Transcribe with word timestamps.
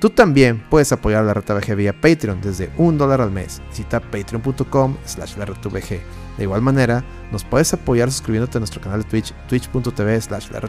Tú 0.00 0.08
también 0.08 0.64
puedes 0.70 0.90
apoyar 0.92 1.24
la 1.24 1.34
RTVG 1.34 1.76
vía 1.76 1.92
Patreon 1.92 2.40
desde 2.40 2.70
un 2.78 2.96
dólar 2.96 3.20
al 3.20 3.30
mes. 3.30 3.60
Visita 3.68 4.00
patreon.com 4.00 4.96
slash 5.04 5.36
la 5.36 5.44
De 5.44 6.42
igual 6.42 6.62
manera, 6.62 7.04
nos 7.30 7.44
puedes 7.44 7.72
apoyar 7.74 8.10
suscribiéndote 8.10 8.56
a 8.56 8.60
nuestro 8.60 8.80
canal 8.80 9.02
de 9.02 9.08
Twitch, 9.10 9.34
twitch.tv 9.46 10.20
slash 10.22 10.50
la 10.50 10.60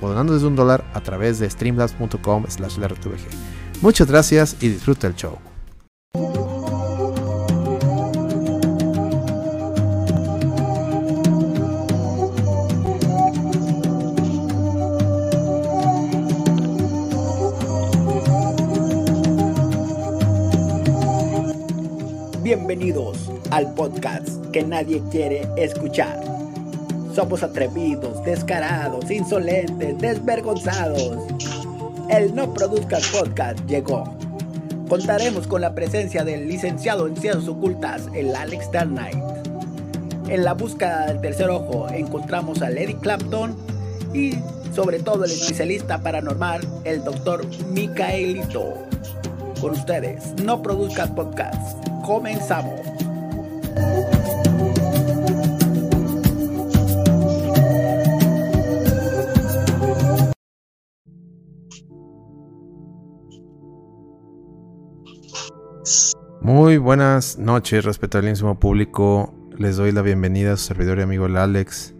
o 0.00 0.08
donando 0.08 0.32
desde 0.32 0.46
un 0.46 0.56
dólar 0.56 0.82
a 0.94 1.00
través 1.02 1.38
de 1.38 1.50
streamlabs.com 1.50 2.46
slash 2.48 2.78
la 2.78 2.88
Muchas 3.82 4.08
gracias 4.08 4.56
y 4.60 4.70
disfruta 4.70 5.06
el 5.06 5.14
show. 5.14 5.38
Bienvenidos 22.70 23.28
al 23.50 23.74
podcast 23.74 24.28
que 24.52 24.62
nadie 24.62 25.02
quiere 25.10 25.42
escuchar. 25.56 26.22
Somos 27.12 27.42
atrevidos, 27.42 28.22
descarados, 28.22 29.10
insolentes, 29.10 29.98
desvergonzados. 29.98 31.18
El 32.08 32.32
No 32.32 32.54
Produzcas 32.54 33.08
Podcast 33.08 33.58
llegó. 33.66 34.04
Contaremos 34.88 35.48
con 35.48 35.62
la 35.62 35.74
presencia 35.74 36.22
del 36.22 36.46
licenciado 36.46 37.08
en 37.08 37.16
Ciencias 37.16 37.48
Ocultas, 37.48 38.08
el 38.14 38.36
Alex 38.36 38.70
Dark. 38.70 38.90
En 40.28 40.44
la 40.44 40.54
búsqueda 40.54 41.06
del 41.06 41.20
tercer 41.20 41.50
ojo 41.50 41.88
encontramos 41.90 42.62
a 42.62 42.70
Lady 42.70 42.94
Clapton 42.94 43.56
y 44.14 44.34
sobre 44.72 45.00
todo 45.00 45.24
el 45.24 45.32
especialista 45.32 46.00
paranormal, 46.04 46.60
el 46.84 47.02
doctor 47.02 47.44
Micaelito. 47.72 48.89
Con 49.60 49.72
ustedes, 49.72 50.34
No 50.42 50.62
Produzcas 50.62 51.10
Podcast 51.10 51.86
comenzamos. 52.02 52.80
Muy 66.40 66.78
buenas 66.78 67.38
noches, 67.38 67.84
respetabilísimo 67.84 68.58
público. 68.58 69.34
Les 69.58 69.76
doy 69.76 69.92
la 69.92 70.00
bienvenida 70.00 70.54
a 70.54 70.56
su 70.56 70.64
servidor 70.68 70.98
y 70.98 71.02
amigo 71.02 71.26
el 71.26 71.36
Alex 71.36 71.94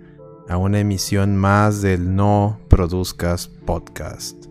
a 0.48 0.56
una 0.56 0.80
emisión 0.80 1.36
más 1.36 1.82
del 1.82 2.16
No 2.16 2.58
Produzcas 2.68 3.48
Podcast. 3.48 4.46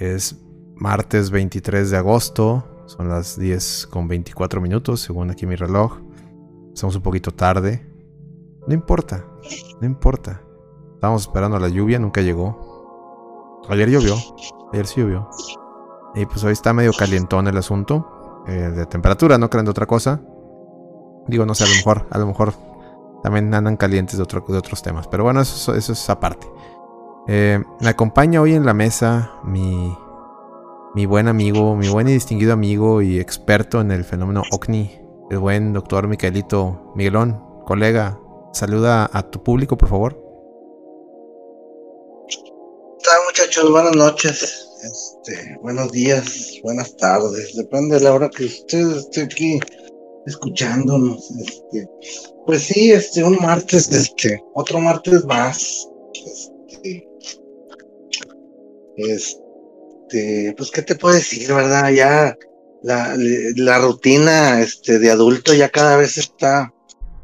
Es 0.00 0.41
martes 0.82 1.30
23 1.30 1.90
de 1.90 1.96
agosto 1.96 2.64
son 2.86 3.08
las 3.08 3.38
10 3.38 3.86
con 3.86 4.08
24 4.08 4.60
minutos, 4.60 5.00
según 5.00 5.30
aquí 5.30 5.46
mi 5.46 5.54
reloj. 5.54 5.98
Estamos 6.74 6.96
un 6.96 7.02
poquito 7.02 7.30
tarde. 7.30 7.86
No 8.66 8.74
importa, 8.74 9.24
no 9.80 9.86
importa. 9.86 10.42
Estábamos 10.94 11.22
esperando 11.22 11.58
la 11.60 11.68
lluvia, 11.68 12.00
nunca 12.00 12.20
llegó. 12.20 13.62
Ayer 13.68 13.90
llovió, 13.90 14.16
ayer 14.72 14.86
sí 14.88 15.00
llovió. 15.00 15.30
Y 16.16 16.26
pues 16.26 16.42
hoy 16.42 16.52
está 16.52 16.72
medio 16.72 16.92
calientón 16.92 17.46
el 17.46 17.56
asunto. 17.56 18.44
Eh, 18.48 18.72
de 18.74 18.84
temperatura, 18.86 19.38
no 19.38 19.48
creen 19.48 19.64
de 19.64 19.70
otra 19.70 19.86
cosa. 19.86 20.20
Digo, 21.28 21.46
no 21.46 21.54
sé, 21.54 21.62
a 21.62 21.68
lo 21.68 21.76
mejor, 21.76 22.08
a 22.10 22.18
lo 22.18 22.26
mejor 22.26 22.54
también 23.22 23.54
andan 23.54 23.76
calientes 23.76 24.18
de, 24.18 24.24
de 24.24 24.58
otros 24.58 24.82
temas. 24.82 25.06
Pero 25.06 25.22
bueno, 25.22 25.40
eso, 25.42 25.76
eso 25.76 25.92
es 25.92 26.10
aparte. 26.10 26.48
Eh, 27.28 27.62
me 27.80 27.88
acompaña 27.88 28.40
hoy 28.40 28.54
en 28.54 28.66
la 28.66 28.74
mesa 28.74 29.30
mi 29.44 29.96
mi 30.94 31.06
buen 31.06 31.26
amigo, 31.26 31.74
mi 31.74 31.88
buen 31.88 32.08
y 32.08 32.12
distinguido 32.12 32.52
amigo 32.52 33.00
y 33.00 33.18
experto 33.18 33.80
en 33.80 33.90
el 33.90 34.04
fenómeno 34.04 34.42
OVNI, 34.50 35.00
el 35.30 35.38
buen 35.38 35.72
doctor 35.72 36.06
Micaelito 36.06 36.92
Miguelón, 36.94 37.42
colega, 37.64 38.20
saluda 38.52 39.08
a 39.10 39.30
tu 39.30 39.42
público, 39.42 39.78
por 39.78 39.88
favor. 39.88 40.22
¿Qué 42.28 43.04
tal, 43.04 43.20
muchachos? 43.26 43.70
Buenas 43.70 43.96
noches, 43.96 44.68
este, 44.82 45.56
buenos 45.62 45.90
días, 45.92 46.60
buenas 46.62 46.94
tardes, 46.96 47.56
depende 47.56 47.98
de 47.98 48.04
la 48.04 48.12
hora 48.12 48.28
que 48.28 48.44
usted 48.44 48.96
esté 48.98 49.22
aquí 49.22 49.60
escuchándonos. 50.26 51.30
Este, 51.40 51.88
pues 52.44 52.64
sí, 52.64 52.92
este, 52.92 53.24
un 53.24 53.38
martes, 53.40 53.90
este, 53.90 54.42
otro 54.54 54.78
martes 54.78 55.24
más. 55.24 55.88
Este, 56.12 57.08
este 58.98 59.41
este, 60.12 60.54
pues, 60.56 60.70
¿qué 60.70 60.82
te 60.82 60.94
puedo 60.94 61.14
decir, 61.14 61.52
verdad? 61.52 61.90
Ya 61.90 62.36
la, 62.82 63.78
rutina 63.78 64.60
este, 64.60 64.98
de 64.98 65.10
adulto 65.10 65.54
ya 65.54 65.70
cada 65.70 65.96
vez 65.96 66.18
está 66.18 66.72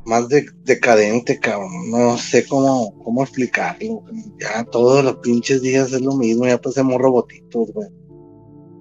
más 0.04 0.26
decadente, 0.28 1.38
cabrón. 1.38 1.90
No 1.90 2.16
sé 2.16 2.46
cómo, 2.46 2.98
cómo 3.04 3.22
explicarlo. 3.22 4.04
Ya 4.40 4.64
todos 4.64 5.04
los 5.04 5.16
pinches 5.16 5.60
días 5.60 5.92
es 5.92 6.00
lo 6.00 6.14
mismo, 6.14 6.46
ya 6.46 6.60
pasemos 6.60 6.98
robotitos, 6.98 7.72
güey. 7.72 7.88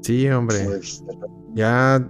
Sí, 0.02 0.30
hombre. 0.30 0.64
Pues, 0.64 1.04
ya 1.54 2.08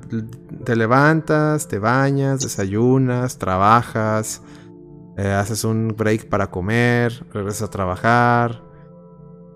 te 0.65 0.75
levantas, 0.75 1.67
te 1.67 1.79
bañas, 1.79 2.41
desayunas, 2.41 3.39
trabajas, 3.39 4.41
eh, 5.17 5.29
haces 5.29 5.63
un 5.63 5.95
break 5.97 6.27
para 6.27 6.51
comer, 6.51 7.25
regresas 7.31 7.63
a 7.63 7.71
trabajar, 7.71 8.66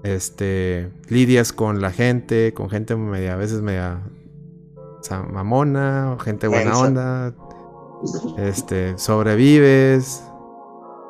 este, 0.03 0.91
lidias 1.07 1.53
con 1.53 1.81
la 1.81 1.91
gente, 1.91 2.53
con 2.53 2.69
gente 2.69 2.95
media, 2.95 3.33
a 3.33 3.37
veces 3.37 3.61
media 3.61 4.01
mamona, 5.31 6.13
o 6.13 6.19
gente 6.19 6.47
buena 6.47 6.77
onda. 6.77 7.33
Este, 8.37 8.97
sobrevives. 8.97 10.23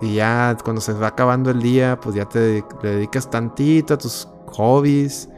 Y 0.02 0.16
ya 0.16 0.58
cuando 0.64 0.82
se 0.82 0.94
va 0.94 1.08
acabando 1.08 1.52
el 1.52 1.62
día, 1.62 2.00
pues 2.02 2.16
ya 2.16 2.26
te 2.26 2.64
dedicas 2.82 3.30
tantito 3.30 3.94
a 3.94 3.98
tus 3.98 4.28
hobbies. 4.48 5.30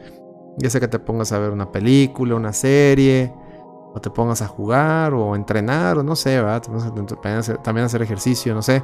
Ya 0.58 0.70
sea 0.70 0.80
que 0.80 0.88
te 0.88 0.98
pongas 0.98 1.32
a 1.32 1.38
ver 1.38 1.50
una 1.50 1.70
película, 1.70 2.36
una 2.36 2.52
serie, 2.52 3.34
o 3.92 4.00
te 4.00 4.10
pongas 4.10 4.40
a 4.40 4.46
jugar, 4.46 5.12
o 5.12 5.36
entrenar, 5.36 5.98
o 5.98 6.02
no 6.02 6.16
sé, 6.16 6.40
¿verdad? 6.40 6.62
También 7.62 7.86
hacer 7.86 8.02
ejercicio, 8.02 8.54
no 8.54 8.62
sé. 8.62 8.82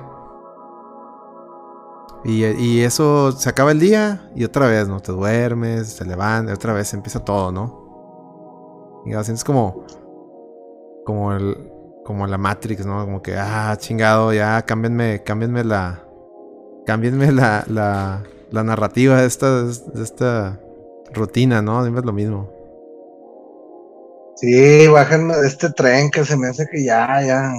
Y, 2.24 2.82
eso 2.82 3.32
se 3.32 3.48
acaba 3.48 3.72
el 3.72 3.80
día 3.80 4.30
y 4.34 4.44
otra 4.44 4.66
vez, 4.66 4.88
¿no? 4.88 5.00
Te 5.00 5.12
duermes, 5.12 5.96
te 5.96 6.04
levantas, 6.04 6.54
otra 6.54 6.74
vez 6.74 6.92
empieza 6.92 7.24
todo, 7.24 7.50
¿no? 7.50 9.02
Y 9.06 9.14
así 9.14 9.32
es 9.32 9.44
como. 9.44 9.86
Como 11.04 11.32
el. 11.32 11.72
Como 12.04 12.26
la 12.26 12.38
Matrix, 12.38 12.84
¿no? 12.84 13.04
Como 13.04 13.22
que, 13.22 13.36
ah, 13.36 13.74
chingado, 13.78 14.32
ya, 14.32 14.62
cámbienme, 14.62 15.22
cámbienme 15.22 15.64
la. 15.64 16.04
Cámbienme 16.86 17.32
la, 17.32 17.64
la, 17.68 18.22
la 18.50 18.64
narrativa 18.64 19.20
de 19.20 19.26
esta, 19.26 19.64
de 19.64 20.02
esta 20.02 20.60
rutina, 21.14 21.62
¿no? 21.62 21.84
Dime 21.84 22.00
lo 22.02 22.12
mismo. 22.12 22.50
Sí, 24.36 24.88
bájenme 24.88 25.36
de 25.36 25.46
este 25.46 25.70
tren 25.70 26.10
que 26.10 26.24
se 26.24 26.36
me 26.36 26.48
hace 26.48 26.66
que 26.70 26.82
ya, 26.84 27.22
ya. 27.22 27.52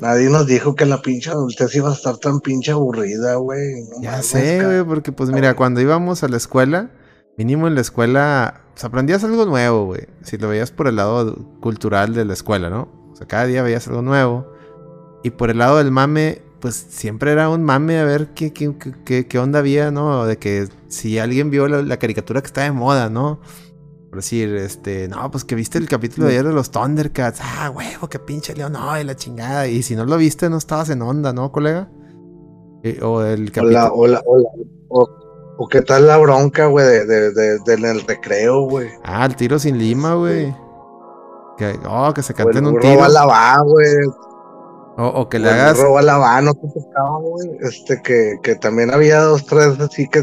Nadie 0.00 0.28
nos 0.28 0.46
dijo 0.46 0.74
que 0.74 0.86
la 0.86 1.00
pinche 1.00 1.30
adultez 1.30 1.74
iba 1.76 1.90
a 1.90 1.94
estar 1.94 2.16
tan 2.18 2.40
pinche 2.40 2.72
aburrida, 2.72 3.36
güey. 3.36 3.84
ya 4.00 4.22
sé, 4.22 4.64
güey, 4.64 4.84
porque 4.84 5.12
pues 5.12 5.30
mira, 5.30 5.54
cuando 5.54 5.80
íbamos 5.80 6.24
a 6.24 6.28
la 6.28 6.36
escuela, 6.36 6.90
mínimo 7.36 7.68
en 7.68 7.76
la 7.76 7.80
escuela, 7.80 8.62
pues 8.72 8.84
aprendías 8.84 9.22
algo 9.22 9.46
nuevo, 9.46 9.86
güey. 9.86 10.08
Si 10.22 10.36
lo 10.36 10.48
veías 10.48 10.72
por 10.72 10.88
el 10.88 10.96
lado 10.96 11.36
cultural 11.60 12.14
de 12.14 12.24
la 12.24 12.32
escuela, 12.32 12.70
¿no? 12.70 12.88
O 13.12 13.16
sea, 13.16 13.28
cada 13.28 13.46
día 13.46 13.62
veías 13.62 13.86
algo 13.86 14.02
nuevo. 14.02 14.52
Y 15.22 15.30
por 15.30 15.50
el 15.50 15.58
lado 15.58 15.78
del 15.78 15.92
mame, 15.92 16.42
pues 16.60 16.74
siempre 16.74 17.30
era 17.30 17.48
un 17.48 17.62
mame 17.62 17.98
a 17.98 18.04
ver 18.04 18.34
qué, 18.34 18.52
qué, 18.52 18.74
qué, 19.04 19.26
qué 19.26 19.38
onda 19.38 19.60
había, 19.60 19.92
¿no? 19.92 20.26
De 20.26 20.38
que 20.38 20.68
si 20.88 21.18
alguien 21.18 21.50
vio 21.50 21.68
la 21.68 21.96
caricatura 21.98 22.40
que 22.40 22.46
está 22.48 22.62
de 22.62 22.72
moda, 22.72 23.10
¿no? 23.10 23.40
Decir, 24.16 24.54
este, 24.56 25.08
no, 25.08 25.30
pues 25.30 25.44
que 25.44 25.54
viste 25.54 25.78
el 25.78 25.88
capítulo 25.88 26.26
de 26.26 26.32
ayer 26.34 26.46
de 26.46 26.52
los 26.52 26.70
Thundercats. 26.70 27.40
Ah, 27.42 27.70
huevo, 27.70 28.08
qué 28.08 28.18
pinche 28.18 28.54
león, 28.54 28.72
no, 28.72 28.98
y 28.98 29.04
la 29.04 29.16
chingada. 29.16 29.66
Y 29.66 29.82
si 29.82 29.96
no 29.96 30.04
lo 30.04 30.16
viste, 30.16 30.48
no 30.50 30.58
estabas 30.58 30.90
en 30.90 31.02
onda, 31.02 31.32
¿no, 31.32 31.50
colega? 31.52 31.88
o 33.02 33.22
el 33.22 33.50
capítulo. 33.50 33.92
Hola, 33.94 34.22
hola, 34.26 34.48
o, 34.88 35.08
o, 35.56 35.68
qué 35.68 35.80
tal 35.80 36.06
la 36.06 36.18
bronca, 36.18 36.66
güey, 36.66 36.84
de, 37.06 37.32
de, 37.32 37.58
del 37.60 38.02
recreo, 38.02 38.68
güey. 38.68 38.88
Ah, 39.02 39.24
el 39.24 39.36
tiro 39.36 39.58
sin 39.58 39.78
lima, 39.78 40.14
güey. 40.14 40.54
Que, 41.56 41.78
oh, 41.88 42.12
que 42.12 42.22
se 42.22 42.34
canten 42.34 42.66
un 42.66 42.78
tiro. 42.80 42.98
balabá, 42.98 43.56
güey. 43.62 43.86
O, 44.96 45.06
o 45.06 45.28
que 45.28 45.38
le 45.38 45.48
el 45.48 45.54
hagas. 45.54 45.76
burro 45.78 45.94
balabá, 45.94 46.40
no 46.42 46.52
te 46.52 46.68
tocaba, 46.68 47.18
güey. 47.20 47.50
Este, 47.62 48.02
que, 48.02 48.38
que 48.42 48.54
también 48.56 48.92
había 48.92 49.20
dos, 49.22 49.46
tres, 49.46 49.80
así 49.80 50.06
que, 50.08 50.22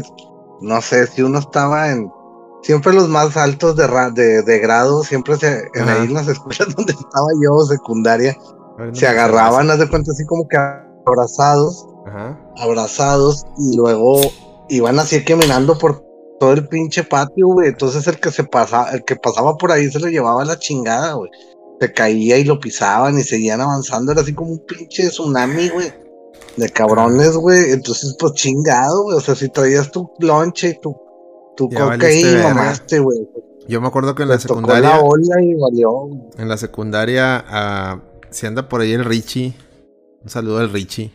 no 0.60 0.80
sé, 0.80 1.06
si 1.08 1.22
uno 1.22 1.40
estaba 1.40 1.90
en... 1.90 2.10
Siempre 2.62 2.92
los 2.92 3.08
más 3.08 3.36
altos 3.36 3.76
de, 3.76 3.86
ra- 3.86 4.10
de, 4.10 4.42
de 4.42 4.58
grado, 4.60 5.02
siempre 5.02 5.36
se, 5.36 5.62
en 5.74 5.82
Ajá. 5.82 5.94
ahí 5.94 6.04
en 6.06 6.14
las 6.14 6.28
escuelas 6.28 6.68
donde 6.76 6.92
estaba 6.92 7.26
yo, 7.44 7.58
secundaria, 7.66 8.36
se 8.92 9.06
agarraban, 9.06 9.70
haz 9.70 9.78
de 9.78 9.88
cuenta, 9.88 10.12
así 10.12 10.24
como 10.26 10.46
que 10.48 10.56
abrazados. 11.06 11.86
Ajá. 12.06 12.36
abrazados, 12.58 13.44
y 13.58 13.76
luego 13.76 14.20
iban 14.68 14.98
así 14.98 15.22
caminando 15.24 15.78
por 15.78 16.02
todo 16.40 16.52
el 16.52 16.66
pinche 16.66 17.04
patio, 17.04 17.46
güey. 17.48 17.68
Entonces 17.68 18.06
el 18.08 18.18
que 18.18 18.32
se 18.32 18.42
pasaba, 18.44 18.90
el 18.90 19.04
que 19.04 19.14
pasaba 19.16 19.56
por 19.56 19.70
ahí 19.70 19.88
se 19.90 20.00
lo 20.00 20.08
llevaba 20.08 20.42
a 20.42 20.44
la 20.46 20.58
chingada, 20.58 21.12
güey. 21.12 21.30
Se 21.80 21.92
caía 21.92 22.38
y 22.38 22.44
lo 22.44 22.58
pisaban 22.58 23.18
y 23.18 23.22
seguían 23.22 23.60
avanzando, 23.60 24.10
era 24.12 24.20
así 24.22 24.34
como 24.34 24.50
un 24.50 24.58
pinche 24.66 25.08
tsunami, 25.08 25.68
güey. 25.68 25.92
De 26.56 26.68
cabrones, 26.70 27.36
güey. 27.36 27.70
Entonces, 27.70 28.16
pues 28.18 28.32
chingado, 28.34 29.04
güey. 29.04 29.16
O 29.16 29.20
sea, 29.20 29.34
si 29.36 29.48
traías 29.48 29.90
tu 29.92 30.10
lonche 30.18 30.70
y 30.70 30.80
tu, 30.80 30.96
tu 31.56 31.68
Ya 31.70 31.78
coca 31.80 31.86
valiste 31.96 32.06
ahí, 32.06 32.24
verga. 32.24 32.54
mamaste, 32.54 32.98
güey. 33.00 33.28
Yo 33.68 33.80
me 33.80 33.86
acuerdo 33.88 34.14
que 34.14 34.22
en 34.24 34.28
Te 34.28 34.34
la 34.34 34.38
tocó 34.40 34.54
secundaria. 34.54 34.88
la 34.90 35.00
ola 35.00 35.42
y 35.42 35.54
valió. 35.54 36.08
En 36.38 36.48
la 36.48 36.56
secundaria, 36.56 37.44
ah, 37.48 38.02
si 38.30 38.46
anda 38.46 38.68
por 38.68 38.80
ahí 38.80 38.92
el 38.92 39.04
Richie. 39.04 39.54
Un 40.22 40.28
saludo 40.28 40.58
al 40.58 40.70
Richie. 40.72 41.12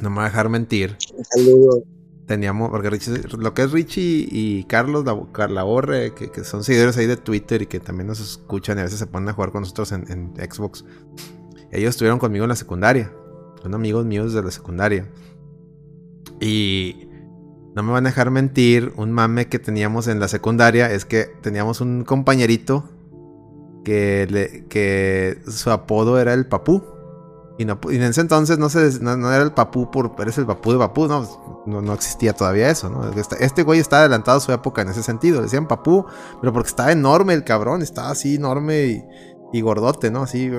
No 0.00 0.10
me 0.10 0.16
va 0.16 0.22
a 0.22 0.28
dejar 0.28 0.48
mentir. 0.48 0.96
Un 1.16 1.24
saludo. 1.24 1.82
Teníamos, 2.26 2.70
porque 2.70 2.90
Richie, 2.90 3.22
lo 3.38 3.54
que 3.54 3.62
es 3.62 3.72
Richie 3.72 4.28
y 4.30 4.64
Carlos 4.64 5.04
la, 5.04 5.18
Carla 5.32 5.62
Borre, 5.62 6.12
que, 6.14 6.30
que 6.30 6.44
son 6.44 6.62
seguidores 6.62 6.96
ahí 6.98 7.06
de 7.06 7.16
Twitter 7.16 7.62
y 7.62 7.66
que 7.66 7.80
también 7.80 8.06
nos 8.06 8.20
escuchan 8.20 8.76
y 8.76 8.80
a 8.82 8.84
veces 8.84 8.98
se 8.98 9.06
ponen 9.06 9.30
a 9.30 9.32
jugar 9.32 9.50
con 9.50 9.62
nosotros 9.62 9.92
en, 9.92 10.04
en 10.10 10.34
Xbox. 10.50 10.84
Ellos 11.72 11.90
estuvieron 11.90 12.18
conmigo 12.18 12.44
en 12.44 12.50
la 12.50 12.56
secundaria. 12.56 13.12
Son 13.62 13.74
amigos 13.74 14.04
míos 14.04 14.32
de 14.34 14.42
la 14.42 14.50
secundaria. 14.50 15.10
Y 16.40 17.07
no 17.78 17.84
me 17.84 17.92
van 17.92 18.06
a 18.06 18.08
dejar 18.10 18.32
mentir, 18.32 18.92
un 18.96 19.12
mame 19.12 19.46
que 19.46 19.60
teníamos 19.60 20.08
en 20.08 20.18
la 20.18 20.26
secundaria 20.26 20.90
es 20.90 21.04
que 21.04 21.26
teníamos 21.42 21.80
un 21.80 22.02
compañerito 22.02 22.90
que, 23.84 24.26
le- 24.28 24.64
que 24.66 25.38
su 25.48 25.70
apodo 25.70 26.18
era 26.18 26.34
el 26.34 26.46
papú. 26.46 26.82
Y, 27.56 27.64
no, 27.64 27.78
y 27.88 27.94
en 27.96 28.02
ese 28.02 28.20
entonces 28.20 28.58
no, 28.58 28.68
se, 28.68 28.98
no, 29.00 29.16
no 29.16 29.32
era 29.32 29.44
el 29.44 29.52
papú 29.52 29.92
por 29.92 30.12
eres 30.18 30.38
el 30.38 30.46
papú 30.46 30.72
de 30.72 30.78
papú, 30.78 31.06
no, 31.06 31.62
no, 31.66 31.80
no 31.80 31.92
existía 31.92 32.32
todavía 32.32 32.68
eso, 32.68 32.90
¿no? 32.90 33.12
Este, 33.12 33.44
este 33.44 33.62
güey 33.62 33.78
estaba 33.78 34.00
adelantado 34.00 34.38
a 34.38 34.40
su 34.40 34.50
época 34.52 34.82
en 34.82 34.88
ese 34.88 35.04
sentido, 35.04 35.36
le 35.36 35.44
decían 35.44 35.68
papú, 35.68 36.04
pero 36.40 36.52
porque 36.52 36.68
estaba 36.68 36.90
enorme 36.90 37.32
el 37.34 37.44
cabrón, 37.44 37.82
estaba 37.82 38.10
así 38.10 38.34
enorme 38.34 38.86
y, 38.86 39.04
y 39.52 39.60
gordote, 39.60 40.10
¿no? 40.10 40.22
Así. 40.22 40.50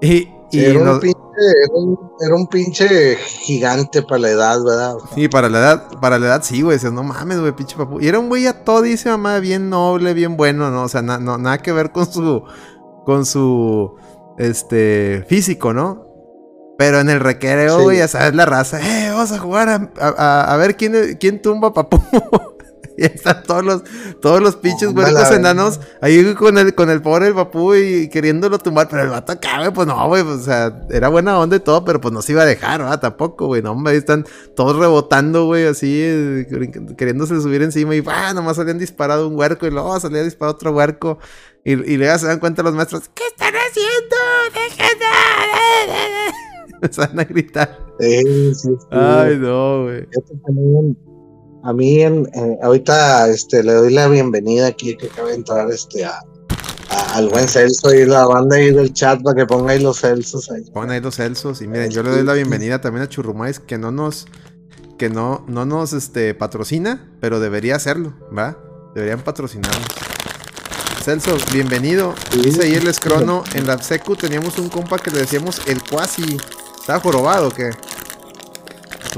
Y, 0.00 0.28
y 0.52 0.64
era, 0.64 0.80
un 0.92 1.00
era, 1.40 1.74
un, 1.74 1.98
era 2.20 2.34
un 2.34 2.46
pinche 2.48 3.16
gigante 3.16 4.02
para 4.02 4.18
la 4.20 4.28
edad, 4.30 4.62
¿verdad? 4.64 4.94
Sí, 5.14 5.28
para 5.28 5.48
la 5.48 5.58
edad, 5.58 5.88
para 6.00 6.18
la 6.18 6.26
edad 6.26 6.42
sí, 6.42 6.62
güey. 6.62 6.76
Decías, 6.76 6.92
no 6.92 7.02
mames, 7.02 7.40
güey, 7.40 7.52
pinche 7.52 7.76
papu. 7.76 8.00
Y 8.00 8.08
era 8.08 8.18
un 8.18 8.28
güey 8.28 8.46
a 8.46 8.64
todo, 8.64 8.82
dice 8.82 9.08
mamá, 9.10 9.38
bien 9.40 9.70
noble, 9.70 10.14
bien 10.14 10.36
bueno, 10.36 10.70
¿no? 10.70 10.82
O 10.84 10.88
sea, 10.88 11.02
na- 11.02 11.18
no, 11.18 11.38
nada 11.38 11.58
que 11.58 11.72
ver 11.72 11.92
con 11.92 12.10
su. 12.12 12.42
con 13.04 13.24
su. 13.26 13.94
este. 14.38 15.24
físico, 15.28 15.72
¿no? 15.72 16.04
Pero 16.78 17.00
en 17.00 17.10
el 17.10 17.18
recreo, 17.20 17.78
Sí. 17.78 17.82
güey, 17.82 17.98
ya 17.98 18.06
sabes 18.08 18.34
la 18.34 18.46
raza. 18.46 18.78
¡Eh! 18.80 19.10
Vamos 19.10 19.32
a 19.32 19.38
jugar 19.38 19.68
a, 19.68 19.90
a- 20.00 20.08
a- 20.16 20.54
a 20.54 20.56
ver 20.56 20.76
quién, 20.76 21.16
quién 21.18 21.42
tumba 21.42 21.68
a 21.68 21.72
papu. 21.72 22.00
y 23.00 23.04
están 23.04 23.44
todos 23.44 23.64
los, 23.64 23.82
todos 24.20 24.42
los 24.42 24.56
pinches 24.56 24.92
huercos 24.92 25.30
enanos 25.30 25.78
ahí 26.00 26.34
con 26.34 26.58
el, 26.58 26.74
con 26.74 26.90
el 26.90 27.00
pobre 27.00 27.32
papú 27.32 27.76
y 27.76 28.08
queriéndolo 28.08 28.58
tumbar. 28.58 28.88
Pero 28.88 29.04
el 29.04 29.10
vato 29.10 29.30
acá, 29.32 29.58
güey, 29.58 29.72
pues 29.72 29.86
no, 29.86 30.08
güey. 30.08 30.24
pues, 30.24 30.40
o 30.40 30.42
sea, 30.42 30.82
era 30.90 31.08
buena 31.08 31.38
onda 31.38 31.54
y 31.56 31.60
todo, 31.60 31.84
pero 31.84 32.00
pues 32.00 32.12
no 32.12 32.22
se 32.22 32.32
iba 32.32 32.42
a 32.42 32.46
dejar, 32.46 32.80
¿verdad? 32.80 33.00
Tampoco, 33.00 33.46
güey. 33.46 33.62
No, 33.62 33.70
hombre, 33.70 33.92
ahí 33.92 33.98
están 33.98 34.26
todos 34.56 34.76
rebotando, 34.76 35.46
güey, 35.46 35.66
así, 35.66 36.44
queriéndose 36.96 37.40
subir 37.40 37.62
encima 37.62 37.94
y 37.94 38.02
¡ah! 38.06 38.34
Nomás 38.34 38.56
salían 38.56 38.78
disparado 38.78 39.28
un 39.28 39.36
huerco 39.38 39.66
y 39.66 39.70
luego 39.70 40.00
salía 40.00 40.24
disparado 40.24 40.56
otro 40.56 40.72
huerco. 40.72 41.20
Y, 41.64 41.72
y 41.72 41.96
luego 41.98 42.18
se 42.18 42.26
dan 42.26 42.40
cuenta 42.40 42.64
los 42.64 42.74
maestros, 42.74 43.08
¿qué 43.14 43.22
están 43.28 43.54
haciendo? 43.54 44.16
¡Déjenme! 44.54 44.88
Se 46.90 47.00
van 47.06 47.20
a 47.20 47.24
gritar. 47.24 47.78
sí, 48.00 48.54
sí, 48.54 48.68
sí. 48.76 48.86
Ay, 48.90 49.36
no, 49.36 49.84
güey. 49.84 50.06
A 51.68 51.72
mí, 51.72 52.00
en- 52.02 52.28
ahorita 52.62 53.28
este, 53.28 53.62
le 53.62 53.72
doy 53.74 53.92
la 53.92 54.08
bienvenida 54.08 54.66
aquí 54.68 54.96
que 54.96 55.06
acaba 55.06 55.28
de 55.28 55.34
entrar 55.34 55.70
este, 55.70 56.04
a, 56.04 56.20
a- 56.90 57.16
al 57.16 57.28
buen 57.28 57.46
Celso 57.48 57.92
y 57.94 58.06
la 58.06 58.26
banda 58.26 58.56
ahí 58.56 58.70
del 58.72 58.92
chat 58.92 59.22
para 59.22 59.36
que 59.36 59.46
ponga 59.46 59.72
ahí 59.72 59.80
los 59.82 60.00
Celsos 60.00 60.50
ahí. 60.50 60.62
Ponen 60.72 60.90
ahí 60.92 61.00
los 61.00 61.16
Celsos. 61.16 61.60
Y 61.62 61.66
miren, 61.68 61.90
yo 61.90 62.02
le 62.02 62.10
doy 62.10 62.24
la 62.24 62.34
bienvenida 62.34 62.80
también 62.80 63.04
a 63.04 63.08
Churrumais, 63.08 63.58
que 63.60 63.78
no 63.78 63.90
nos. 63.90 64.26
Que 64.98 65.08
no, 65.08 65.44
no 65.46 65.64
nos 65.64 65.92
este, 65.92 66.34
patrocina, 66.34 67.08
pero 67.20 67.38
debería 67.38 67.76
hacerlo, 67.76 68.14
¿va? 68.36 68.58
Deberían 68.96 69.20
patrocinarnos. 69.22 69.86
Celso, 71.04 71.36
bienvenido. 71.52 72.14
Dice 72.42 72.64
ahí 72.64 72.74
el 72.74 72.88
escrono. 72.88 73.44
En 73.54 73.66
la 73.66 73.80
secu 73.80 74.16
teníamos 74.16 74.58
un 74.58 74.68
compa 74.68 74.98
que 74.98 75.10
le 75.12 75.20
decíamos 75.20 75.60
el 75.68 75.82
cuasi. 75.82 76.36
¿Estaba 76.80 76.98
jorobado 77.00 77.48
o 77.48 77.50
qué? 77.50 77.70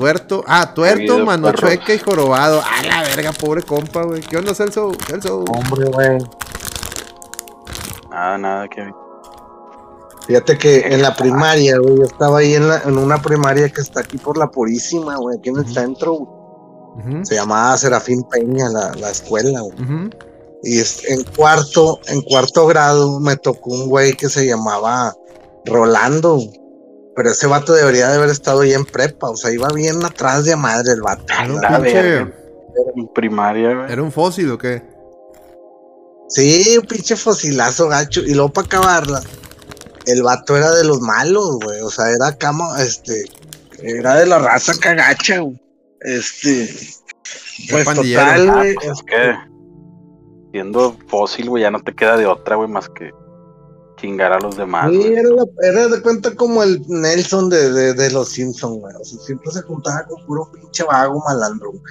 Tuerto. 0.01 0.43
Ah, 0.47 0.73
tuerto, 0.75 0.97
Seguido, 0.97 1.25
mano 1.27 1.53
chueca 1.53 1.93
y 1.95 1.99
jorobado. 1.99 2.61
A 2.63 2.83
la 2.83 3.03
verga, 3.03 3.33
pobre 3.33 3.63
compa, 3.63 4.03
güey. 4.03 4.21
¿Qué 4.23 4.37
onda, 4.39 4.55
Celso? 4.55 4.93
Celso. 5.07 5.45
Hombre, 5.45 5.87
güey. 5.91 6.19
Nada, 8.11 8.39
nada, 8.39 8.69
que 8.69 8.91
Fíjate 10.27 10.59
que 10.59 10.81
en 10.81 11.03
la 11.03 11.15
primaria, 11.15 11.79
güey, 11.79 11.97
yo 11.99 12.05
estaba 12.05 12.39
ahí 12.39 12.55
en, 12.55 12.69
la, 12.69 12.81
en 12.85 12.97
una 12.99 13.21
primaria 13.21 13.69
que 13.69 13.81
está 13.81 14.01
aquí 14.01 14.17
por 14.19 14.39
la 14.39 14.49
Purísima, 14.51 15.17
güey, 15.17 15.39
aquí 15.39 15.49
en 15.49 15.59
el 15.59 15.67
centro. 15.67 16.13
güey. 16.15 17.25
Se 17.25 17.35
llamaba 17.35 17.77
Serafín 17.79 18.23
Peña 18.25 18.69
la, 18.69 18.93
la 18.95 19.11
escuela, 19.11 19.61
güey. 19.61 20.11
Y 20.63 20.79
en 21.09 21.25
cuarto, 21.37 21.99
en 22.09 22.21
cuarto 22.23 22.67
grado 22.67 23.19
me 23.21 23.37
tocó 23.37 23.71
un 23.71 23.89
güey 23.89 24.13
que 24.13 24.29
se 24.29 24.47
llamaba 24.47 25.15
Rolando. 25.65 26.35
güey. 26.35 26.60
Pero 27.21 27.33
ese 27.33 27.47
vato 27.47 27.75
debería 27.75 28.09
de 28.09 28.15
haber 28.17 28.31
estado 28.31 28.65
ya 28.65 28.77
en 28.77 28.87
prepa. 28.87 29.29
O 29.29 29.37
sea, 29.37 29.53
iba 29.53 29.69
bien 29.75 30.03
atrás 30.03 30.47
de 30.47 30.57
madre 30.57 30.93
el 30.95 31.03
vato. 31.03 31.25
Era 31.35 32.23
en 32.97 33.09
primaria, 33.09 33.75
güey. 33.75 33.93
¿Era 33.93 34.03
un 34.03 34.11
fósil 34.11 34.51
o 34.53 34.57
qué? 34.57 34.83
Sí, 36.31 36.79
un 36.81 36.87
pinche 36.87 37.17
fosilazo 37.17 37.89
gacho. 37.89 38.23
Y 38.23 38.33
luego 38.33 38.55
para 38.55 38.67
acabarla, 38.69 39.21
el 40.07 40.23
vato 40.23 40.57
era 40.57 40.71
de 40.71 40.83
los 40.85 41.03
malos, 41.03 41.59
güey. 41.63 41.83
O 41.83 41.91
sea, 41.91 42.09
era 42.11 42.35
cama, 42.39 42.81
este, 42.83 43.27
era 43.83 44.15
de 44.15 44.25
la 44.25 44.39
raza 44.39 44.73
cagacha, 44.81 45.41
güey. 45.41 45.61
Este, 46.01 46.71
pues 47.69 47.85
total, 47.85 48.49
Ah, 48.49 48.55
güey. 48.55 48.75
pues 48.77 48.87
es 48.89 49.03
que 49.03 49.35
siendo 50.53 50.97
fósil, 51.09 51.51
güey, 51.51 51.65
ya 51.65 51.71
no 51.71 51.81
te 51.83 51.95
queda 51.95 52.17
de 52.17 52.25
otra, 52.25 52.57
güey, 52.57 52.71
más 52.71 52.89
que 52.89 53.11
chingar 54.01 54.33
a 54.33 54.41
los 54.41 54.57
demás. 54.57 54.91
Sí, 54.91 55.03
era, 55.13 55.29
la- 55.31 55.69
era 55.69 55.89
de 55.89 56.01
cuenta 56.03 56.35
como 56.35 56.63
el 56.63 56.83
Nelson 56.89 57.49
de, 57.51 57.73
de, 57.73 57.95
de 57.95 58.11
los 58.11 58.29
Simpsons, 58.31 58.79
güey. 58.81 58.95
O 59.01 59.05
sea, 59.05 59.19
siempre 59.21 59.51
se 59.53 59.63
juntaba 59.63 60.05
con 60.09 60.25
puro 60.27 60.51
pinche 60.53 60.85
vago 60.85 61.23
malandro. 61.27 61.71
güey. 61.71 61.83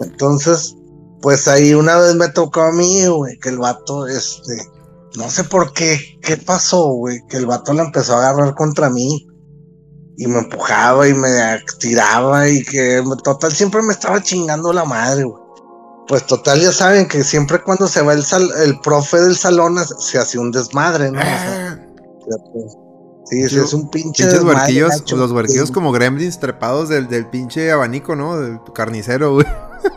Entonces, 0.00 0.74
pues 1.22 1.48
ahí 1.48 1.74
una 1.74 1.96
vez 1.98 2.14
me 2.14 2.28
tocó 2.28 2.62
a 2.62 2.72
mí, 2.72 3.06
güey, 3.06 3.38
que 3.38 3.48
el 3.48 3.58
vato, 3.58 4.06
este, 4.06 4.56
no 5.16 5.30
sé 5.30 5.44
por 5.44 5.72
qué, 5.72 5.98
qué 6.22 6.36
pasó, 6.36 6.88
güey, 6.92 7.20
que 7.28 7.36
el 7.38 7.46
vato 7.46 7.72
le 7.72 7.82
empezó 7.82 8.14
a 8.16 8.28
agarrar 8.28 8.54
contra 8.54 8.90
mí. 8.90 9.26
Y 10.18 10.26
me 10.28 10.38
empujaba 10.38 11.06
y 11.06 11.12
me 11.12 11.28
tiraba 11.78 12.48
y 12.48 12.62
que 12.64 13.02
total 13.22 13.52
siempre 13.52 13.82
me 13.82 13.92
estaba 13.92 14.22
chingando 14.22 14.72
la 14.72 14.84
madre, 14.86 15.24
güey. 15.24 15.42
Pues 16.08 16.24
total 16.26 16.60
ya 16.60 16.72
saben 16.72 17.08
que 17.08 17.24
siempre 17.24 17.62
cuando 17.62 17.88
se 17.88 18.00
va 18.02 18.12
el, 18.12 18.22
sal- 18.24 18.50
el 18.62 18.78
profe 18.80 19.18
del 19.20 19.36
salón 19.36 19.76
se- 19.98 20.18
hace 20.18 20.38
un 20.38 20.52
desmadre, 20.52 21.10
¿no? 21.10 21.18
O 21.20 21.22
sea, 21.22 21.78
Ah, 21.78 21.82
Sí, 23.28 23.48
sí, 23.48 23.58
es 23.58 23.72
un 23.74 23.90
pinche. 23.90 24.22
Pinches 24.22 24.32
desmadre, 24.34 24.58
huerquillos, 24.60 24.90
gacho. 24.90 25.16
los 25.16 25.32
huerquillos 25.32 25.66
Sí, 25.68 25.74
como 25.74 25.90
gremlins 25.90 26.38
trepados 26.38 26.88
del, 26.88 27.08
del 27.08 27.28
pinche 27.28 27.72
abanico, 27.72 28.14
¿no? 28.14 28.38
Del 28.38 28.60
carnicero, 28.72 29.34
güey. 29.34 29.46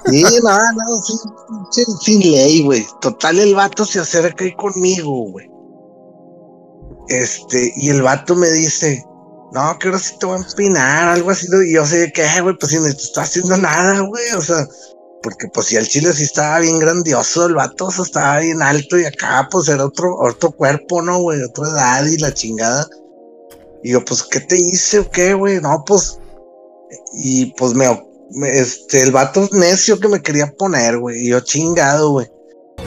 Sí, 0.07 0.23
no, 0.43 0.57
no, 0.57 1.01
sí, 1.05 1.13
pinche 1.47 1.85
sin 2.01 2.31
ley, 2.31 2.63
güey. 2.63 2.87
Total, 3.01 3.37
el 3.37 3.53
vato 3.53 3.85
se 3.85 3.99
acerca 3.99 4.43
ahí 4.45 4.55
conmigo, 4.55 5.29
güey. 5.29 5.47
Este, 7.07 7.71
y 7.75 7.89
el 7.89 8.01
vato 8.01 8.35
me 8.35 8.49
dice, 8.49 9.03
no, 9.51 9.77
que 9.79 9.87
ahora 9.89 9.99
sí 9.99 10.15
te 10.19 10.25
voy 10.25 10.39
a 10.39 10.43
empinar, 10.47 11.09
algo 11.09 11.29
así. 11.31 11.47
¿no? 11.49 11.61
Y 11.61 11.73
yo 11.73 11.85
sé 11.85 12.11
que, 12.11 12.23
"Ay, 12.23 12.41
güey, 12.41 12.55
pues 12.59 12.71
si 12.71 12.77
no 12.77 12.83
te 12.85 12.89
está 12.91 13.21
haciendo 13.23 13.57
nada, 13.57 13.99
güey. 14.01 14.31
O 14.37 14.41
sea, 14.41 14.67
porque 15.21 15.47
pues 15.53 15.67
si 15.67 15.75
el 15.75 15.87
chile 15.87 16.13
sí 16.13 16.23
estaba 16.23 16.59
bien 16.59 16.79
grandioso, 16.79 17.45
el 17.45 17.55
vato, 17.55 17.89
estaba 17.89 18.39
bien 18.39 18.61
alto 18.61 18.97
y 18.97 19.05
acá 19.05 19.47
pues 19.51 19.67
era 19.67 19.85
otro, 19.85 20.15
otro 20.17 20.51
cuerpo, 20.51 21.01
¿no, 21.01 21.19
güey? 21.19 21.41
Otra 21.43 21.67
edad 21.69 22.05
y 22.05 22.17
la 22.17 22.33
chingada. 22.33 22.87
Y 23.83 23.91
yo, 23.91 24.03
pues, 24.03 24.23
¿qué 24.23 24.41
te 24.41 24.57
hice 24.57 24.99
o 24.99 25.09
qué, 25.09 25.33
güey? 25.33 25.61
No, 25.61 25.83
pues. 25.85 26.19
Y 27.13 27.53
pues 27.53 27.73
me, 27.73 27.87
me- 28.31 28.59
este, 28.59 29.01
el 29.01 29.11
vato 29.11 29.47
necio 29.53 29.99
que 29.99 30.07
me 30.09 30.21
quería 30.21 30.53
poner, 30.57 30.97
güey. 30.97 31.25
Y 31.25 31.29
yo 31.29 31.39
chingado, 31.39 32.11
güey. 32.11 32.27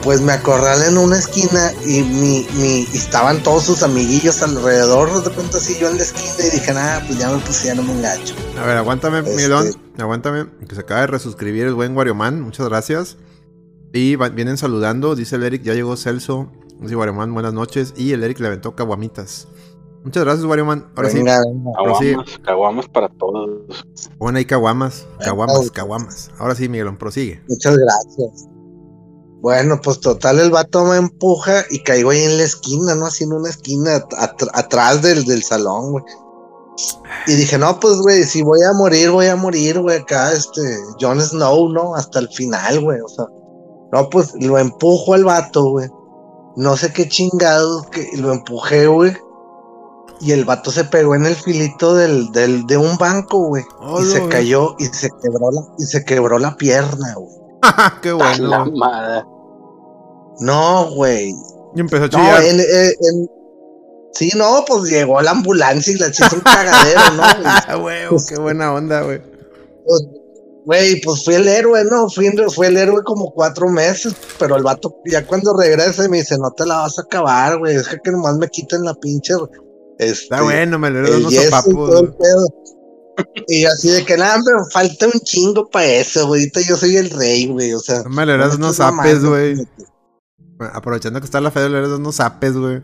Pues 0.01 0.21
me 0.21 0.33
acorralé 0.33 0.87
en 0.87 0.97
una 0.97 1.17
esquina 1.19 1.71
y 1.85 2.01
mi, 2.03 2.45
mi, 2.59 2.87
y 2.91 2.97
estaban 2.97 3.41
todos 3.43 3.63
sus 3.63 3.83
amiguillos 3.83 4.41
alrededor, 4.41 5.13
de 5.23 5.29
repente 5.29 5.57
así 5.57 5.77
yo 5.79 5.89
en 5.89 5.97
la 5.97 6.03
esquina 6.03 6.47
y 6.47 6.49
dije, 6.51 6.73
nada, 6.73 7.03
pues 7.05 7.19
ya 7.19 7.29
me 7.29 7.37
pusieron 7.39 7.87
un 7.89 8.01
gacho. 8.01 8.35
A 8.61 8.65
ver, 8.65 8.77
aguántame, 8.77 9.19
Este- 9.19 9.35
Miguelón. 9.35 9.67
Aguántame. 9.97 10.47
Que 10.67 10.75
se 10.75 10.81
acaba 10.81 11.01
de 11.01 11.07
resuscribir 11.07 11.67
el 11.67 11.73
buen 11.75 11.95
Warioman. 11.95 12.41
Muchas 12.41 12.67
gracias. 12.67 13.17
Y 13.93 14.15
va- 14.15 14.29
vienen 14.29 14.57
saludando. 14.57 15.15
Dice 15.15 15.35
el 15.35 15.43
Eric, 15.43 15.61
ya 15.63 15.73
llegó 15.75 15.95
Celso. 15.97 16.51
Dice 16.81 16.95
Warioman, 16.95 17.31
buenas 17.33 17.53
noches. 17.53 17.93
Y 17.95 18.11
el 18.13 18.23
Eric 18.23 18.39
le 18.39 18.47
aventó 18.47 18.75
caguamitas. 18.75 19.47
Muchas 20.03 20.23
gracias, 20.23 20.45
Warioman. 20.45 20.87
Ahora 20.95 21.09
sí. 21.09 21.17
Venga. 21.17 21.39
Ahora 21.77 21.93
sí. 21.99 22.13
Caguamas, 22.43 22.87
para 22.89 23.07
todos. 23.07 23.85
Bueno, 24.17 24.39
hay 24.39 24.45
caguamas. 24.45 25.05
Caguamas, 25.23 25.69
caguamas. 25.71 26.31
Ahora 26.39 26.55
sí, 26.55 26.67
Miguelón, 26.67 26.97
prosigue. 26.97 27.41
Muchas 27.47 27.77
gracias. 27.77 28.47
Bueno, 29.43 29.81
pues 29.83 29.99
total, 29.99 30.39
el 30.39 30.51
vato 30.51 30.85
me 30.85 30.95
empuja 30.95 31.65
y 31.69 31.83
caigo 31.83 32.11
ahí 32.11 32.23
en 32.23 32.37
la 32.37 32.43
esquina, 32.45 32.95
¿no? 32.95 33.07
Así 33.07 33.25
en 33.25 33.33
una 33.33 33.49
esquina, 33.49 33.95
at- 34.17 34.47
atrás 34.53 35.01
del, 35.01 35.25
del 35.25 35.43
salón, 35.43 35.91
güey. 35.91 36.03
Y 37.27 37.33
dije, 37.35 37.57
no, 37.57 37.77
pues, 37.77 37.97
güey, 37.97 38.23
si 38.23 38.41
voy 38.41 38.63
a 38.63 38.71
morir, 38.71 39.11
voy 39.11 39.25
a 39.27 39.35
morir, 39.35 39.81
güey, 39.81 39.97
acá, 39.99 40.31
este, 40.31 40.77
Jon 40.97 41.19
Snow, 41.21 41.67
¿no? 41.73 41.93
Hasta 41.93 42.19
el 42.19 42.29
final, 42.29 42.79
güey, 42.79 43.01
o 43.01 43.07
sea. 43.09 43.25
No, 43.91 44.09
pues, 44.09 44.31
lo 44.39 44.57
empujo 44.57 45.13
al 45.13 45.25
vato, 45.25 45.71
güey. 45.71 45.89
No 46.55 46.77
sé 46.77 46.93
qué 46.93 47.09
chingados, 47.09 47.85
que 47.87 48.07
lo 48.15 48.31
empujé, 48.31 48.87
güey. 48.87 49.11
Y 50.21 50.31
el 50.31 50.45
vato 50.45 50.71
se 50.71 50.85
pegó 50.85 51.15
en 51.15 51.25
el 51.25 51.35
filito 51.35 51.95
del, 51.95 52.31
del, 52.31 52.65
de 52.65 52.77
un 52.77 52.97
banco, 52.97 53.39
güey. 53.49 53.65
Oh, 53.81 54.01
y 54.01 54.05
se 54.05 54.25
cayó 54.29 54.75
y 54.79 54.85
se 54.85 55.09
quebró 55.21 55.51
la, 55.51 55.61
y 55.77 55.83
se 55.83 56.05
quebró 56.05 56.39
la 56.39 56.55
pierna, 56.55 57.13
güey. 57.15 57.35
Qué 58.01 58.09
A 58.11 58.37
la 58.39 58.59
bueno. 58.63 58.71
madre. 58.77 59.25
No, 60.39 60.91
güey. 60.93 61.33
Y 61.75 61.79
empezó 61.79 62.05
a 62.05 62.07
No, 62.07 62.09
chillar. 62.09 62.43
Sí, 64.13 64.29
no, 64.35 64.63
pues 64.67 64.91
llegó 64.91 65.19
la 65.21 65.31
ambulancia 65.31 65.91
y 65.91 65.97
la 65.97 66.07
hizo 66.09 66.35
un 66.35 66.41
cagadero, 66.41 67.01
¿no? 67.15 67.23
Y, 67.23 67.43
Ah, 67.45 68.09
qué 68.29 68.39
buena 68.39 68.73
onda, 68.73 69.01
güey. 69.01 69.19
pues, 69.85 70.07
Güey, 70.65 71.01
pues 71.01 71.25
fui 71.25 71.33
el 71.33 71.47
héroe, 71.47 71.83
¿no? 71.83 72.09
Fui, 72.09 72.29
fui 72.55 72.67
el 72.67 72.77
héroe 72.77 73.03
como 73.03 73.31
cuatro 73.31 73.67
meses, 73.67 74.13
pero 74.39 74.55
el 74.55 74.63
vato 74.63 74.95
ya 75.05 75.25
cuando 75.25 75.57
regresa 75.57 76.07
me 76.07 76.19
dice, 76.19 76.37
no 76.37 76.51
te 76.51 76.65
la 76.65 76.77
vas 76.77 76.97
a 76.97 77.01
acabar, 77.01 77.57
güey, 77.57 77.75
es 77.75 77.87
que 77.87 78.11
nomás 78.11 78.37
me 78.37 78.47
quiten 78.47 78.83
la 78.83 78.93
pinche... 78.93 79.33
Este, 79.99 80.23
Está 80.23 80.41
bueno, 80.41 80.79
me 80.79 80.89
unos 80.89 81.29
yeso 81.29 82.07
y 83.47 83.65
así 83.65 83.89
de 83.89 84.05
que 84.05 84.17
nada, 84.17 84.39
pero 84.43 84.65
falta 84.65 85.05
un 85.05 85.19
chingo 85.19 85.69
para 85.69 85.85
eso, 85.85 86.27
güey. 86.27 86.41
Ahorita 86.41 86.61
yo 86.61 86.77
soy 86.77 86.97
el 86.97 87.09
rey, 87.11 87.47
güey. 87.47 87.73
O 87.73 87.79
sea, 87.79 88.01
No 88.03 88.09
me 88.09 88.25
le 88.25 88.37
das 88.37 88.57
no 88.57 88.65
unos 88.67 88.79
mamando, 88.79 89.29
güey. 89.29 89.55
Aprovechando 90.71 91.19
que 91.19 91.25
está 91.25 91.41
la 91.41 91.51
fe, 91.51 91.67
le 91.69 91.81
das 91.81 91.91
unos 91.91 92.15
zapes, 92.15 92.55
güey. 92.55 92.81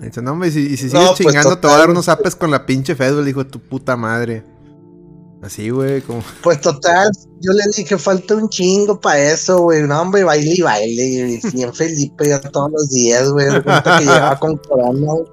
Dice, 0.00 0.20
no, 0.20 0.32
hombre, 0.32 0.48
y 0.48 0.52
si, 0.52 0.60
y 0.60 0.76
si 0.76 0.86
No, 0.86 0.90
sigues 0.90 1.08
pues, 1.08 1.18
chingando, 1.18 1.58
te 1.58 1.66
voy 1.66 1.76
a 1.76 1.78
dar 1.78 1.90
unos 1.90 2.04
zapes 2.04 2.36
con 2.36 2.50
la 2.50 2.66
pinche 2.66 2.94
Fedwell, 2.94 3.28
hijo 3.28 3.44
de 3.44 3.50
tu 3.50 3.60
puta 3.60 3.96
madre. 3.96 4.44
Así, 5.42 5.70
güey, 5.70 6.02
como. 6.02 6.22
Pues 6.42 6.60
total, 6.60 7.10
yo 7.40 7.52
le 7.52 7.62
dije, 7.76 7.96
falta 7.98 8.34
un 8.34 8.48
chingo 8.48 9.00
para 9.00 9.18
eso, 9.18 9.60
güey. 9.60 9.82
No, 9.82 10.02
hombre, 10.02 10.24
baile 10.24 10.54
y 10.56 10.60
baile. 10.62 11.04
Y 11.04 11.50
bien 11.52 11.72
Felipe 11.72 12.28
ya 12.28 12.40
todos 12.40 12.70
los 12.72 12.90
días, 12.90 13.30
güey. 13.30 13.46
De 13.46 13.62
cuenta 13.62 13.98
que 13.98 14.04
llegaba 14.04 14.38
con 14.38 14.56
corona, 14.56 15.12
güey. 15.12 15.26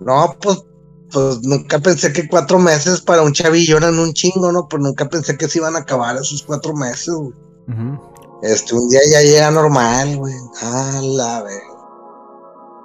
No, 0.00 0.36
pues, 0.40 0.62
pues 1.10 1.42
nunca 1.42 1.78
pensé 1.78 2.12
que 2.12 2.28
cuatro 2.28 2.58
meses 2.58 3.00
para 3.00 3.22
un 3.22 3.32
chavillo 3.32 3.78
eran 3.78 3.98
un 3.98 4.12
chingo, 4.12 4.52
¿no? 4.52 4.68
Pues 4.68 4.82
nunca 4.82 5.08
pensé 5.08 5.36
que 5.36 5.48
se 5.48 5.58
iban 5.58 5.76
a 5.76 5.80
acabar 5.80 6.16
esos 6.16 6.42
cuatro 6.42 6.74
meses, 6.74 7.14
güey. 7.14 7.32
Ujú. 7.68 8.00
Este, 8.42 8.74
un 8.74 8.88
día 8.88 9.00
ya 9.10 9.20
llega 9.22 9.50
normal, 9.50 10.16
güey. 10.18 10.34
A 10.62 11.00
la 11.02 11.42
vez. 11.42 11.62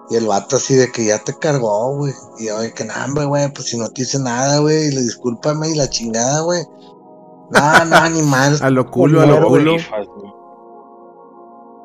Y 0.09 0.15
el 0.17 0.27
vato 0.27 0.57
así 0.57 0.75
de 0.75 0.91
que 0.91 1.05
ya 1.05 1.19
te 1.19 1.37
cargó, 1.37 1.95
güey. 1.95 2.13
Y 2.39 2.47
yo, 2.47 2.59
de 2.59 2.73
que 2.73 2.83
nada, 2.83 3.05
hombre, 3.05 3.25
güey, 3.25 3.51
pues 3.53 3.67
si 3.69 3.77
no 3.77 3.87
te 3.89 4.01
hice 4.01 4.19
nada, 4.19 4.59
güey. 4.59 4.87
Y 4.87 4.91
le 4.91 5.01
discúlpame 5.01 5.69
y 5.69 5.75
la 5.75 5.89
chingada, 5.89 6.41
güey. 6.41 6.65
No, 7.51 7.85
no, 7.85 8.09
ni 8.09 8.21
más. 8.23 8.61
A 8.61 8.69
lo 8.69 8.89
culo, 8.89 9.21
a 9.21 9.25
lo 9.25 9.47
culo. 9.47 9.71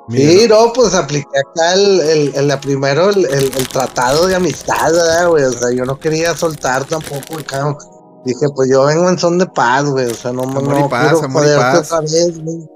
Sí, 0.09 0.47
no, 0.49 0.73
pues 0.73 0.95
apliqué 0.95 1.27
acá 1.37 1.75
el, 1.75 2.01
el, 2.01 2.35
el- 2.37 2.47
la 2.49 2.61
primero 2.61 3.11
el, 3.11 3.25
el- 3.27 3.53
el 3.57 3.69
tratado 3.69 4.27
de 4.29 4.37
amistad, 4.37 4.93
¿verdad, 4.93 5.29
güey? 5.29 5.43
O 5.45 5.53
sea, 5.53 5.73
yo 5.73 5.85
no 5.85 5.99
quería 5.99 6.35
soltar 6.37 6.85
tampoco 6.85 7.39
acá. 7.41 7.77
Dije, 8.25 8.47
pues 8.55 8.71
yo 8.71 8.85
vengo 8.85 9.09
en 9.09 9.19
son 9.19 9.37
de 9.39 9.47
paz, 9.47 9.85
güey. 9.85 10.07
O 10.07 10.15
sea, 10.15 10.33
no, 10.33 10.45
Amor 10.45 10.63
no 10.63 10.89
paz, 10.89 11.03
quiero 11.03 11.21
joderte 11.33 11.79
otra 11.79 12.01
vez, 12.03 12.41
güey. 12.45 12.69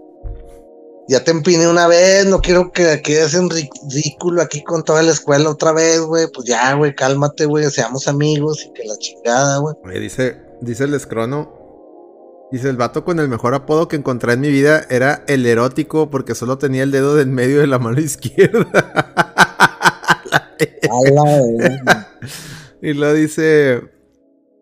Ya 1.10 1.24
te 1.24 1.32
empiné 1.32 1.66
una 1.66 1.88
vez, 1.88 2.24
no 2.24 2.40
quiero 2.40 2.70
que 2.70 3.02
quedes 3.02 3.34
en 3.34 3.50
ridículo 3.50 4.40
aquí 4.40 4.62
con 4.62 4.84
toda 4.84 5.02
la 5.02 5.10
escuela 5.10 5.50
otra 5.50 5.72
vez, 5.72 5.98
güey. 6.02 6.28
Pues 6.32 6.46
ya, 6.46 6.72
güey, 6.74 6.94
cálmate, 6.94 7.46
güey, 7.46 7.68
seamos 7.68 8.06
amigos 8.06 8.64
y 8.64 8.72
que 8.72 8.84
la 8.84 8.96
chingada, 8.96 9.58
güey. 9.58 9.74
Oye, 9.84 9.98
dice, 9.98 10.40
dice 10.60 10.84
el 10.84 10.94
escrono. 10.94 11.52
Dice, 12.52 12.68
el 12.68 12.76
vato 12.76 13.04
con 13.04 13.18
el 13.18 13.28
mejor 13.28 13.54
apodo 13.54 13.88
que 13.88 13.96
encontré 13.96 14.34
en 14.34 14.40
mi 14.40 14.50
vida 14.50 14.86
era 14.88 15.24
el 15.26 15.44
erótico 15.46 16.10
porque 16.10 16.36
solo 16.36 16.58
tenía 16.58 16.84
el 16.84 16.92
dedo 16.92 17.16
del 17.16 17.26
medio 17.26 17.58
de 17.58 17.66
la 17.66 17.80
mano 17.80 18.00
izquierda. 18.00 18.70
La 20.38 22.08
y 22.82 22.92
lo 22.92 23.12
dice, 23.14 23.82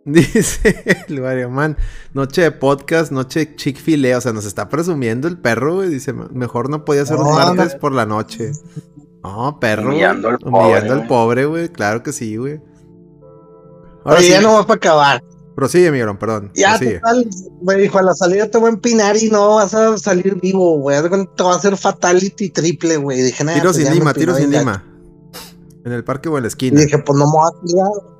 dice 0.12 1.04
el 1.08 1.48
man, 1.48 1.76
noche 2.14 2.42
de 2.42 2.52
podcast, 2.52 3.12
noche 3.12 3.40
de 3.40 3.56
Chick-fil-A, 3.56 4.18
o 4.18 4.20
sea, 4.20 4.32
nos 4.32 4.44
está 4.46 4.68
presumiendo 4.68 5.28
el 5.28 5.38
perro, 5.38 5.76
güey. 5.76 5.88
Dice, 5.90 6.12
mejor 6.12 6.70
no 6.70 6.84
podía 6.84 7.04
ser 7.04 7.16
un 7.18 7.34
martes 7.34 7.74
por 7.74 7.92
la 7.92 8.06
noche. 8.06 8.52
No, 9.22 9.58
perro. 9.60 9.88
Humillando 9.88 10.28
al 10.28 10.38
Humillando 10.42 10.50
pobre, 10.50 10.88
al 10.90 10.96
güey. 10.96 11.08
pobre, 11.08 11.44
güey. 11.46 11.68
Claro 11.68 12.02
que 12.02 12.12
sí, 12.12 12.36
güey. 12.36 12.60
Ahora 14.04 14.18
Oye, 14.18 14.26
sí, 14.26 14.30
ya 14.30 14.40
no 14.40 14.54
va 14.54 14.66
para 14.66 14.76
acabar. 14.76 15.24
prosigue, 15.54 15.90
Miguelón, 15.90 16.16
perdón. 16.18 16.50
Ya, 16.54 16.78
total, 16.78 17.28
me 17.62 17.74
dijo, 17.74 17.98
a 17.98 18.02
la 18.02 18.14
salida 18.14 18.48
te 18.50 18.56
voy 18.58 18.68
a 18.70 18.72
empinar 18.74 19.16
y 19.16 19.28
no 19.28 19.56
vas 19.56 19.74
a 19.74 19.98
salir 19.98 20.36
vivo, 20.40 20.78
güey. 20.78 20.96
Te 21.36 21.42
va 21.42 21.52
a 21.52 21.56
hacer 21.56 21.76
fatality 21.76 22.50
triple, 22.50 22.96
güey. 22.96 23.20
Dije, 23.20 23.44
nada. 23.44 23.58
Tiro 23.58 23.72
pues 23.72 23.84
sin 23.84 23.94
lima, 23.94 24.14
tiro 24.14 24.34
sin 24.34 24.50
lima. 24.50 24.84
En 25.84 25.92
el 25.92 26.04
parque 26.04 26.28
o 26.28 26.36
en 26.38 26.44
la 26.44 26.46
Y 26.46 26.48
esquina. 26.48 26.80
dije, 26.80 26.98
pues 26.98 27.18
no 27.18 27.26
me 27.26 27.32
voy 27.32 27.50
a 27.52 27.66
tirar. 27.66 28.17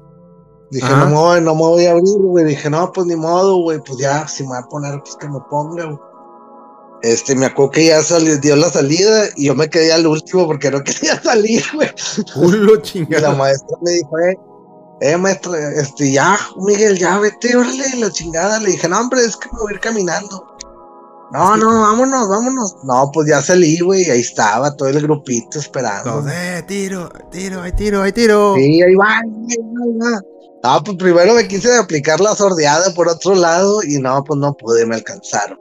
Dije, 0.70 0.86
Ajá. 0.86 0.96
no 0.96 1.06
me, 1.06 1.14
voy, 1.14 1.40
no 1.40 1.54
me 1.54 1.60
voy 1.62 1.86
a 1.86 1.92
abrir, 1.92 2.18
güey. 2.18 2.44
Dije, 2.44 2.68
no, 2.68 2.92
pues 2.92 3.06
ni 3.06 3.16
modo, 3.16 3.56
güey. 3.62 3.78
Pues 3.80 3.98
ya, 3.98 4.28
si 4.28 4.42
me 4.42 4.50
voy 4.50 4.58
a 4.58 4.62
poner, 4.68 5.00
pues 5.00 5.16
que 5.16 5.28
me 5.28 5.40
ponga, 5.48 5.84
güey. 5.84 5.98
Este, 7.02 7.36
me 7.36 7.46
acuerdo 7.46 7.70
que 7.70 7.86
ya 7.86 8.02
salió, 8.02 8.36
dio 8.38 8.56
la 8.56 8.68
salida 8.70 9.26
y 9.36 9.46
yo 9.46 9.54
me 9.54 9.70
quedé 9.70 9.92
al 9.92 10.06
último 10.06 10.46
porque 10.46 10.70
no 10.70 10.82
quería 10.84 11.20
salir, 11.22 11.62
güey. 11.74 11.88
Culo 12.34 12.72
Y 12.74 12.76
la 12.76 12.82
chingada. 12.82 13.34
maestra 13.34 13.76
me 13.82 13.92
dijo, 13.92 14.18
eh, 14.18 14.38
eh, 15.00 15.16
maestra, 15.16 15.52
este, 15.76 16.10
ya, 16.10 16.36
Miguel, 16.56 16.98
ya 16.98 17.18
vete, 17.18 17.56
órale, 17.56 17.84
la 17.98 18.10
chingada. 18.10 18.58
Le 18.60 18.72
dije, 18.72 18.88
no, 18.88 19.00
hombre, 19.00 19.24
es 19.24 19.36
que 19.36 19.48
me 19.52 19.60
voy 19.60 19.72
a 19.72 19.74
ir 19.74 19.80
caminando. 19.80 20.44
No, 21.30 21.56
no, 21.58 21.66
vámonos, 21.82 22.28
vámonos. 22.28 22.76
No, 22.84 23.10
pues 23.12 23.28
ya 23.28 23.42
salí, 23.42 23.78
güey, 23.80 24.02
y 24.06 24.10
ahí 24.10 24.20
estaba 24.20 24.74
todo 24.74 24.88
el 24.88 25.00
grupito 25.02 25.58
esperando. 25.58 26.10
Todos, 26.22 26.32
eh, 26.32 26.64
tiro, 26.66 27.08
tiro, 27.30 27.60
hay 27.62 27.72
tiro, 27.72 28.02
hay 28.02 28.12
tiro. 28.12 28.54
Sí, 28.56 28.82
ahí 28.82 28.94
va, 28.94 29.18
ahí 29.18 29.30
va, 29.30 29.84
ahí 29.84 29.98
va. 30.14 30.20
No, 30.62 30.82
pues 30.84 30.96
primero 30.96 31.34
me 31.34 31.46
quise 31.46 31.74
aplicar 31.76 32.20
la 32.20 32.34
sordeada 32.34 32.92
por 32.94 33.08
otro 33.08 33.34
lado 33.34 33.80
y 33.82 33.98
no, 33.98 34.24
pues 34.24 34.38
no 34.40 34.54
pude, 34.56 34.84
me 34.86 34.96
alcanzaron. 34.96 35.58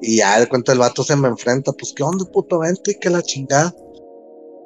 Y 0.00 0.16
ya 0.18 0.38
de 0.40 0.48
cuenta 0.48 0.72
el 0.72 0.78
vato 0.78 1.02
se 1.04 1.16
me 1.16 1.28
enfrenta, 1.28 1.72
pues 1.72 1.92
qué 1.94 2.02
onda, 2.02 2.24
puto, 2.24 2.60
vente, 2.60 2.96
que 2.98 3.10
la 3.10 3.22
chingada. 3.22 3.74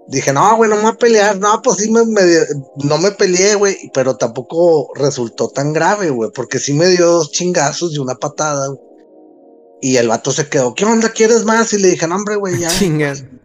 Dije, 0.08 0.32
no, 0.32 0.56
güey, 0.56 0.68
no 0.68 0.76
me 0.76 0.82
voy 0.82 0.90
a 0.92 0.94
pelear. 0.96 1.38
No, 1.38 1.60
pues 1.62 1.78
sí 1.78 1.90
me, 1.90 2.04
me- 2.04 2.22
no 2.84 2.98
me 2.98 3.12
peleé, 3.12 3.54
güey, 3.54 3.76
pero 3.94 4.16
tampoco 4.16 4.90
resultó 4.94 5.48
tan 5.48 5.72
grave, 5.72 6.10
güey, 6.10 6.30
porque 6.34 6.58
sí 6.58 6.72
me 6.74 6.88
dio 6.88 7.06
dos 7.10 7.30
chingazos 7.32 7.94
y 7.94 7.98
una 7.98 8.14
patada, 8.16 8.68
güey. 8.68 8.80
Y 9.80 9.96
el 9.96 10.06
vato 10.08 10.30
se 10.30 10.48
quedó, 10.48 10.74
¿qué 10.74 10.84
onda, 10.84 11.08
quieres 11.10 11.44
más? 11.44 11.72
Y 11.72 11.78
le 11.78 11.88
dije, 11.88 12.06
no, 12.06 12.16
hombre, 12.16 12.36
güey, 12.36 12.56
ya. 12.60 12.68
Chingan. 12.68 13.40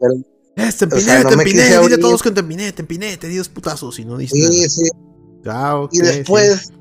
Pero- 0.00 0.14
Eh, 0.56 0.70
te 0.78 0.84
empiné, 0.84 1.02
sea, 1.02 1.22
no 1.22 1.28
te 1.30 1.34
empiné. 1.34 1.62
Dile 1.80 1.94
a 1.96 1.98
todos 1.98 2.22
que 2.22 2.30
te 2.30 2.40
empiné, 2.40 2.72
te 2.72 2.82
empiné, 2.82 3.16
te 3.16 3.26
di 3.28 3.36
dos 3.36 3.48
putazos 3.48 3.98
y 3.98 4.04
no 4.04 4.16
diste 4.16 4.36
Sí, 4.38 4.42
nada. 4.42 4.68
sí, 4.68 4.88
Ah, 5.46 5.86
y 5.90 5.98
después, 5.98 6.72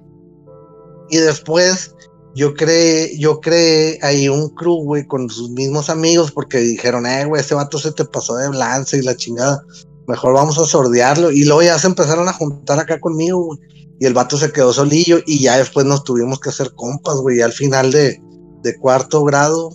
y 1.10 1.17
después 1.17 1.93
yo 2.36 2.55
creé, 2.55 3.17
yo 3.20 3.39
creé 3.39 4.00
ahí 4.01 4.27
un 4.27 4.50
crew, 4.50 4.84
güey, 4.84 5.05
con 5.05 5.29
sus 5.29 5.51
mismos 5.51 5.89
amigos, 5.89 6.32
porque 6.32 6.58
dijeron, 6.60 7.05
eh, 7.05 7.25
güey, 7.25 7.41
ese 7.41 7.53
vato 7.53 7.77
se 7.77 7.91
te 7.91 8.05
pasó 8.05 8.36
de 8.36 8.50
lance 8.50 8.98
y 8.98 9.03
la 9.03 9.15
chingada. 9.15 9.62
Mejor 10.08 10.34
vamos 10.34 10.58
a 10.58 10.65
sordearlo. 10.65 11.32
Y 11.32 11.43
luego 11.43 11.62
ya 11.62 11.77
se 11.77 11.88
empezaron 11.88 12.27
a 12.27 12.34
juntar 12.34 12.79
acá 12.79 13.00
conmigo, 13.00 13.46
güey. 13.46 13.60
Y 14.00 14.05
el 14.05 14.13
vato 14.13 14.38
se 14.38 14.51
quedó 14.51 14.74
solillo 14.74 15.20
y 15.25 15.43
ya 15.43 15.58
después 15.58 15.86
nos 15.86 16.03
tuvimos 16.03 16.39
que 16.39 16.50
hacer 16.50 16.74
compas, 16.74 17.15
güey. 17.17 17.38
Y 17.38 17.41
al 17.41 17.53
final 17.53 17.91
de, 17.91 18.20
de 18.63 18.77
cuarto 18.79 19.24
grado 19.24 19.70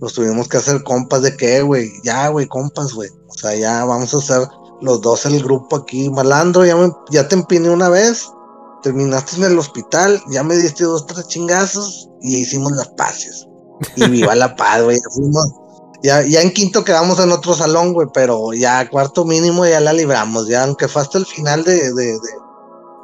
nos 0.00 0.12
tuvimos 0.12 0.48
que 0.48 0.56
hacer 0.56 0.82
compas 0.82 1.22
de 1.22 1.36
qué, 1.36 1.62
güey. 1.62 1.90
Ya, 2.02 2.28
güey, 2.28 2.46
compas, 2.46 2.92
güey. 2.92 3.08
O 3.28 3.34
sea, 3.34 3.54
ya 3.54 3.84
vamos 3.84 4.12
a 4.12 4.18
hacer 4.18 4.48
los 4.80 5.00
dos 5.00 5.26
el 5.26 5.42
grupo 5.42 5.76
aquí. 5.76 6.08
Malandro, 6.10 6.64
ya, 6.64 6.76
me, 6.76 6.90
ya 7.10 7.26
te 7.28 7.34
empiné 7.34 7.70
una 7.70 7.88
vez. 7.88 8.28
Terminaste 8.82 9.36
en 9.36 9.44
el 9.44 9.58
hospital, 9.58 10.22
ya 10.30 10.42
me 10.42 10.56
diste 10.56 10.84
dos, 10.84 11.06
tres 11.06 11.28
chingazos 11.28 12.08
y 12.22 12.36
hicimos 12.38 12.72
las 12.72 12.88
paces. 12.90 13.46
Y 13.96 14.08
viva 14.08 14.34
la 14.34 14.56
paz, 14.56 14.82
güey. 14.82 14.96
Ya 14.96 15.10
fuimos, 15.14 15.44
Ya, 16.02 16.22
ya 16.22 16.40
en 16.40 16.50
quinto 16.50 16.82
quedamos 16.82 17.18
en 17.20 17.30
otro 17.30 17.52
salón, 17.54 17.92
güey, 17.92 18.08
pero 18.14 18.54
ya 18.54 18.88
cuarto 18.88 19.26
mínimo 19.26 19.66
ya 19.66 19.80
la 19.80 19.92
libramos, 19.92 20.48
ya 20.48 20.64
aunque 20.64 20.88
fue 20.88 21.02
hasta 21.02 21.18
el 21.18 21.26
final 21.26 21.62
de, 21.64 21.92
de- 21.92 22.18
de- 22.18 22.18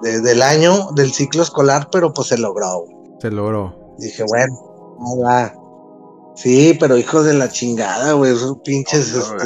de- 0.02 0.20
del 0.22 0.40
año, 0.40 0.88
del 0.94 1.12
ciclo 1.12 1.42
escolar, 1.42 1.88
pero 1.92 2.12
pues 2.14 2.28
se 2.28 2.38
logró, 2.38 2.80
güey. 2.86 2.96
Se 3.20 3.30
logró. 3.30 3.74
Dije, 3.98 4.24
bueno, 4.26 4.54
ahí 5.06 5.20
va. 5.22 5.54
Sí, 6.36 6.74
pero 6.80 6.96
hijos 6.96 7.24
de 7.26 7.34
la 7.34 7.50
chingada, 7.50 8.12
güey, 8.12 8.34
esos 8.34 8.56
pinches, 8.64 9.08
este, 9.14 9.44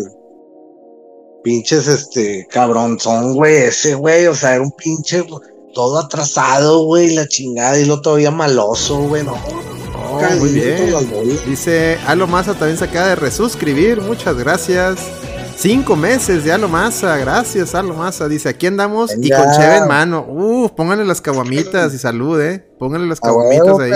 pinches, 1.42 1.88
este, 1.88 2.46
cabronzón, 2.50 3.34
güey, 3.34 3.56
ese, 3.56 3.94
güey, 3.94 4.26
o 4.26 4.34
sea, 4.34 4.54
era 4.54 4.62
un 4.62 4.72
pinche, 4.72 5.24
todo 5.74 5.98
atrasado, 5.98 6.84
güey, 6.84 7.14
la 7.14 7.26
chingada, 7.26 7.78
y 7.78 7.84
lo 7.84 8.00
todavía 8.00 8.30
maloso, 8.30 8.98
güey, 9.08 9.22
no. 9.22 9.36
Oh, 10.12 10.20
muy 10.38 10.50
bien. 10.50 10.92
Dice 11.46 11.98
Alo 12.06 12.26
Masa 12.26 12.54
también 12.54 12.76
se 12.76 12.84
acaba 12.84 13.08
de 13.08 13.16
resuscribir. 13.16 14.00
Muchas 14.00 14.36
gracias. 14.36 14.98
Cinco 15.56 15.94
meses 15.94 16.44
de 16.44 16.52
Alo 16.52 16.68
Masa. 16.68 17.16
Gracias, 17.18 17.74
Alo 17.74 17.94
Masa. 17.94 18.28
Dice, 18.28 18.48
aquí 18.48 18.66
andamos 18.66 19.12
y 19.16 19.30
con 19.30 19.52
cheve 19.52 19.76
en 19.76 19.88
mano. 19.88 20.26
Uf, 20.28 20.72
pónganle 20.72 21.04
las 21.04 21.20
caguamitas 21.20 21.94
y 21.94 21.98
salud, 21.98 22.40
eh. 22.40 22.66
Pónganle 22.78 23.06
las 23.06 23.20
caguamitas 23.20 23.78
ahí. 23.78 23.92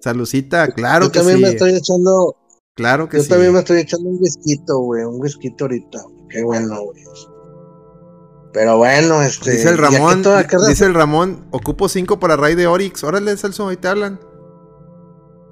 Salucita, 0.00 0.68
claro 0.68 1.06
yo 1.06 1.12
que 1.12 1.18
también 1.20 1.38
sí. 1.38 1.44
me 1.44 1.50
estoy 1.50 1.74
echando, 1.74 2.36
Claro 2.74 3.08
que 3.08 3.16
yo 3.16 3.22
sí. 3.22 3.28
también 3.30 3.52
me 3.52 3.60
estoy 3.60 3.80
echando 3.80 4.10
un 4.10 4.18
whisky, 4.20 4.60
güey, 4.66 5.04
un 5.04 5.20
whisky 5.20 5.54
ahorita. 5.58 6.04
Qué 6.28 6.42
bueno, 6.42 6.82
güey. 6.82 7.02
Pero 8.52 8.78
bueno, 8.78 9.22
este. 9.22 9.50
Dice 9.52 9.68
el 9.68 9.76
¿y 9.78 9.84
a 9.84 9.88
qué 9.88 9.96
Ramón, 9.98 10.22
dice 10.68 10.84
el 10.86 10.94
Ramón, 10.94 11.46
ocupo 11.50 11.88
cinco 11.88 12.18
para 12.18 12.36
raid 12.36 12.56
de 12.56 12.66
Orix. 12.66 13.04
Órale, 13.04 13.36
Celso, 13.36 13.68
ahí 13.68 13.76
te 13.76 13.88
hablan. 13.88 14.18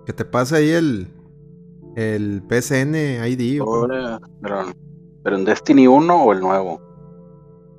Que 0.07 0.13
te 0.13 0.25
pase 0.25 0.57
ahí 0.57 0.71
el 0.71 1.09
el 1.97 2.43
PSN 2.49 2.95
ID. 3.27 3.61
Ahora, 3.61 4.21
Pero, 4.43 4.63
pero 5.23 5.37
en 5.37 5.45
Destiny 5.45 5.87
1 5.87 6.25
o 6.25 6.33
el 6.33 6.41
nuevo. 6.41 6.81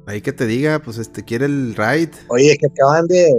ahí 0.05 0.21
que 0.21 0.31
te 0.31 0.45
diga, 0.45 0.79
pues 0.79 0.97
este 0.99 1.23
quiere 1.23 1.45
el 1.45 1.75
raid. 1.75 2.09
Oye, 2.27 2.55
que 2.59 2.67
acaban 2.67 3.07
de. 3.07 3.31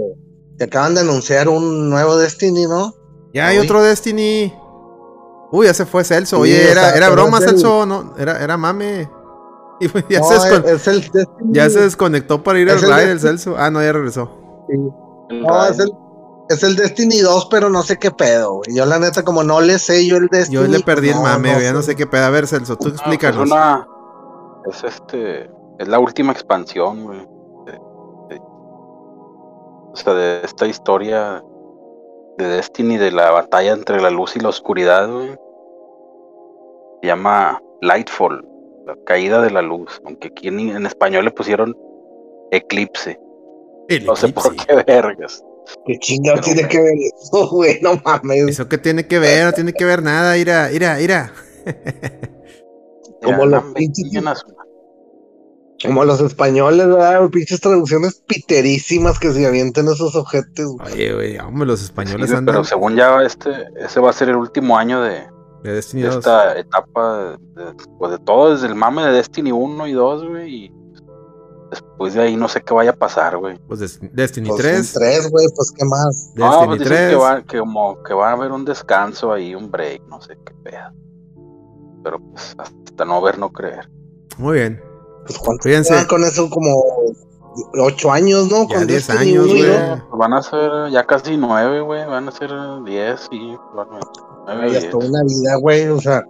Que 0.57 0.65
acaban 0.65 0.93
de 0.95 1.01
anunciar 1.01 1.47
un 1.47 1.89
nuevo 1.89 2.17
Destiny, 2.17 2.65
¿no? 2.67 2.93
Ya 3.33 3.47
hay 3.47 3.59
otro 3.59 3.81
Destiny. 3.81 4.53
Uy, 5.51 5.67
ya 5.67 5.73
se 5.73 5.85
fue 5.85 6.03
Celso. 6.03 6.35
Sí, 6.37 6.41
Oye, 6.41 6.67
o 6.67 6.71
era, 6.71 6.81
sea, 6.89 6.95
era 6.97 7.09
broma, 7.11 7.37
el- 7.37 7.43
Celso, 7.45 7.85
no, 7.85 8.13
era, 8.17 8.43
era 8.43 8.57
mame. 8.57 9.09
Y 9.81 9.87
pues, 9.89 10.05
ya, 10.09 10.19
No, 10.19 10.25
se 10.25 10.35
descon- 10.37 10.65
es 10.65 10.87
el 10.87 11.01
Destiny. 11.01 11.53
ya 11.53 11.69
se 11.69 11.81
desconectó 11.81 12.41
para 12.43 12.59
ir 12.59 12.69
al 12.69 12.77
el 12.83 12.89
raid 12.89 13.09
el 13.09 13.19
Celso. 13.19 13.55
Ah, 13.57 13.69
no, 13.69 13.81
ya 13.81 13.91
regresó. 13.93 14.29
El 14.69 15.41
No, 15.41 15.65
es 15.65 15.77
el, 15.79 15.91
es 16.49 16.63
el 16.63 16.75
Destiny 16.75 17.19
2, 17.19 17.47
pero 17.51 17.69
no 17.69 17.83
sé 17.83 17.97
qué 17.97 18.09
pedo, 18.11 18.55
güey. 18.55 18.75
Yo 18.75 18.85
la 18.85 18.97
neta, 18.99 19.23
como 19.23 19.43
no 19.43 19.61
le 19.61 19.77
sé 19.79 20.07
yo 20.07 20.17
el 20.17 20.27
Destiny. 20.29 20.55
Yo 20.55 20.67
le 20.67 20.79
perdí 20.79 21.09
el 21.09 21.15
no, 21.15 21.23
mame, 21.23 21.49
no 21.49 21.53
güey, 21.55 21.65
ya 21.67 21.73
no 21.73 21.81
sé 21.81 21.95
qué 21.95 22.07
pedo. 22.07 22.25
A 22.25 22.29
ver, 22.29 22.47
Celso, 22.47 22.75
tú 22.75 22.85
pues 22.89 22.93
explícanos. 22.95 23.45
es 23.45 23.51
una. 23.51 23.87
Es 24.71 24.83
este. 24.83 25.49
Es 25.79 25.87
la 25.87 25.99
última 25.99 26.31
expansión, 26.31 27.03
güey. 27.03 27.19
de- 27.65 27.71
de- 28.29 28.41
o 28.41 29.91
sea, 29.95 30.13
de 30.13 30.41
esta 30.43 30.65
historia 30.65 31.43
de 32.37 32.45
Destiny, 32.47 32.97
de 32.97 33.11
la 33.11 33.29
batalla 33.31 33.73
entre 33.73 34.01
la 34.01 34.09
luz 34.09 34.35
y 34.35 34.39
la 34.39 34.49
oscuridad, 34.49 35.07
güey. 35.11 35.35
Se 37.01 37.07
llama 37.07 37.61
Lightfall, 37.81 38.46
la 38.87 38.95
caída 39.05 39.41
de 39.41 39.51
la 39.51 39.61
luz. 39.61 40.01
Aunque 40.05 40.29
aquí 40.29 40.47
en, 40.47 40.59
en 40.59 40.85
español 40.85 41.25
le 41.25 41.31
pusieron 41.31 41.75
Eclipse. 42.51 43.19
El 43.89 44.05
No 44.05 44.15
sé 44.15 44.29
por 44.29 44.55
qué 44.55 44.75
vergas. 44.85 45.43
¿Qué 45.85 45.97
chingado 45.99 46.39
tiene 46.41 46.67
que 46.67 46.79
ver 46.81 46.93
eso, 47.21 47.49
güey? 47.49 47.79
No 47.81 47.99
mames. 48.03 48.47
¿Eso 48.47 48.67
qué 48.69 48.77
tiene 48.77 49.05
que 49.05 49.19
ver? 49.19 49.45
No 49.45 49.51
tiene 49.51 49.73
que 49.73 49.85
ver 49.85 50.01
nada. 50.01 50.37
Ira, 50.37 50.71
ira, 50.71 51.01
ira. 51.01 51.33
Como 53.23 53.45
los 53.45 53.63
pinches- 53.73 54.43
Como 55.83 56.05
los 56.05 56.21
españoles, 56.21 56.87
¿verdad? 56.87 57.29
Pinches 57.29 57.59
traducciones 57.59 58.21
piterísimas 58.27 59.19
que 59.19 59.31
se 59.31 59.45
avientan 59.45 59.87
esos 59.87 60.15
objetos. 60.15 60.77
güey. 60.77 60.93
Oye, 60.93 61.13
güey, 61.13 61.37
hombre, 61.39 61.67
los 61.67 61.83
españoles 61.83 62.31
andan 62.31 62.55
pero 62.55 62.63
según 62.63 62.95
ya 62.95 63.21
este, 63.23 63.49
ese 63.77 63.99
va 63.99 64.09
a 64.09 64.13
ser 64.13 64.29
el 64.29 64.37
último 64.37 64.77
año 64.77 65.01
de, 65.01 65.23
de 65.69 65.75
Destiny 65.75 66.01
de 66.03 66.07
2. 66.09 66.17
esta 66.17 66.57
etapa 66.57 67.37
de, 67.55 67.73
pues 67.99 68.11
de 68.11 68.19
todo, 68.19 68.51
desde 68.51 68.67
el 68.67 68.75
mame 68.75 69.03
de 69.05 69.11
Destiny 69.13 69.51
1 69.51 69.87
y 69.87 69.93
2, 69.93 70.27
güey, 70.27 70.55
y 70.65 70.73
después 71.71 72.13
de 72.13 72.21
ahí 72.21 72.35
no 72.37 72.47
sé 72.47 72.61
qué 72.61 72.73
vaya 72.73 72.91
a 72.91 72.95
pasar, 72.95 73.37
güey. 73.37 73.57
Pues 73.67 73.79
Des- 73.79 73.99
Destiny 74.13 74.49
Pues 74.49 74.61
3. 74.61 74.87
son 74.89 75.01
tres, 75.01 75.29
güey, 75.31 75.47
pues 75.55 75.71
qué 75.71 75.85
más. 75.85 76.31
No, 76.35 76.45
Destiny 76.45 76.67
pues 76.67 76.79
dicen 76.79 76.97
3. 76.97 77.09
que 77.09 77.15
va, 77.15 77.41
que 77.43 77.59
como 77.59 78.03
que 78.03 78.13
va 78.13 78.29
a 78.29 78.33
haber 78.33 78.51
un 78.51 78.65
descanso 78.65 79.33
ahí, 79.33 79.53
un 79.55 79.69
break, 79.69 80.03
no 80.07 80.21
sé 80.21 80.37
qué 80.45 80.53
pedo. 80.63 80.91
Pero 82.03 82.19
pues 82.19 82.55
hasta 82.57 83.05
no 83.05 83.21
ver, 83.21 83.37
no 83.37 83.51
creer. 83.51 83.89
Muy 84.37 84.59
bien. 84.59 84.81
Pues 85.25 85.37
cuánto 85.39 85.67
con 86.07 86.23
eso 86.23 86.49
como 86.49 86.71
ocho 87.81 88.11
años, 88.11 88.49
¿no? 88.49 88.67
Ya 88.69 88.75
con 88.77 88.87
10 88.87 89.07
Destiny 89.07 89.31
años, 89.31 89.47
güey. 89.47 89.61
Pues 89.65 90.19
van 90.19 90.33
a 90.33 90.41
ser 90.41 90.89
ya 90.91 91.03
casi 91.05 91.35
nueve, 91.35 91.81
güey, 91.81 92.05
van 92.05 92.29
a 92.29 92.31
ser 92.31 92.49
10 92.85 93.27
y 93.31 93.57
probablemente. 93.71 94.19
Ya 94.47 94.79
10. 94.79 94.89
toda 94.89 95.07
una 95.07 95.23
vida, 95.23 95.55
güey. 95.61 95.87
O 95.87 95.99
sea, 95.99 96.23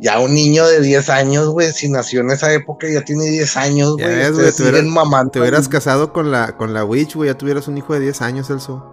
ya 0.00 0.20
un 0.20 0.34
niño 0.34 0.66
de 0.66 0.80
10 0.80 1.08
años, 1.10 1.48
güey, 1.48 1.72
si 1.72 1.88
nació 1.90 2.20
en 2.20 2.30
esa 2.30 2.52
época, 2.52 2.86
ya 2.88 3.02
tiene 3.04 3.24
10 3.24 3.56
años, 3.56 3.96
güey. 3.96 4.06
te 4.06 4.30
hubieras-. 4.62 5.30
Te 5.32 5.40
hubieras 5.40 5.68
casado 5.68 6.12
con 6.12 6.30
la, 6.30 6.56
con 6.56 6.74
la 6.74 6.84
Witch, 6.84 7.14
güey. 7.16 7.30
Ya 7.30 7.38
tuvieras 7.38 7.68
un 7.68 7.78
hijo 7.78 7.94
de 7.94 8.00
10 8.00 8.22
años, 8.22 8.46
Celso. 8.48 8.90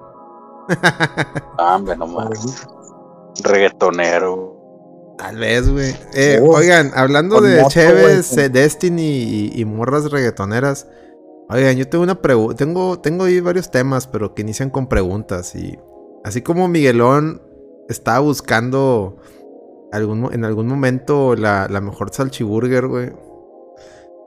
Ah, 1.58 1.76
hombre, 1.76 1.98
no 1.98 2.08
más. 2.08 2.30
Reggaetonero. 3.44 4.58
Tal 5.18 5.38
vez, 5.38 5.70
güey. 5.70 5.96
Eh, 6.14 6.40
oigan, 6.42 6.92
hablando 6.96 7.42
de 7.42 7.58
moto, 7.58 7.70
Cheves, 7.70 8.34
güey. 8.34 8.46
eh, 8.46 8.50
Destiny 8.50 9.02
y, 9.04 9.52
y 9.62 9.66
morras 9.66 10.10
reggaetoneras. 10.10 10.88
Oigan, 11.50 11.76
yo 11.76 11.88
tengo 11.88 12.04
una 12.04 12.22
pregunta. 12.22 12.56
Tengo, 12.56 13.00
tengo 13.00 13.26
ahí 13.26 13.40
varios 13.40 13.70
temas, 13.70 14.08
pero 14.08 14.34
que 14.34 14.42
inician 14.42 14.70
con 14.70 14.88
preguntas. 14.88 15.54
Y 15.56 15.78
así 16.24 16.42
como 16.42 16.68
Miguelón 16.68 17.42
estaba 17.92 18.20
buscando 18.20 19.18
algún, 19.92 20.34
en 20.34 20.46
algún 20.46 20.68
momento 20.68 21.36
la, 21.36 21.68
la 21.70 21.82
mejor 21.82 22.14
salchiburger, 22.14 22.88
güey. 22.88 23.12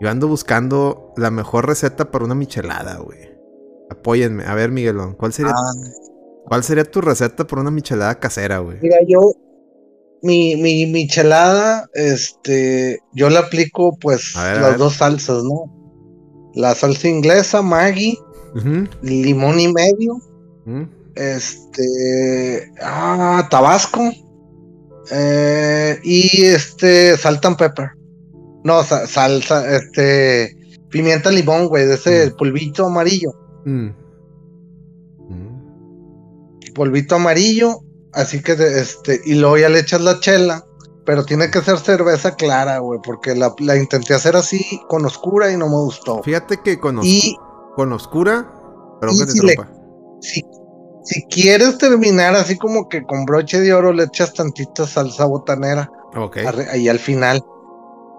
Yo 0.00 0.10
ando 0.10 0.28
buscando 0.28 1.12
la 1.16 1.30
mejor 1.30 1.66
receta 1.66 2.10
para 2.10 2.24
una 2.24 2.34
michelada, 2.34 2.98
güey. 2.98 3.20
Apóyenme. 3.90 4.44
A 4.44 4.54
ver, 4.54 4.70
Miguelón, 4.70 5.14
¿cuál 5.14 5.32
sería, 5.32 5.52
Ah, 5.56 5.72
¿cuál 6.46 6.64
sería 6.64 6.84
tu 6.84 7.00
receta 7.00 7.46
para 7.46 7.62
una 7.62 7.70
michelada 7.70 8.18
casera, 8.18 8.58
güey? 8.58 8.78
mira, 8.80 8.98
yo, 9.06 9.32
mi, 10.22 10.56
mi 10.56 10.86
michelada, 10.86 11.86
este, 11.94 12.98
yo 13.12 13.30
le 13.30 13.38
aplico, 13.38 13.96
pues, 14.00 14.32
ver, 14.34 14.58
las 14.58 14.78
dos 14.78 14.94
salsas, 14.94 15.42
¿no? 15.44 15.70
La 16.54 16.74
salsa 16.74 17.08
inglesa, 17.08 17.62
Maggi, 17.62 18.18
Ujú, 18.54 18.88
limón 19.02 19.60
y 19.60 19.72
medio, 19.72 20.14
ujú. 20.66 20.88
Este, 21.16 22.70
ah, 22.82 23.46
Tabasco, 23.50 24.00
eh, 25.10 25.98
y 26.02 26.44
este, 26.44 27.16
salt 27.16 27.44
and 27.44 27.56
pepper. 27.56 27.90
No, 28.64 28.82
sa- 28.82 29.06
salsa, 29.06 29.76
este, 29.76 30.56
pimienta 30.90 31.30
limón, 31.30 31.68
güey, 31.68 31.86
de 31.86 31.94
ese 31.94 32.30
Mm. 32.30 32.36
polvito 32.36 32.86
amarillo. 32.86 33.32
Mm. 33.64 33.88
Mm. 35.28 36.72
polvito 36.74 37.14
amarillo, 37.16 37.80
así 38.12 38.42
que 38.42 38.56
de- 38.56 38.80
este, 38.80 39.20
y 39.24 39.34
luego 39.34 39.58
ya 39.58 39.68
le 39.68 39.78
echas 39.80 40.00
la 40.00 40.18
chela, 40.20 40.64
pero 41.06 41.24
tiene 41.24 41.50
que 41.50 41.60
ser 41.60 41.78
cerveza 41.78 42.34
clara, 42.34 42.78
güey, 42.78 42.98
porque 43.04 43.34
la, 43.34 43.54
la 43.60 43.76
intenté 43.76 44.14
hacer 44.14 44.34
así 44.36 44.80
con 44.88 45.04
oscura 45.04 45.52
y 45.52 45.56
no 45.56 45.68
me 45.68 45.76
gustó. 45.76 46.22
Fíjate 46.22 46.58
que 46.64 46.80
con, 46.80 46.98
os- 46.98 47.06
Y 47.06 47.36
con 47.76 47.92
oscura, 47.92 48.50
y 49.02 49.18
que 49.18 49.26
te 49.26 49.32
si 49.32 49.46
le- 49.46 49.52
interrumpa. 49.52 50.18
si, 50.20 50.42
si 51.04 51.22
quieres 51.26 51.78
terminar 51.78 52.34
así 52.34 52.56
como 52.58 52.88
que 52.88 53.04
con 53.04 53.24
broche 53.24 53.60
de 53.60 53.72
oro, 53.72 53.92
le 53.92 54.04
echas 54.04 54.32
tantita 54.34 54.86
salsa 54.86 55.26
botanera 55.26 55.90
Ok. 56.16 56.38
ahí 56.70 56.88
al 56.88 56.98
final. 56.98 57.42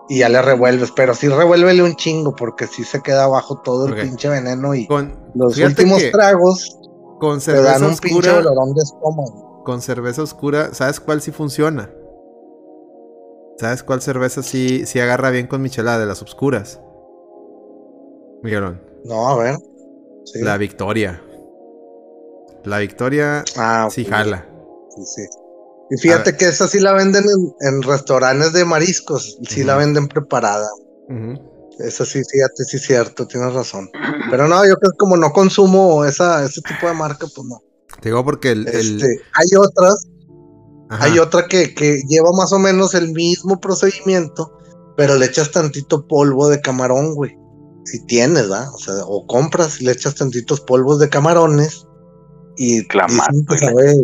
Y 0.08 0.20
ya 0.20 0.30
le 0.30 0.40
revuelves, 0.42 0.92
pero 0.92 1.16
sí 1.16 1.28
revuélvele 1.28 1.82
un 1.82 1.96
chingo, 1.96 2.36
porque 2.36 2.68
sí 2.68 2.84
se 2.84 3.02
queda 3.02 3.24
abajo 3.24 3.62
todo 3.64 3.88
el 3.88 3.96
pinche 3.96 4.30
veneno 4.30 4.76
y 4.76 4.86
Con, 4.86 5.18
los 5.34 5.58
últimos 5.58 6.00
tragos 6.12 6.78
con 7.20 7.40
te 7.40 7.54
dan 7.54 7.80
cerveza 7.80 7.88
un 7.88 7.98
pinche 7.98 8.30
oscura, 8.30 8.38
olorón 8.52 8.74
de 8.76 8.84
estómago. 8.84 9.64
con 9.66 9.82
cerveza 9.82 10.22
oscura, 10.22 10.74
¿sabes 10.76 11.00
cuál 11.00 11.22
sí 11.22 11.32
funciona? 11.32 11.90
¿Sabes 13.58 13.82
cuál 13.82 14.02
cerveza 14.02 14.44
sí, 14.44 14.86
sí 14.86 15.00
agarra 15.00 15.32
bien 15.32 15.48
con 15.48 15.62
michelada 15.64 15.98
de 15.98 16.06
las 16.06 16.22
oscuras? 16.22 16.80
Miguelón, 18.44 18.82
No, 19.06 19.30
a 19.30 19.38
ver. 19.38 19.56
Sí. 20.26 20.42
la 20.44 20.58
Victoria. 20.58 21.20
La 22.66 22.80
Victoria 22.80 23.44
Ah, 23.58 23.88
sí 23.92 24.06
jala. 24.06 24.46
Sí, 24.96 25.02
sí. 25.16 25.22
Y 25.92 25.98
fíjate 26.02 26.36
que 26.36 26.46
esa 26.46 26.68
sí 26.68 26.80
la 26.80 26.94
venden 26.94 27.24
en, 27.24 27.68
en 27.76 27.82
restaurantes 27.84 28.54
de 28.54 28.66
mariscos, 28.66 29.38
sí 29.48 29.64
la 29.64 29.76
venden 29.78 30.08
preparada. 30.08 30.68
Ujú. 31.10 31.40
Eso 31.80 32.06
sí, 32.06 32.22
fíjate, 32.32 32.64
sí 32.64 32.78
es 32.78 32.84
cierto, 32.84 33.28
tienes 33.28 33.54
razón. 33.54 33.90
Pero 34.32 34.48
no, 34.48 34.66
yo 34.66 34.76
creo 34.78 34.92
que 34.92 34.98
como 34.98 35.16
no 35.18 35.32
consumo 35.32 36.04
esa, 36.06 36.44
ese 36.44 36.62
tipo 36.62 36.88
de 36.88 36.94
marca, 36.94 37.28
pues 37.36 37.48
no. 37.48 37.62
Te 38.02 38.10
digo 38.10 38.24
porque 38.24 38.52
el, 38.52 38.68
el- 38.68 38.76
Este, 39.02 39.22
hay 39.34 39.48
otras, 39.58 40.08
Ajá. 40.90 41.06
Hay 41.06 41.18
otra 41.18 41.48
que, 41.48 41.74
que 41.74 42.02
lleva 42.08 42.30
más 42.38 42.54
o 42.54 42.60
menos 42.60 42.94
el 42.94 43.12
mismo 43.12 43.60
procedimiento, 43.60 44.56
pero 44.96 45.16
le 45.16 45.26
echas 45.26 45.52
tantito 45.52 46.06
polvo 46.08 46.48
de 46.48 46.62
camarón, 46.62 47.16
güey. 47.16 47.36
Si 47.86 48.06
tienes, 48.06 48.44
¿verdad? 48.50 48.68
O 48.74 48.78
sea, 48.78 48.94
o 49.06 49.26
compras 49.26 49.82
y 49.82 49.86
le 49.86 49.92
echas 49.94 50.14
tantitos 50.16 50.62
polvos 50.62 51.00
de 51.00 51.10
camarones 51.10 51.85
y 52.58 52.86
Clamato, 52.88 53.34
que 53.50 53.58
sabe, 53.58 53.96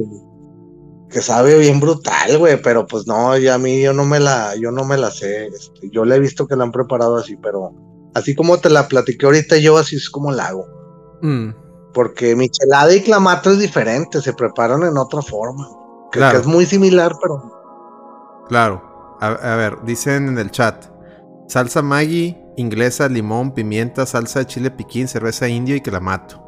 que 1.09 1.21
sabe 1.21 1.57
bien 1.59 1.79
brutal, 1.79 2.37
güey, 2.37 2.61
pero 2.61 2.85
pues 2.87 3.05
no, 3.07 3.37
ya 3.37 3.55
a 3.55 3.57
mí 3.57 3.81
yo 3.81 3.93
no 3.93 4.05
me 4.05 4.19
la, 4.19 4.55
yo 4.55 4.71
no 4.71 4.83
me 4.85 4.97
la 4.97 5.11
sé. 5.11 5.47
este, 5.47 5.89
yo 5.91 6.05
le 6.05 6.15
he 6.15 6.19
visto 6.19 6.47
que 6.47 6.55
la 6.55 6.63
han 6.63 6.71
preparado 6.71 7.17
así, 7.17 7.35
pero 7.37 7.73
así 8.13 8.35
como 8.35 8.57
te 8.59 8.69
la 8.69 8.87
platiqué 8.87 9.25
ahorita, 9.25 9.57
yo 9.57 9.77
así 9.77 9.95
es 9.95 10.09
como 10.09 10.31
la 10.31 10.47
hago. 10.47 10.65
Mm, 11.21 11.49
Porque 11.93 12.35
michelada 12.35 12.93
y 12.95 13.01
clamato 13.01 13.51
es 13.51 13.59
diferente, 13.59 14.21
se 14.21 14.33
preparan 14.33 14.83
en 14.83 14.97
otra 14.97 15.21
forma. 15.21 15.67
Que, 16.11 16.19
Claro. 16.19 16.37
que 16.37 16.41
es 16.41 16.47
muy 16.47 16.65
similar, 16.65 17.13
pero 17.21 18.45
claro. 18.47 18.81
A, 19.21 19.27
a 19.27 19.55
ver, 19.55 19.77
dicen 19.85 20.27
en 20.29 20.37
el 20.39 20.49
chat. 20.51 20.85
Salsa 21.47 21.81
Maggi, 21.81 22.37
inglesa, 22.57 23.07
limón, 23.07 23.53
pimienta, 23.53 24.05
salsa 24.05 24.39
de 24.39 24.45
chile 24.47 24.71
piquín, 24.71 25.07
cerveza 25.07 25.47
indio 25.47 25.75
y 25.75 25.81
clamato. 25.81 26.41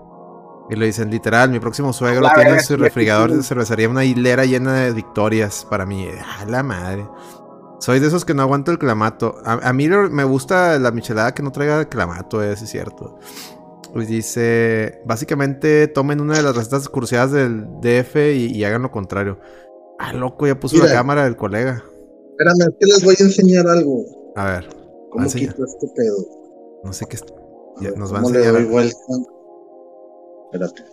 Y 0.69 0.75
le 0.75 0.85
dicen, 0.85 1.09
literal, 1.11 1.49
mi 1.49 1.59
próximo 1.59 1.91
suegro 1.91 2.21
La 2.21 2.33
tiene 2.35 2.51
en 2.51 2.59
su 2.61 2.77
refrigerador 2.77 3.31
de 3.33 3.43
cervecería 3.43 3.89
una 3.89 4.05
hilera 4.05 4.45
llena 4.45 4.73
de 4.85 4.93
victorias 4.93 5.67
para 5.69 5.85
mí. 5.85 6.07
A 6.39 6.45
la 6.45 6.63
madre. 6.63 7.05
Soy 7.79 7.99
de 7.99 8.07
esos 8.07 8.23
que 8.23 8.33
no 8.33 8.43
aguanto 8.43 8.71
el 8.71 8.79
clamato. 8.79 9.35
A, 9.43 9.53
a 9.69 9.73
mí 9.73 9.87
lo- 9.87 10.09
me 10.09 10.23
gusta 10.23 10.79
la 10.79 10.91
michelada 10.91 11.33
que 11.33 11.43
no 11.43 11.51
traiga 11.51 11.83
clamato, 11.89 12.41
eh, 12.41 12.53
es 12.53 12.59
cierto. 12.61 13.19
Pues 13.93 14.07
dice, 14.07 15.01
básicamente 15.05 15.87
tomen 15.89 16.21
una 16.21 16.35
de 16.37 16.43
las 16.43 16.55
recetas 16.55 16.87
cruciadas 16.89 17.31
del 17.31 17.65
DF 17.81 18.15
y, 18.33 18.45
y 18.57 18.63
hagan 18.63 18.81
lo 18.83 18.89
contrario. 18.91 19.39
Ah, 19.99 20.13
loco, 20.13 20.47
ya 20.47 20.59
puso 20.59 20.77
la 20.83 20.91
cámara 20.91 21.25
del 21.25 21.35
colega. 21.35 21.83
espérame, 22.31 22.61
es 22.61 22.75
que 22.79 22.85
les 22.87 23.03
voy 23.03 23.15
a 23.19 23.23
enseñar 23.23 23.67
algo. 23.67 24.05
A 24.35 24.45
ver, 24.45 24.69
¿Cómo 25.11 25.27
quito 25.29 25.63
este 25.65 25.87
pedo? 25.95 26.15
no 26.83 26.91
sé 26.93 27.05
qué... 27.05 27.17
Ya 27.81 27.89
ver, 27.89 27.97
nos 27.99 28.13
va 28.13 28.19
a 28.19 28.21
¿cómo 28.21 28.33
le 28.33 28.39
enseñar 28.39 28.61
doy 28.61 28.71
vuelta? 28.71 28.97
Espérate. 30.53 30.83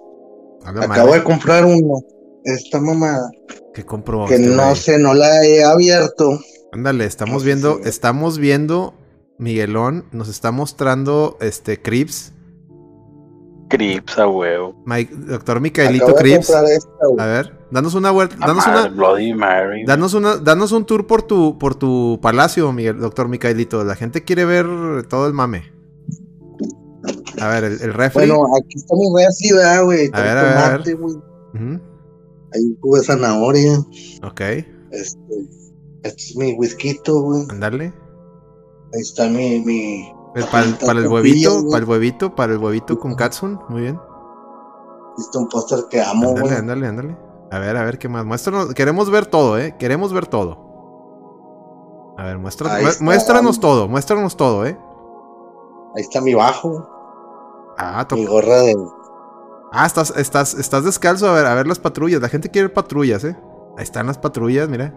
Habla 0.64 0.84
Acabo 0.84 1.06
madre. 1.08 1.18
de 1.20 1.24
comprar 1.24 1.64
uno. 1.64 2.00
Esta 2.44 2.80
mamada. 2.80 3.30
¿Qué 3.74 3.84
compró? 3.84 4.24
Que 4.26 4.36
este 4.36 4.46
no 4.48 4.64
güey? 4.64 4.76
sé, 4.76 4.98
no 4.98 5.12
la 5.14 5.44
he 5.44 5.62
abierto. 5.62 6.38
Ándale, 6.72 7.04
estamos 7.04 7.44
viendo, 7.44 7.80
estamos 7.84 8.38
viendo, 8.38 8.94
Miguelón 9.38 10.06
nos 10.12 10.28
está 10.28 10.50
mostrando 10.52 11.36
este 11.40 11.80
Crips, 11.82 12.32
Crips 13.68 14.18
a 14.18 14.26
huevo. 14.26 14.74
Mike- 14.86 15.14
doctor 15.14 15.60
Micaelito 15.60 16.14
Crips. 16.14 16.50
A 16.50 17.26
ver, 17.26 17.56
danos 17.70 17.94
una 17.94 18.10
vuelta, 18.10 18.36
A 18.40 18.46
danos 18.48 18.66
madre, 18.66 18.80
una, 18.88 18.96
Bloody 18.96 19.34
Mary. 19.34 19.84
danos 19.84 20.14
una, 20.14 20.36
danos 20.38 20.72
un 20.72 20.84
tour 20.86 21.06
por 21.06 21.22
tu, 21.22 21.58
por 21.58 21.74
tu 21.76 22.18
palacio, 22.22 22.72
Miguel, 22.72 22.98
doctor 22.98 23.28
Micaelito. 23.28 23.84
La 23.84 23.94
gente 23.94 24.24
quiere 24.24 24.44
ver 24.44 24.66
todo 25.08 25.26
el 25.28 25.34
mame. 25.34 25.72
A 27.40 27.48
ver, 27.48 27.64
el, 27.64 27.80
el 27.80 27.94
refri. 27.94 28.28
Bueno, 28.28 28.46
aquí 28.56 28.76
está 28.76 28.94
mi 28.96 29.04
refri, 29.16 29.52
¿verdad, 29.56 29.84
güey. 29.84 30.10
A 30.12 30.20
ver, 30.20 30.38
a 30.38 30.42
ver, 30.76 30.82
Hay 32.52 32.62
un 32.62 32.76
jugo 32.80 32.96
de 32.96 33.04
zanahoria. 33.04 33.78
Ok, 34.24 34.40
Este, 34.40 35.18
este 36.02 36.22
es 36.22 36.36
mi 36.36 36.52
whisky, 36.54 36.98
güey. 37.06 37.44
ándale. 37.50 37.92
Ahí 38.92 39.00
está 39.00 39.28
mi, 39.28 39.60
mi. 39.60 40.08
Eh, 40.36 40.44
Para, 40.50 40.64
el- 41.00 41.08
huevito, 41.08 41.64
para 41.70 41.82
el 41.82 41.88
huevito, 41.88 42.34
para 42.34 42.52
el 42.52 42.58
huevito 42.58 42.98
con 42.98 43.14
katsun, 43.14 43.58
muy 43.68 43.82
bien. 43.82 43.98
Está 45.18 45.38
un 45.38 45.48
póster 45.48 45.80
que 45.90 46.00
amo, 46.00 46.28
Ándale, 46.30 46.46
güey. 46.46 46.54
ándale, 46.58 46.86
ándale. 46.86 47.16
A 47.52 47.58
ver, 47.58 47.76
a 47.76 47.84
ver 47.84 47.98
qué 47.98 48.08
más. 48.08 48.24
Muéstranos, 48.24 48.72
queremos 48.74 49.10
ver 49.10 49.26
todo, 49.26 49.58
¿eh? 49.58 49.74
Queremos 49.78 50.12
ver 50.12 50.26
todo. 50.26 50.68
A 52.16 52.24
ver, 52.24 52.38
muestra- 52.38 52.74
Ahí 52.74 52.84
mu- 52.84 52.90
está. 52.90 53.04
muéstranos 53.04 53.60
todo, 53.60 53.88
muéstranos 53.88 54.36
todo, 54.36 54.66
¿eh? 54.66 54.78
Ahí 55.96 56.02
está 56.02 56.20
mi 56.20 56.34
bajo. 56.34 56.86
Ah, 57.82 58.06
Mi 58.12 58.26
gorra 58.26 58.60
de. 58.62 58.74
ah 59.72 59.86
estás, 59.86 60.12
estás, 60.16 60.54
estás 60.54 60.84
descalzo. 60.84 61.28
A 61.28 61.32
ver, 61.32 61.46
a 61.46 61.54
ver 61.54 61.66
las 61.66 61.78
patrullas. 61.78 62.20
La 62.20 62.28
gente 62.28 62.50
quiere 62.50 62.68
patrullas, 62.68 63.24
¿eh? 63.24 63.36
Ahí 63.76 63.84
están 63.84 64.06
las 64.06 64.18
patrullas, 64.18 64.68
mira. 64.68 64.94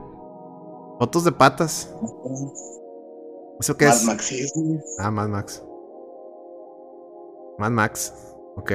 Fotos 1.00 1.24
de 1.24 1.32
patas. 1.32 1.90
¿Eso 3.60 3.78
qué 3.78 3.86
Mad 3.86 3.96
es? 3.96 4.04
Maxis, 4.06 4.52
güey. 4.56 4.80
Ah, 5.00 5.12
Mad 5.12 5.30
Max. 5.30 5.64
Mad 7.58 7.72
Max. 7.72 8.14
Ok. 8.58 8.72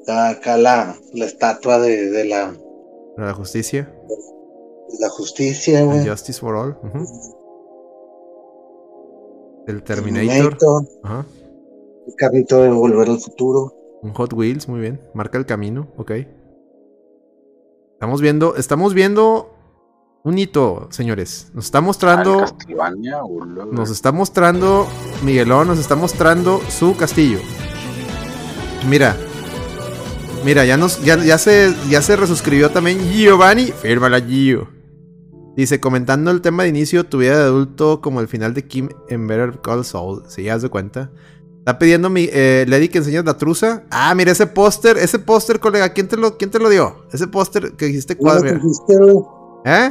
Está 0.00 0.28
acá 0.28 0.56
la, 0.56 0.94
la 1.14 1.24
estatua 1.24 1.78
de, 1.80 2.10
de 2.10 2.24
la, 2.26 2.54
La 3.16 3.34
justicia. 3.34 3.92
de 4.88 4.96
la 5.00 5.08
justicia, 5.08 5.84
güey. 5.84 6.06
Justice 6.08 6.38
for 6.40 6.54
All. 6.54 6.78
El 9.66 9.82
Terminator. 9.82 10.56
Ajá. 11.02 11.26
El 12.06 12.14
carrito 12.16 12.62
de 12.62 12.70
Volver 12.70 13.08
al 13.08 13.18
Futuro. 13.18 13.74
Un 14.02 14.12
Hot 14.14 14.32
Wheels, 14.32 14.68
muy 14.68 14.80
bien. 14.80 15.00
Marca 15.14 15.38
el 15.38 15.46
camino, 15.46 15.88
ok. 15.96 16.12
Estamos 17.94 18.20
viendo, 18.20 18.56
estamos 18.56 18.94
viendo 18.94 19.50
un 20.22 20.38
hito, 20.38 20.86
señores. 20.90 21.50
Nos 21.54 21.64
está 21.64 21.80
mostrando, 21.80 22.44
nos 23.72 23.90
está 23.90 24.12
mostrando, 24.12 24.86
Miguelón 25.24 25.68
nos 25.68 25.78
está 25.78 25.96
mostrando 25.96 26.60
su 26.68 26.96
castillo. 26.96 27.38
Mira. 28.88 29.16
Mira, 30.44 30.64
ya 30.64 30.76
nos, 30.76 31.02
ya, 31.02 31.16
ya 31.16 31.38
se, 31.38 31.74
ya 31.88 32.02
se 32.02 32.14
resuscribió 32.14 32.70
también 32.70 32.98
Giovanni. 33.10 33.72
Fírmala, 33.72 34.20
Gio. 34.20 34.68
Dice, 35.56 35.80
comentando 35.80 36.30
el 36.30 36.42
tema 36.42 36.64
de 36.64 36.68
inicio, 36.68 37.04
tu 37.04 37.18
vida 37.18 37.38
de 37.38 37.44
adulto 37.44 38.00
como 38.00 38.20
el 38.20 38.28
final 38.28 38.52
de 38.52 38.66
Kim 38.66 38.90
en 39.08 39.26
Better 39.26 39.60
Call 39.60 39.84
Saul. 39.84 40.24
Si 40.28 40.44
ya 40.44 40.52
das 40.52 40.62
de 40.62 40.68
cuenta. 40.68 41.10
Está 41.66 41.80
pidiendo 41.80 42.08
mi, 42.08 42.28
eh, 42.32 42.64
Lady 42.68 42.88
que 42.88 42.98
enseñes 42.98 43.24
la 43.24 43.36
truza. 43.36 43.82
Ah, 43.90 44.14
mira 44.14 44.30
ese 44.30 44.46
póster, 44.46 44.96
ese 44.98 45.18
póster, 45.18 45.58
colega. 45.58 45.88
¿Quién 45.92 46.06
te 46.06 46.16
lo, 46.16 46.36
quién 46.38 46.48
te 46.48 46.60
lo 46.60 46.68
dio? 46.68 46.94
Ese 47.12 47.26
póster 47.26 47.72
que 47.72 47.86
dijiste 47.86 48.16
cuadro. 48.16 48.50
¿Eh? 49.64 49.90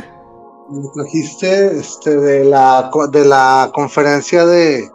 Me 0.70 0.82
lo 0.82 0.92
trajiste 0.94 1.78
este, 1.78 2.16
de, 2.16 2.46
la, 2.46 2.90
de 3.12 3.26
la 3.26 3.72
conferencia 3.76 4.46
de, 4.46 4.90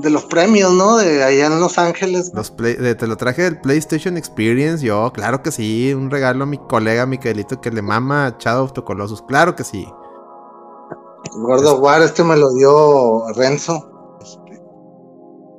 de 0.00 0.10
los 0.10 0.26
premios, 0.26 0.70
¿no? 0.74 0.98
De 0.98 1.24
allá 1.24 1.46
en 1.46 1.58
Los 1.60 1.78
Ángeles. 1.78 2.30
Los 2.34 2.50
play- 2.50 2.76
de- 2.76 2.94
te 2.94 3.06
lo 3.06 3.16
traje 3.16 3.40
del 3.44 3.58
PlayStation 3.62 4.18
Experience. 4.18 4.84
Yo, 4.84 5.10
claro 5.14 5.42
que 5.42 5.50
sí. 5.50 5.94
Un 5.94 6.10
regalo 6.10 6.44
a 6.44 6.46
mi 6.46 6.58
colega 6.58 7.06
Micaelito 7.06 7.58
que 7.62 7.70
le 7.70 7.80
mama 7.80 8.26
a 8.26 8.36
Shadow 8.38 8.64
of 8.66 8.74
the 8.74 8.84
Colossus. 8.84 9.22
Claro 9.22 9.56
que 9.56 9.64
sí. 9.64 9.88
God 11.36 11.64
of 11.64 11.80
War, 11.80 12.02
este 12.02 12.22
me 12.22 12.36
lo 12.36 12.52
dio 12.52 13.26
Renzo. 13.34 13.88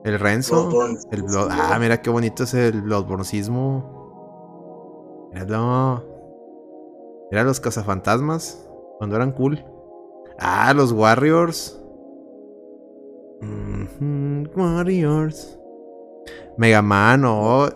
El 0.03 0.19
Renzo. 0.19 0.67
Bloodborne. 0.69 0.99
El 1.11 1.23
Blood- 1.23 1.47
Ah, 1.51 1.77
mira 1.79 2.01
qué 2.01 2.09
bonito 2.09 2.43
es 2.43 2.53
el 2.53 2.81
Bloodborneismo. 2.81 4.01
Míralo. 5.33 6.03
Mira 7.31 7.43
los 7.43 7.59
cazafantasmas. 7.59 8.67
Cuando 8.97 9.15
eran 9.15 9.31
cool. 9.31 9.63
Ah, 10.39 10.73
los 10.75 10.91
Warriors. 10.91 11.79
Warriors. 14.55 15.59
Mega 16.57 16.81
Man, 16.81 17.23
oh. 17.25 17.69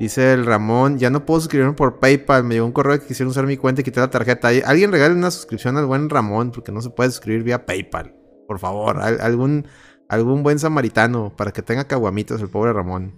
Dice 0.00 0.32
el 0.32 0.46
Ramón, 0.46 0.98
ya 0.98 1.10
no 1.10 1.24
puedo 1.26 1.40
suscribirme 1.40 1.72
por 1.74 1.98
PayPal. 1.98 2.44
Me 2.44 2.54
llegó 2.54 2.66
un 2.66 2.72
correo 2.72 3.00
que 3.00 3.06
quisieron 3.06 3.30
usar 3.30 3.46
mi 3.46 3.56
cuenta 3.56 3.80
y 3.80 3.84
quitar 3.84 4.04
la 4.04 4.10
tarjeta. 4.10 4.48
Alguien 4.64 4.92
regale 4.92 5.14
una 5.14 5.30
suscripción 5.30 5.76
al 5.76 5.86
buen 5.86 6.08
Ramón 6.08 6.52
porque 6.52 6.70
no 6.72 6.80
se 6.80 6.90
puede 6.90 7.10
suscribir 7.10 7.42
vía 7.42 7.66
PayPal. 7.66 8.14
Por 8.48 8.58
favor, 8.58 8.98
al- 9.00 9.20
algún, 9.20 9.66
algún 10.08 10.42
buen 10.42 10.58
samaritano 10.58 11.32
para 11.36 11.52
que 11.52 11.60
tenga 11.60 11.84
caguamitos 11.84 12.40
el 12.40 12.48
pobre 12.48 12.72
Ramón. 12.72 13.12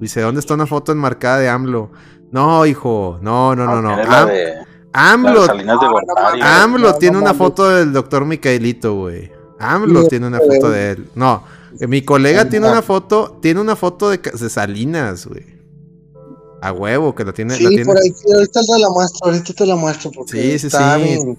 Dice, 0.00 0.20
¿dónde 0.22 0.38
está 0.40 0.54
una 0.54 0.66
foto 0.68 0.92
enmarcada 0.92 1.38
de 1.38 1.48
AMLO? 1.48 1.90
No, 2.30 2.64
hijo, 2.64 3.18
no, 3.20 3.56
no, 3.56 3.66
no, 3.66 3.82
no. 3.82 3.90
Am- 3.90 3.98
de, 3.98 4.04
la 4.06 4.24
de 4.26 4.54
AMLO, 4.92 5.46
de 5.48 5.64
Gortari. 5.64 6.40
AMLO 6.42 6.88
No, 6.92 6.94
tiene 6.94 7.16
no 7.16 7.22
una 7.24 7.34
foto 7.34 7.68
del 7.68 7.92
doctor 7.92 8.24
Micaelito, 8.24 8.94
güey. 8.94 9.32
AMLO 9.58 10.02
No, 10.02 10.06
tiene 10.06 10.28
una 10.28 10.38
foto 10.38 10.70
de 10.70 10.92
él. 10.92 11.10
No, 11.16 11.42
eh, 11.80 11.88
mi 11.88 12.02
colega 12.02 12.48
tiene 12.48 12.66
No. 12.66 12.72
una 12.72 12.82
foto, 12.82 13.38
tiene 13.42 13.60
una 13.60 13.74
foto 13.74 14.10
de, 14.10 14.20
Salinas, 14.48 15.26
güey. 15.26 15.58
A 16.62 16.72
huevo 16.72 17.14
que 17.16 17.24
la 17.24 17.32
tiene. 17.32 17.56
Sí, 17.56 17.64
la 17.64 17.68
tiene. 17.70 17.84
por 17.84 17.98
ahí, 17.98 18.14
ahorita 18.34 18.60
te 18.60 18.78
la 18.78 18.88
muestro, 18.90 19.26
ahorita 19.26 19.52
te 19.54 19.66
la 19.66 19.74
muestro. 19.76 20.10
Porque 20.12 20.32
Sí, 20.32 20.58
sí, 20.60 20.66
está 20.68 20.96
sí. 20.98 21.02
bien. 21.02 21.38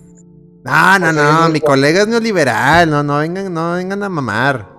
No, 0.64 1.00
no, 1.00 1.12
no, 1.12 1.50
mi 1.50 1.60
colega 1.60 2.02
es 2.02 2.08
neoliberal, 2.08 2.90
no, 2.90 3.02
no 3.02 3.18
vengan, 3.18 3.52
no 3.54 3.74
vengan 3.74 4.04
a 4.04 4.10
mamar. 4.10 4.70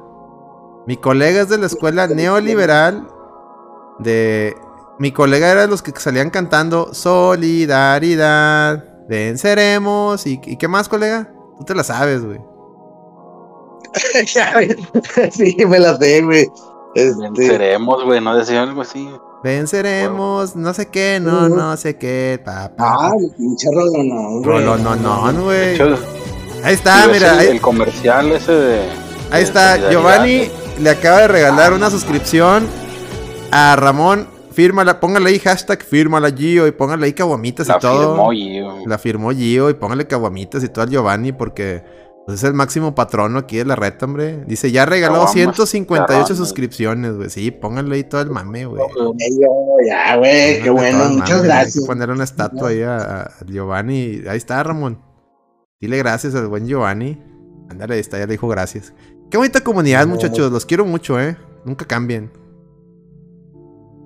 Mi 0.86 0.96
colega 0.96 1.42
es 1.42 1.48
de 1.48 1.58
la 1.58 1.66
escuela 1.66 2.06
neoliberal 2.06 3.08
de... 3.98 4.56
Mi 4.98 5.10
colega 5.10 5.50
era 5.50 5.62
de 5.62 5.68
los 5.68 5.82
que 5.82 5.92
salían 5.98 6.30
cantando 6.30 6.94
Solidaridad, 6.94 8.84
venceremos. 9.08 10.26
¿Y, 10.26 10.40
y 10.44 10.56
qué 10.56 10.68
más, 10.68 10.88
colega? 10.88 11.32
Tú 11.58 11.64
te 11.64 11.74
la 11.74 11.82
sabes, 11.82 12.24
güey. 12.24 12.40
Sí, 15.32 15.56
me 15.66 15.78
la 15.80 15.96
sé, 15.96 16.22
güey. 16.22 16.48
Este, 16.94 17.20
Venceremos, 17.22 18.04
güey, 18.04 18.20
no 18.20 18.36
decía 18.36 18.62
algo 18.62 18.82
así. 18.82 19.08
Venceremos, 19.42 20.54
no 20.56 20.72
sé 20.72 20.86
qué, 20.86 21.18
no, 21.20 21.48
no 21.48 21.76
sé 21.76 21.96
qué. 21.96 22.40
Pa, 22.44 22.70
pa, 22.76 22.96
Ah, 23.08 23.10
el 23.18 23.30
pinche 23.36 23.68
rolonón, 23.72 24.42
güey. 24.42 24.44
Rolo, 24.64 24.76
no, 24.78 24.96
no, 24.96 25.32
De 25.32 25.38
güey. 25.40 25.80
Ahí 26.64 26.74
está, 26.74 27.08
mira. 27.08 27.32
el, 27.34 27.38
Ahí, 27.40 27.46
el 27.48 27.60
comercial 27.60 28.30
ese 28.32 28.52
de. 28.52 28.80
ahí 29.30 29.40
de 29.40 29.42
está. 29.42 29.90
Giovanni 29.90 30.48
le 30.78 30.90
acaba 30.90 31.20
de 31.22 31.28
regalar 31.28 31.72
una 31.72 31.90
suscripción 31.90 32.66
a 33.50 33.74
Ramón. 33.76 34.28
Fírmala, 34.52 35.00
póngale 35.00 35.30
ahí 35.30 35.38
hashtag 35.38 35.82
fírmala 35.82 36.30
Gio 36.30 36.66
y 36.66 36.72
póngale 36.72 37.06
ahí 37.06 37.14
caguamitas 37.14 37.66
La 37.68 37.76
y 37.76 37.80
todo. 37.80 38.10
firmó 38.14 38.30
Gio. 38.32 38.86
La 38.86 38.98
firmó 38.98 39.30
Gio 39.32 39.70
y 39.70 39.74
póngale 39.74 40.06
caguamitas 40.06 40.62
y 40.62 40.68
todo 40.68 40.84
al 40.84 40.90
Giovanni 40.90 41.32
porque 41.32 41.82
pues, 42.26 42.38
es 42.38 42.44
el 42.44 42.54
máximo 42.54 42.94
patrono 42.94 43.38
aquí 43.38 43.56
de 43.56 43.64
la 43.64 43.76
red, 43.76 43.94
hombre. 44.02 44.44
Dice, 44.46 44.70
ya 44.70 44.86
regaló 44.86 45.14
Caguamas, 45.14 45.32
158 45.32 46.06
carrones. 46.06 46.36
suscripciones, 46.36 47.16
güey. 47.16 47.30
Sí, 47.30 47.50
pónganle 47.50 47.96
ahí 47.96 48.04
todo 48.04 48.20
el 48.20 48.30
mame, 48.30 48.66
güey. 48.66 48.82
Ya, 49.88 50.16
güey, 50.16 50.62
qué 50.62 50.70
bueno, 50.70 51.08
muchas 51.10 51.30
mame, 51.30 51.40
Hay 51.40 51.46
gracias. 51.48 51.80
que 51.82 51.86
ponerle 51.86 52.14
una 52.14 52.24
estatua 52.24 52.68
ahí 52.68 52.82
a, 52.82 53.22
a 53.22 53.30
Giovanni. 53.46 54.22
Ahí 54.28 54.36
está, 54.36 54.62
Ramón. 54.62 55.00
Dile 55.80 55.98
gracias 55.98 56.34
al 56.34 56.46
buen 56.46 56.66
Giovanni. 56.66 57.20
Ándale, 57.68 57.94
ahí 57.94 58.00
está, 58.00 58.18
ya 58.18 58.26
le 58.26 58.32
dijo 58.32 58.46
gracias. 58.48 58.94
Qué 59.30 59.36
bonita 59.38 59.60
comunidad, 59.62 60.06
No, 60.06 60.14
muchachos. 60.14 60.52
Los 60.52 60.66
quiero 60.66 60.84
mucho, 60.84 61.18
eh. 61.18 61.36
Nunca 61.64 61.86
cambien. 61.86 62.30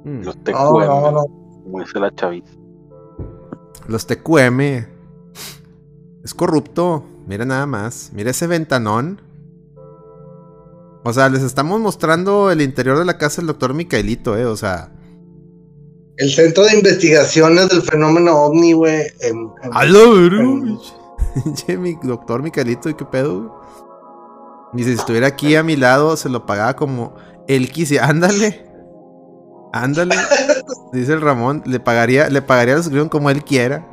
Los 0.05 0.37
TQM, 0.45 0.53
no, 0.55 1.11
no. 1.11 1.25
como 1.65 1.81
dice 1.81 1.99
la 1.99 2.15
chaviza. 2.15 2.53
Los 3.89 4.07
TQM. 4.07 4.87
Es 6.23 6.33
corrupto. 6.35 7.05
Mira 7.27 7.45
nada 7.45 7.67
más. 7.67 8.11
Mira 8.15 8.31
ese 8.31 8.47
ventanón. 8.47 9.21
O 11.05 11.13
sea, 11.13 11.29
les 11.29 11.43
estamos 11.43 11.81
mostrando 11.81 12.51
el 12.51 12.61
interior 12.61 12.99
de 12.99 13.05
la 13.05 13.19
casa 13.19 13.37
del 13.37 13.49
doctor 13.49 13.75
Micaelito, 13.75 14.37
eh. 14.37 14.47
O 14.47 14.57
sea. 14.57 14.93
El 16.17 16.31
Centro 16.31 16.65
de 16.65 16.77
Investigaciones 16.77 17.69
del 17.69 17.83
Fenómeno 17.83 18.37
OVNI, 18.37 18.73
güey. 18.73 19.03
¡Aló, 19.73 20.15
mi 21.79 21.97
doctor 22.03 22.43
Micaelito, 22.43 22.89
¿y 22.89 22.95
qué 22.95 23.05
pedo? 23.05 23.61
Dice, 24.73 24.93
si 24.93 24.99
estuviera 24.99 25.27
aquí 25.27 25.55
a 25.57 25.63
mi 25.63 25.77
lado, 25.77 26.17
se 26.17 26.29
lo 26.29 26.47
pagaba 26.47 26.75
como 26.75 27.15
él 27.47 27.71
quisiera. 27.71 28.07
Ándale. 28.07 28.67
Ándale. 29.73 30.17
Dice 30.93 31.13
el 31.13 31.21
Ramón, 31.21 31.63
le 31.67 31.81
pagaría, 31.81 32.31
le 32.31 32.43
pagaría 32.43 32.75
la 32.75 32.83
suscripción 32.83 33.09
como 33.09 33.31
él 33.31 33.45
quiera. 33.45 33.87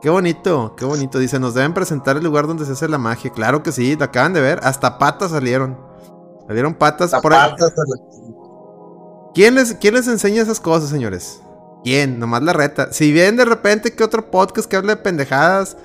Qué 0.00 0.08
bonito, 0.08 0.74
qué 0.76 0.84
bonito. 0.84 1.18
Dice, 1.18 1.38
nos 1.38 1.54
deben 1.54 1.74
presentar 1.74 2.16
el 2.16 2.24
lugar 2.24 2.46
donde 2.46 2.64
se 2.64 2.72
hace 2.72 2.88
la 2.88 2.98
magia. 2.98 3.30
Claro 3.30 3.62
que 3.62 3.70
sí, 3.70 3.96
lo 3.96 4.04
acaban 4.04 4.32
de 4.32 4.40
ver. 4.40 4.60
Hasta 4.62 4.98
patas 4.98 5.30
salieron. 5.32 5.78
Salieron 6.46 6.74
patas. 6.74 7.12
Por 7.20 7.34
ahí. 7.34 7.50
güey. 7.58 8.00
¿Quién 9.34 9.54
les, 9.54 9.74
¿Quién 9.74 9.94
les 9.94 10.08
enseña 10.08 10.42
esas 10.42 10.58
cosas, 10.58 10.88
señores? 10.88 11.40
¿Quién? 11.84 12.18
Nomás 12.18 12.42
la 12.42 12.52
reta. 12.52 12.92
Si 12.92 13.12
ven 13.12 13.36
de 13.36 13.44
repente 13.44 13.94
que 13.94 14.02
otro 14.02 14.30
podcast 14.30 14.68
que 14.68 14.76
habla 14.76 14.96
de 14.96 15.02
pendejadas 15.02 15.76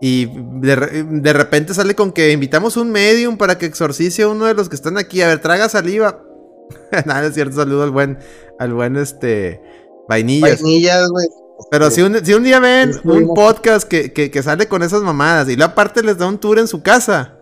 y 0.00 0.26
de, 0.60 1.04
de 1.10 1.32
repente 1.32 1.74
sale 1.74 1.94
con 1.94 2.12
que 2.12 2.32
invitamos 2.32 2.76
un 2.76 2.90
medium 2.90 3.36
para 3.36 3.58
que 3.58 3.66
exorcice 3.66 4.22
a 4.22 4.28
uno 4.28 4.44
de 4.44 4.54
los 4.54 4.68
que 4.68 4.76
están 4.76 4.98
aquí. 4.98 5.22
A 5.22 5.28
ver, 5.28 5.40
traga 5.40 5.68
saliva. 5.68 6.22
Nada, 7.06 7.26
es 7.26 7.34
cierto. 7.34 7.56
Saludo 7.56 7.82
al 7.82 7.90
buen, 7.90 8.18
al 8.58 8.74
buen 8.74 8.96
este 8.96 9.60
vainillas. 10.08 10.62
Vainillas, 10.62 11.08
güey. 11.08 11.43
Pero 11.70 11.90
si 11.90 12.02
un, 12.02 12.24
si 12.24 12.34
un 12.34 12.42
día 12.42 12.58
ven 12.60 12.92
Sí, 12.94 13.00
un 13.04 13.32
podcast 13.34 13.88
que, 13.88 14.12
que- 14.12 14.30
que 14.30 14.42
sale 14.42 14.68
con 14.68 14.82
esas 14.82 15.02
mamadas 15.02 15.48
y 15.48 15.56
luego 15.56 15.72
aparte 15.72 16.02
les 16.02 16.18
da 16.18 16.26
un 16.26 16.38
tour 16.38 16.58
en 16.58 16.66
su 16.68 16.82
casa, 16.82 17.38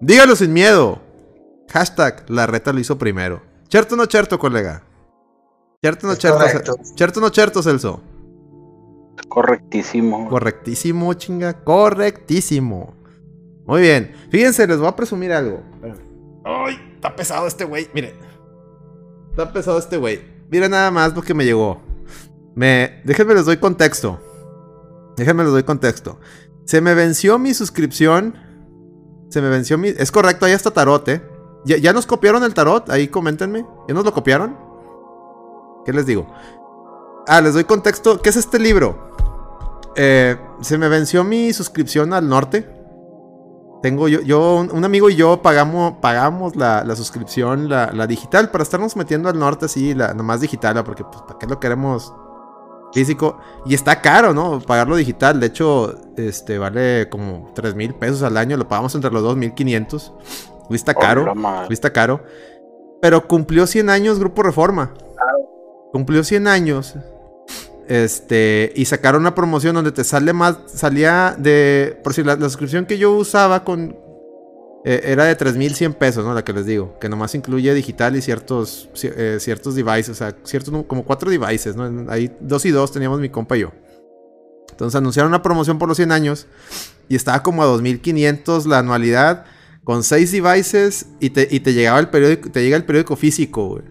dígalo 0.00 0.36
sin 0.36 0.52
miedo. 0.52 1.00
Hashtag 1.70 2.24
la 2.28 2.46
reta 2.46 2.72
lo 2.72 2.80
hizo 2.80 2.96
primero. 2.98 3.42
¿Cierto 3.70 3.94
o 3.94 3.98
no 3.98 4.04
cierto, 4.06 4.38
colega? 4.38 4.82
¿Cierto 5.82 6.06
o 6.06 6.10
no 6.10 6.16
cierto? 6.16 6.74
¿Cierto 6.96 7.20
o 7.20 7.22
no 7.22 7.28
cierto, 7.30 7.62
Celso? 7.62 8.00
Correctísimo. 9.28 10.28
Correctísimo, 10.28 11.12
chinga. 11.14 11.52
Correctísimo. 11.64 12.94
Muy 13.66 13.82
bien. 13.82 14.14
Fíjense, 14.30 14.66
les 14.66 14.78
voy 14.78 14.86
a 14.88 14.96
presumir 14.96 15.32
algo. 15.32 15.60
Ay, 16.44 16.78
está 16.94 17.14
pesado 17.14 17.46
este 17.46 17.64
güey. 17.64 17.88
Mire. 17.92 18.14
Está 19.30 19.52
pesado 19.52 19.78
este 19.78 19.96
güey. 19.98 20.20
Mira 20.50 20.68
nada 20.68 20.90
más 20.90 21.14
lo 21.14 21.20
que 21.22 21.34
me 21.34 21.44
llegó. 21.44 21.80
Me... 22.58 23.00
Déjenme 23.04 23.34
les 23.34 23.46
doy 23.46 23.58
contexto. 23.58 24.18
Déjenme 25.16 25.44
les 25.44 25.52
doy 25.52 25.62
contexto. 25.62 26.18
Se 26.64 26.80
me 26.80 26.92
venció 26.92 27.38
mi 27.38 27.54
suscripción. 27.54 28.34
Se 29.30 29.40
me 29.40 29.48
venció 29.48 29.78
mi... 29.78 29.90
Es 29.90 30.10
correcto, 30.10 30.44
ahí 30.44 30.52
está 30.52 30.72
tarot, 30.72 31.08
¿eh? 31.08 31.22
¿Ya, 31.64 31.76
ya 31.76 31.92
nos 31.92 32.04
copiaron 32.04 32.42
el 32.42 32.54
tarot? 32.54 32.90
Ahí 32.90 33.06
coméntenme. 33.06 33.64
¿Ya 33.86 33.94
nos 33.94 34.04
lo 34.04 34.12
copiaron? 34.12 34.58
¿Qué 35.84 35.92
les 35.92 36.04
digo? 36.04 36.26
Ah, 37.28 37.40
les 37.40 37.54
doy 37.54 37.62
contexto. 37.62 38.20
¿Qué 38.20 38.30
es 38.30 38.36
este 38.36 38.58
libro? 38.58 39.12
Eh, 39.94 40.36
se 40.60 40.78
me 40.78 40.88
venció 40.88 41.22
mi 41.22 41.52
suscripción 41.52 42.12
al 42.12 42.28
norte. 42.28 42.68
Tengo 43.82 44.08
yo, 44.08 44.20
yo 44.22 44.56
un, 44.56 44.84
amigo 44.84 45.08
y 45.10 45.14
yo 45.14 45.42
pagamos, 45.42 45.98
pagamos 46.02 46.56
la, 46.56 46.82
la 46.82 46.96
suscripción, 46.96 47.68
la, 47.68 48.06
digital, 48.08 48.50
para 48.50 48.64
estarnos 48.64 48.96
metiendo 48.96 49.28
al 49.28 49.38
norte 49.38 49.66
así, 49.66 49.94
la 49.94 50.12
nomás 50.12 50.40
digital, 50.40 50.82
porque 50.82 51.04
pues, 51.04 51.22
¿para 51.22 51.38
qué 51.38 51.46
lo 51.46 51.60
queremos 51.60 52.12
físico? 52.92 53.38
Y 53.66 53.74
está 53.74 54.00
caro, 54.00 54.34
¿no? 54.34 54.60
Pagarlo 54.60 54.96
digital. 54.96 55.40
De 55.40 55.46
hecho, 55.46 55.98
este 56.16 56.58
vale 56.58 57.08
como 57.08 57.50
3 57.54 57.74
mil 57.74 57.94
pesos 57.94 58.22
al 58.22 58.36
año, 58.36 58.56
lo 58.56 58.68
pagamos 58.68 58.94
entre 58.94 59.10
los 59.10 59.22
dos, 59.22 59.36
1500. 59.36 60.12
Y 60.70 60.74
está 60.74 60.94
caro. 60.94 61.32
Sí 61.68 61.72
está 61.72 61.92
caro. 61.92 62.22
Pero 63.00 63.26
cumplió 63.26 63.66
100 63.66 63.90
años 63.90 64.18
Grupo 64.18 64.42
Reforma. 64.42 64.94
Cumplió 65.92 66.24
100 66.24 66.46
años. 66.48 66.94
Este, 67.86 68.72
y 68.76 68.84
sacaron 68.84 69.22
una 69.22 69.34
promoción 69.34 69.74
donde 69.74 69.92
te 69.92 70.04
sale 70.04 70.34
más, 70.34 70.58
salía 70.66 71.34
de, 71.38 71.98
por 72.04 72.12
si 72.12 72.22
la, 72.22 72.36
la 72.36 72.50
suscripción 72.50 72.84
que 72.84 72.98
yo 72.98 73.12
usaba 73.12 73.64
con, 73.64 73.96
eh, 74.84 75.00
era 75.04 75.24
de 75.24 75.34
3100 75.34 75.94
pesos, 75.94 76.24
¿no? 76.24 76.34
La 76.34 76.44
que 76.44 76.52
les 76.52 76.66
digo, 76.66 76.98
que 77.00 77.08
nomás 77.08 77.34
incluye 77.34 77.72
digital 77.74 78.16
y 78.16 78.22
ciertos, 78.22 78.88
ci- 78.94 79.12
eh, 79.14 79.38
ciertos 79.40 79.74
devices, 79.74 80.10
o 80.10 80.14
sea, 80.14 80.36
ciertos, 80.44 80.84
como 80.86 81.04
cuatro 81.04 81.30
devices, 81.30 81.76
¿no? 81.76 82.10
Ahí 82.10 82.30
dos 82.40 82.64
y 82.64 82.70
dos 82.70 82.92
teníamos 82.92 83.20
mi 83.20 83.28
compa 83.28 83.56
y 83.56 83.60
yo. 83.60 83.72
Entonces 84.70 84.94
anunciaron 84.96 85.30
una 85.30 85.42
promoción 85.42 85.78
por 85.78 85.88
los 85.88 85.96
100 85.96 86.12
años 86.12 86.46
y 87.08 87.16
estaba 87.16 87.42
como 87.42 87.62
a 87.62 87.66
2500 87.66 88.66
la 88.66 88.78
anualidad 88.78 89.44
con 89.82 90.04
6 90.04 90.30
devices 90.30 91.06
y 91.18 91.30
te, 91.30 91.48
y 91.50 91.60
te 91.60 91.72
llegaba 91.72 91.98
el 91.98 92.08
periódico, 92.10 92.50
te 92.50 92.62
llega 92.62 92.76
el 92.76 92.84
periódico 92.84 93.16
físico, 93.16 93.66
güey. 93.68 93.82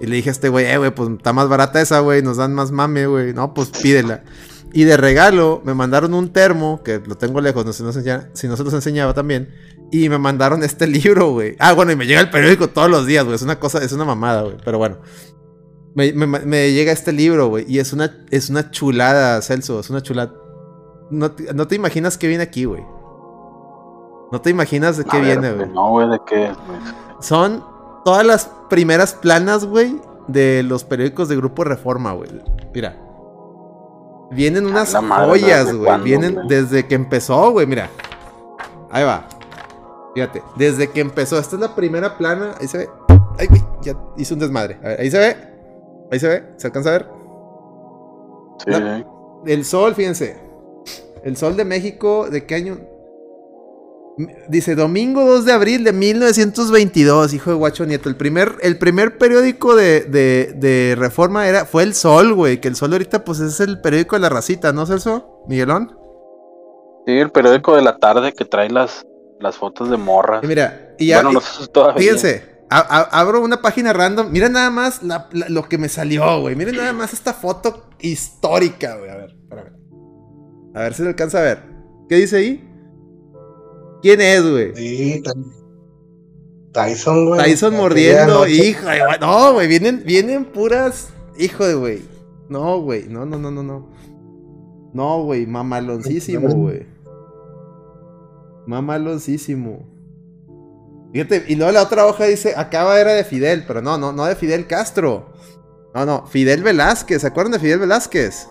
Y 0.00 0.06
le 0.06 0.16
dije 0.16 0.30
a 0.30 0.32
este 0.32 0.48
güey, 0.48 0.64
eh, 0.66 0.78
güey, 0.78 0.92
pues 0.92 1.08
está 1.10 1.32
más 1.32 1.48
barata 1.48 1.80
esa, 1.80 2.00
güey, 2.00 2.22
nos 2.22 2.36
dan 2.38 2.52
más 2.54 2.72
mame, 2.72 3.06
güey. 3.06 3.32
No, 3.32 3.54
pues 3.54 3.68
pídela. 3.68 4.24
Y 4.72 4.84
de 4.84 4.96
regalo 4.96 5.62
me 5.64 5.72
mandaron 5.74 6.12
un 6.14 6.30
termo, 6.32 6.82
que 6.82 7.00
lo 7.04 7.16
tengo 7.16 7.40
lejos, 7.40 7.64
no 7.64 7.72
sé 7.72 7.82
no 7.82 7.92
se 7.92 8.00
enseña- 8.00 8.28
si 8.34 8.48
no 8.48 8.56
se 8.56 8.64
los 8.64 8.74
enseñaba 8.74 9.14
también. 9.14 9.48
Y 9.90 10.08
me 10.08 10.18
mandaron 10.18 10.62
este 10.62 10.86
libro, 10.86 11.30
güey. 11.32 11.56
Ah, 11.58 11.72
bueno, 11.72 11.92
y 11.92 11.96
me 11.96 12.06
llega 12.06 12.20
el 12.20 12.30
periódico 12.30 12.68
todos 12.68 12.90
los 12.90 13.06
días, 13.06 13.24
güey. 13.24 13.34
Es 13.36 13.42
una 13.42 13.58
cosa, 13.58 13.78
es 13.82 13.92
una 13.92 14.04
mamada, 14.04 14.42
güey. 14.42 14.56
Pero 14.64 14.78
bueno. 14.78 14.98
Me, 15.94 16.12
me- 16.12 16.26
me 16.40 16.72
llega 16.72 16.92
este 16.92 17.12
libro, 17.12 17.48
güey. 17.48 17.64
Y 17.66 17.78
es 17.78 17.92
una, 17.92 18.24
es 18.30 18.50
una 18.50 18.70
chulada, 18.70 19.40
Celso. 19.42 19.80
Es 19.80 19.88
una 19.90 20.02
chulada. 20.02 20.34
No, 21.10 21.30
te- 21.32 21.52
no 21.54 21.66
te 21.66 21.74
imaginas 21.74 22.18
qué 22.18 22.28
viene 22.28 22.42
aquí, 22.44 22.66
güey. 22.66 22.82
No 24.30 24.40
te 24.42 24.50
imaginas 24.50 24.98
de 24.98 25.04
qué 25.04 25.16
A 25.16 25.20
viene, 25.20 25.52
güey. 25.52 25.68
No, 25.70 25.90
güey, 25.90 26.10
¿de 26.10 26.20
qué? 26.26 26.52
Pues, 26.66 27.26
Son 27.26 27.64
todas 28.04 28.26
las 28.26 28.50
primeras 28.68 29.14
planas, 29.14 29.64
güey, 29.64 29.98
de 30.28 30.62
los 30.62 30.84
periódicos 30.84 31.30
de 31.30 31.36
Grupo 31.36 31.64
Reforma, 31.64 32.12
güey. 32.12 32.30
Mira. 32.74 33.02
Vienen 34.30 34.66
unas 34.66 34.94
joyas, 34.94 35.66
¿desde 35.66 35.78
güey. 35.78 36.00
Vienen 36.02 36.38
desde 36.48 36.86
que 36.86 36.94
empezó, 36.94 37.50
güey, 37.50 37.66
mira. 37.66 37.88
Ahí 38.90 39.04
va. 39.04 39.26
Fíjate, 40.14 40.42
desde 40.56 40.90
que 40.90 41.00
empezó. 41.00 41.38
Esta 41.38 41.56
es 41.56 41.60
la 41.60 41.74
primera 41.74 42.16
plana. 42.18 42.54
Ahí 42.60 42.68
se 42.68 42.78
ve. 42.78 42.88
Ay, 43.38 43.46
güey, 43.46 43.64
ya 43.82 43.94
hice 44.16 44.34
un 44.34 44.40
desmadre. 44.40 44.78
A 44.82 44.88
ver, 44.88 45.00
ahí 45.00 45.10
se 45.10 45.18
ve. 45.18 45.36
Ahí 46.10 46.18
se 46.20 46.28
ve. 46.28 46.44
¿Se 46.56 46.66
alcanza 46.66 46.90
a 46.90 46.92
ver? 46.92 47.10
sí, 48.58 48.70
No. 48.70 49.42
El 49.46 49.64
sol, 49.64 49.94
fíjense. 49.94 50.36
El 51.22 51.36
sol 51.36 51.56
de 51.56 51.64
México, 51.64 52.28
¿de 52.28 52.44
qué 52.44 52.54
año? 52.56 52.78
Dice, 54.48 54.74
domingo 54.74 55.24
2 55.24 55.44
de 55.44 55.52
abril 55.52 55.84
de 55.84 55.92
1922, 55.92 57.34
hijo 57.34 57.50
de 57.50 57.56
Guacho 57.56 57.86
Nieto. 57.86 58.08
El 58.08 58.16
primer, 58.16 58.56
el 58.62 58.76
primer 58.78 59.16
periódico 59.16 59.76
de, 59.76 60.00
de- 60.02 60.54
de 60.56 60.96
Reforma 60.98 61.46
era, 61.46 61.64
fue 61.66 61.84
El 61.84 61.94
Sol, 61.94 62.34
güey. 62.34 62.60
Que 62.60 62.66
El 62.68 62.74
Sol 62.76 62.92
ahorita, 62.92 63.24
pues, 63.24 63.38
es 63.40 63.60
el 63.60 63.80
periódico 63.80 64.16
de 64.16 64.20
la 64.20 64.28
racita, 64.28 64.72
¿no, 64.72 64.86
Celso? 64.86 65.44
Miguelón. 65.46 65.96
Sí, 67.06 67.12
el 67.12 67.30
periódico 67.30 67.76
de 67.76 67.82
la 67.82 67.98
tarde 67.98 68.32
que 68.32 68.44
trae 68.44 68.68
las, 68.70 69.06
las 69.40 69.56
fotos 69.56 69.88
de 69.88 69.96
morras. 69.96 70.42
Y 70.42 70.46
mira, 70.48 70.94
y 70.98 71.06
ya, 71.06 71.22
bueno, 71.22 71.40
no 71.40 71.94
fíjense, 71.96 72.64
a- 72.70 72.80
a- 72.80 73.20
abro 73.20 73.40
una 73.40 73.62
página 73.62 73.92
random. 73.92 74.30
Miren 74.32 74.52
nada 74.52 74.70
más 74.70 75.02
la- 75.04 75.28
la- 75.32 75.48
lo 75.48 75.62
que 75.68 75.78
me 75.78 75.88
salió, 75.88 76.40
güey. 76.40 76.56
Miren 76.56 76.76
nada 76.76 76.92
más 76.92 77.12
esta 77.12 77.32
foto 77.34 77.88
histórica, 78.00 78.96
güey. 78.96 79.10
A 79.10 79.16
ver, 79.16 79.30
espérame. 79.42 79.72
A 80.74 80.80
ver 80.80 80.94
si 80.94 81.02
se 81.02 81.08
alcanza 81.08 81.38
a 81.38 81.42
ver. 81.42 81.62
¿Qué 82.08 82.16
dice 82.16 82.36
ahí? 82.36 82.64
¿Quién 84.02 84.20
es, 84.20 84.48
güey? 84.48 84.76
Sí, 84.76 85.22
Tyson, 86.72 87.26
güey. 87.26 87.40
Tyson 87.42 87.76
mordiendo, 87.76 88.46
hijo 88.46 88.86
de 88.86 89.00
güey. 89.00 89.18
No, 89.20 89.52
güey, 89.54 89.68
vienen, 89.68 90.02
vienen 90.04 90.44
puras. 90.44 91.08
Hijo 91.36 91.66
de 91.66 91.74
güey. 91.74 92.02
No, 92.48 92.80
güey. 92.80 93.08
No, 93.08 93.26
no, 93.26 93.38
no, 93.38 93.50
no, 93.50 93.62
no. 93.62 93.88
No, 94.92 95.22
güey, 95.24 95.46
mamaloncísimo, 95.46 96.48
güey. 96.48 96.86
Mamaloncísimo. 98.66 99.86
Fíjate, 101.12 101.44
y 101.48 101.56
luego 101.56 101.72
la 101.72 101.82
otra 101.82 102.06
hoja 102.06 102.24
dice, 102.24 102.54
acaba 102.56 103.00
era 103.00 103.12
de 103.12 103.24
Fidel, 103.24 103.64
pero 103.66 103.80
no, 103.80 103.96
no, 103.96 104.12
no 104.12 104.26
de 104.26 104.36
Fidel 104.36 104.66
Castro. 104.66 105.32
No, 105.94 106.04
no, 106.04 106.26
Fidel 106.26 106.62
Velázquez, 106.62 107.22
¿se 107.22 107.26
acuerdan 107.26 107.52
de 107.52 107.58
Fidel 107.60 107.78
Velázquez? 107.80 108.48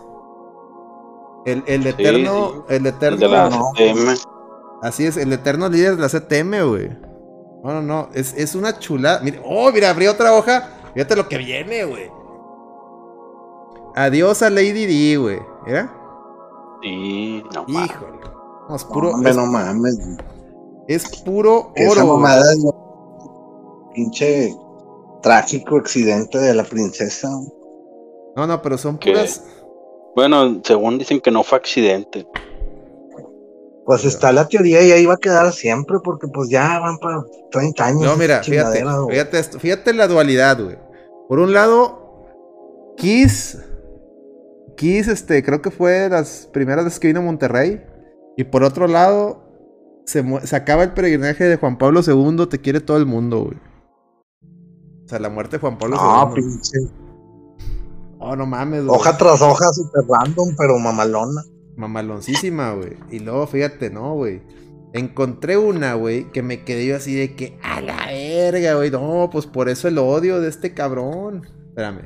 El, 1.45 1.63
el 1.67 1.86
eterno, 1.86 2.65
el 2.67 2.86
eterno. 2.88 3.17
de 3.17 3.27
la 3.29 3.49
CTM. 3.49 4.37
Así 4.82 5.06
es, 5.06 5.18
el 5.18 5.34
eterno 5.34 5.70
líder 5.70 5.96
de 5.96 6.02
la 6.04 6.10
CTM, 6.10 6.70
güey. 6.70 6.90
No, 7.63 7.74
no, 7.74 7.82
no, 7.82 8.10
es, 8.13 8.34
es 8.38 8.56
una 8.56 8.78
chulada. 8.80 9.20
Mira, 9.24 9.42
oh, 9.44 9.72
mira, 9.72 9.90
abrí 9.90 10.08
otra 10.08 10.34
hoja. 10.34 10.70
Fíjate 10.94 11.16
lo 11.16 11.28
que 11.28 11.38
viene, 11.38 11.84
güey. 11.86 12.12
Adiós 13.96 14.42
a 14.44 14.50
Lady 14.50 14.86
D, 14.86 15.18
güey. 15.18 15.40
¿Era? 15.66 15.92
Sí, 16.84 17.44
no. 17.54 17.66
mames. 17.68 17.90
Híjole. 17.92 18.18
No, 18.70 18.76
es 18.76 18.84
puro, 18.86 19.12
es, 19.26 19.36
no 19.36 19.46
mames. 19.48 19.98
es 20.88 21.22
puro 21.24 21.72
Que 21.76 21.84
esa 21.84 21.92
oro. 21.94 22.02
güey. 22.06 22.18
mamada 22.18 22.54
es 22.54 22.66
pinche 23.96 24.56
trágico 25.24 25.78
accidente 25.78 26.38
de 26.38 26.54
la 26.54 26.63
princesa. 26.63 27.30
No, 28.36 28.46
no, 28.46 28.62
pero 28.62 28.78
son 28.78 28.98
¿Qué? 29.00 29.12
puras. 29.12 29.44
Bueno, 30.16 30.62
según 30.63 30.98
dicen 31.00 31.20
que 31.20 31.32
no 31.32 31.44
fue 31.44 31.58
accidente. 31.58 32.28
Pues 33.88 34.04
está 34.04 34.34
la 34.34 34.45
teoría 34.50 34.82
y 34.84 34.91
ahí 34.91 35.06
va 35.06 35.13
a 35.13 35.17
quedar 35.17 35.54
siempre 35.54 35.97
porque 36.04 36.28
pues 36.28 36.50
ya 36.50 36.78
van 36.78 36.97
para 36.97 37.23
30 37.52 37.86
años. 37.86 38.02
No, 38.04 38.17
mira, 38.17 38.43
fíjate, 38.43 38.84
fíjate 39.10 39.39
esto, 39.39 39.60
fíjate 39.60 39.93
la 39.93 40.08
dualidad, 40.08 40.62
güey. 40.62 40.78
Por 41.30 41.39
un 41.39 41.54
lado, 41.54 42.26
Kiss, 42.97 43.58
Kiss, 44.76 45.08
este, 45.08 45.41
creo 45.41 45.62
que 45.62 45.71
fue 45.71 45.91
de 45.91 46.10
las 46.10 46.50
primeras 46.52 46.84
veces 46.84 47.00
que 47.00 47.08
vino 47.08 47.21
a 47.21 47.23
Monterrey. 47.23 47.82
Y 48.36 48.43
por 48.43 48.63
otro 48.65 48.88
lado, 48.88 49.41
se, 50.06 50.21
se 50.45 50.56
acaba 50.58 50.84
el 50.84 50.93
peregrinaje 50.93 51.45
de 51.45 51.56
Juan 51.56 51.78
Pablo 51.78 52.02
II, 52.06 52.45
te 52.50 52.60
quiere 52.60 52.82
todo 52.82 52.97
el 52.97 53.06
mundo, 53.06 53.45
güey. 53.45 53.58
O 55.06 55.08
sea, 55.08 55.19
la 55.19 55.30
muerte 55.30 55.56
de 55.56 55.62
Juan 55.62 55.78
Pablo 55.78 55.95
No, 55.95 56.34
II. 56.36 56.43
pinche. 56.43 56.78
Oh, 58.19 58.36
no 58.36 58.45
mames, 58.45 58.84
güey. 58.84 59.00
Hoja 59.00 59.17
tras 59.17 59.41
hoja, 59.41 59.71
super 59.71 60.04
random, 60.10 60.56
pero 60.58 60.78
mamalona. 60.78 61.41
Mamaloncísima, 61.78 62.74
güey. 62.74 62.98
Y 63.10 63.20
luego, 63.20 63.48
fíjate, 63.48 63.90
no, 63.90 64.13
güey. 64.16 64.42
Encontré 64.94 65.58
una, 65.58 65.94
güey, 65.94 66.32
que 66.32 66.42
me 66.42 66.63
quedé 66.63 66.88
yo 66.88 66.96
así 66.96 67.16
de 67.16 67.36
que, 67.36 67.58
a 67.63 67.82
la 67.82 68.08
verga, 68.08 68.76
güey. 68.76 68.90
No, 68.92 69.30
pues 69.32 69.46
por 69.46 69.70
eso 69.70 69.88
el 69.88 69.98
odio 69.98 70.42
de 70.42 70.50
este 70.50 70.74
cabrón. 70.74 71.44
Espérame. 71.70 72.02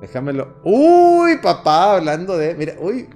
Déjamelo. 0.00 0.60
Uy, 0.64 1.38
papá, 1.42 1.96
hablando 1.96 2.36
de. 2.36 2.54
Mira, 2.54 2.74
uy. 2.80 3.08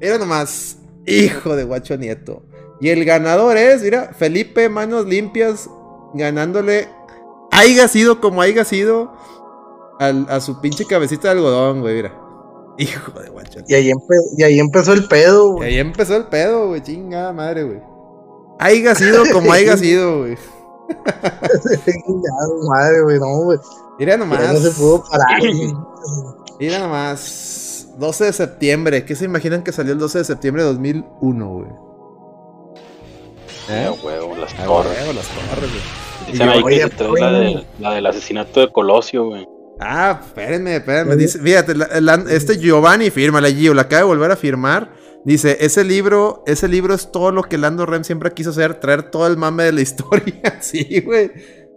Era 0.00 0.18
nomás. 0.18 0.78
Hijo 1.06 1.54
de 1.54 1.64
guacho 1.64 1.96
nieto. 1.96 2.42
Y 2.80 2.88
el 2.88 3.04
ganador 3.04 3.56
es, 3.56 3.82
mira, 3.82 4.12
Felipe 4.16 4.68
Manos 4.68 5.06
Limpias 5.06 5.68
ganándole. 6.14 6.88
Haiga 7.52 7.86
sido 7.88 8.20
como 8.20 8.40
haiga 8.42 8.64
sido. 8.64 9.12
al- 10.00 10.26
a 10.28 10.40
su 10.40 10.60
pinche 10.60 10.84
cabecita 10.86 11.28
de 11.28 11.34
algodón, 11.34 11.80
güey, 11.80 11.94
mira. 11.96 12.20
Hijo 12.78 13.20
de 13.20 13.30
guacho 13.30 13.60
Y 13.68 13.74
ahí, 13.74 13.92
y 14.36 14.42
ahí 14.42 14.58
empezó 14.58 14.92
el 14.92 15.06
pedo, 15.06 15.48
y 15.48 15.52
güey. 15.52 15.68
ahí 15.74 15.78
empezó 15.78 16.16
el 16.16 16.24
pedo, 16.26 16.68
güey. 16.68 16.82
Chingada 16.82 17.32
madre, 17.32 17.62
güey. 17.64 17.80
Haiga 18.58 18.94
sido 18.94 19.22
como 19.32 19.52
haiga 19.52 19.76
sido, 19.78 20.20
güey. 20.20 20.36
Madre, 22.68 23.02
güey, 23.02 23.18
no, 23.18 23.42
güey. 23.44 23.58
Mira 23.98 24.12
Ya 24.12 24.18
nomás. 24.18 24.52
no 24.52 24.58
se 24.58 24.70
pudo 24.72 25.04
parar. 25.10 25.40
güey. 25.40 25.72
Mira 26.58 26.78
nomás. 26.80 27.88
12 27.98 28.24
de 28.24 28.32
septiembre. 28.32 29.04
¿Qué 29.04 29.14
se 29.14 29.24
imaginan 29.24 29.62
que 29.62 29.72
salió 29.72 29.92
el 29.92 29.98
12 29.98 30.18
de 30.18 30.24
septiembre 30.24 30.62
de 30.64 30.68
2001, 30.70 31.48
güey? 31.48 31.66
Eh, 33.70 33.90
huevo, 34.04 34.36
las 34.36 34.52
Ah, 34.58 34.64
torres. 34.64 34.92
huevo, 34.98 35.12
las 35.12 35.28
torres, 35.28 35.70
güey. 35.70 36.32
Dicen 36.32 36.48
Y 36.48 36.50
ahí 36.50 36.64
que 36.64 36.84
detrás 36.84 37.10
la, 37.20 37.30
de, 37.32 37.66
la 37.78 37.94
del 37.94 38.06
asesinato 38.06 38.60
de 38.60 38.72
Colosio, 38.72 39.26
güey. 39.26 39.48
Ah, 39.86 40.20
espérenme, 40.24 40.76
espérenme. 40.76 41.16
Dice, 41.16 41.38
fíjate, 41.38 41.74
la- 41.74 42.00
la- 42.00 42.24
este 42.30 42.56
Giovanni 42.58 43.10
firma, 43.10 43.40
la 43.40 43.50
Gio, 43.50 43.74
la 43.74 43.82
acaba 43.82 44.00
de 44.00 44.06
volver 44.08 44.30
a 44.30 44.36
firmar. 44.36 44.94
Dice, 45.26 45.56
ese 45.60 45.84
libro, 45.84 46.42
ese 46.46 46.68
libro 46.68 46.94
es 46.94 47.10
todo 47.12 47.32
lo 47.32 47.42
que 47.42 47.58
Lando 47.58 47.86
Rem 47.86 48.04
siempre 48.04 48.32
quiso 48.32 48.50
hacer, 48.50 48.74
traer 48.80 49.10
todo 49.10 49.26
el 49.26 49.36
mame 49.36 49.64
de 49.64 49.72
la 49.72 49.80
historia. 49.82 50.58
sí, 50.60 51.00
güey. 51.04 51.30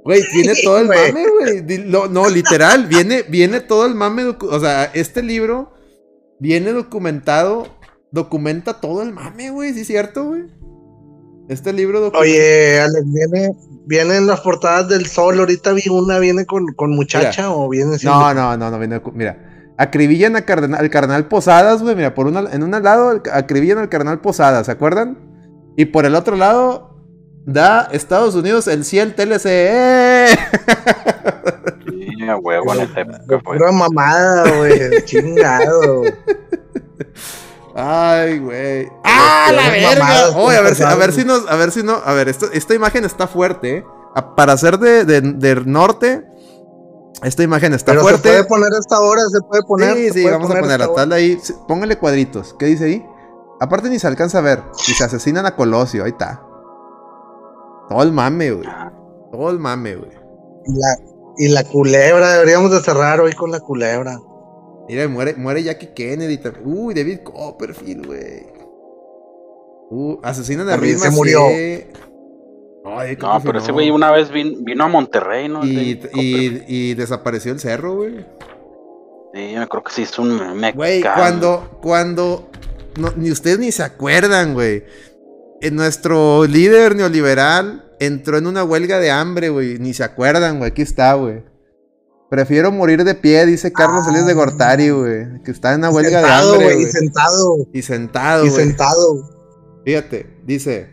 Güey, 0.04 0.22
viene 0.34 0.54
todo 0.64 0.78
el 0.80 0.88
mame, 0.88 1.26
güey. 1.40 1.86
No, 2.10 2.30
literal, 2.30 2.86
viene, 2.88 3.24
viene 3.28 3.60
todo 3.60 3.86
el 3.86 3.94
mame. 3.94 4.36
O 4.40 4.60
sea, 4.60 4.86
este 4.94 5.22
libro 5.22 5.74
viene 6.40 6.72
documentado, 6.72 7.68
documenta 8.12 8.80
todo 8.80 9.02
el 9.02 9.12
mame, 9.12 9.50
güey. 9.52 9.74
¿Sí 9.74 9.82
es 9.82 9.88
cierto, 9.88 10.24
güey? 10.26 10.44
Este 11.50 11.74
libro 11.74 12.00
documenta. 12.00 12.20
Oye, 12.30 12.80
Alex, 12.80 13.04
viene, 13.06 13.52
vienen 13.88 14.28
las 14.28 14.42
portadas 14.42 14.88
del 14.90 15.06
sol. 15.08 15.40
Ahorita 15.40 15.72
vi 15.74 15.90
una, 15.90 16.20
viene 16.20 16.46
con, 16.46 16.68
con 16.76 16.92
muchacha 16.92 17.50
o 17.52 17.68
viene 17.70 17.98
siendo- 17.98 18.20
No, 18.20 18.34
no, 18.34 18.58
no, 18.58 18.70
no 18.72 18.78
viene. 18.80 19.02
Mira, 19.14 19.74
acribillan 19.78 20.36
a 20.36 20.42
cardenal, 20.44 20.82
al 20.82 20.90
carnal 20.90 21.28
Posadas, 21.28 21.82
güey. 21.82 21.96
Mira, 21.96 22.14
por 22.14 22.28
una, 22.28 22.42
en 22.52 22.64
un 22.64 22.72
lado 22.72 23.22
acribillan 23.32 23.78
al 23.80 23.90
cardenal 23.90 24.20
Posadas, 24.20 24.66
¿se 24.66 24.72
acuerdan? 24.72 25.18
Y 25.78 25.86
por 25.86 26.06
el 26.06 26.16
otro 26.16 26.36
lado 26.36 26.96
da 27.46 27.88
Estados 27.92 28.36
Unidos 28.36 28.68
el 28.68 28.84
cielo 28.84 29.14
TLC. 29.16 29.46
¡Eh! 29.46 30.28
Sí, 31.88 32.28
a 32.28 32.36
huevo, 32.38 32.74
en 32.74 32.82
esa 32.82 33.02
época 33.02 33.40
pura 33.40 33.72
mamada, 33.72 34.52
güey. 34.58 34.80
chingado. 35.06 36.04
Ay, 37.80 38.40
güey. 38.40 38.90
¡Ah, 39.04 39.52
la 39.54 39.70
verga! 39.70 40.36
Oye, 40.38 40.58
a 40.58 40.62
ver, 40.62 40.76
si, 40.76 40.82
a 40.84 40.96
ver 40.96 41.14
si 41.14 41.24
nos, 41.24 41.48
a 41.48 41.56
ver 41.56 41.72
si 41.72 41.84
no, 41.84 41.98
a 42.04 42.14
ver, 42.14 42.28
esto- 42.28 42.48
esta 42.52 42.74
imagen 42.74 43.06
está 43.06 43.28
fuerte, 43.28 43.78
¿eh? 43.78 43.86
A- 44.16 44.36
Para 44.36 44.58
ser 44.58 44.80
de, 44.80 45.06
de- 45.06 45.22
del 45.22 45.72
norte, 45.72 46.26
esta 47.22 47.44
imagen 47.44 47.74
está 47.76 47.92
Pero 47.92 48.02
fuerte. 48.02 48.30
se 48.30 48.30
puede 48.30 48.44
poner 48.46 48.74
a 48.74 48.80
esta 48.80 49.00
hora, 49.00 49.22
se 49.32 49.40
puede 49.42 49.62
poner. 49.62 49.96
sí, 49.96 50.10
sí, 50.12 50.24
vamos 50.26 50.46
a 50.46 50.48
poner 50.48 50.64
ponerla. 50.64 50.86
esta 50.86 50.94
hora. 50.94 51.04
Tal 51.04 51.12
ahí. 51.14 51.40
Póngale 51.68 51.98
cuadritos. 52.00 52.56
¿Qué 52.58 52.66
dice 52.66 52.86
ahí? 52.86 53.06
Aparte 53.60 53.90
ni 53.90 54.00
se 54.00 54.08
alcanza 54.08 54.40
a 54.40 54.42
ver. 54.42 54.64
Y 54.88 54.94
se 54.94 55.04
asesinan 55.04 55.46
a 55.46 55.56
Colosio. 55.56 56.04
Ahí 56.04 56.12
está. 56.12 56.42
Todo 57.90 58.02
el 58.02 58.12
mame, 58.12 58.52
güey. 58.52 58.68
Todo 59.32 59.50
el 59.52 59.60
mame, 59.60 59.96
güey. 59.96 60.12
Y 60.66 60.74
la, 60.80 60.98
y 61.38 61.48
la 61.50 61.64
culebra, 61.64 62.34
deberíamos 62.34 62.72
de 62.72 62.80
cerrar 62.82 63.22
hoy 63.22 63.34
con 63.34 63.52
la 63.52 63.60
culebra. 63.60 64.20
Mira, 64.88 65.08
muere, 65.08 65.34
muere 65.36 65.64
Jackie 65.64 65.88
Kennedy 65.94 66.38
también. 66.38 66.64
Uy, 66.66 66.94
David 66.94 67.20
Copperfield, 67.20 68.06
güey. 68.06 68.46
Uh, 69.90 70.20
asesinan 70.24 70.70
a 70.70 70.78
Reed 70.78 70.98
se 70.98 71.10
murió. 71.12 71.48
Ay, 71.48 73.18
No, 73.22 73.42
pero 73.44 73.60
ese 73.60 73.72
güey 73.74 73.90
una 73.92 74.12
vez 74.12 74.32
vin- 74.32 74.64
vino 74.64 74.86
a 74.86 74.88
Monterrey, 74.88 75.50
¿no? 75.50 75.66
Y, 75.66 76.00
y, 76.14 76.64
y 76.68 76.94
desapareció 76.94 77.52
el 77.52 77.60
cerro, 77.60 77.96
güey. 77.98 78.26
Sí, 79.34 79.52
yo 79.54 79.68
creo 79.68 79.84
que 79.84 79.92
sí 79.92 80.04
es 80.04 80.18
un 80.20 80.38
meme. 80.38 80.72
Güey, 80.72 81.02
cuando, 81.04 81.80
cuando, 81.82 82.50
no, 82.98 83.12
ni 83.18 83.30
ustedes 83.30 83.60
ni 83.60 83.72
se 83.74 83.84
acuerdan, 83.84 84.54
güey. 84.54 84.84
En 85.60 85.76
nuestro 85.76 86.46
líder 86.46 86.96
neoliberal 86.96 87.92
entró 88.00 88.38
en 88.38 88.48
una 88.48 88.64
huelga 88.64 89.00
de 89.00 89.12
hambre, 89.12 89.50
güey. 89.50 89.80
Ni 89.80 89.94
se 89.94 90.04
acuerdan, 90.04 90.60
güey. 90.60 90.72
Aquí 90.72 90.82
está, 90.82 91.14
güey. 91.16 91.44
Prefiero 92.30 92.72
morir 92.72 93.04
de 93.04 93.16
pie, 93.16 93.46
dice 93.46 93.72
Carlos 93.72 94.04
Ah. 94.06 94.10
Elías 94.10 94.26
de 94.28 94.34
Gortari, 94.34 94.90
güey. 94.90 95.42
Que 95.44 95.52
está 95.52 95.74
en 95.74 95.80
una 95.80 95.90
huelga 95.92 96.20
sentado, 96.20 96.52
de 96.52 96.58
hambre, 96.58 96.74
güey. 96.76 96.84
Y 96.86 96.92
sentado. 96.92 97.58
Y 97.74 97.82
sentado, 97.82 98.46
Y 98.46 98.50
güey. 98.50 98.62
sentado. 98.66 99.82
Fíjate, 99.86 100.42
dice, 100.46 100.90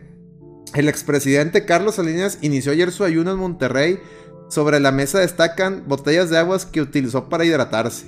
el 0.73 0.87
expresidente 0.87 1.65
Carlos 1.65 1.95
Salinas 1.95 2.37
inició 2.41 2.71
ayer 2.71 2.91
su 2.91 3.03
ayuno 3.03 3.31
en 3.31 3.37
Monterrey. 3.37 3.99
Sobre 4.47 4.79
la 4.79 4.91
mesa 4.91 5.19
destacan 5.19 5.83
botellas 5.87 6.29
de 6.29 6.37
aguas 6.37 6.65
que 6.65 6.79
utilizó 6.81 7.27
para 7.29 7.43
hidratarse. 7.45 8.05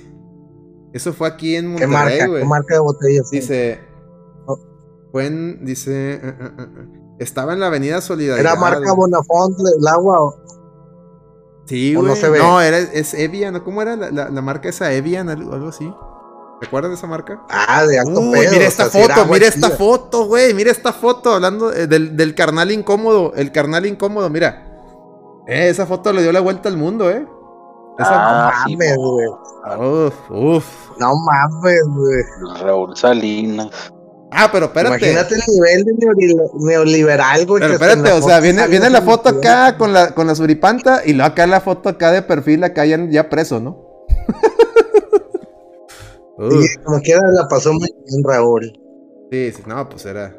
Eso 0.94 1.12
fue 1.12 1.28
aquí 1.28 1.56
en 1.56 1.76
¿Qué 1.76 1.86
Monterrey, 1.86 2.26
güey. 2.28 2.42
¿Qué 2.42 2.48
marca 2.48 2.74
de 2.74 2.80
botellas? 2.80 3.28
Dice, 3.30 3.80
Oh. 4.46 4.56
fue 5.12 5.26
en, 5.26 5.64
dice, 5.66 6.14
eh, 6.14 6.20
eh, 6.22 6.34
eh, 6.58 7.16
estaba 7.18 7.52
en 7.52 7.60
la 7.60 7.66
avenida 7.66 8.00
Solidaridad. 8.00 8.52
¿Era 8.52 8.58
marca. 8.58 8.92
Bonafont 8.92 9.58
el 9.78 9.86
agua? 9.86 10.34
Sí, 11.68 11.94
o 11.94 12.00
güey. 12.00 12.10
no 12.10 12.16
se 12.16 12.28
ve? 12.30 12.38
No, 12.38 12.60
era, 12.60 12.78
es 12.78 13.14
Evian, 13.14 13.52
¿no? 13.54 13.62
¿cómo 13.64 13.82
era 13.82 13.94
la, 13.96 14.10
la- 14.10 14.28
la 14.30 14.42
marca 14.42 14.68
esa 14.68 14.92
Evian? 14.92 15.28
Algo, 15.28 15.52
algo 15.54 15.68
así. 15.68 15.92
¿Te 16.60 16.66
acuerdas 16.66 16.90
de 16.90 16.96
esa 16.96 17.06
marca? 17.06 17.40
Ah, 17.50 17.84
de 17.86 17.98
alto 18.00 18.18
Uy, 18.20 18.32
pedo. 18.40 18.50
mira 18.52 18.64
o 18.64 18.68
esta 18.68 18.88
sea, 18.90 19.06
foto, 19.08 19.26
mira 19.32 19.46
esta 19.46 19.70
foto, 19.70 20.26
güey, 20.26 20.54
mira 20.54 20.70
esta 20.72 20.92
foto, 20.92 21.34
hablando 21.34 21.72
eh, 21.72 21.86
del, 21.86 22.16
del 22.16 22.34
carnal 22.34 22.72
incómodo, 22.72 23.32
el 23.36 23.52
carnal 23.52 23.86
incómodo, 23.86 24.28
mira. 24.28 24.64
Eh, 25.46 25.68
esa 25.68 25.86
foto 25.86 26.12
le 26.12 26.22
dio 26.22 26.32
la 26.32 26.40
vuelta 26.40 26.68
al 26.68 26.76
mundo, 26.76 27.10
eh. 27.10 27.24
Esa- 27.98 28.48
Ah, 28.48 28.52
No 28.56 28.64
sí, 28.66 28.76
mames, 28.76 28.96
güey. 28.96 29.28
Uf, 29.78 30.30
uf. 30.30 30.64
No 30.98 31.12
mames, 31.16 31.80
güey. 31.86 32.60
Raúl 32.62 32.96
Salinas. 32.96 33.70
Ah, 34.30 34.50
pero 34.52 34.66
espérate. 34.66 34.96
Imagínate 34.96 35.34
el 35.36 35.42
nivel 35.48 35.84
de 35.84 35.92
neoli- 35.94 36.50
neoliberal, 36.60 37.46
güey. 37.46 37.60
Pero 37.62 37.74
espérate, 37.74 38.12
o 38.12 38.22
sea, 38.22 38.40
viene, 38.40 38.90
la 38.90 39.02
foto 39.02 39.30
acá 39.30 39.76
con 39.78 39.92
la, 39.92 40.14
con 40.14 40.26
la 40.26 40.34
suripanta 40.34 41.02
y 41.04 41.12
luego 41.14 41.30
acá 41.32 41.46
la 41.46 41.60
foto 41.60 41.88
acá 41.88 42.12
de 42.12 42.22
perfil, 42.22 42.62
acá 42.64 42.84
ya, 42.84 42.98
ya 43.08 43.30
preso, 43.30 43.58
¿no? 43.60 43.86
Uh, 46.36 46.50
Sí, 46.62 46.68
como 46.84 47.00
quiera 47.00 47.20
la 47.32 47.48
pasó 47.48 47.72
muy 47.72 47.88
bien, 48.06 48.22
Raúl. 48.24 48.72
sí, 49.30 49.52
sí, 49.52 49.62
no, 49.66 49.88
pues 49.88 50.04
era. 50.04 50.36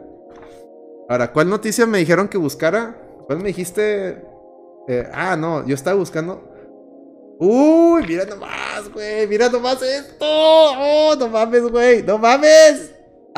Ahora, 1.10 1.32
¿cuál 1.34 1.50
noticia 1.50 1.86
me 1.88 1.98
dijeron 1.98 2.28
que 2.28 2.38
buscara? 2.38 2.96
¿Cuál 3.26 3.40
me 3.40 3.48
dijiste? 3.48 4.22
Eh, 4.88 5.10
ah, 5.14 5.36
no, 5.36 5.66
yo 5.66 5.74
estaba 5.74 5.98
buscando. 5.98 6.44
Uy, 7.40 8.04
mira 8.08 8.26
nomás, 8.26 8.92
güey, 8.94 9.26
mira 9.28 9.50
nomás 9.50 9.82
esto. 9.82 10.18
Oh, 10.22 11.16
no 11.18 11.28
mames, 11.30 11.64
güey, 11.64 12.04
no 12.04 12.18
mames. 12.20 12.92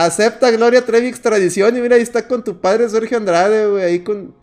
Acepta 0.05 0.51
Gloria 0.51 0.85
Trevi 0.85 1.07
extradición 1.07 1.75
y 1.77 1.81
mira, 1.81 1.95
ahí 1.95 2.01
está 2.01 2.27
con 2.27 2.43
tu 2.43 2.59
padre 2.59 2.87
Sergio 2.89 3.17
Andrade, 3.17 3.67
güey, 3.69 3.83
ahí 3.83 3.99
con... 3.99 4.35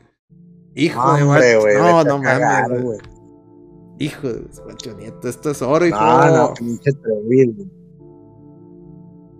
Hijo 0.75 1.15
de 1.15 1.23
Hombre, 1.23 1.57
güey. 1.59 1.77
No, 1.77 2.05
no 2.05 2.19
mames, 2.19 2.83
güey. 2.83 2.99
Hijo 3.99 4.29
de 4.33 4.43
guacho 4.65 4.95
nieto, 4.97 5.29
esto 5.29 5.51
es 5.51 5.61
oro, 5.63 5.85
hijo. 5.87 5.99
No, 6.01 6.37
no, 6.37 6.55
pinche 6.55 6.93
Trevi, 6.93 7.53
güey. 7.53 7.69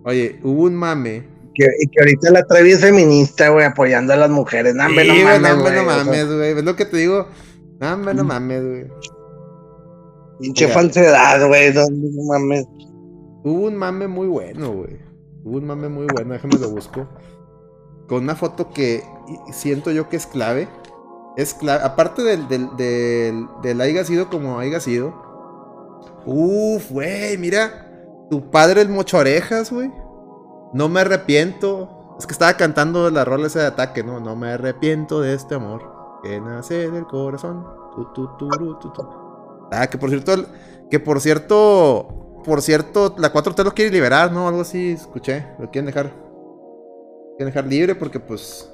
Oye, 0.05 0.39
hubo 0.43 0.63
un 0.63 0.75
mame. 0.75 1.27
Que, 1.53 1.65
y 1.79 1.87
que 1.87 1.99
ahorita 2.01 2.31
la 2.31 2.43
Trevi 2.45 2.71
es 2.71 2.81
feminista, 2.81 3.49
güey, 3.49 3.65
apoyando 3.65 4.13
a 4.13 4.15
las 4.17 4.29
mujeres. 4.29 4.75
No, 4.75 4.87
Sí, 4.89 4.95
no 4.95 5.39
mames, 5.39 5.57
güey. 5.61 5.75
no 5.75 5.83
mames, 5.83 6.27
güey. 6.27 6.57
Es 6.57 6.63
lo 6.63 6.75
que 6.75 6.85
te 6.85 6.97
digo. 6.97 7.27
No, 7.79 7.95
no 7.97 8.23
Mm. 8.23 8.27
mames, 8.27 8.65
güey. 8.65 8.87
Pinche 10.39 10.67
falsedad, 10.69 11.47
güey. 11.47 11.73
No, 11.73 11.83
no 11.89 12.23
mames. 12.27 12.65
Hubo 13.43 13.67
un 13.67 13.75
mame 13.75 14.07
muy 14.07 14.27
bueno, 14.27 14.71
güey. 14.73 14.97
Un 15.43 15.65
mame 15.65 15.89
muy 15.89 16.07
bueno, 16.13 16.33
déjame 16.33 16.57
lo 16.57 16.69
busco. 16.69 17.07
Con 18.07 18.23
una 18.23 18.35
foto 18.35 18.71
que 18.71 19.03
siento 19.51 19.91
yo 19.91 20.09
que 20.09 20.17
es 20.17 20.25
clave. 20.25 20.67
Es 21.37 21.53
clave. 21.53 21.83
Aparte 21.83 22.23
del, 22.23 22.47
del, 22.47 22.75
del, 22.75 23.47
del 23.61 23.81
haya 23.81 24.03
sido 24.03 24.29
como 24.29 24.59
haya 24.59 24.79
sido. 24.79 25.13
Uf, 26.25 26.91
güey, 26.91 27.37
mira. 27.37 27.85
Tu 28.29 28.49
padre 28.51 28.81
el 28.81 28.89
mocho 28.89 29.17
orejas, 29.17 29.71
güey. 29.71 29.91
No 30.73 30.89
me 30.89 31.01
arrepiento. 31.01 32.15
Es 32.19 32.27
que 32.27 32.33
estaba 32.33 32.53
cantando 32.55 33.09
la 33.09 33.25
rola 33.25 33.47
esa 33.47 33.59
de 33.59 33.65
ataque, 33.67 34.03
¿no? 34.03 34.19
No 34.19 34.35
me 34.35 34.51
arrepiento 34.51 35.21
de 35.21 35.33
este 35.33 35.55
amor. 35.55 36.19
Que 36.23 36.41
nace 36.41 36.91
del 36.91 37.05
corazón. 37.05 37.65
Tu, 37.95 38.05
tu, 38.13 38.27
tu. 38.37 38.49
Ah, 39.71 39.87
que 39.87 39.97
por 39.97 40.09
cierto, 40.09 40.33
que 40.89 40.99
por 40.99 41.21
cierto, 41.21 42.28
por 42.49 42.63
cierto, 42.63 43.15
la 43.19 43.31
4T 43.31 43.63
lo 43.63 43.75
quiere 43.75 43.91
liberar, 43.91 44.31
¿no? 44.31 44.47
Algo 44.47 44.61
así, 44.61 44.93
escuché. 44.93 45.45
Lo 45.59 45.69
quieren 45.69 45.85
dejar. 45.85 46.07
Lo 46.07 47.35
quieren 47.37 47.53
dejar 47.53 47.67
libre 47.67 47.93
porque, 47.93 48.19
pues. 48.19 48.67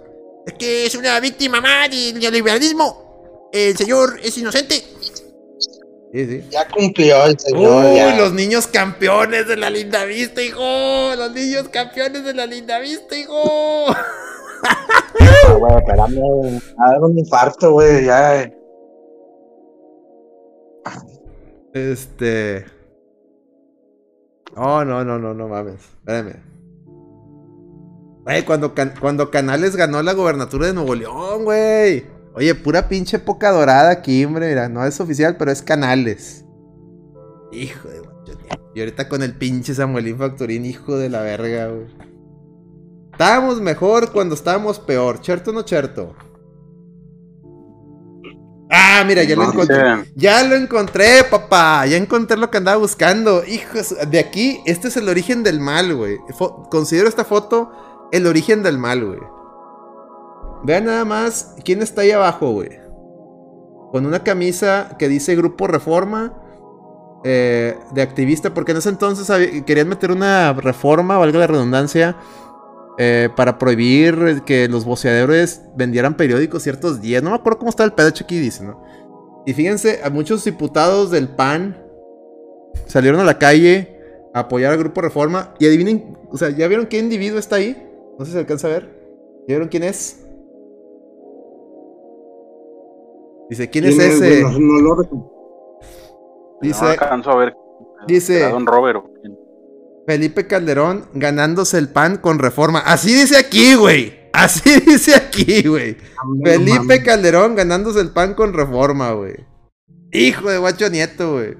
Es 0.47 0.53
que 0.53 0.85
es 0.85 0.95
una 0.95 1.19
víctima 1.19 1.59
más 1.59 1.89
del 1.89 2.17
neoliberalismo. 2.17 3.49
El 3.51 3.75
señor 3.75 4.17
es 4.23 4.37
inocente. 4.37 4.75
Sí, 6.13 6.25
sí. 6.25 6.47
Ya 6.49 6.65
cumplió 6.69 7.25
el 7.25 7.37
señor. 7.37 7.85
Uy, 7.85 7.97
ya. 7.97 8.15
los 8.15 8.31
niños 8.31 8.67
campeones 8.67 9.49
de 9.49 9.57
la 9.57 9.69
linda 9.69 10.05
vista, 10.05 10.41
hijo. 10.41 11.13
Los 11.17 11.33
niños 11.33 11.67
campeones 11.67 12.23
de 12.23 12.33
la 12.33 12.45
linda 12.45 12.79
vista, 12.79 13.17
hijo. 13.17 13.91
Ah, 13.91 15.53
güey, 15.59 15.77
espérame. 15.77 16.61
A 16.79 16.91
dar 16.91 17.01
un 17.01 17.19
infarto, 17.19 17.71
güey. 17.73 18.05
Ya. 18.05 18.49
Este. 21.73 22.74
Oh, 24.55 24.85
no, 24.85 25.03
no, 25.03 25.19
no, 25.19 25.33
no 25.33 25.47
mames. 25.47 25.81
Espérame. 25.99 26.41
Güey, 28.23 28.43
cuando, 28.43 28.73
cuando 28.99 29.29
Canales 29.29 29.75
ganó 29.75 30.01
la 30.01 30.13
gobernatura 30.13 30.67
de 30.67 30.73
Nuevo 30.73 30.95
León, 30.95 31.43
güey. 31.43 32.05
Oye, 32.33 32.55
pura 32.55 32.87
pinche 32.87 33.17
época 33.17 33.51
dorada 33.51 33.91
aquí, 33.91 34.25
hombre. 34.25 34.49
Mira, 34.49 34.67
no 34.67 34.85
es 34.85 34.99
oficial, 34.99 35.37
pero 35.37 35.51
es 35.51 35.61
Canales. 35.61 36.45
Hijo 37.51 37.87
de. 37.89 38.01
Y 38.73 38.81
ahorita 38.81 39.07
con 39.07 39.23
el 39.23 39.33
pinche 39.33 39.73
Samuelín 39.73 40.17
Factorín, 40.17 40.65
hijo 40.65 40.97
de 40.97 41.09
la 41.09 41.21
verga, 41.21 41.67
güey. 41.67 41.87
Estábamos 43.13 43.61
mejor 43.61 44.11
cuando 44.11 44.35
estábamos 44.35 44.79
peor. 44.79 45.19
¿Cierto 45.21 45.51
o 45.51 45.53
no 45.53 45.63
cierto? 45.63 46.13
Ah, 48.77 49.03
mira, 49.05 49.23
ya 49.23 49.35
lo 49.35 49.43
encontré. 49.43 50.05
Ya 50.15 50.43
lo 50.43 50.55
encontré, 50.55 51.23
papá. 51.23 51.85
Ya 51.85 51.97
encontré 51.97 52.37
lo 52.37 52.51
que 52.51 52.57
andaba 52.57 52.77
buscando. 52.77 53.43
Hijos, 53.45 53.95
de 54.09 54.19
aquí, 54.19 54.59
este 54.65 54.89
es 54.89 54.97
el 54.97 55.07
origen 55.07 55.43
del 55.43 55.59
mal, 55.59 55.95
güey. 55.95 56.17
Considero 56.69 57.07
esta 57.07 57.23
foto 57.23 57.71
el 58.11 58.27
origen 58.27 58.63
del 58.63 58.77
mal, 58.77 59.05
güey. 59.05 59.19
Vean 60.63 60.85
nada 60.85 61.05
más 61.05 61.55
quién 61.63 61.81
está 61.81 62.01
ahí 62.01 62.11
abajo, 62.11 62.51
güey. 62.51 62.69
Con 63.91 64.05
una 64.05 64.23
camisa 64.23 64.95
que 64.97 65.07
dice 65.07 65.35
Grupo 65.35 65.67
Reforma 65.67 66.33
eh, 67.23 67.77
de 67.91 68.01
activista, 68.01 68.53
porque 68.53 68.71
en 68.71 68.79
ese 68.79 68.89
entonces 68.89 69.63
querían 69.65 69.89
meter 69.89 70.11
una 70.11 70.53
reforma, 70.53 71.17
valga 71.17 71.39
la 71.39 71.47
redundancia, 71.47 72.17
eh, 72.97 73.29
para 73.35 73.57
prohibir 73.57 74.41
que 74.45 74.67
los 74.67 74.85
voceadores 74.85 75.61
vendieran 75.75 76.15
periódicos 76.15 76.63
ciertos 76.63 77.01
días. 77.01 77.21
No 77.23 77.29
me 77.31 77.35
acuerdo 77.35 77.59
cómo 77.59 77.69
está 77.69 77.83
el 77.83 77.93
pedacho 77.93 78.23
aquí, 78.23 78.39
dice, 78.39 78.63
¿no? 78.63 78.81
Y 79.45 79.53
fíjense, 79.53 79.99
a 80.03 80.09
muchos 80.09 80.43
diputados 80.43 81.11
del 81.11 81.27
PAN 81.29 81.77
salieron 82.87 83.19
a 83.19 83.23
la 83.25 83.37
calle 83.37 83.99
a 84.33 84.39
apoyar 84.41 84.71
al 84.71 84.79
Grupo 84.79 85.01
Reforma. 85.01 85.53
Y 85.59 85.67
adivinen, 85.67 86.17
o 86.31 86.37
sea, 86.37 86.49
¿ya 86.49 86.67
vieron 86.67 86.87
qué 86.87 86.97
individuo 86.99 87.37
está 87.39 87.57
ahí? 87.57 87.75
No 88.17 88.25
sé 88.25 88.31
si 88.31 88.33
se 88.33 88.39
alcanza 88.39 88.67
a 88.67 88.71
ver. 88.71 88.83
¿Ya 89.47 89.55
vieron 89.55 89.67
quién 89.67 89.83
es? 89.83 90.25
Dice, 93.49 93.69
¿quién 93.69 93.85
es 93.85 93.95
¿Quién 93.95 94.11
ese? 94.11 94.41
No, 94.41 94.49
no. 94.59 95.31
Dice, 96.61 96.83
no 96.83 96.89
alcanzo 96.89 97.29
a 97.31 97.35
ver. 97.35 97.55
dice- 98.07 98.39
¿Será 98.39 98.49
Don 98.49 98.65
Robert. 98.65 98.97
o 98.97 99.09
quién? 99.21 99.37
Felipe 100.07 100.45
Calderón 100.45 101.07
ganándose 101.13 101.77
el 101.77 101.89
pan 101.89 102.17
con 102.17 102.39
reforma. 102.39 102.79
Así 102.79 103.13
dice 103.13 103.37
aquí, 103.37 103.75
güey. 103.75 104.29
Así 104.33 104.79
dice 104.85 105.15
aquí, 105.15 105.67
güey. 105.67 105.97
Felipe 106.43 106.79
mames. 106.79 107.03
Calderón 107.03 107.55
ganándose 107.55 108.01
el 108.01 108.11
pan 108.11 108.33
con 108.35 108.53
reforma, 108.53 109.11
güey. 109.13 109.35
Hijo 110.11 110.49
de 110.49 110.57
guacho 110.57 110.89
nieto, 110.89 111.33
güey. 111.33 111.57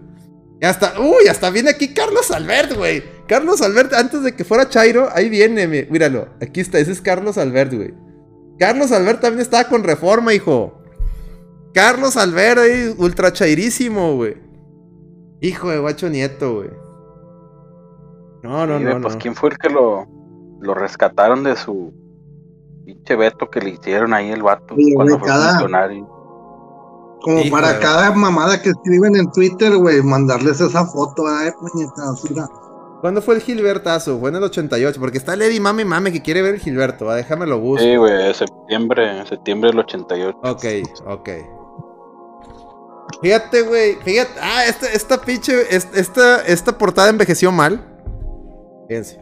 Y 0.62 0.66
hasta, 0.66 1.00
uy, 1.00 1.28
hasta 1.30 1.50
viene 1.50 1.72
aquí 1.72 1.94
Carlos 1.94 2.32
Albert, 2.32 2.74
güey. 2.76 3.04
Carlos 3.28 3.62
Albert, 3.62 3.94
antes 3.94 4.24
de 4.24 4.34
que 4.36 4.44
fuera 4.44 4.70
Chairo, 4.70 5.10
ahí 5.14 5.30
viene, 5.30 5.68
míralo. 5.68 6.30
Aquí 6.42 6.62
está, 6.62 6.80
ese 6.80 6.92
es 6.92 7.02
Carlos 7.02 7.38
Albert, 7.38 7.74
güey. 7.74 7.94
Carlos 8.60 8.92
Albert 8.92 9.22
también 9.22 9.42
estaba 9.42 9.68
con 9.68 9.84
reforma, 9.84 10.34
hijo. 10.34 10.82
Carlos 11.74 12.16
Albert, 12.16 12.60
ahí, 12.60 12.96
ultra 12.98 13.34
chairísimo, 13.34 14.16
güey. 14.16 14.38
Hijo 15.42 15.70
de 15.72 15.80
guacho 15.80 16.08
nieto, 16.08 16.56
güey. 16.56 16.85
No, 18.46 18.66
no, 18.68 18.78
Sí, 18.78 18.84
no, 18.84 19.02
pues 19.02 19.14
no. 19.16 19.20
quién 19.20 19.36
fue 19.36 19.50
el 19.50 19.58
que 19.58 19.70
lo, 19.70 20.06
lo 20.62 20.74
rescataron 20.74 21.44
de 21.44 21.56
su 21.56 21.94
pinche 22.86 23.16
veto 23.16 23.50
que 23.50 23.60
le 23.62 23.72
hicieron 23.72 24.14
ahí 24.14 24.30
el 24.32 24.44
vato 24.44 24.76
Oye, 24.76 24.94
cuando 24.96 25.18
fue 25.20 25.28
cada- 25.28 25.50
funcionario. 25.52 26.08
Como 27.22 27.42
para 27.50 27.74
de- 27.74 27.80
cada 27.80 28.12
mamada 28.12 28.62
que 28.62 28.70
escriben 28.70 29.16
en 29.16 29.32
Twitter, 29.32 29.76
güey, 29.78 30.02
mandarles 30.04 30.62
esa 30.62 30.86
foto, 30.86 31.24
ay, 31.28 31.50
puñetas, 31.60 32.24
mira. 32.30 32.48
¿Cuándo 33.02 33.22
fue 33.22 33.36
el 33.36 33.42
Gilbertazo? 33.42 34.20
Fue 34.20 34.30
en 34.30 34.36
el 34.36 34.44
88, 34.44 35.00
porque 35.00 35.18
está 35.18 35.36
Lady 35.36 35.60
Mame 35.60 35.86
Mame 35.86 36.12
que 36.12 36.22
quiere 36.22 36.42
ver 36.44 36.56
el 36.56 36.60
Gilberto. 36.60 37.10
ah, 37.10 37.16
déjame 37.16 37.46
lo 37.48 37.60
busco. 37.60 37.84
Sí, 37.84 37.96
güey, 37.96 38.34
septiembre, 38.34 39.26
septiembre 39.28 39.70
del 39.72 39.80
88. 39.80 40.38
Ok, 40.44 40.66
ok. 41.08 41.30
Fíjate, 43.22 43.62
güey. 43.64 43.96
Fíjate. 44.04 44.32
Ah, 44.42 44.66
esta, 44.66 44.88
esta 44.92 45.22
pinche. 45.22 45.76
es- 45.76 45.88
Esta, 45.94 46.42
esta 46.46 46.78
portada 46.78 47.10
envejeció 47.10 47.52
mal. 47.52 47.95
Fíjense. 48.88 49.22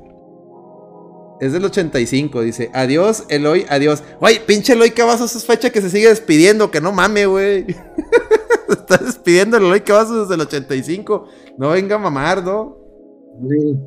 Es 1.40 1.52
del 1.52 1.66
85, 1.66 2.42
dice. 2.42 2.70
Adiós, 2.74 3.26
Eloy, 3.30 3.66
adiós. 3.70 4.04
Güey, 4.20 4.46
pinche 4.46 4.74
Eloy 4.74 4.92
Cavazos 4.92 5.36
es 5.36 5.46
fecha 5.46 5.72
que 5.72 5.82
se 5.82 5.90
sigue 5.90 6.08
despidiendo. 6.10 6.72
Que 6.72 6.80
no 6.82 6.92
mame, 6.92 7.26
güey. 7.26 7.66
se 8.68 8.74
está 8.74 8.98
despidiendo 8.98 9.58
el 9.58 9.64
Eloy 9.64 9.82
Cavazos 9.82 10.22
desde 10.30 10.36
el 10.36 10.48
85. 10.48 11.26
No 11.58 11.70
venga 11.72 11.96
a 11.96 12.00
mamar, 12.00 12.44
¿no? 12.44 12.78
Sí. 13.50 13.78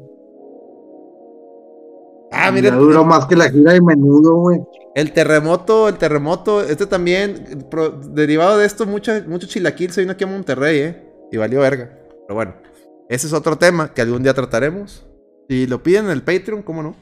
Ah, 2.32 2.46
Ya 2.46 2.52
mira. 2.52 2.76
duró 2.76 3.04
más 3.04 3.26
que 3.26 3.36
la 3.36 3.48
gira 3.50 3.72
de 3.72 3.80
menudo, 3.80 4.34
güey. 4.36 4.60
El 4.94 5.12
terremoto, 5.12 5.88
el 5.88 5.96
terremoto, 5.98 6.62
este 6.62 6.86
también, 6.86 7.66
pro- 7.70 7.90
derivado 7.90 8.58
de 8.58 8.66
esto, 8.66 8.86
mucho, 8.86 9.12
mucho 9.28 9.46
chilaquil 9.46 9.92
se 9.92 10.00
vino 10.00 10.12
aquí 10.12 10.24
a 10.24 10.26
Monterrey, 10.26 10.78
¿eh? 10.80 11.12
Y 11.30 11.36
valió 11.36 11.60
verga. 11.60 11.96
Pero 12.26 12.34
bueno, 12.34 12.54
ese 13.08 13.26
es 13.26 13.32
otro 13.32 13.56
tema 13.56 13.92
que 13.94 14.02
algún 14.02 14.22
día 14.22 14.34
trataremos. 14.34 15.05
Si 15.48 15.66
lo 15.66 15.82
piden 15.82 16.06
en 16.06 16.10
el 16.12 16.22
Patreon, 16.22 16.62
¿cómo 16.62 16.82
no? 16.82 16.94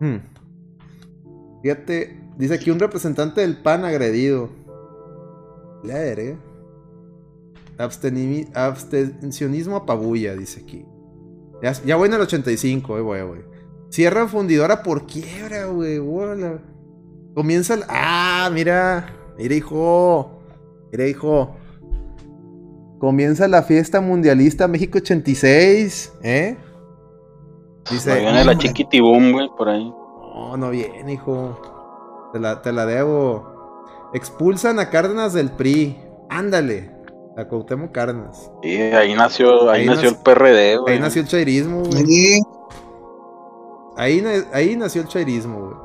Hmm. 0.00 0.18
Fíjate, 1.62 2.20
dice 2.36 2.54
aquí 2.54 2.70
un 2.70 2.80
representante 2.80 3.40
del 3.40 3.62
PAN 3.62 3.84
agredido. 3.84 4.50
La 5.84 5.94
verga. 5.94 6.36
Abstencionismo 7.78 9.76
apabulla, 9.76 10.34
dice 10.34 10.60
aquí. 10.60 10.84
Ya, 11.62 11.72
ya 11.84 11.96
voy 11.96 12.08
en 12.08 12.14
el 12.14 12.20
85, 12.22 12.98
eh, 12.98 13.00
voy, 13.00 13.22
voy. 13.22 13.38
Cierran 13.90 14.28
fundidora 14.28 14.82
por 14.82 15.06
quiebra, 15.06 15.66
güey. 15.66 16.00
Comienza 17.34 17.74
el... 17.74 17.84
Ah, 17.88 18.50
mira. 18.52 19.06
Mira, 19.38 19.54
hijo. 19.54 20.42
Mira, 20.90 21.06
hijo. 21.06 21.56
Comienza 22.98 23.48
la 23.48 23.62
fiesta 23.62 24.00
mundialista 24.00 24.68
México 24.68 24.98
86, 24.98 26.12
¿eh? 26.22 26.56
Dice, 27.90 28.20
viene 28.20 28.44
la 28.44 28.56
chiquitibum, 28.56 29.32
güey, 29.32 29.48
por 29.56 29.68
ahí. 29.68 29.84
No, 29.88 30.56
no 30.56 30.70
viene, 30.70 31.12
hijo. 31.12 32.30
Te 32.32 32.38
la, 32.38 32.62
te 32.62 32.72
la 32.72 32.86
debo. 32.86 34.10
Expulsan 34.14 34.78
a 34.78 34.90
Cárdenas 34.90 35.32
del 35.32 35.50
PRI. 35.50 35.98
Ándale. 36.28 36.90
A 37.36 37.46
Cuauhtémoc 37.46 37.92
Cárdenas. 37.92 38.50
Sí, 38.62 38.76
ahí 38.76 39.14
nació, 39.14 39.70
ahí, 39.70 39.86
nació, 39.86 40.10
el 40.10 40.16
PRD, 40.16 40.76
güey. 40.76 40.94
Ahí 40.94 41.00
nació 41.00 41.22
el 41.22 41.28
chairismo, 41.28 41.82
güey. 41.82 42.40
Ahí, 43.96 44.24
ahí 44.52 44.76
nació 44.76 45.02
el 45.02 45.08
chairismo, 45.08 45.60
güey. 45.60 45.76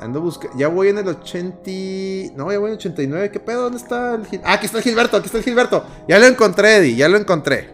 Ando 0.00 0.20
buscando. 0.20 0.56
Ya 0.56 0.68
voy 0.68 0.88
en 0.88 0.98
el 0.98 1.08
80. 1.08 2.36
No, 2.36 2.50
ya 2.52 2.58
voy 2.58 2.68
en 2.68 2.72
el 2.72 2.78
89. 2.78 3.30
¿Qué 3.30 3.40
pedo? 3.40 3.62
¿Dónde 3.62 3.78
está 3.78 4.14
el 4.14 4.22
Ah, 4.44 4.54
aquí 4.54 4.66
está 4.66 4.78
el 4.78 4.84
Gilberto, 4.84 5.16
aquí 5.16 5.26
está 5.26 5.38
el 5.38 5.44
Gilberto. 5.44 5.84
Ya 6.06 6.18
lo 6.18 6.26
encontré, 6.26 6.76
Eddie. 6.76 6.96
Ya 6.96 7.08
lo 7.08 7.16
encontré. 7.16 7.70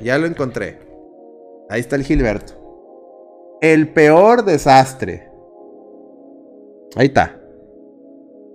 Ya 0.00 0.18
lo 0.18 0.26
encontré. 0.26 0.93
Ahí 1.68 1.80
está 1.80 1.96
el 1.96 2.04
Gilberto. 2.04 2.52
El 3.60 3.92
peor 3.92 4.44
desastre. 4.44 5.30
Ahí 6.96 7.06
está. 7.06 7.40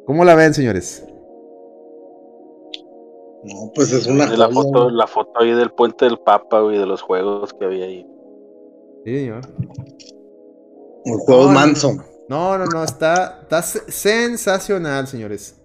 ¿Cómo 0.05 0.23
la 0.23 0.35
ven, 0.35 0.53
señores? 0.53 1.05
No, 3.43 3.71
pues 3.73 3.91
es 3.91 4.07
una. 4.07 4.25
La 4.35 4.49
foto, 4.49 4.89
la 4.89 5.07
foto 5.07 5.39
ahí 5.39 5.51
del 5.51 5.71
puente 5.71 6.05
del 6.05 6.19
Papa, 6.19 6.61
y 6.73 6.77
de 6.77 6.85
los 6.85 7.01
juegos 7.01 7.53
que 7.53 7.65
había 7.65 7.85
ahí. 7.85 8.05
Sí, 9.05 9.15
señor. 9.17 9.41
El 11.05 11.17
juego 11.25 11.49
manso. 11.49 11.91
No, 12.27 12.57
no, 12.57 12.65
no, 12.65 12.83
está, 12.83 13.39
está 13.41 13.61
sensacional, 13.61 15.07
señores. 15.07 15.59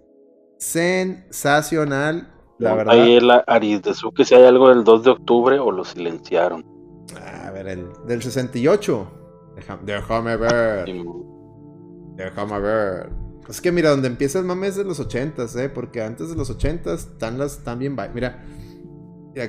Sensacional, 0.57 2.33
la 2.59 2.75
verdad. 2.75 2.95
Ahí 2.95 3.17
el 3.17 3.31
Aris 3.47 3.83
de 3.83 3.93
que 4.15 4.25
si 4.25 4.35
hay 4.35 4.45
algo 4.45 4.71
del 4.71 4.85
2 4.85 5.03
de 5.03 5.11
octubre 5.11 5.59
o 5.59 5.71
lo 5.71 5.85
silenciaron. 5.85 6.74
A 7.45 7.51
ver, 7.51 7.69
el 7.69 7.89
del 8.07 8.23
68. 8.23 9.11
Déjame, 9.85 10.37
ver. 10.37 10.87
Déjame 12.17 12.61
ver. 12.61 13.11
Es 13.49 13.61
que 13.61 13.73
mira, 13.73 13.91
donde 13.91 14.09
empieza 14.09 14.39
el 14.39 14.47
mame 14.47 14.69
es 14.69 14.77
de 14.77 14.85
los 14.85 15.01
80, 15.01 15.47
¿eh? 15.57 15.69
Porque 15.69 16.03
antes 16.03 16.31
de 16.31 16.37
los 16.37 16.51
80 16.51 16.95
están 16.95 17.39
las 17.39 17.59
están 17.59 17.79
bien. 17.79 17.97
Mira, 18.15 18.45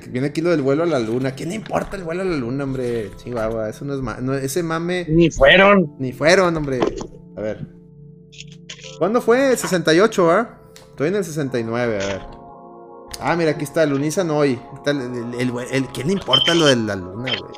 viene 0.09 0.27
aquí 0.27 0.41
lo 0.41 0.49
del 0.49 0.61
vuelo 0.61 0.83
a 0.83 0.85
la 0.85 0.99
luna. 0.99 1.31
¿Quién 1.31 1.49
le 1.49 1.55
importa 1.55 1.95
el 1.95 2.03
vuelo 2.03 2.21
a 2.21 2.25
la 2.25 2.35
luna, 2.35 2.65
hombre? 2.65 3.11
Chihuahua, 3.15 3.69
eso 3.69 3.85
no 3.85 3.93
es 3.93 4.21
no, 4.21 4.33
ese 4.33 4.63
mame. 4.63 5.05
Ni 5.09 5.31
fueron. 5.31 5.95
Ni 5.97 6.11
fueron, 6.11 6.55
hombre. 6.57 6.79
A 7.37 7.41
ver. 7.41 7.67
¿Cuándo 8.97 9.21
fue? 9.21 9.51
El 9.51 9.57
68, 9.57 10.31
¿ah? 10.31 10.61
Estoy 10.89 11.09
en 11.09 11.15
el 11.15 11.23
69, 11.23 11.95
a 12.01 12.07
ver. 12.07 12.44
Ah, 13.21 13.35
mira, 13.35 13.51
aquí 13.51 13.63
está 13.63 13.83
el 13.83 13.93
Unizan 13.93 14.29
hoy. 14.31 14.59
el, 14.85 15.87
¿Quién 15.87 16.07
le 16.07 16.13
importa 16.13 16.53
lo 16.53 16.65
de 16.65 16.75
la 16.75 16.95
luna, 16.95 17.31
güey? 17.39 17.53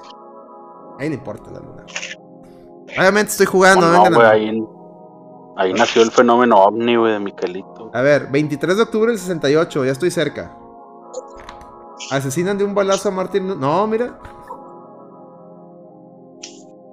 A 0.99 1.09
le 1.09 1.15
importa 1.15 1.51
la 1.51 1.59
luna. 1.59 1.85
Obviamente 2.97 3.31
estoy 3.31 3.45
jugando. 3.45 3.91
No, 3.91 4.09
no, 4.09 4.19
ahí, 4.21 4.63
ahí 5.57 5.73
nació 5.73 6.01
el 6.01 6.11
fenómeno 6.11 6.57
ovni, 6.57 6.95
güey, 6.95 7.13
de 7.13 7.19
Miquelito. 7.19 7.91
A 7.93 8.01
ver, 8.01 8.27
23 8.31 8.77
de 8.77 8.83
octubre 8.83 9.11
del 9.11 9.19
68, 9.19 9.85
ya 9.85 9.91
estoy 9.91 10.09
cerca. 10.09 10.57
Asesinan 12.11 12.57
de 12.57 12.63
un 12.63 12.73
balazo 12.73 13.09
a 13.09 13.11
Martin. 13.11 13.59
No, 13.59 13.85
mira. 13.85 14.19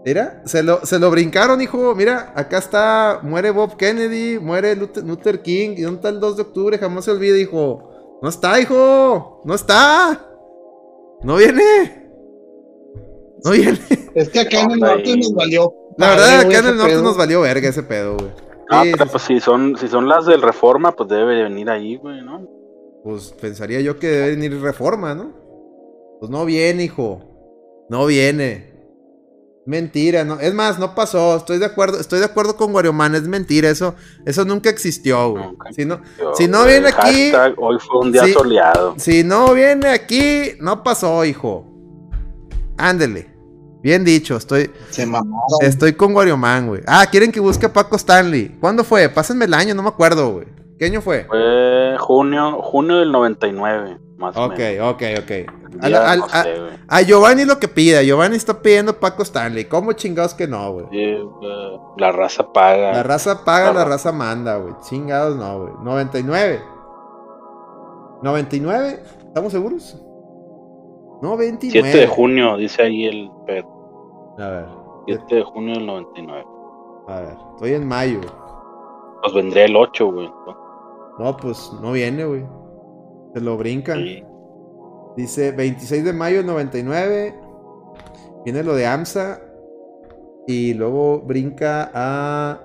Mira, 0.04 0.42
se 0.44 0.62
lo, 0.62 0.84
se 0.84 0.98
lo 0.98 1.10
brincaron, 1.10 1.62
hijo. 1.62 1.94
Mira, 1.94 2.32
acá 2.36 2.58
está. 2.58 3.20
Muere 3.22 3.50
Bob 3.50 3.76
Kennedy, 3.76 4.38
muere 4.38 4.76
Luther, 4.76 5.40
King. 5.40 5.76
¿Y 5.78 5.82
dónde 5.82 5.96
está 5.96 6.08
el 6.10 6.20
2 6.20 6.36
de 6.36 6.42
octubre? 6.42 6.78
Jamás 6.78 7.06
se 7.06 7.10
olvide, 7.10 7.40
hijo. 7.40 7.93
No 8.22 8.28
está, 8.28 8.60
hijo. 8.60 9.42
No 9.44 9.54
está. 9.54 10.26
No 11.22 11.36
viene. 11.36 12.08
No 13.44 13.50
viene. 13.50 13.78
Es 14.14 14.28
que 14.30 14.40
acá 14.40 14.60
en 14.60 14.70
el 14.72 14.80
norte 14.80 15.16
nos 15.16 15.34
valió. 15.34 15.74
La 15.98 16.10
verdad, 16.10 16.40
acá 16.40 16.58
en 16.58 16.66
el 16.66 16.76
norte 16.76 17.02
nos 17.02 17.16
valió 17.16 17.40
verga 17.42 17.68
ese 17.68 17.82
pedo, 17.82 18.16
güey. 18.16 18.30
Ah, 18.70 18.82
pero 18.90 19.06
pues 19.06 19.22
si 19.22 19.40
son, 19.40 19.76
si 19.76 19.88
son 19.88 20.08
las 20.08 20.26
del 20.26 20.40
Reforma, 20.40 20.92
pues 20.92 21.08
debe 21.08 21.42
venir 21.42 21.68
ahí, 21.68 21.96
güey, 21.96 22.22
¿no? 22.22 22.48
Pues 23.04 23.34
pensaría 23.38 23.82
yo 23.82 23.98
que 23.98 24.08
debe 24.08 24.30
venir 24.30 24.58
reforma, 24.62 25.14
¿no? 25.14 25.30
Pues 26.18 26.30
no 26.30 26.46
viene, 26.46 26.84
hijo. 26.84 27.20
No 27.90 28.06
viene. 28.06 28.73
Mentira, 29.66 30.24
no. 30.24 30.38
Es 30.40 30.52
más, 30.52 30.78
no 30.78 30.94
pasó. 30.94 31.36
Estoy 31.36 31.58
de 31.58 31.64
acuerdo, 31.64 31.98
estoy 31.98 32.18
de 32.18 32.26
acuerdo 32.26 32.56
con 32.56 32.74
Warioman, 32.74 33.14
es 33.14 33.26
mentira. 33.26 33.70
Eso, 33.70 33.94
eso 34.26 34.44
nunca 34.44 34.68
existió, 34.68 35.30
güey. 35.30 35.44
si 35.74 35.84
no, 35.86 36.00
si 36.34 36.48
no 36.48 36.64
viene 36.64 36.88
aquí. 36.88 37.32
Hoy 37.56 37.78
fue 37.78 38.00
un 38.00 38.12
día 38.12 38.30
soleado. 38.32 38.94
Si 38.98 39.24
no 39.24 39.54
viene 39.54 39.88
aquí, 39.88 40.52
no 40.60 40.82
pasó, 40.82 41.24
hijo. 41.24 41.66
Ándele. 42.76 43.32
Bien 43.82 44.04
dicho, 44.04 44.36
estoy. 44.36 44.70
Se 44.90 45.06
Estoy 45.60 45.92
con 45.94 46.14
Warioman, 46.14 46.68
güey. 46.68 46.82
Ah, 46.86 47.06
quieren 47.10 47.32
que 47.32 47.40
busque 47.40 47.66
a 47.66 47.72
Paco 47.72 47.96
Stanley. 47.96 48.56
¿Cuándo 48.60 48.84
fue? 48.84 49.08
Pásenme 49.08 49.44
el 49.44 49.54
año, 49.54 49.74
no 49.74 49.82
me 49.82 49.88
acuerdo, 49.88 50.32
güey. 50.32 50.46
¿Qué 50.78 50.86
año 50.86 51.00
fue? 51.00 51.24
Fue 51.24 51.96
junio, 51.98 52.60
junio 52.62 52.96
del 52.96 53.12
99, 53.12 53.98
más 54.24 54.36
o 54.36 54.48
menos. 54.48 54.94
Ok, 54.94 55.02
ok, 55.02 55.02
ok. 55.22 55.30
A, 56.88 57.02
Giovanni 57.02 57.44
lo 57.44 57.58
que 57.58 57.68
pida. 57.68 58.02
Giovanni 58.02 58.36
está 58.36 58.60
pidiendo 58.60 58.98
Paco 58.98 59.22
Stanley. 59.22 59.64
¿Cómo 59.66 59.92
chingados 59.92 60.34
que 60.34 60.46
no, 60.46 60.72
güey? 60.72 61.18
la 61.96 62.12
raza 62.12 62.52
paga. 62.52 62.92
La 62.92 63.02
raza 63.02 63.44
paga, 63.44 63.72
la, 63.72 63.84
raza 63.84 64.12
manda, 64.12 64.56
güey. 64.56 64.74
Chingados 64.82 65.36
no, 65.36 65.60
güey. 65.60 65.72
99. 65.82 66.60
99, 68.22 69.02
¿estamos 69.26 69.52
seguros? 69.52 70.02
No, 71.20 71.36
29. 71.36 71.90
7 71.90 71.98
de 71.98 72.06
junio, 72.06 72.56
dice 72.56 72.82
ahí 72.82 73.04
el 73.06 73.30
A 74.38 74.48
ver. 74.48 74.66
7 75.06 75.34
de 75.34 75.42
junio 75.42 75.74
del 75.74 75.86
99. 75.86 76.44
A 77.08 77.20
ver, 77.20 77.36
estoy 77.54 77.74
en 77.74 77.86
mayo. 77.86 78.20
Pues 79.22 79.34
vendría 79.34 79.66
el 79.66 79.76
8, 79.76 80.10
güey. 80.10 80.32
No, 81.18 81.36
pues 81.36 81.70
no 81.80 81.92
viene, 81.92 82.24
güey. 82.24 82.44
Se 83.34 83.40
lo 83.40 83.56
brincan. 83.56 84.04
Dice 85.16 85.52
26 85.52 86.04
de 86.04 86.12
mayo 86.12 86.38
del 86.38 86.46
99. 86.46 87.34
Viene 88.44 88.62
lo 88.62 88.74
de 88.74 88.86
AMSA. 88.86 89.40
Y 90.46 90.74
luego 90.74 91.20
brinca 91.20 91.90
a. 91.92 92.60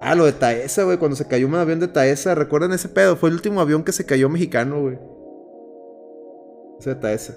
Ah, 0.00 0.14
lo 0.14 0.24
de 0.24 0.32
Taesa, 0.32 0.84
güey. 0.84 0.98
Cuando 0.98 1.16
se 1.16 1.28
cayó 1.28 1.46
un 1.46 1.54
avión 1.54 1.80
de 1.80 1.88
Taesa. 1.88 2.34
¿Recuerdan 2.34 2.72
ese 2.72 2.88
pedo? 2.88 3.16
Fue 3.16 3.28
el 3.28 3.34
último 3.34 3.60
avión 3.60 3.84
que 3.84 3.92
se 3.92 4.06
cayó 4.06 4.28
mexicano, 4.28 4.80
güey. 4.80 4.98
Ese 6.80 6.94
de 6.94 6.96
Taesa. 6.96 7.34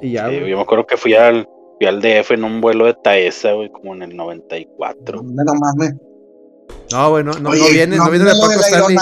Y 0.00 0.12
ya, 0.12 0.30
yo 0.30 0.56
me 0.56 0.62
acuerdo 0.62 0.86
que 0.86 0.96
fui 0.96 1.14
al, 1.14 1.48
fui 1.78 1.86
al 1.86 2.00
DF 2.02 2.32
en 2.32 2.44
un 2.44 2.60
vuelo 2.60 2.84
de 2.84 2.94
Taesa, 2.94 3.52
güey, 3.52 3.70
como 3.70 3.94
en 3.94 4.02
el 4.02 4.16
94. 4.16 5.22
No 5.22 5.54
mames. 5.54 5.94
No, 6.92 7.10
güey, 7.10 7.24
no, 7.24 7.32
no, 7.34 7.50
viene, 7.50 7.96
no, 7.96 8.10
viene 8.10 8.24
de 8.24 8.32
Paco 8.32 8.52
Stanley. 8.52 8.96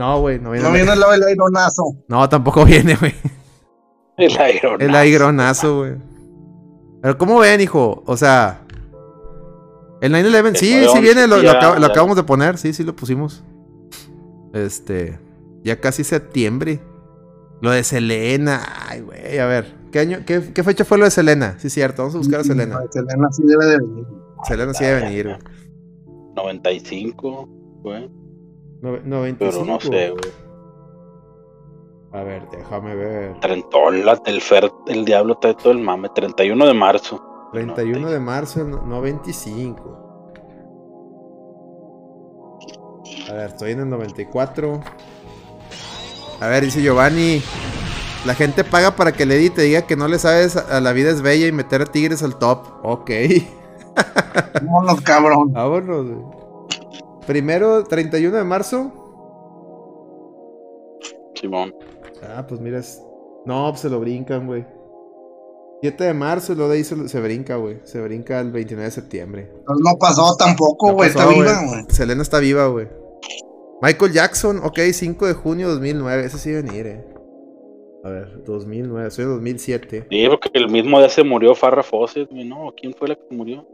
No, 0.00 0.18
güey, 0.18 0.40
no 0.40 0.52
viene. 0.52 0.66
No 0.66 0.72
viene 0.72 0.92
el 0.94 1.22
aironazo. 1.22 1.94
No, 2.08 2.26
tampoco 2.26 2.64
viene, 2.64 2.96
güey. 2.96 3.12
El 4.16 4.34
aironazo. 4.38 4.82
El 4.82 4.94
aironazo, 4.96 5.78
güey. 5.80 5.96
Pero 7.02 7.18
¿cómo 7.18 7.38
ven, 7.38 7.60
hijo? 7.60 8.02
O 8.06 8.16
sea, 8.16 8.62
el 10.00 10.14
9-11, 10.14 10.56
sí, 10.56 10.86
sí 10.90 11.00
viene, 11.02 11.26
lo, 11.26 11.42
lo, 11.42 11.50
acabamos 11.50 12.16
de 12.16 12.22
poner, 12.22 12.56
sí, 12.56 12.72
sí 12.72 12.82
lo 12.82 12.96
pusimos. 12.96 13.44
Este, 14.54 15.18
ya 15.64 15.78
casi 15.78 16.02
septiembre. 16.02 16.80
Lo 17.60 17.70
de 17.70 17.84
Selena, 17.84 18.86
ay, 18.88 19.02
güey, 19.02 19.38
a 19.38 19.44
ver, 19.44 19.74
¿qué 19.92 19.98
año, 19.98 20.20
qué, 20.24 20.50
qué, 20.54 20.64
fecha 20.64 20.86
fue 20.86 20.96
lo 20.96 21.04
de 21.04 21.10
Selena? 21.10 21.56
Sí, 21.58 21.68
cierto, 21.68 22.00
vamos 22.00 22.14
a 22.14 22.18
buscar 22.18 22.40
a 22.40 22.44
Selena. 22.44 22.80
Selena 22.90 23.30
sí 23.30 23.42
debe 23.44 23.66
de 23.66 23.78
venir. 23.78 24.06
Selena 24.44 24.72
sí 24.72 24.82
debe 24.82 25.02
venir, 25.02 25.26
güey. 25.26 25.38
95, 26.36 27.48
güey. 27.82 28.19
95. 28.82 29.36
Pero 29.38 29.64
no 29.64 29.80
sé, 29.80 30.10
güey. 30.10 30.50
A 32.12 32.22
ver, 32.24 32.48
déjame 32.50 32.94
ver. 32.96 33.38
Trentón, 33.40 34.04
la, 34.04 34.20
el, 34.26 34.40
Fer, 34.40 34.70
el 34.88 35.04
diablo 35.04 35.36
trae 35.36 35.54
todo 35.54 35.72
el 35.72 35.78
mame. 35.78 36.08
31 36.08 36.66
de 36.66 36.74
marzo. 36.74 37.22
31 37.52 38.10
de 38.10 38.20
marzo, 38.20 38.64
no, 38.64 39.00
25. 39.00 39.98
A 43.28 43.32
ver, 43.32 43.50
estoy 43.50 43.72
en 43.72 43.80
el 43.80 43.90
94. 43.90 44.80
A 46.40 46.46
ver, 46.48 46.64
dice 46.64 46.82
Giovanni. 46.82 47.42
La 48.26 48.34
gente 48.34 48.64
paga 48.64 48.96
para 48.96 49.12
que 49.12 49.24
le 49.24 49.36
edite 49.36 49.62
diga 49.62 49.82
que 49.82 49.96
no 49.96 50.06
le 50.06 50.18
sabes 50.18 50.56
a 50.56 50.80
la 50.80 50.92
vida 50.92 51.10
es 51.10 51.22
bella 51.22 51.46
y 51.46 51.52
meter 51.52 51.82
a 51.82 51.86
tigres 51.86 52.22
al 52.22 52.38
top. 52.38 52.66
Ok. 52.82 53.10
Vámonos, 54.62 55.00
cabrón. 55.00 55.52
Vámonos, 55.52 56.39
Primero, 57.26 57.84
31 57.84 58.36
de 58.36 58.44
marzo. 58.44 58.92
Simón. 61.34 61.74
Ah, 62.22 62.44
pues 62.46 62.60
mira. 62.60 62.80
No, 63.46 63.68
pues 63.70 63.80
se 63.80 63.88
lo 63.90 64.00
brincan, 64.00 64.46
güey. 64.46 64.64
7 65.82 66.04
de 66.04 66.12
marzo 66.14 66.52
y 66.52 66.56
luego 66.56 66.70
de 66.70 66.76
ahí 66.78 66.84
se, 66.84 67.08
se 67.08 67.20
brinca, 67.20 67.56
güey. 67.56 67.78
Se 67.84 68.00
brinca 68.02 68.38
el 68.40 68.50
29 68.52 68.84
de 68.84 68.90
septiembre. 68.90 69.52
No 69.66 69.96
pasó 69.98 70.36
tampoco, 70.36 70.88
No 70.88 70.94
güey. 70.94 71.10
pasó, 71.12 71.30
Está 71.30 71.32
viva, 71.40 71.66
güey. 71.66 71.84
Selena 71.88 72.22
está 72.22 72.38
viva, 72.38 72.66
güey. 72.66 72.88
Michael 73.80 74.12
Jackson, 74.12 74.58
ok, 74.62 74.78
5 74.92 75.26
de 75.26 75.32
junio 75.32 75.68
de 75.68 75.74
2009. 75.74 76.24
Ese 76.26 76.36
sí 76.38 76.52
venir, 76.52 76.86
eh. 76.86 77.06
A 78.04 78.10
ver, 78.10 78.44
2009, 78.44 79.10
soy 79.10 79.24
de 79.24 79.30
2007. 79.30 80.06
Sí, 80.10 80.26
porque 80.28 80.50
el 80.54 80.68
mismo 80.70 80.98
día 80.98 81.08
se 81.08 81.22
murió 81.24 81.54
Farrah 81.54 81.82
Fawcett, 81.82 82.30
güey, 82.30 82.44
¿no? 82.46 82.72
¿Quién 82.78 82.92
fue 82.94 83.08
la 83.08 83.14
que 83.14 83.34
murió? 83.34 83.66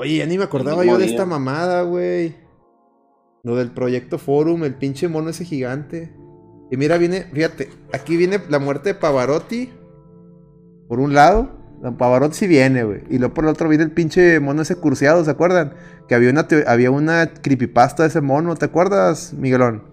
Oye, 0.00 0.16
ya 0.16 0.24
ni 0.24 0.38
me 0.38 0.44
acordaba 0.44 0.82
yo 0.82 0.96
de 0.96 1.04
esta 1.04 1.26
mamada, 1.26 1.82
güey. 1.82 2.34
Lo 3.42 3.54
del 3.56 3.70
proyecto 3.70 4.16
Forum, 4.16 4.64
el 4.64 4.74
pinche 4.74 5.08
mono 5.08 5.28
ese 5.28 5.44
gigante. 5.44 6.10
Y 6.70 6.78
mira, 6.78 6.96
viene, 6.96 7.24
fíjate, 7.24 7.68
aquí 7.92 8.16
viene 8.16 8.40
la 8.48 8.58
muerte 8.58 8.90
de 8.90 8.94
Pavarotti. 8.94 9.68
Por 10.88 11.00
un 11.00 11.12
lado, 11.12 11.50
la 11.82 11.98
Pavarotti 11.98 12.34
sí 12.34 12.46
viene, 12.46 12.82
güey. 12.82 13.02
Y 13.10 13.18
luego 13.18 13.34
por 13.34 13.44
el 13.44 13.50
otro 13.50 13.68
viene 13.68 13.84
el 13.84 13.90
pinche 13.92 14.40
mono 14.40 14.62
ese 14.62 14.76
curseado, 14.76 15.22
¿se 15.22 15.32
acuerdan? 15.32 15.74
Que 16.08 16.14
había 16.14 16.30
una, 16.30 16.48
había 16.66 16.90
una 16.90 17.34
creepypasta 17.34 18.04
de 18.04 18.08
ese 18.08 18.22
mono, 18.22 18.56
¿te 18.56 18.64
acuerdas, 18.64 19.34
Miguelón? 19.34 19.84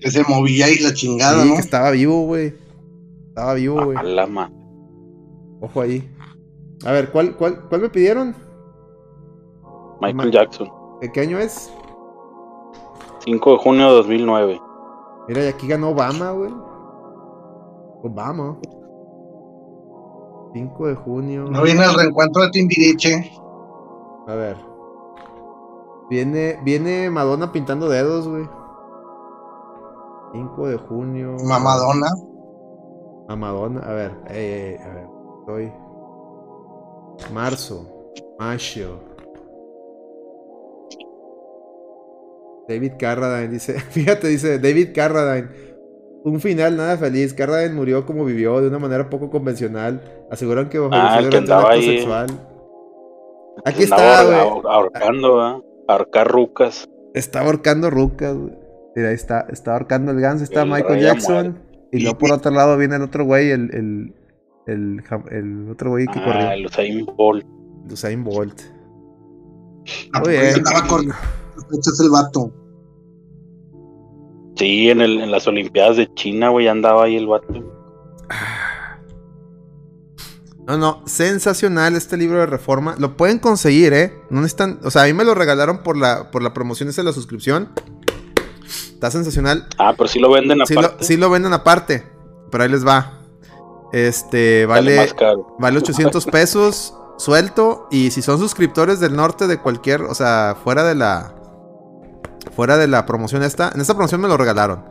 Que 0.00 0.10
se 0.10 0.22
movía 0.22 0.70
y 0.70 0.78
la 0.78 0.94
chingada, 0.94 1.42
Sí, 1.42 1.50
¿no? 1.50 1.56
que 1.56 1.60
estaba 1.60 1.90
vivo, 1.90 2.24
güey. 2.24 2.54
Estaba 3.28 3.52
vivo, 3.52 3.84
güey. 3.84 3.98
Ojo 5.60 5.82
ahí. 5.82 6.10
A 6.86 6.92
ver, 6.92 7.10
¿cuál, 7.10 7.36
cuál, 7.36 7.68
cuál 7.68 7.82
me 7.82 7.90
pidieron? 7.90 8.45
Michael 10.00 10.16
Ma- 10.16 10.30
Jackson. 10.30 10.70
¿De 11.00 11.10
qué 11.12 11.20
año 11.20 11.38
es? 11.38 11.72
5 13.24 13.52
de 13.52 13.58
junio 13.58 13.88
de 13.88 13.94
2009. 13.96 14.60
Mira, 15.28 15.44
y 15.44 15.48
aquí 15.48 15.66
ganó 15.66 15.90
Obama, 15.90 16.30
güey. 16.32 16.52
Obama. 18.02 18.56
5 20.52 20.86
de 20.86 20.94
junio. 20.94 21.44
No 21.50 21.62
viene 21.62 21.84
el 21.84 21.94
reencuentro 21.94 22.42
de 22.42 22.50
Timbiriche. 22.50 23.32
A 24.28 24.34
ver. 24.34 24.56
Viene, 26.08 26.58
viene 26.62 27.10
Madonna 27.10 27.50
pintando 27.52 27.88
dedos, 27.88 28.28
güey. 28.28 28.48
5 30.32 30.68
de 30.68 30.76
junio. 30.78 31.36
Mamadona. 31.44 32.08
A 33.28 33.36
Madonna. 33.36 33.80
A 33.80 33.92
ver, 33.92 34.22
ey, 34.28 34.36
ey, 34.52 34.76
a 34.76 34.88
ver. 34.88 35.08
Estoy. 35.40 35.72
Marzo. 37.32 37.86
Mayo. 38.38 38.98
David 42.68 42.92
Carradine 42.98 43.48
dice. 43.52 43.74
Fíjate, 43.90 44.28
dice 44.28 44.58
David 44.58 44.88
Carradine. 44.94 45.48
Un 46.24 46.40
final 46.40 46.76
nada 46.76 46.96
feliz. 46.98 47.32
Carradine 47.34 47.74
murió 47.74 48.04
como 48.04 48.24
vivió, 48.24 48.60
de 48.60 48.68
una 48.68 48.78
manera 48.80 49.08
poco 49.08 49.30
convencional. 49.30 50.00
Aseguran 50.30 50.68
que 50.68 50.78
falleció 50.78 51.00
Ah, 51.08 51.18
el 51.20 51.28
que 51.30 51.38
un 51.38 51.42
acto 51.52 51.68
ahí. 51.68 51.82
sexual. 51.84 52.26
Aquí 53.64 53.82
está, 53.84 54.24
güey. 54.24 54.36
ahor- 54.38 54.66
ahorcando, 54.68 55.40
¿ah? 55.40 55.62
Ahorcar 55.88 56.28
rucas. 56.28 56.88
Está 57.14 57.40
ahorcando 57.42 57.90
rucas, 57.90 58.36
güey. 58.36 58.52
Mira, 58.96 59.08
ahí 59.10 59.14
está, 59.14 59.46
está 59.50 59.72
ahorcando 59.74 60.10
el 60.10 60.20
Gans, 60.20 60.42
está 60.42 60.62
El 60.62 60.70
Michael 60.70 61.00
Jackson. 61.00 61.58
Y 61.92 62.00
luego 62.00 62.18
por 62.18 62.32
otro 62.32 62.50
lado 62.50 62.76
viene 62.76 62.96
el 62.96 63.02
otro 63.02 63.24
güey, 63.24 63.50
el, 63.50 63.70
el, 64.66 65.02
el, 65.30 65.68
otro 65.70 65.90
güey 65.90 66.06
que 66.06 66.18
Ah, 66.18 66.24
corrió. 66.24 66.50
el 66.50 66.66
Usain 66.66 67.06
Bolt. 67.06 67.46
Usain 67.90 68.24
Bolt. 68.24 68.60
Ah, 70.12 70.18
Muy 70.20 70.24
pues, 70.34 70.40
bien. 70.54 70.66
andaba 70.66 70.86
con. 70.88 71.06
Este 71.72 71.90
es 71.90 72.00
el 72.00 72.10
vato. 72.10 72.52
Sí, 74.56 74.90
en, 74.90 75.00
el, 75.00 75.20
en 75.20 75.30
las 75.30 75.46
Olimpiadas 75.46 75.96
de 75.98 76.12
China, 76.14 76.48
güey, 76.48 76.68
andaba 76.68 77.04
ahí 77.04 77.16
el 77.16 77.26
vato. 77.26 77.46
No, 80.66 80.76
no, 80.78 81.02
sensacional 81.06 81.94
este 81.94 82.16
libro 82.16 82.40
de 82.40 82.46
reforma. 82.46 82.96
Lo 82.98 83.16
pueden 83.16 83.38
conseguir, 83.38 83.92
¿eh? 83.92 84.14
No 84.30 84.40
necesitan, 84.40 84.80
o 84.82 84.90
sea, 84.90 85.02
a 85.02 85.04
mí 85.06 85.12
me 85.12 85.24
lo 85.24 85.34
regalaron 85.34 85.82
por 85.82 85.96
la, 85.96 86.30
por 86.30 86.42
la 86.42 86.52
promoción 86.52 86.88
esa 86.88 87.02
de 87.02 87.06
la 87.06 87.12
suscripción. 87.12 87.70
Está 88.66 89.10
sensacional. 89.10 89.68
Ah, 89.78 89.94
pero 89.96 90.08
sí 90.08 90.18
lo 90.18 90.30
venden 90.30 90.58
Sí 90.66 90.74
lo, 90.74 90.80
aparte. 90.80 91.04
sí 91.04 91.16
lo 91.16 91.30
venden 91.30 91.52
aparte, 91.52 92.04
pero 92.50 92.64
ahí 92.64 92.70
les 92.70 92.84
va. 92.84 93.20
Este, 93.92 94.66
vale, 94.66 94.96
más 94.96 95.14
caro. 95.14 95.54
vale 95.58 95.78
800 95.78 96.24
pesos 96.32 96.94
suelto. 97.16 97.86
Y 97.90 98.10
si 98.10 98.22
son 98.22 98.38
suscriptores 98.38 98.98
del 99.00 99.14
norte 99.14 99.46
de 99.46 99.58
cualquier, 99.58 100.02
o 100.02 100.14
sea, 100.14 100.56
fuera 100.64 100.82
de 100.82 100.94
la, 100.94 101.34
fuera 102.56 102.76
de 102.78 102.88
la 102.88 103.06
promoción 103.06 103.42
esta, 103.44 103.70
en 103.74 103.80
esta 103.80 103.94
promoción 103.94 104.20
me 104.20 104.28
lo 104.28 104.36
regalaron. 104.36 104.84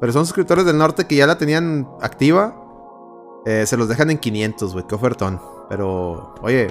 Pero 0.00 0.12
son 0.12 0.24
suscriptores 0.24 0.64
del 0.64 0.78
norte 0.78 1.06
que 1.06 1.16
ya 1.16 1.26
la 1.26 1.36
tenían 1.36 1.86
activa. 2.00 2.54
eh, 3.46 3.66
se 3.66 3.76
los 3.76 3.88
dejan 3.88 4.10
en 4.10 4.18
500, 4.18 4.72
güey, 4.72 4.86
qué 4.88 4.94
ofertón. 4.94 5.40
Pero, 5.68 6.34
oye, 6.42 6.68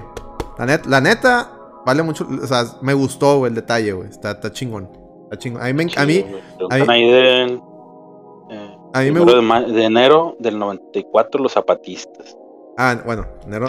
la, 0.57 0.65
net- 0.65 0.85
la 0.85 1.01
neta, 1.01 1.51
vale 1.85 2.01
mucho, 2.03 2.27
o 2.41 2.47
sea, 2.47 2.63
me 2.81 2.93
gustó, 2.93 3.37
güey, 3.39 3.49
el 3.49 3.55
detalle, 3.55 3.91
güey. 3.93 4.09
Está, 4.09 4.31
está 4.31 4.51
chingón. 4.51 4.89
Está 5.23 5.37
chingón. 5.37 5.61
A 5.61 5.65
mí, 5.65 5.73
me 5.73 5.83
a 5.83 6.05
mí, 6.05 6.25
a 6.69 6.75
mí- 6.77 6.85
ahí 6.87 7.09
del. 7.11 7.61
eh, 8.49 8.77
A 8.93 8.99
mí 9.01 9.11
me 9.11 9.25
de, 9.25 9.73
de 9.73 9.83
enero 9.85 10.35
del 10.39 10.57
94, 10.59 11.41
los 11.41 11.53
zapatistas. 11.53 12.37
Ah, 12.77 12.95
bueno, 13.05 13.25
enero, 13.45 13.67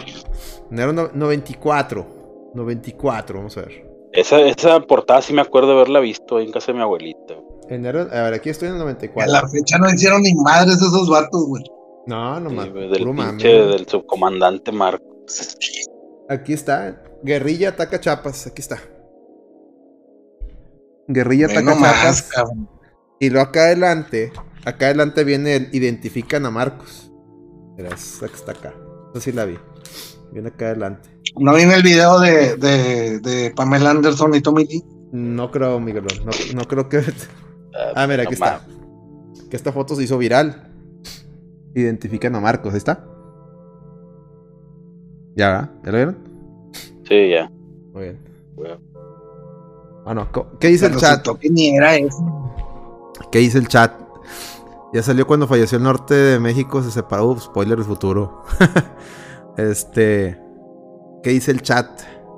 enero 0.71 0.93
no- 0.93 1.09
94. 1.15 2.07
94, 2.55 3.39
vamos 3.39 3.57
a 3.57 3.61
ver. 3.63 3.88
Esa, 4.13 4.41
esa 4.41 4.81
portada 4.81 5.21
sí 5.23 5.33
me 5.33 5.43
acuerdo 5.43 5.69
de 5.69 5.75
haberla 5.75 6.01
visto 6.01 6.37
ahí 6.39 6.47
en 6.47 6.53
casa 6.53 6.73
de 6.73 6.79
mi 6.79 6.83
abuelita. 6.83 7.35
Enero, 7.69 8.01
a 8.11 8.23
ver, 8.23 8.35
aquí 8.35 8.49
estoy 8.51 8.69
en 8.69 8.75
el 8.75 8.81
A 8.81 8.85
94. 8.85 9.31
la 9.33 9.47
fecha 9.49 9.79
no 9.79 9.89
hicieron 9.91 10.23
ni 10.23 10.35
madres 10.35 10.77
esos 10.77 11.09
vatos, 11.11 11.45
güey. 11.47 11.65
No, 12.07 12.41
no 12.41 12.49
Sí, 12.49 12.57
mames. 12.57 12.91
del 12.91 13.05
pinche, 13.05 13.85
subcomandante 13.87 14.73
Marco. 14.73 15.05
Aquí 16.31 16.55
está. 16.55 17.03
Guerrilla 17.23 17.71
ataca 17.71 18.01
Chapas. 18.01 18.47
Aquí 18.47 18.63
está. 18.63 18.79
Guerrilla 21.07 21.47
ataca 21.47 21.75
Chapas. 21.75 22.23
cabrón. 22.23 22.69
Y 23.21 23.31
luego 23.31 23.49
acá 23.49 23.65
adelante. 23.67 24.33
Acá 24.65 24.87
adelante 24.87 25.25
viene 25.25 25.57
el 25.57 25.69
identifican 25.75 26.47
a 26.47 26.51
Marcos. 26.51 27.13
Mira, 27.77 27.91
esa 27.95 28.27
que 28.29 28.35
está 28.35 28.53
acá. 28.53 28.75
Esa 29.13 29.21
sí 29.21 29.33
la 29.33 29.45
vi. 29.45 29.59
Viene 30.33 30.49
acá 30.49 30.67
adelante. 30.67 31.11
¿No 31.39 31.55
viene 31.55 31.75
el 31.75 31.83
video 31.83 32.19
de, 32.21 32.57
de, 32.57 33.21
de 33.21 33.51
Pamela 33.53 33.91
Anderson 33.91 34.35
y 34.35 34.41
Tommy 34.41 34.65
Lee? 34.67 34.85
No 35.13 35.51
creo, 35.51 35.81
Miguelón. 35.81 36.09
No, 36.25 36.31
no 36.55 36.65
creo 36.65 36.89
que. 36.89 37.03
Ah, 37.95 38.07
mira, 38.07 38.25
aquí 38.25 38.35
está. 38.35 38.61
Que 39.51 39.57
esta 39.57 39.73
foto 39.73 39.95
se 39.95 40.03
hizo 40.05 40.19
viral. 40.19 40.71
Identifican 41.75 42.35
a 42.35 42.41
Marcos. 42.41 42.73
¿Ahí 42.73 42.79
está? 42.79 43.05
¿Ya, 45.37 45.51
verdad? 45.51 45.71
¿Ya 45.85 45.91
lo 45.91 45.97
vieron? 45.97 46.19
Sí, 47.09 47.31
ya. 47.31 47.51
Muy 47.93 48.03
bien. 48.03 48.19
güey. 48.57 48.73
No. 50.15 50.33
co- 50.33 50.59
¿Qué 50.59 50.69
dice 50.69 50.87
el 50.87 50.97
chat? 50.97 51.27
que 51.39 51.51
ni 51.51 51.77
era 51.77 51.95
eso. 51.97 52.53
¿Qué 53.31 53.39
dice 53.41 53.59
el 53.59 53.69
chat? 53.69 53.93
Ya 54.93 55.03
salió 55.03 55.27
cuando 55.27 55.47
falleció 55.47 55.77
el 55.79 55.85
norte 55.85 56.15
de 56.15 56.41
México, 56.41 56.83
se 56.83 56.91
separó. 56.91 57.27
Uf, 57.29 57.45
Spoiler 57.45 57.77
del 57.77 57.87
futuro. 57.87 58.43
este. 59.57 60.41
¿Qué 61.23 61.31
dice 61.31 61.51
el 61.51 61.63
chat? 61.63 61.87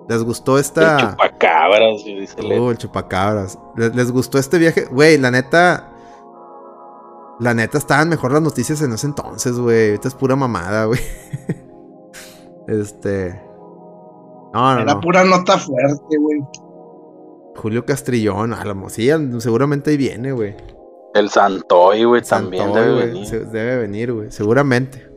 ¿Les 0.09 0.22
gustó 0.24 0.55
El 0.55 0.61
esta.? 0.62 1.11
chupacabras, 1.12 2.01
y 2.07 2.20
dice 2.20 2.43
Led. 2.43 2.61
Oh, 2.61 2.70
el 2.70 2.78
chupacabras. 2.78 3.59
¿Les, 3.76 3.95
les 3.95 4.11
gustó 4.11 4.39
este 4.39 4.59
viaje? 4.59 4.87
Güey, 4.91 5.18
la 5.18 5.31
neta. 5.31 5.87
La 7.39 7.55
neta 7.55 7.78
estaban 7.78 8.09
mejor 8.09 8.33
las 8.33 8.43
noticias 8.43 8.83
en 8.83 8.93
ese 8.93 9.07
entonces, 9.07 9.59
güey. 9.59 9.91
Ahorita 9.91 10.09
es 10.09 10.14
pura 10.14 10.37
mamada, 10.37 10.85
güey. 10.87 11.01
este. 12.68 13.41
No, 14.53 14.74
no, 14.74 14.81
Era 14.83 14.95
no. 14.95 15.01
pura 15.01 15.24
nota 15.24 15.57
fuerte, 15.59 16.16
güey. 16.18 16.41
Julio 17.57 17.85
Castrillón, 17.85 18.53
a 18.53 18.64
lo 18.64 18.74
sí, 18.74 19.41
seguramente 19.41 19.91
ahí 19.91 19.97
viene, 19.97 20.33
güey. 20.33 20.57
El 21.14 21.28
Santoy, 21.28 22.05
güey, 22.05 22.22
también 22.22 22.72
debe 22.72 23.07
venir. 23.07 23.26
se- 23.26 23.45
debe 23.45 23.78
venir, 23.78 24.12
güey, 24.12 24.31
seguramente. 24.31 25.09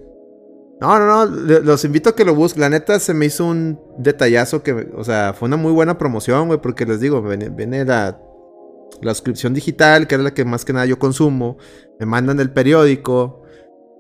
No, 0.82 1.00
no, 1.00 1.26
no, 1.26 1.60
los 1.62 1.86
invito 1.86 2.10
a 2.10 2.16
que 2.16 2.26
lo 2.26 2.36
busquen. 2.36 2.62
La 2.62 2.70
neta 2.70 3.00
se 3.00 3.14
me 3.14 3.26
hizo 3.28 3.46
un 3.46 3.80
detallazo 3.98 4.64
que, 4.64 4.92
o 4.96 5.04
sea, 5.04 5.34
fue 5.34 5.48
una 5.48 5.56
muy 5.58 5.72
buena 5.72 5.98
promoción, 5.98 6.48
güey, 6.48 6.60
porque 6.62 6.86
les 6.86 7.00
digo, 7.00 7.22
viene, 7.22 7.86
la, 7.86 8.20
suscripción 9.02 9.54
digital, 9.54 10.08
que 10.08 10.16
es 10.16 10.22
la 10.22 10.34
que 10.34 10.46
más 10.46 10.66
que 10.66 10.74
nada 10.74 10.86
yo 10.86 11.00
consumo. 11.00 11.58
Me 12.00 12.06
mandan 12.06 12.40
el 12.40 12.52
periódico, 12.52 13.44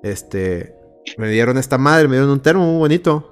este, 0.01 0.75
me 1.17 1.29
dieron 1.29 1.57
esta 1.57 1.77
madre, 1.77 2.07
me 2.07 2.15
dieron 2.15 2.31
un 2.31 2.41
termo 2.41 2.65
muy 2.65 2.79
bonito. 2.79 3.29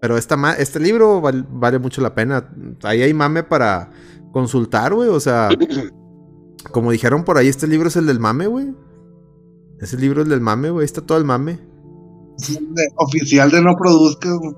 Pero 0.00 0.18
esta 0.18 0.36
este 0.58 0.80
libro 0.80 1.22
val- 1.22 1.46
vale 1.48 1.78
mucho 1.78 2.02
la 2.02 2.14
pena. 2.14 2.50
Ahí 2.82 3.00
hay 3.00 3.14
mame 3.14 3.42
para 3.44 3.90
consultar, 4.32 4.92
güey, 4.92 5.08
o 5.08 5.20
sea... 5.20 5.48
Como 6.70 6.90
dijeron 6.90 7.24
por 7.24 7.36
ahí, 7.36 7.48
este 7.48 7.66
libro 7.66 7.88
es 7.88 7.96
el 7.96 8.06
del 8.06 8.20
mame, 8.20 8.46
güey. 8.46 8.74
Ese 9.80 9.98
libro 9.98 10.20
es 10.22 10.24
el 10.24 10.30
del 10.30 10.40
mame, 10.40 10.70
güey. 10.70 10.84
Está 10.84 11.02
todo 11.02 11.18
el 11.18 11.24
mame. 11.24 11.60
De- 12.38 12.88
oficial 12.96 13.50
de 13.50 13.60
no 13.62 13.76
produzcas, 13.76 14.32
güey. 14.38 14.54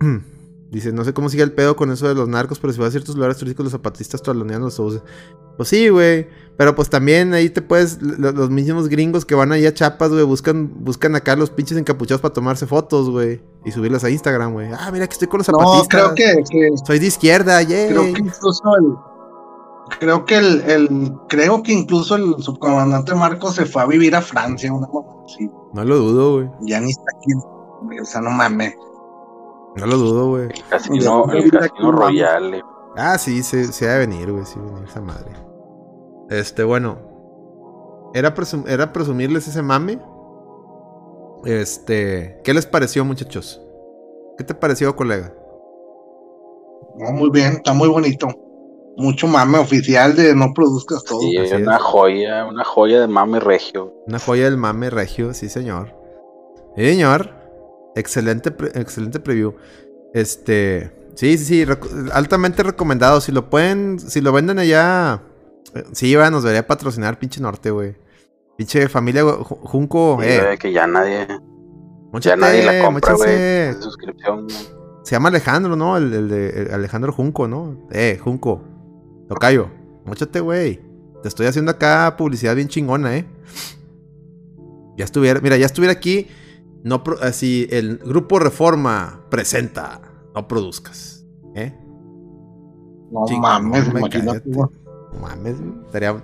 Dice, 0.70 0.92
no 0.92 1.02
sé 1.02 1.14
cómo 1.14 1.30
sigue 1.30 1.42
el 1.42 1.52
pedo 1.52 1.76
con 1.76 1.90
eso 1.90 2.06
de 2.08 2.14
los 2.14 2.28
narcos, 2.28 2.58
pero 2.58 2.74
si 2.74 2.78
vas 2.78 2.88
a 2.88 2.90
ciertos 2.90 3.14
lugares 3.14 3.38
turísticos, 3.38 3.64
los 3.64 3.72
zapatistas 3.72 4.22
talonean 4.22 4.60
los 4.60 4.78
autobuses. 4.78 5.02
Pues 5.56 5.70
sí, 5.70 5.88
güey. 5.88 6.28
Pero 6.58 6.74
pues 6.74 6.90
también 6.90 7.32
ahí 7.32 7.48
te 7.48 7.62
puedes. 7.62 8.02
lo- 8.02 8.32
Los 8.32 8.50
mismos 8.50 8.88
gringos 8.88 9.24
que 9.24 9.34
van 9.34 9.50
ahí 9.52 9.64
a 9.64 9.72
Chapas, 9.72 10.10
güey, 10.10 10.24
buscan, 10.24 10.70
buscan 10.84 11.14
acá 11.14 11.36
los 11.36 11.48
pinches 11.50 11.78
encapuchados 11.78 12.20
para 12.20 12.34
tomarse 12.34 12.66
fotos, 12.66 13.08
güey. 13.08 13.40
Y 13.64 13.70
subirlas 13.72 14.04
a 14.04 14.10
Instagram, 14.10 14.52
güey. 14.52 14.68
Ah, 14.72 14.90
mira 14.92 15.06
que 15.06 15.14
estoy 15.14 15.28
con 15.28 15.38
los 15.38 15.48
No, 15.48 15.58
zapatistas. 15.58 15.88
creo 15.88 16.14
que, 16.14 16.42
que- 16.50 16.70
Soy 16.86 16.98
de 16.98 17.06
izquierda, 17.06 17.62
yay. 17.62 17.88
creo 17.88 18.02
que 18.02 18.20
incluso 18.20 18.62
el 18.78 18.94
creo 20.00 20.24
que 20.26 20.36
el, 20.36 20.60
el 20.70 21.12
creo 21.30 21.62
que 21.62 21.72
incluso 21.72 22.14
el 22.16 22.34
subcomandante 22.42 23.14
Marcos 23.14 23.54
se 23.54 23.64
fue 23.64 23.80
a 23.82 23.86
vivir 23.86 24.14
a 24.14 24.20
Francia, 24.20 24.70
una 24.70 24.86
mamá 24.86 25.06
así. 25.24 25.50
No 25.72 25.84
lo 25.84 25.96
dudo, 25.98 26.34
güey. 26.34 26.50
Ya 26.60 26.80
ni 26.80 26.90
está 26.90 27.04
aquí. 27.16 27.32
O 28.00 28.04
sea, 28.04 28.20
no 28.20 28.30
mames. 28.30 28.74
No 29.76 29.86
lo 29.86 29.96
dudo, 29.96 30.28
güey. 30.30 30.44
El 30.44 30.64
casino, 30.68 31.26
Ya, 31.26 31.38
el 31.38 31.50
casino 31.50 31.74
vamos. 31.80 31.94
Royale. 32.00 32.62
Ah, 32.96 33.16
sí, 33.18 33.42
se, 33.42 33.72
se 33.72 33.88
ha 33.88 33.92
de 33.94 33.98
venir, 34.06 34.32
güey. 34.32 34.44
Sí, 34.44 34.58
venir 34.58 34.84
esa 34.88 35.00
madre. 35.00 35.30
Este, 36.30 36.64
bueno. 36.64 36.98
Era, 38.14 38.34
presum- 38.34 38.66
era 38.68 38.92
presumirles 38.92 39.46
ese 39.46 39.62
mame. 39.62 40.00
Este. 41.44 42.40
¿Qué 42.42 42.54
les 42.54 42.66
pareció, 42.66 43.04
muchachos? 43.04 43.60
¿Qué 44.36 44.44
te 44.44 44.54
pareció, 44.54 44.94
colega? 44.96 45.32
No, 46.96 47.12
muy 47.12 47.30
bien, 47.30 47.52
está 47.54 47.72
muy 47.74 47.88
bonito. 47.88 48.28
Mucho 48.98 49.26
mame 49.28 49.58
oficial 49.58 50.16
de 50.16 50.34
no 50.34 50.52
produzcas 50.52 51.04
todo. 51.04 51.20
Sí, 51.20 51.36
así 51.38 51.54
una 51.54 51.76
es. 51.76 51.82
joya, 51.82 52.44
una 52.46 52.64
joya 52.64 53.00
de 53.00 53.06
mame 53.08 53.38
regio. 53.40 53.94
Una 54.06 54.18
joya 54.18 54.44
del 54.44 54.56
mame 54.56 54.90
regio, 54.90 55.32
sí, 55.34 55.48
señor. 55.48 55.94
Sí, 56.76 56.84
señor. 56.84 57.30
Excelente, 57.94 58.50
pre- 58.50 58.72
excelente 58.80 59.20
preview. 59.20 59.54
Este. 60.14 60.92
Sí, 61.14 61.36
sí, 61.38 61.64
sí. 61.64 61.66
altamente 62.12 62.62
recomendado. 62.62 63.20
Si 63.20 63.32
lo 63.32 63.48
pueden. 63.50 63.98
Si 64.00 64.20
lo 64.20 64.32
venden 64.32 64.58
allá. 64.58 65.22
eh, 65.74 65.84
Sí, 65.92 66.14
va, 66.14 66.30
nos 66.30 66.42
debería 66.42 66.66
patrocinar, 66.66 67.18
pinche 67.18 67.40
norte, 67.40 67.70
güey. 67.70 67.96
Pinche 68.56 68.88
familia 68.88 69.22
Ju- 69.22 69.44
Junco. 69.62 70.18
Y, 70.22 70.26
Eh, 70.26 70.56
que 70.58 70.72
ya 70.72 70.86
nadie, 70.88 71.26
ya 71.28 71.40
móchate, 72.12 72.36
nadie 72.36 72.64
la 72.64 72.84
compra, 72.84 73.14
güey. 73.14 73.74
suscripción. 73.80 74.46
Se 75.04 75.12
llama 75.14 75.28
Alejandro, 75.28 75.76
¿no? 75.76 75.96
El, 75.96 76.12
el 76.12 76.28
de 76.28 76.62
el 76.62 76.74
Alejandro 76.74 77.12
Junco, 77.12 77.46
¿no? 77.46 77.86
Eh, 77.92 78.18
Junco. 78.22 78.62
Tocayo. 79.28 79.70
Móchate, 80.04 80.40
güey. 80.40 80.80
Te 81.22 81.28
estoy 81.28 81.46
haciendo 81.46 81.70
acá 81.72 82.14
publicidad 82.16 82.54
bien 82.54 82.68
chingona, 82.68 83.16
¿eh? 83.16 83.26
Ya 84.96 85.04
estuviera, 85.04 85.40
mira, 85.40 85.56
ya 85.56 85.66
estuviera 85.66 85.92
aquí. 85.92 86.28
No 86.84 87.02
así, 87.22 87.66
el 87.70 87.98
grupo 87.98 88.38
Reforma 88.38 89.24
presenta. 89.30 90.00
No 90.34 90.46
produzcas. 90.48 91.24
¿Eh? 91.54 91.74
No 93.10 93.26
mames, 93.38 93.88
imagínate. 93.88 94.42
No 94.50 94.70
mames. 95.20 95.56
Estaría- 95.86 96.22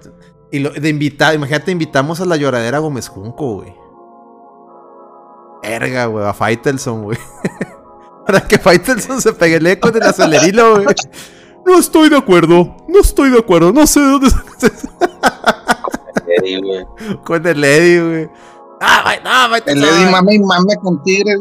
Y 0.52 0.58
lo, 0.60 0.70
de 0.70 0.88
invitar, 0.88 1.34
imagínate, 1.34 1.72
invitamos 1.72 2.20
a 2.20 2.24
la 2.24 2.36
lloradera 2.36 2.78
Gómez 2.78 3.08
Junco, 3.08 3.56
güey. 3.56 3.74
Erga, 5.62 6.06
güey, 6.06 6.24
a 6.26 6.34
Faitelson, 6.34 7.02
güey. 7.04 7.18
Para 8.26 8.40
que 8.46 8.58
Faitelson 8.58 9.20
se 9.20 9.32
pegue 9.32 9.56
el 9.56 9.66
acelerilo, 10.02 10.74
güey. 10.76 10.86
No 11.66 11.78
estoy 11.78 12.08
de 12.10 12.16
acuerdo, 12.16 12.76
no 12.88 13.00
estoy 13.00 13.30
de 13.30 13.38
acuerdo, 13.38 13.72
no 13.72 13.86
sé 13.86 14.00
de 14.00 14.06
dónde 14.10 14.28
Eddie, 16.26 16.60
güey. 16.60 16.86
con 17.24 17.46
el 17.46 17.62
Eddie, 17.64 18.02
güey. 18.02 18.28
Ah, 18.80 19.02
vai- 19.04 19.22
no, 19.22 19.50
Faitelson. 19.50 19.84
El 19.88 19.94
Eddie 20.02 20.10
mame 20.10 20.34
y 20.34 20.38
mame 20.40 20.76
con 20.82 21.02
Tigres. 21.02 21.40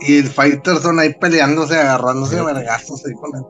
Y 0.00 0.18
el 0.18 0.28
Fighterson 0.28 0.98
ahí 0.98 1.14
peleándose, 1.14 1.78
agarrándose 1.78 2.38
a 2.38 2.42
vergazos 2.44 3.04
ahí 3.06 3.12
con 3.14 3.30
él. 3.36 3.42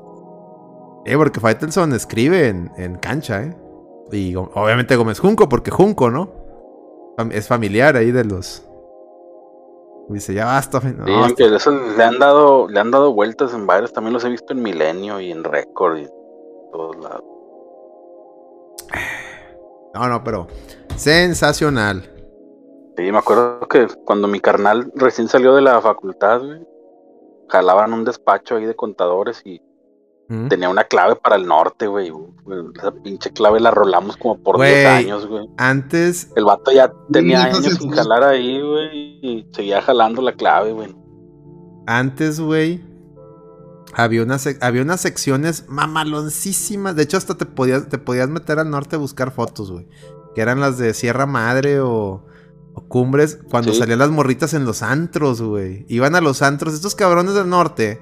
Eh, 1.07 1.17
porque 1.17 1.41
Faitelson 1.41 1.93
escribe 1.93 2.49
en, 2.49 2.71
en 2.77 2.97
cancha, 2.97 3.43
¿eh? 3.43 3.57
Y 4.13 4.35
obviamente 4.37 4.97
Gómez 4.97 5.19
Junco, 5.21 5.49
porque 5.49 5.71
Junco, 5.71 6.11
¿no? 6.11 6.31
Es 7.31 7.49
familiar 7.49 7.97
ahí 7.97 8.11
de 8.13 8.25
los. 8.25 8.64
Dice, 10.09 10.35
ya 10.35 10.45
basta. 10.47 10.81
no, 10.81 11.29
Sí, 11.29 11.35
eso 11.45 11.71
le 11.71 12.05
han 12.05 12.19
dado, 12.19 12.69
le 12.69 12.79
han 12.79 12.91
dado 12.91 13.13
vueltas 13.15 13.55
en 13.55 13.67
varios, 13.67 13.93
también 13.93 14.13
los 14.13 14.25
he 14.25 14.29
visto 14.29 14.53
en 14.53 14.63
Milenio 14.63 15.21
y 15.21 15.31
en 15.31 15.45
Record 15.45 15.99
y 15.99 16.03
en 16.03 16.11
todos 16.73 16.97
lados. 16.97 17.25
No, 19.95 20.09
no, 20.09 20.23
pero 20.25 20.49
sensacional. 20.97 22.11
Sí, 22.97 23.11
me 23.11 23.19
acuerdo 23.19 23.61
que 23.69 23.89
cuando 24.05 24.29
mi 24.29 24.41
carnal 24.41 24.93
recién 24.95 25.29
salió 25.29 25.55
de 25.55 25.63
la 25.63 25.81
facultad, 25.81 26.41
güey, 26.41 26.67
jalaban 27.49 27.93
un 27.93 28.05
despacho 28.05 28.57
ahí 28.57 28.67
de 28.67 28.77
contadores 28.77 29.41
y 29.45 29.61
¿Mm? 30.29 30.49
tenía 30.49 30.69
una 30.71 30.85
clave 30.85 31.17
para 31.17 31.37
el 31.37 31.47
norte, 31.47 31.87
güey. 31.87 32.11
Esa 32.77 32.93
pinche 32.93 33.31
clave 33.33 33.61
la 33.61 33.71
rolamos 33.71 34.17
como 34.17 34.39
por 34.43 34.57
Güey. 34.57 34.73
10 34.75 34.87
años, 34.87 35.27
güey. 35.27 35.49
Antes, 35.59 36.31
El 36.37 36.45
vato 36.45 36.73
ya 36.73 36.93
tenía 37.13 37.45
años 37.45 37.75
sin 37.79 37.91
jalar 37.91 38.23
ahí, 38.25 38.61
güey, 38.61 39.19
y 39.23 39.47
seguía 39.53 39.83
jalando 39.83 40.23
la 40.23 40.33
clave, 40.33 40.73
güey. 40.73 40.95
antes, 41.87 42.41
güey, 42.41 42.83
había 43.95 44.23
unas, 44.23 44.47
sec- 44.47 44.59
había 44.63 44.83
unas 44.83 45.01
secciones 45.03 45.67
mamaloncísimas. 45.69 46.97
De 46.97 47.03
hecho, 47.03 47.17
hasta 47.17 47.35
te 47.37 47.47
podías, 47.47 47.89
te 47.89 47.99
podías 47.99 48.29
meter 48.29 48.59
al 48.59 48.71
norte 48.71 48.97
a 48.97 48.99
buscar 48.99 49.31
fotos, 49.31 49.71
güey. 49.71 49.87
Que 50.35 50.41
eran 50.41 50.61
las 50.61 50.79
de 50.79 50.95
Sierra 50.95 51.27
Madre 51.27 51.81
o, 51.81 52.25
o 52.75 52.81
Cumbres. 52.89 53.39
Cuando 53.51 53.73
Sí. 53.73 53.79
salían 53.79 53.99
las 54.01 54.11
morritas 54.11 54.55
en 54.55 54.65
los 54.65 54.83
antros, 54.83 55.41
güey. 55.43 55.85
Iban 55.89 56.15
a 56.17 56.21
los 56.21 56.43
antros. 56.43 56.75
Estos 56.75 56.95
cabrones 56.95 57.35
del 57.35 57.49
norte. 57.49 58.01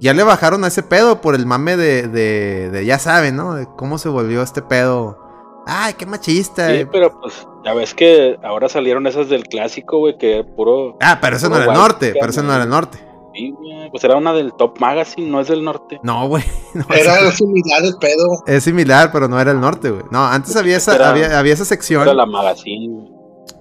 Ya 0.00 0.12
le 0.12 0.22
bajaron 0.22 0.64
a 0.64 0.68
ese 0.68 0.82
pedo 0.82 1.20
por 1.20 1.34
el 1.34 1.46
mame 1.46 1.76
de, 1.76 2.08
de, 2.08 2.70
de 2.70 2.84
ya 2.84 2.98
saben, 2.98 3.36
¿no? 3.36 3.54
De 3.54 3.66
cómo 3.76 3.98
se 3.98 4.08
volvió 4.08 4.42
este 4.42 4.60
pedo. 4.62 5.18
Ay, 5.66 5.94
qué 5.94 6.04
machista. 6.04 6.68
Sí, 6.68 6.84
pero 6.92 7.18
pues 7.20 7.46
ya 7.64 7.72
ves 7.72 7.94
que 7.94 8.36
ahora 8.42 8.68
salieron 8.68 9.06
esas 9.06 9.28
del 9.30 9.44
clásico, 9.44 9.98
güey, 9.98 10.18
que 10.18 10.38
era 10.40 10.44
puro. 10.56 10.98
Ah, 11.00 11.18
pero 11.20 11.36
eso 11.36 11.48
no 11.48 11.56
era 11.56 11.66
el 11.66 11.72
norte. 11.72 12.12
Pero 12.12 12.30
eso 12.30 12.42
no 12.42 12.52
era 12.52 12.64
el 12.64 12.68
norte. 12.68 12.98
Sí, 13.34 13.50
güey, 13.50 13.90
Pues 13.90 14.04
era 14.04 14.16
una 14.16 14.32
del 14.32 14.52
Top 14.52 14.78
Magazine, 14.78 15.28
no 15.28 15.40
es 15.40 15.48
del 15.48 15.64
norte. 15.64 15.98
No, 16.02 16.28
güey. 16.28 16.44
no, 16.74 16.84
Era 16.94 17.32
similar 17.32 17.82
el 17.82 17.94
pedo. 17.98 18.42
Es 18.46 18.64
similar, 18.64 19.10
pero 19.10 19.26
no 19.26 19.40
era 19.40 19.52
el 19.52 19.60
norte, 19.60 19.90
güey. 19.90 20.04
No, 20.10 20.24
antes 20.26 20.54
había 20.54 20.76
esa, 20.76 20.94
Era- 20.96 21.10
había, 21.10 21.38
había 21.38 21.54
esa 21.54 21.64
sección 21.64 22.02
Era 22.02 22.14
la 22.14 22.26
Magazine. 22.26 23.10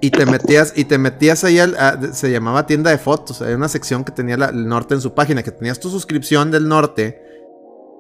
Y 0.04 0.12
te 0.12 0.26
metías, 0.26 0.74
y 0.76 0.84
te 0.84 0.98
metías 0.98 1.46
ahí 1.46 1.60
al, 1.60 2.14
se 2.14 2.30
llamaba 2.30 2.68
tienda 2.68 2.92
de 2.92 2.98
fotos. 2.98 3.42
Hay 3.42 3.54
una 3.54 3.70
sección 3.70 4.04
que 4.04 4.12
tenía 4.12 4.36
el 4.36 4.68
norte 4.68 4.96
en 4.96 5.00
su 5.00 5.14
página, 5.14 5.44
que 5.44 5.52
tenías 5.52 5.80
tu 5.80 5.90
suscripción 5.90 6.52
del 6.52 6.68
norte. 6.68 7.22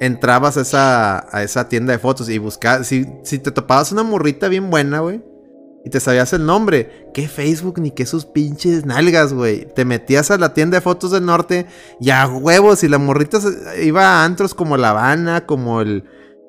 Entrabas 0.02 0.58
a 0.58 0.62
esa, 0.64 1.34
a 1.34 1.44
esa 1.44 1.70
tienda 1.70 1.94
de 1.94 2.00
fotos 2.00 2.28
y 2.28 2.40
buscabas. 2.40 2.88
Si, 2.88 3.06
si 3.24 3.40
te 3.40 3.52
topabas 3.52 3.94
una 3.94 4.04
morrita 4.04 4.50
bien 4.50 4.70
buena, 4.70 5.00
güey. 5.00 5.24
Y 5.86 5.92
te 5.92 6.02
sabías 6.02 6.34
el 6.34 6.46
nombre. 6.46 7.10
¿Qué 7.14 7.30
Facebook 7.30 7.80
ni 7.80 7.92
qué 7.92 8.06
sus 8.06 8.26
pinches 8.26 8.86
nalgas, 8.86 9.32
güey? 9.32 9.66
Te 9.74 9.86
metías 9.86 10.30
a 10.30 10.38
la 10.38 10.54
tienda 10.54 10.76
de 10.76 10.82
fotos 10.82 11.12
del 11.12 11.26
norte 11.26 11.68
y 12.02 12.10
a 12.10 12.28
huevos. 12.28 12.84
Y 12.84 12.90
la 12.90 12.98
morrita 12.98 13.40
iba 13.82 14.04
a 14.04 14.26
antros 14.26 14.54
como 14.54 14.76
La 14.76 14.90
Habana, 14.90 15.46
como 15.46 15.80
el. 15.80 16.04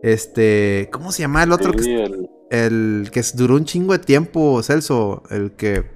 Este. 0.04 0.90
¿Cómo 0.92 1.12
se 1.12 1.22
llama 1.22 1.42
el 1.44 1.52
otro? 1.52 1.72
que 1.72 2.04
el- 2.04 2.28
el 2.50 3.08
que 3.10 3.22
duró 3.34 3.54
un 3.54 3.64
chingo 3.64 3.94
de 3.94 4.00
tiempo, 4.00 4.62
Celso. 4.62 5.22
El 5.30 5.52
que. 5.52 5.90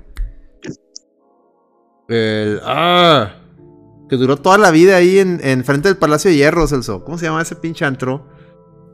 El. 2.08 2.60
¡Ah! 2.64 3.34
Que 4.08 4.16
duró 4.16 4.38
toda 4.38 4.56
la 4.56 4.70
vida 4.70 4.96
ahí 4.96 5.18
en, 5.18 5.40
en 5.44 5.62
frente 5.62 5.88
del 5.88 5.98
Palacio 5.98 6.30
de 6.30 6.38
Hierro, 6.38 6.66
Celso. 6.66 7.04
¿Cómo 7.04 7.18
se 7.18 7.26
llama 7.26 7.42
ese 7.42 7.54
pinche 7.56 7.84
antro? 7.84 8.26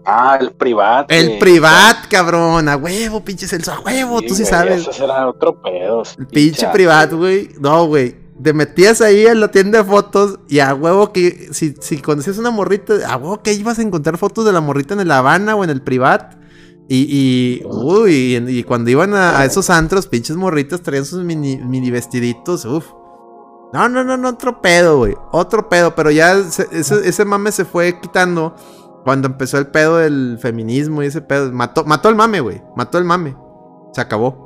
Ah, 0.04 0.36
el 0.40 0.50
Privat. 0.52 1.10
El. 1.12 1.38
Privat, 1.38 2.08
cabrón. 2.10 2.68
A 2.68 2.76
huevo, 2.76 3.24
pinche 3.24 3.46
Celso. 3.46 3.70
A 3.72 3.78
huevo, 3.80 4.20
tú 4.20 4.34
sí 4.34 4.42
güey, 4.42 4.46
sabes. 4.50 4.88
Ese 4.88 5.04
era 5.04 5.28
otro 5.28 5.62
pedo. 5.62 6.02
El 6.18 6.26
pinche 6.26 6.66
Privat, 6.72 7.12
güey. 7.12 7.50
No, 7.60 7.86
güey. 7.86 8.16
Te 8.45 8.53
metías 8.53 9.01
ahí 9.01 9.26
en 9.26 9.40
la 9.40 9.51
tienda 9.51 9.78
de 9.78 9.84
fotos 9.84 10.38
y 10.49 10.59
a 10.59 10.74
huevo 10.74 11.12
que 11.12 11.49
si, 11.53 11.74
si 11.80 11.99
conocías 11.99 12.36
una 12.38 12.51
morrita, 12.51 12.95
a 13.09 13.16
huevo 13.16 13.42
que 13.42 13.55
ibas 13.55 13.78
a 13.78 13.82
encontrar 13.82 14.18
fotos 14.18 14.45
de 14.45 14.53
la 14.53 14.61
morrita 14.61 14.92
en 14.95 15.01
el 15.01 15.11
Habana 15.11 15.57
o 15.57 15.64
en 15.64 15.70
el 15.70 15.82
Privat. 15.82 16.34
Y, 16.86 17.07
y, 17.09 17.62
uy, 17.64 18.36
y, 18.36 18.62
cuando 18.64 18.90
iban 18.90 19.14
a, 19.14 19.42
esos 19.47 19.70
antros, 19.70 20.07
pinches 20.07 20.36
morritas 20.36 20.82
traían 20.82 21.07
sus 21.07 21.24
mini, 21.24 21.57
mini 21.57 21.90
vestiditos, 21.90 22.66
uf. 22.66 22.84
No, 23.72 23.88
no, 23.88 24.05
no, 24.05 24.18
no, 24.18 24.28
otro 24.28 24.61
pedo, 24.61 24.99
güey. 24.99 25.16
Otro 25.32 25.70
pedo, 25.70 25.95
pero 25.95 26.11
ya 26.11 26.42
se- 26.45 26.68
ese, 26.70 27.09
ese 27.09 27.24
mame 27.24 27.51
se 27.51 27.64
fue 27.64 27.99
quitando 28.01 28.55
cuando 29.05 29.26
empezó 29.28 29.57
el 29.57 29.68
pedo 29.68 29.97
del 29.97 30.38
feminismo 30.40 31.03
y 31.03 31.07
ese 31.07 31.22
pedo. 31.22 31.51
Mató, 31.51 31.84
mató 31.84 32.11
el 32.11 32.14
mame, 32.14 32.40
güey. 32.40 32.62
Mató 32.76 32.99
el 32.99 33.05
mame. 33.05 33.34
Se 33.95 34.03
acabó. 34.03 34.43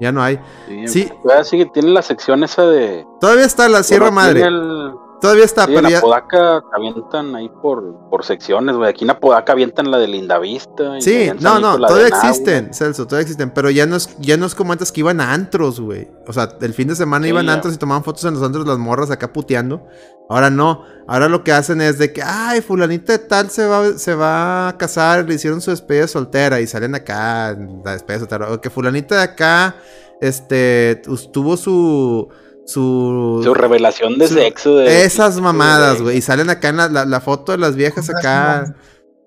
Ya 0.00 0.10
no 0.12 0.22
hay. 0.22 0.40
Sí, 0.66 0.88
Sí. 0.88 1.12
todavía 1.22 1.44
sigue, 1.44 1.66
tiene 1.66 1.90
la 1.90 2.02
sección 2.02 2.42
esa 2.42 2.66
de. 2.66 3.06
Todavía 3.20 3.44
está 3.44 3.68
la 3.68 3.82
Sierra 3.82 4.10
Madre. 4.10 4.40
el- 4.42 4.94
Todavía 5.20 5.44
está, 5.44 5.66
Sí, 5.66 5.72
pero 5.74 5.86
en 5.86 5.92
ya. 5.92 5.98
Apodaca 5.98 6.62
avientan 6.72 7.34
ahí 7.34 7.50
por, 7.62 8.08
por 8.08 8.24
secciones, 8.24 8.76
güey. 8.76 8.88
Aquí 8.88 9.04
en 9.04 9.10
Apodaca 9.10 9.52
avientan 9.52 9.90
la 9.90 9.98
de 9.98 10.08
Lindavista. 10.08 11.00
Sí, 11.00 11.30
no, 11.40 11.60
no, 11.60 11.76
todavía 11.76 12.08
existen, 12.08 12.72
Celso, 12.72 13.06
todavía 13.06 13.22
existen, 13.22 13.50
pero 13.50 13.70
ya 13.70 13.86
no 13.86 13.96
es, 13.96 14.16
ya 14.18 14.36
no 14.36 14.46
es 14.46 14.54
como 14.54 14.72
antes 14.72 14.92
que 14.92 15.00
iban 15.00 15.20
a 15.20 15.32
antros, 15.32 15.80
güey. 15.80 16.08
O 16.26 16.32
sea, 16.32 16.48
el 16.60 16.74
fin 16.74 16.88
de 16.88 16.96
semana 16.96 17.24
Sí, 17.24 17.30
iban 17.30 17.48
a 17.48 17.54
antros 17.54 17.74
y 17.74 17.76
tomaban 17.76 18.02
fotos 18.02 18.24
en 18.24 18.34
los 18.34 18.42
antros 18.42 18.66
las 18.66 18.78
morras 18.78 19.10
acá 19.10 19.32
puteando. 19.32 19.86
Ahora 20.30 20.48
no, 20.48 20.84
ahora 21.08 21.28
lo 21.28 21.42
que 21.42 21.52
hacen 21.52 21.80
es 21.80 21.98
de 21.98 22.12
que, 22.12 22.22
ay, 22.22 22.60
fulanita 22.60 23.12
de 23.12 23.18
tal 23.18 23.50
se 23.50 23.66
va, 23.66 23.98
se 23.98 24.14
va 24.14 24.68
a 24.68 24.78
casar, 24.78 25.28
le 25.28 25.34
hicieron 25.34 25.60
su 25.60 25.70
despedida 25.70 26.06
soltera 26.06 26.60
y 26.60 26.66
salen 26.68 26.94
acá, 26.94 27.56
la 27.84 27.92
despedida 27.92 28.20
soltera. 28.20 28.52
O 28.52 28.60
que 28.60 28.70
fulanita 28.70 29.16
de 29.16 29.22
acá, 29.22 29.74
este, 30.20 31.02
tuvo 31.32 31.56
su... 31.56 32.28
Su, 32.72 33.40
Su 33.42 33.54
revelación 33.54 34.18
de 34.18 34.28
su- 34.28 34.34
sexo. 34.34 34.76
De, 34.76 35.04
esas 35.04 35.40
mamadas, 35.40 36.00
güey. 36.02 36.18
Y 36.18 36.22
salen 36.22 36.50
acá 36.50 36.68
en 36.68 36.76
la, 36.76 36.88
la- 36.88 37.04
la 37.04 37.20
foto 37.20 37.52
de 37.52 37.58
las 37.58 37.74
viejas 37.76 38.08
acá. 38.10 38.74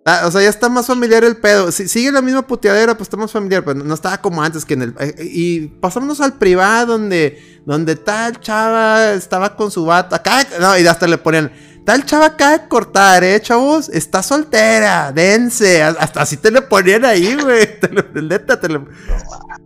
Ah, 0.05 0.23
o 0.25 0.31
sea, 0.31 0.41
ya 0.41 0.49
está 0.49 0.67
más 0.67 0.87
familiar 0.87 1.23
el 1.23 1.37
pedo. 1.37 1.71
Si, 1.71 1.87
sigue 1.87 2.11
la 2.11 2.21
misma 2.21 2.45
puteadera, 2.45 2.95
pues 2.97 3.05
está 3.07 3.15
más 3.17 3.31
familiar. 3.31 3.63
Pero 3.63 3.83
no 3.83 3.93
estaba 3.93 4.17
como 4.19 4.43
antes 4.43 4.65
que 4.65 4.73
en 4.73 4.81
el. 4.81 4.95
eh, 4.99 5.15
Y 5.19 5.67
pasámonos 5.67 6.19
al 6.21 6.33
privado 6.33 6.93
donde. 6.93 7.61
Donde 7.65 7.95
tal 7.95 8.39
chava 8.41 9.11
estaba 9.13 9.55
con 9.55 9.71
su 9.71 9.85
vato. 9.85 10.13
Acá. 10.15 10.45
No, 10.59 10.77
y 10.77 10.85
hasta 10.85 11.07
le 11.07 11.17
ponían. 11.17 11.51
Tal 11.85 12.05
chava 12.05 12.25
acaba 12.27 12.57
de 12.57 12.67
cortar, 12.67 13.23
eh, 13.23 13.39
chavos. 13.41 13.87
Está 13.89 14.21
soltera. 14.23 15.11
Dense. 15.13 15.81
Hasta 15.83 16.21
así 16.21 16.35
te 16.37 16.51
le 16.51 16.61
ponían 16.61 17.05
ahí, 17.05 17.35
güey. 17.41 17.79
Te 17.79 17.87
lo- 17.89 18.21
Neta, 18.21 18.59
te 18.59 18.67
lo. 18.69 18.85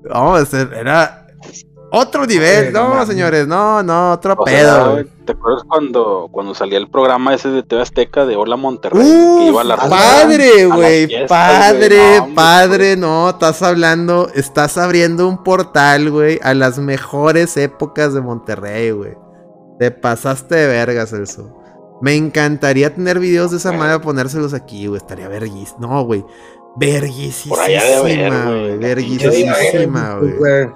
Vamos, 0.09 0.53
era. 0.53 1.25
Otro 1.91 2.25
nivel. 2.25 2.65
Oye, 2.67 2.71
no 2.73 3.05
señores. 3.05 3.47
No, 3.47 3.81
no, 3.81 4.11
otro 4.13 4.33
O 4.37 4.43
pedo. 4.43 5.03
¿Te 5.25 5.31
acuerdas 5.33 5.63
cuando, 5.67 6.27
cuando 6.31 6.53
salía 6.53 6.77
el 6.77 6.89
programa 6.89 7.33
ese 7.33 7.49
de 7.49 7.63
TV 7.63 7.81
Azteca 7.81 8.25
de 8.25 8.35
Hola 8.35 8.55
Monterrey? 8.55 9.01
Uf, 9.01 9.39
que 9.39 9.45
iba 9.47 9.61
a 9.61 9.63
la 9.63 9.77
padre, 9.77 10.65
güey, 10.65 11.27
padre, 11.27 12.19
no, 12.19 12.35
padre, 12.35 12.97
no, 12.97 13.29
estás 13.29 13.61
hablando, 13.61 14.29
estás 14.35 14.77
abriendo 14.77 15.27
un 15.27 15.43
portal, 15.43 16.09
güey, 16.11 16.39
a 16.43 16.53
las 16.53 16.77
mejores 16.77 17.55
épocas 17.57 18.13
de 18.13 18.21
Monterrey, 18.21 18.91
güey. 18.91 19.15
Te 19.79 19.91
pasaste 19.91 20.55
de 20.55 20.67
verga, 20.67 21.05
Celso. 21.05 21.53
Me 22.01 22.15
encantaría 22.15 22.93
tener 22.93 23.19
videos 23.19 23.51
de 23.51 23.57
esa 23.57 23.69
Güey. 23.69 23.79
manera, 23.79 23.99
ponérselos 24.01 24.53
aquí, 24.53 24.87
güey, 24.87 24.97
estaría 24.97 25.27
verguis. 25.27 25.75
No, 25.79 26.03
güey, 26.03 26.23
verguisísima, 26.77 27.65
güey, 28.01 28.27
güey. 28.27 28.77
verguisísima, 28.77 30.19
güey. 30.19 30.69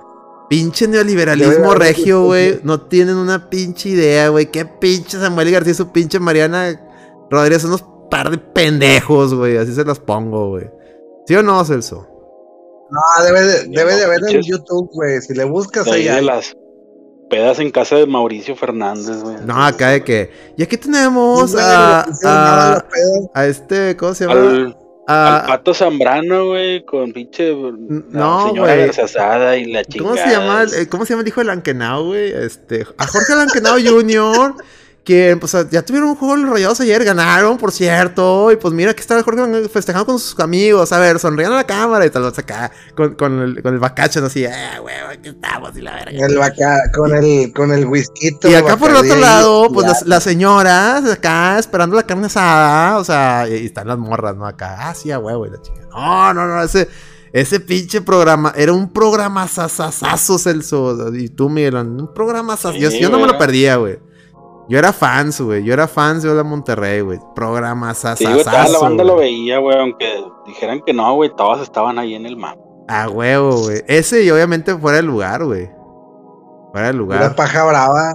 Pinche 0.51 0.85
neoliberalismo 0.85 1.73
regio, 1.75 2.25
güey. 2.25 2.59
No 2.63 2.81
tienen 2.81 3.15
una 3.15 3.49
pinche 3.49 3.87
idea, 3.87 4.27
güey. 4.27 4.51
Qué 4.51 4.65
pinche 4.65 5.17
Samuel 5.17 5.49
García 5.49 5.71
y 5.71 5.75
su 5.75 5.93
pinche 5.93 6.19
Mariana 6.19 6.77
Rodríguez 7.29 7.61
son 7.61 7.71
unos 7.71 7.85
par 8.09 8.29
de 8.29 8.37
pendejos, 8.37 9.33
güey. 9.33 9.55
Así 9.55 9.73
se 9.73 9.85
las 9.85 10.01
pongo, 10.01 10.49
güey. 10.49 10.69
¿Sí 11.25 11.35
o 11.35 11.41
no, 11.41 11.63
Celso? 11.63 12.05
No, 12.89 13.23
debe 13.23 13.41
de, 13.43 13.63
debe 13.69 13.95
de 13.95 14.03
haber 14.03 14.19
en. 14.27 14.41
YouTube, 14.41 14.89
güey. 14.91 15.21
Si 15.21 15.33
le 15.33 15.45
buscas 15.45 15.87
ahí 15.87 16.03
de 16.03 16.21
las 16.21 16.53
pedas 17.29 17.59
en 17.59 17.71
casa 17.71 17.95
de 17.95 18.05
Mauricio 18.05 18.53
Fernández, 18.53 19.23
güey. 19.23 19.37
No, 19.45 19.55
acá 19.63 19.91
de 19.91 20.03
que. 20.03 20.31
Y 20.57 20.63
aquí 20.63 20.75
tenemos 20.75 21.55
a, 21.57 22.83
a 23.33 23.45
este, 23.45 23.95
¿cómo 23.95 24.13
se 24.13 24.27
llama? 24.27 24.41
Al, 24.41 24.80
A- 25.07 25.39
al 25.41 25.45
Pato 25.47 25.73
Zambrano, 25.73 26.47
güey, 26.47 26.83
con 26.85 27.11
pinche 27.11 27.53
no, 27.53 28.47
señora. 28.47 28.75
Garzazada 28.75 29.57
y 29.57 29.65
la 29.71 29.83
chingada. 29.83 30.09
¿Cómo 30.11 30.23
se 30.23 30.31
llama? 30.31 30.63
eh, 30.75 30.87
¿Cómo 30.87 31.05
se 31.05 31.13
llama 31.13 31.21
el 31.23 31.27
hijo 31.27 31.41
de 31.41 31.45
Lankenau, 31.47 32.05
güey? 32.05 32.31
Este, 32.31 32.85
a 32.97 33.07
Jorge 33.07 33.35
Lankenau 33.35 33.77
Jr., 33.83 34.55
que 35.03 35.35
pues 35.39 35.55
ya 35.71 35.81
tuvieron 35.81 36.09
un 36.09 36.15
juego 36.15 36.35
los 36.35 36.49
rayados 36.49 36.79
ayer, 36.79 37.03
ganaron, 37.03 37.57
por 37.57 37.71
cierto. 37.71 38.51
Y 38.51 38.55
pues 38.57 38.73
mira, 38.73 38.91
aquí 38.91 38.99
está 39.01 39.21
Jorge 39.23 39.67
festejando 39.69 40.05
con 40.05 40.19
sus 40.19 40.39
amigos. 40.39 40.91
A 40.91 40.99
ver, 40.99 41.17
sonrían 41.17 41.51
a 41.53 41.55
la 41.55 41.63
cámara 41.63 42.05
y 42.05 42.11
tal 42.11 42.23
vez 42.23 42.37
acá, 42.37 42.71
con, 42.95 43.15
con 43.15 43.39
el, 43.39 43.63
con 43.63 43.73
el 43.73 43.79
bacacho, 43.79 44.23
así, 44.23 44.45
eh, 44.45 44.51
güey, 44.79 44.95
aquí 45.11 45.29
estamos 45.29 45.75
y 45.75 45.81
la 45.81 45.95
verga. 45.95 46.25
El 46.25 46.37
vaca, 46.37 46.91
con 46.95 47.15
el, 47.15 47.51
con 47.51 47.71
el 47.71 47.85
whisky. 47.85 48.37
Y 48.43 48.53
acá 48.53 48.77
por 48.77 48.91
el 48.91 48.97
otro 48.97 49.15
lado, 49.15 49.71
pues 49.71 49.87
las, 49.87 50.05
las 50.05 50.23
señoras 50.23 51.03
acá 51.09 51.57
esperando 51.57 51.95
la 51.95 52.03
carne 52.03 52.27
asada, 52.27 52.99
o 52.99 53.03
sea, 53.03 53.47
y, 53.49 53.53
y 53.55 53.65
están 53.65 53.87
las 53.87 53.97
morras, 53.97 54.35
¿no? 54.35 54.45
Acá, 54.45 54.89
ah, 54.89 54.93
sí, 54.93 55.11
a 55.11 55.17
huevo, 55.17 55.47
y 55.47 55.49
la 55.49 55.61
chica. 55.61 55.81
No, 55.91 56.33
no, 56.35 56.45
no, 56.45 56.61
ese, 56.61 56.87
ese 57.33 57.59
pinche 57.59 58.01
programa, 58.01 58.53
era 58.55 58.71
un 58.71 58.93
programa 58.93 59.47
sasasazo, 59.47 60.37
Celso. 60.37 61.11
Y 61.15 61.29
tú, 61.29 61.49
Miguel, 61.49 61.75
un 61.75 62.13
programa 62.13 62.55
yo, 62.77 62.91
Sí, 62.91 62.99
yo 62.99 63.09
no 63.09 63.19
me 63.19 63.25
lo 63.25 63.37
perdía, 63.39 63.77
güey. 63.77 64.10
Yo 64.71 64.77
era 64.79 64.93
fans, 64.93 65.41
güey. 65.41 65.63
Yo 65.65 65.73
era 65.73 65.85
fans 65.87 66.23
de 66.23 66.29
Hola 66.29 66.43
Monterrey, 66.43 67.01
güey. 67.01 67.19
Programa 67.35 67.93
Sí, 67.93 68.07
güey, 68.23 68.25
toda 68.25 68.37
la 68.37 68.43
sasasazo. 68.43 68.81
banda 68.81 69.03
lo 69.03 69.17
veía, 69.17 69.57
güey, 69.59 69.77
aunque 69.77 70.23
dijeran 70.45 70.79
que 70.85 70.93
no, 70.93 71.13
güey, 71.15 71.29
todas 71.35 71.61
estaban 71.61 71.99
ahí 71.99 72.15
en 72.15 72.25
el 72.25 72.37
mapa. 72.37 72.61
A 72.87 73.09
huevo, 73.09 73.57
güey. 73.63 73.83
Ese 73.87 74.23
y 74.23 74.31
obviamente 74.31 74.73
fuera 74.77 74.97
de 74.97 75.03
lugar, 75.03 75.43
güey. 75.43 75.69
Fuera 76.71 76.87
de 76.87 76.93
lugar. 76.93 77.19
Una 77.21 77.35
paja 77.35 77.65
brava. 77.65 78.13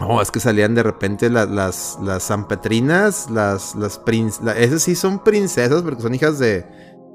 No, 0.00 0.20
es 0.20 0.30
que 0.30 0.38
salían 0.40 0.74
de 0.74 0.82
repente 0.82 1.28
las, 1.30 1.48
las, 1.50 1.98
las 2.02 2.22
sanpetrinas, 2.22 3.30
las, 3.30 3.74
las 3.74 3.98
prin- 4.02 4.32
la- 4.42 4.56
esas 4.58 4.82
sí 4.82 4.94
son 4.94 5.18
princesas 5.18 5.82
porque 5.82 6.00
son 6.02 6.14
hijas 6.14 6.38
de, 6.38 6.66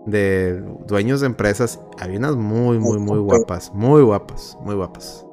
de 0.05 0.61
dueños 0.87 1.21
de 1.21 1.27
empresas. 1.27 1.79
Había 1.99 2.19
unas 2.19 2.35
muy, 2.35 2.77
muy, 2.79 2.99
muy 2.99 3.19
guapas. 3.19 3.71
Muy 3.73 4.01
guapas, 4.03 4.55
muy 4.61 4.75
guapas. 4.75 5.24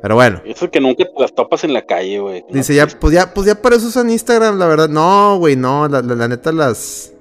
Pero 0.00 0.14
bueno. 0.14 0.40
Eso 0.44 0.70
que 0.70 0.80
nunca 0.80 1.04
te 1.04 1.20
las 1.20 1.34
topas 1.34 1.64
en 1.64 1.72
la 1.72 1.84
calle, 1.84 2.20
güey. 2.20 2.44
Dice, 2.50 2.74
ya, 2.74 2.86
pues 2.86 3.12
ya, 3.14 3.34
pues 3.34 3.46
ya 3.46 3.60
para 3.60 3.76
eso 3.76 3.88
usan 3.88 4.10
Instagram, 4.10 4.58
la 4.58 4.66
verdad. 4.66 4.88
No, 4.88 5.38
güey, 5.38 5.56
no, 5.56 5.88
la, 5.88 6.02
la- 6.02 6.14
la 6.14 6.28
neta 6.28 6.52
las... 6.52 7.12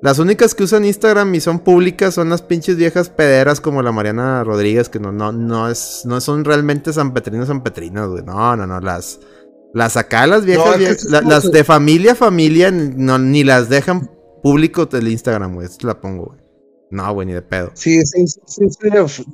Las 0.00 0.18
únicas 0.18 0.56
que 0.56 0.64
usan 0.64 0.84
Instagram 0.84 1.32
y 1.36 1.40
son 1.40 1.60
públicas 1.60 2.14
son 2.14 2.28
las 2.28 2.42
pinches 2.42 2.74
viejas 2.76 3.08
pederas 3.08 3.60
como 3.60 3.82
la 3.82 3.92
Mariana 3.92 4.42
Rodríguez, 4.42 4.88
que 4.88 4.98
no, 4.98 5.12
no, 5.12 5.30
no 5.30 5.68
es, 5.68 6.02
no 6.04 6.20
son 6.20 6.44
realmente 6.44 6.92
sanpetrinas, 6.92 7.46
sanpetrinas, 7.46 8.08
güey. 8.08 8.24
No, 8.24 8.56
no, 8.56 8.66
no, 8.66 8.80
las... 8.80 9.20
Las 9.74 9.96
acá, 9.96 10.26
las 10.26 10.44
viejas, 10.44 10.66
No, 10.66 10.72
es 10.72 10.78
viejas- 10.80 11.04
la- 11.04 11.20
las 11.22 11.50
de 11.52 11.62
familia, 11.64 12.14
familia, 12.16 12.70
no, 12.72 13.16
ni 13.18 13.44
las 13.44 13.68
dejan 13.68 14.10
público 14.42 14.86
del 14.86 15.06
Instagram, 15.08 15.54
güey. 15.54 15.66
Esto 15.66 15.86
la 15.86 16.00
pongo, 16.00 16.24
güey. 16.26 16.41
No, 16.92 17.12
güey, 17.14 17.26
ni 17.26 17.32
de 17.32 17.42
pedo. 17.42 17.70
Sí, 17.74 18.00
sí, 18.04 18.26
sí, 18.26 18.40
sí, 18.46 18.66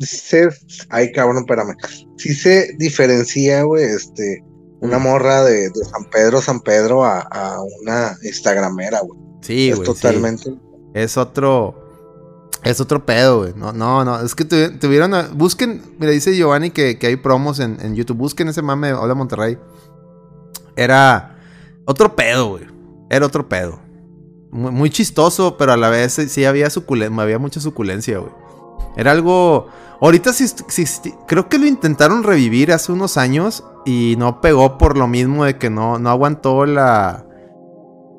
sí, 0.01 0.07
se- 0.07 0.49
ay, 0.91 1.13
cabrón, 1.13 1.39
espérame. 1.39 1.75
Sí 2.17 2.33
se 2.33 2.73
diferencia, 2.79 3.63
güey, 3.65 3.85
este, 3.85 4.45
una 4.81 4.99
Mm. 4.99 5.03
morra 5.03 5.43
de, 5.45 5.69
de 5.69 5.85
San 5.85 6.05
Pedro, 6.11 6.41
San 6.41 6.61
Pedro 6.61 7.05
a, 7.05 7.19
a 7.21 7.61
una 7.83 8.17
Instagramera, 8.23 9.01
güey. 9.01 9.19
Sí, 9.43 9.71
es 9.71 9.77
güey. 9.77 9.89
sí. 9.89 9.95
totalmente. 9.95 10.55
Es 10.95 11.17
otro. 11.17 11.85
Es 12.65 12.81
otro 12.81 13.05
pedo, 13.05 13.39
güey. 13.41 13.53
No, 13.57 13.73
no, 13.73 14.05
no. 14.05 14.21
Es 14.21 14.35
que 14.35 14.49
tuvi- 14.49 14.79
tuvieron. 14.79 15.15
a- 15.15 15.29
busquen. 15.29 15.83
Mira, 15.99 16.13
dice 16.13 16.35
Giovanni 16.37 16.71
que, 16.71 16.97
que 16.99 17.09
hay 17.09 17.17
promos 17.17 17.59
en, 17.61 17.77
en 17.81 17.95
YouTube. 17.97 18.17
Busquen 18.19 18.49
ese 18.49 18.63
mame 18.63 18.89
de 18.89 18.95
Hola 18.95 19.15
Monterrey. 19.15 19.59
Era 20.77 21.37
otro 21.87 22.15
pedo, 22.15 22.51
güey. 22.51 22.65
Era 23.11 23.27
otro 23.27 23.49
pedo. 23.49 23.81
Muy, 24.51 24.71
muy 24.73 24.91
chistoso, 24.91 25.57
pero 25.57 25.73
a 25.73 25.77
la 25.77 25.89
vez 25.91 26.15
sí- 26.15 26.45
había 26.45 26.71
suculencia. 26.71 27.23
Había 27.23 27.39
mucha 27.39 27.61
suculencia, 27.61 28.19
güey. 28.19 28.33
Era 28.97 29.13
algo. 29.13 29.67
Ahorita 30.01 30.33
sí, 30.33 30.47
sí- 30.69 31.15
creo 31.27 31.49
que 31.49 31.59
lo 31.59 31.67
intentaron 31.67 32.23
revivir 32.23 32.73
hace 32.73 32.93
unos 32.93 33.17
años 33.17 33.65
y 33.85 34.15
no 34.19 34.41
pegó 34.41 34.79
por 34.79 34.97
lo 34.97 35.07
mismo 35.09 35.45
de 35.45 35.59
que 35.59 35.71
no, 35.71 35.99
no 35.99 36.11
aguantó 36.11 36.67
la. 36.67 37.25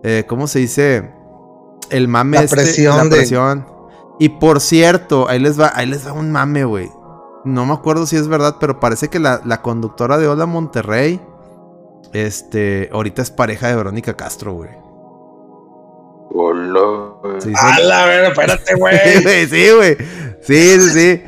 eh, 0.03 0.25
¿Cómo 0.27 0.47
se 0.47 0.59
dice? 0.59 1.11
El 1.89 2.07
mame 2.07 2.37
La 2.37 2.43
este, 2.43 2.55
presión 2.55 2.97
la 2.97 3.03
de- 3.05 3.09
presión. 3.09 3.65
Y 4.19 4.29
por 4.29 4.59
cierto, 4.59 5.27
ahí 5.29 5.39
les 5.39 5.59
va, 5.59 5.71
ahí 5.73 5.85
les 5.87 6.05
va 6.05 6.11
un 6.13 6.31
mame, 6.31 6.65
güey. 6.65 6.91
No 7.45 7.65
me 7.65 7.73
acuerdo 7.73 8.05
si 8.05 8.17
es 8.17 8.27
verdad, 8.27 8.57
pero 8.59 8.79
parece 8.81 9.07
que 9.07 9.17
la, 9.19 9.41
la 9.45 9.61
conductora 9.61 10.17
de 10.17 10.27
Hola 10.27 10.45
Monterrey. 10.45 11.21
Este. 12.13 12.89
Ahorita 12.91 13.21
es 13.21 13.31
pareja 13.31 13.67
de 13.69 13.75
Verónica 13.75 14.15
Castro, 14.15 14.53
güey. 14.53 14.69
Hola, 16.31 17.13
güey. 17.21 17.41
Sí, 17.41 17.53
A 17.55 17.79
la 17.79 18.05
ver, 18.05 18.25
espérate, 18.25 18.63
Sí, 18.75 18.79
güey. 18.79 19.47
sí, 19.47 19.69
güey. 19.75 19.97
Sí, 20.41 20.79
sí, 20.79 20.89
sí. 20.91 21.23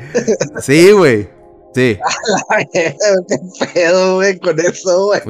Sí, 0.60 0.90
güey. 0.92 1.28
Sí. 1.74 1.98
Ay, 2.50 2.66
¿Qué 2.72 2.96
pedo, 3.72 4.16
güey, 4.16 4.38
con 4.38 4.58
eso, 4.60 5.06
güey? 5.06 5.20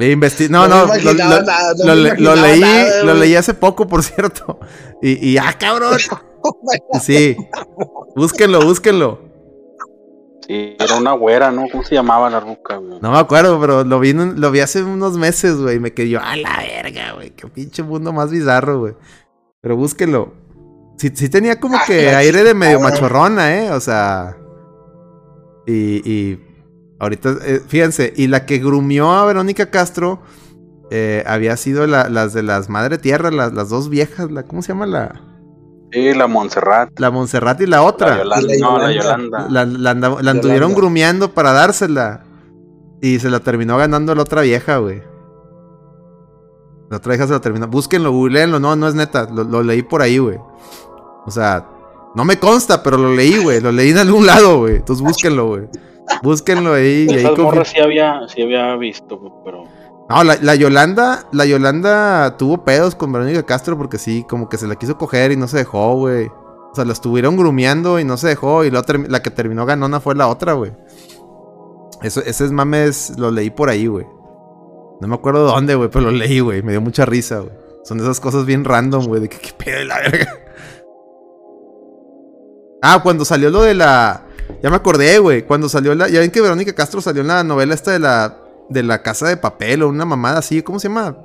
No, 0.49 0.67
No 0.67 0.67
no, 0.67 0.87
me 0.87 1.01
lo, 1.01 1.13
lo- 1.13 1.17
nada, 1.19 1.73
no 1.85 1.95
lo 1.95 2.35
leí, 2.35 2.59
nada, 2.59 3.03
lo 3.03 3.13
leí 3.13 3.35
hace 3.35 3.53
poco, 3.53 3.87
por 3.87 4.03
cierto. 4.03 4.59
Y, 5.01 5.29
y 5.29 5.37
ah, 5.37 5.53
cabrón. 5.59 5.97
Sí. 7.01 7.37
Búsquenlo, 8.17 8.59
búsquenlo. 8.61 9.21
Sí, 10.45 10.75
era 10.77 10.95
una 10.95 11.13
güera, 11.13 11.51
¿no? 11.51 11.63
¿Cómo 11.71 11.85
se 11.85 11.95
llamaba 11.95 12.29
la 12.29 12.41
ruca, 12.41 12.75
güey? 12.75 12.99
No 13.01 13.11
me 13.13 13.17
acuerdo, 13.17 13.57
pero 13.61 13.85
lo 13.85 13.99
vi, 14.01 14.09
en 14.09 14.19
un- 14.19 14.41
lo 14.41 14.51
vi 14.51 14.59
hace 14.59 14.83
unos 14.83 15.15
meses, 15.17 15.55
güey. 15.55 15.77
y 15.77 15.79
Me 15.79 15.93
quedé 15.93 16.09
yo, 16.09 16.19
a 16.21 16.35
la 16.35 16.57
verga, 16.57 17.13
güey. 17.13 17.29
Qué 17.31 17.47
pinche 17.47 17.81
mundo 17.83 18.11
más 18.11 18.29
bizarro, 18.31 18.79
güey. 18.79 18.93
Pero 19.63 19.77
búsquenlo. 19.77 20.33
Sí, 20.97 21.09
sí 21.15 21.29
tenía 21.29 21.59
como 21.59 21.77
que 21.87 22.11
la 22.11 22.17
aire 22.19 22.43
de 22.43 22.53
medio 22.53 22.79
machorrona, 22.81 23.55
¿eh? 23.57 23.71
O 23.71 23.79
sea. 23.79 24.37
Y, 25.65 26.07
y 26.07 26.39
ahorita, 26.99 27.37
eh, 27.45 27.61
fíjense, 27.65 28.11
y 28.15 28.27
la 28.27 28.45
que 28.45 28.59
grumió 28.59 29.11
a 29.13 29.25
Verónica 29.25 29.71
Castro 29.71 30.19
eh, 30.91 31.23
había 31.25 31.55
sido 31.55 31.87
la- 31.87 32.09
las 32.09 32.33
de 32.33 32.43
las 32.43 32.69
Madre 32.69 32.97
Tierra, 32.97 33.31
las, 33.31 33.53
las 33.53 33.69
dos 33.69 33.87
viejas, 33.89 34.29
la, 34.29 34.43
¿cómo 34.43 34.61
se 34.61 34.73
llama 34.73 34.85
la? 34.85 35.21
Sí, 35.93 36.13
la 36.13 36.27
Montserrat. 36.27 36.89
La 36.99 37.09
Montserrat 37.11 37.61
y 37.61 37.65
la 37.65 37.77
La 37.77 37.83
otra. 37.83 38.17
Yolanda. 38.17 38.41
La 38.51 38.57
No, 38.59 38.77
la 38.79 38.91
Yolanda. 38.91 39.37
Yolanda. 39.47 39.47
La, 39.49 39.65
la 39.65 39.93
la 39.93 40.09
Yolanda. 40.09 40.31
anduvieron 40.31 40.73
grumeando 40.73 41.33
para 41.33 41.53
dársela. 41.53 42.25
Y 43.01 43.19
se 43.19 43.29
la 43.29 43.39
terminó 43.39 43.77
ganando 43.77 44.13
la 44.15 44.21
otra 44.23 44.41
vieja, 44.41 44.77
güey. 44.77 45.01
La 46.93 46.97
otra 46.97 47.13
vieja 47.13 47.25
se 47.25 47.33
la 47.33 47.41
terminó. 47.41 47.67
Búsquenlo, 47.67 48.11
googleenlo. 48.11 48.59
No, 48.59 48.75
no 48.75 48.87
es 48.87 48.93
neta. 48.93 49.27
Lo, 49.31 49.43
lo 49.43 49.63
leí 49.63 49.81
por 49.81 50.03
ahí, 50.03 50.19
güey. 50.19 50.37
O 51.25 51.31
sea, 51.31 51.67
no 52.13 52.23
me 52.23 52.37
consta, 52.37 52.83
pero 52.83 52.97
lo 52.97 53.15
leí, 53.15 53.41
güey. 53.41 53.59
Lo 53.61 53.71
leí 53.71 53.89
en 53.89 53.97
algún 53.97 54.27
lado, 54.27 54.59
güey. 54.59 54.75
Entonces 54.75 55.03
búsquenlo, 55.03 55.47
güey. 55.47 55.63
Búsquenlo 56.21 56.73
ahí. 56.73 57.07
y 57.09 57.13
ahí 57.13 57.19
Esas 57.25 57.37
morras 57.39 57.69
sí 57.69 57.79
había, 57.81 58.21
sí 58.27 58.43
había 58.43 58.75
visto, 58.75 59.17
güey, 59.17 59.33
pero. 59.43 59.63
No, 60.09 60.23
la, 60.23 60.37
la 60.41 60.53
Yolanda, 60.53 61.27
la 61.31 61.45
Yolanda 61.45 62.37
tuvo 62.37 62.63
pedos 62.63 62.93
con 62.93 63.11
Verónica 63.11 63.41
Castro 63.43 63.75
porque 63.77 63.97
sí, 63.97 64.23
como 64.29 64.49
que 64.49 64.57
se 64.59 64.67
la 64.67 64.75
quiso 64.75 64.97
coger 64.97 65.31
y 65.31 65.37
no 65.37 65.47
se 65.47 65.57
dejó, 65.57 65.95
güey. 65.95 66.27
O 66.27 66.75
sea, 66.75 66.85
la 66.85 66.93
estuvieron 66.93 67.35
grumeando 67.37 67.99
y 67.99 68.03
no 68.03 68.17
se 68.17 68.27
dejó. 68.27 68.63
Y 68.65 68.69
la, 68.69 68.81
otra- 68.81 68.99
la 69.07 69.21
que 69.23 69.31
terminó 69.31 69.65
ganona 69.65 69.99
fue 69.99 70.13
la 70.13 70.27
otra, 70.27 70.53
güey. 70.53 70.73
Eso, 72.01 72.21
ese 72.21 72.45
es 72.45 72.51
mames, 72.51 73.13
lo 73.17 73.31
leí 73.31 73.49
por 73.49 73.69
ahí, 73.69 73.87
güey. 73.87 74.05
No 75.03 75.09
me 75.09 75.15
acuerdo 75.15 75.43
dónde, 75.43 75.75
güey, 75.75 75.89
pero 75.89 76.05
lo 76.05 76.11
leí, 76.11 76.39
güey. 76.39 76.63
Me 76.63 76.71
dio 76.71 76.79
mucha 76.79 77.05
risa, 77.05 77.39
güey. 77.39 77.51
Son 77.83 77.97
de 77.97 78.05
esas 78.05 78.21
cosas 78.21 78.45
bien 78.45 78.63
random, 78.63 79.05
güey, 79.05 79.21
de 79.21 79.27
que 79.27 79.37
qué 79.37 79.51
pedo 79.51 79.79
de 79.79 79.85
la 79.85 79.99
verga. 79.99 80.39
Ah, 82.81 83.01
cuando 83.03 83.25
salió 83.25 83.49
lo 83.49 83.61
de 83.63 83.73
la. 83.73 84.25
Ya 84.61 84.69
me 84.69 84.77
acordé, 84.77 85.19
güey. 85.19 85.43
Cuando 85.43 85.67
salió 85.67 85.93
la. 85.93 86.07
Ya 86.07 86.21
ven 86.21 86.31
que 86.31 86.39
Verónica 86.39 86.73
Castro 86.73 87.01
salió 87.01 87.21
en 87.21 87.27
la 87.27 87.43
novela 87.43 87.73
esta 87.73 87.91
de 87.91 87.99
la. 87.99 88.37
De 88.69 88.81
la 88.81 89.01
casa 89.01 89.27
de 89.27 89.35
papel 89.35 89.83
o 89.83 89.89
una 89.89 90.05
mamada 90.05 90.39
así. 90.39 90.61
¿Cómo 90.61 90.79
se 90.79 90.87
llama? 90.87 91.17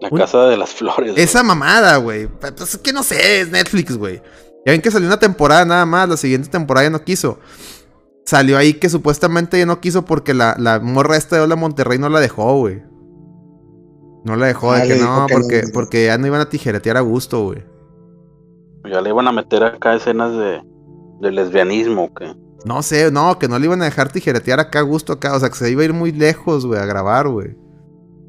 La 0.00 0.10
casa 0.10 0.46
de 0.46 0.56
las 0.58 0.70
flores. 0.70 1.14
Esa 1.16 1.42
mamada, 1.42 1.96
güey. 1.96 2.26
Pues 2.26 2.60
es 2.60 2.76
que 2.78 2.92
no 2.92 3.02
sé, 3.02 3.40
es 3.40 3.50
Netflix, 3.50 3.96
güey. 3.96 4.22
Ya 4.66 4.72
ven 4.72 4.82
que 4.82 4.90
salió 4.90 5.08
una 5.08 5.18
temporada 5.18 5.64
nada 5.64 5.86
más, 5.86 6.08
la 6.08 6.16
siguiente 6.16 6.48
temporada 6.48 6.86
ya 6.86 6.90
no 6.90 7.02
quiso. 7.02 7.38
Salió 8.24 8.56
ahí 8.56 8.74
que 8.74 8.88
supuestamente 8.88 9.58
ya 9.58 9.66
no 9.66 9.80
quiso 9.80 10.04
porque 10.04 10.32
la, 10.34 10.54
la 10.58 10.80
morra 10.80 11.16
esta 11.16 11.36
de 11.36 11.42
Hola 11.42 11.56
Monterrey 11.56 11.98
no 11.98 12.08
la 12.08 12.20
dejó, 12.20 12.58
güey. 12.58 12.82
No 14.24 14.36
la 14.36 14.46
dejó, 14.46 14.72
de 14.72 14.82
Ah, 14.82 14.86
que 14.86 14.96
no, 14.96 15.26
que 15.26 15.34
porque, 15.34 15.62
no. 15.62 15.68
porque 15.72 16.06
ya 16.06 16.18
no 16.18 16.26
iban 16.28 16.40
a 16.40 16.48
tijeretear 16.48 16.96
a 16.96 17.00
gusto, 17.00 17.44
güey. 17.44 17.64
Ya 18.88 19.00
le 19.00 19.10
iban 19.10 19.26
a 19.28 19.32
meter 19.32 19.64
acá 19.64 19.94
escenas 19.94 20.32
de, 20.36 20.62
de 21.20 21.30
lesbianismo, 21.32 22.12
que 22.14 22.32
No 22.64 22.82
sé, 22.82 23.10
no, 23.10 23.38
que 23.38 23.48
no 23.48 23.58
le 23.58 23.66
iban 23.66 23.82
a 23.82 23.86
dejar 23.86 24.10
tijeretear 24.12 24.60
acá 24.60 24.78
a 24.80 24.82
gusto 24.82 25.12
acá. 25.14 25.34
O 25.34 25.40
sea, 25.40 25.48
que 25.50 25.56
se 25.56 25.70
iba 25.70 25.82
a 25.82 25.84
ir 25.86 25.92
muy 25.92 26.12
lejos, 26.12 26.64
güey, 26.66 26.80
a 26.80 26.86
grabar, 26.86 27.28
güey. 27.28 27.56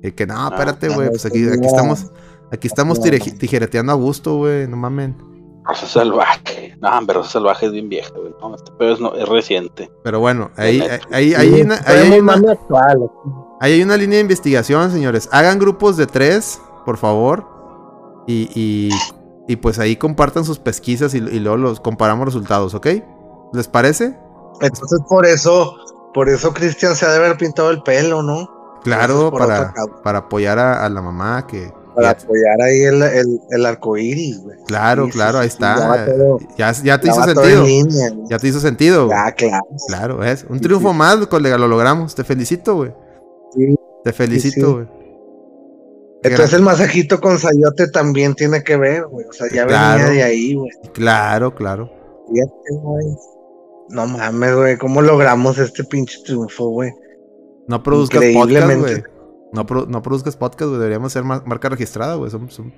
Y 0.01 0.11
que 0.11 0.25
no, 0.25 0.47
espérate, 0.47 0.87
no, 0.89 0.95
güey. 0.95 1.09
Pues 1.09 1.25
aquí, 1.25 1.43
estamos. 1.43 2.11
Aquí 2.51 2.67
estamos 2.67 2.99
tijereteando 3.01 3.91
a 3.91 3.95
gusto, 3.95 4.37
güey. 4.37 4.67
No 4.67 4.77
mamen. 4.77 5.15
Rosa 5.65 5.87
Salvaje. 5.87 6.75
No, 6.81 6.89
pero 7.07 7.19
Rosa 7.19 7.31
Salvaje 7.33 7.67
es 7.67 7.71
bien 7.71 7.89
vieja, 7.89 8.11
güey. 8.15 8.33
No, 8.41 8.55
este 8.55 8.71
pedo 8.73 8.93
es, 8.93 8.99
no, 8.99 9.13
es 9.15 9.27
reciente. 9.27 9.91
Pero 10.03 10.19
bueno, 10.19 10.51
ahí, 10.57 10.81
ahí, 10.81 10.99
ahí, 11.11 11.33
ahí 11.35 11.53
hay 11.55 11.61
una, 11.61 11.75
ahí 11.85 12.11
hay 12.11 12.19
una- 12.19 12.51
actual. 12.51 13.09
ahí 13.61 13.73
hay 13.73 13.81
una 13.83 13.97
línea 13.97 14.17
de 14.17 14.21
investigación, 14.21 14.91
señores. 14.91 15.29
Hagan 15.31 15.59
grupos 15.59 15.95
de 15.97 16.05
tres, 16.07 16.59
por 16.85 16.97
favor. 16.97 17.45
Y, 18.27 18.49
y, 18.55 18.89
y 19.47 19.55
pues 19.57 19.79
ahí 19.79 19.95
compartan 19.97 20.45
sus 20.45 20.59
pesquisas 20.59 21.13
y, 21.13 21.17
y 21.17 21.39
luego 21.39 21.57
los 21.57 21.79
comparamos 21.79 22.25
resultados, 22.25 22.73
¿ok? 22.73 22.87
¿Les 23.53 23.67
parece? 23.67 24.17
Entonces 24.61 24.99
por 25.09 25.25
eso, 25.25 25.75
por 26.13 26.29
eso 26.29 26.53
Cristian 26.53 26.95
se 26.95 27.05
ha 27.05 27.09
de 27.11 27.17
haber 27.17 27.37
pintado 27.37 27.69
el 27.71 27.83
pelo, 27.83 28.21
¿no? 28.23 28.49
Claro, 28.83 29.27
es 29.27 29.39
para, 29.39 29.73
para 30.03 30.19
apoyar 30.19 30.59
a, 30.59 30.85
a 30.85 30.89
la 30.89 31.01
mamá 31.01 31.47
que... 31.47 31.73
Para 31.95 32.09
apoyar 32.11 32.61
ahí 32.63 32.81
el, 32.81 33.01
el, 33.03 33.39
el 33.49 33.65
arco 33.65 33.97
iris, 33.97 34.41
güey. 34.41 34.57
claro, 34.65 35.05
Sí, 35.05 35.11
claro, 35.11 35.39
ahí 35.39 35.47
está. 35.47 36.05
Ya, 36.57 36.71
ya 36.71 36.99
te 36.99 37.07
hizo 37.09 37.23
sentido. 37.23 37.61
en 37.61 37.65
línea, 37.65 38.09
¿no? 38.11 38.29
Ya 38.29 38.39
te 38.39 38.47
hizo 38.47 38.59
sentido. 38.59 39.05
güey. 39.07 39.17
Ya, 39.17 39.31
claro. 39.33 39.63
Claro, 39.87 40.23
es 40.23 40.45
un 40.49 40.59
triunfo 40.59 40.91
sí. 40.91 40.97
más, 40.97 41.27
colega, 41.27 41.57
lo 41.57 41.67
logramos. 41.67 42.15
Te 42.15 42.23
felicito, 42.23 42.75
güey. 42.75 42.91
Sí. 43.55 43.75
Te 44.03 44.11
felicito, 44.13 44.73
güey. 44.73 44.87
Entonces 46.23 46.53
el 46.53 46.61
masajito 46.61 47.19
con 47.19 47.37
sayote 47.37 47.89
también 47.89 48.33
tiene 48.33 48.63
que 48.63 48.77
ver, 48.77 49.05
güey. 49.07 49.25
O 49.27 49.33
sea, 49.33 49.47
ya 49.53 49.67
Claro. 49.67 49.97
venía 50.05 50.13
de 50.13 50.23
ahí, 50.23 50.55
güey. 50.55 50.71
Claro, 50.93 51.53
claro. 51.53 51.91
Fíjate, 52.33 52.81
güey. 52.81 53.05
No 53.89 54.07
mames, 54.07 54.55
güey. 54.55 54.77
¿Cómo 54.77 55.01
logramos 55.01 55.57
este 55.57 55.83
pinche 55.83 56.19
triunfo, 56.25 56.69
güey? 56.69 56.91
No 57.67 57.83
produzcas 57.83 58.23
podcast, 58.33 58.79
güey. 58.79 59.03
No, 59.53 59.65
pro- 59.65 59.85
no 59.87 60.01
produzcas 60.01 60.35
podcast, 60.35 60.67
güey. 60.69 60.79
Deberíamos 60.79 61.13
ser 61.13 61.23
mar- 61.23 61.43
marca 61.45 61.69
registrada, 61.69 62.15
güey. 62.15 62.29
Somos, 62.31 62.53
somos- 62.53 62.73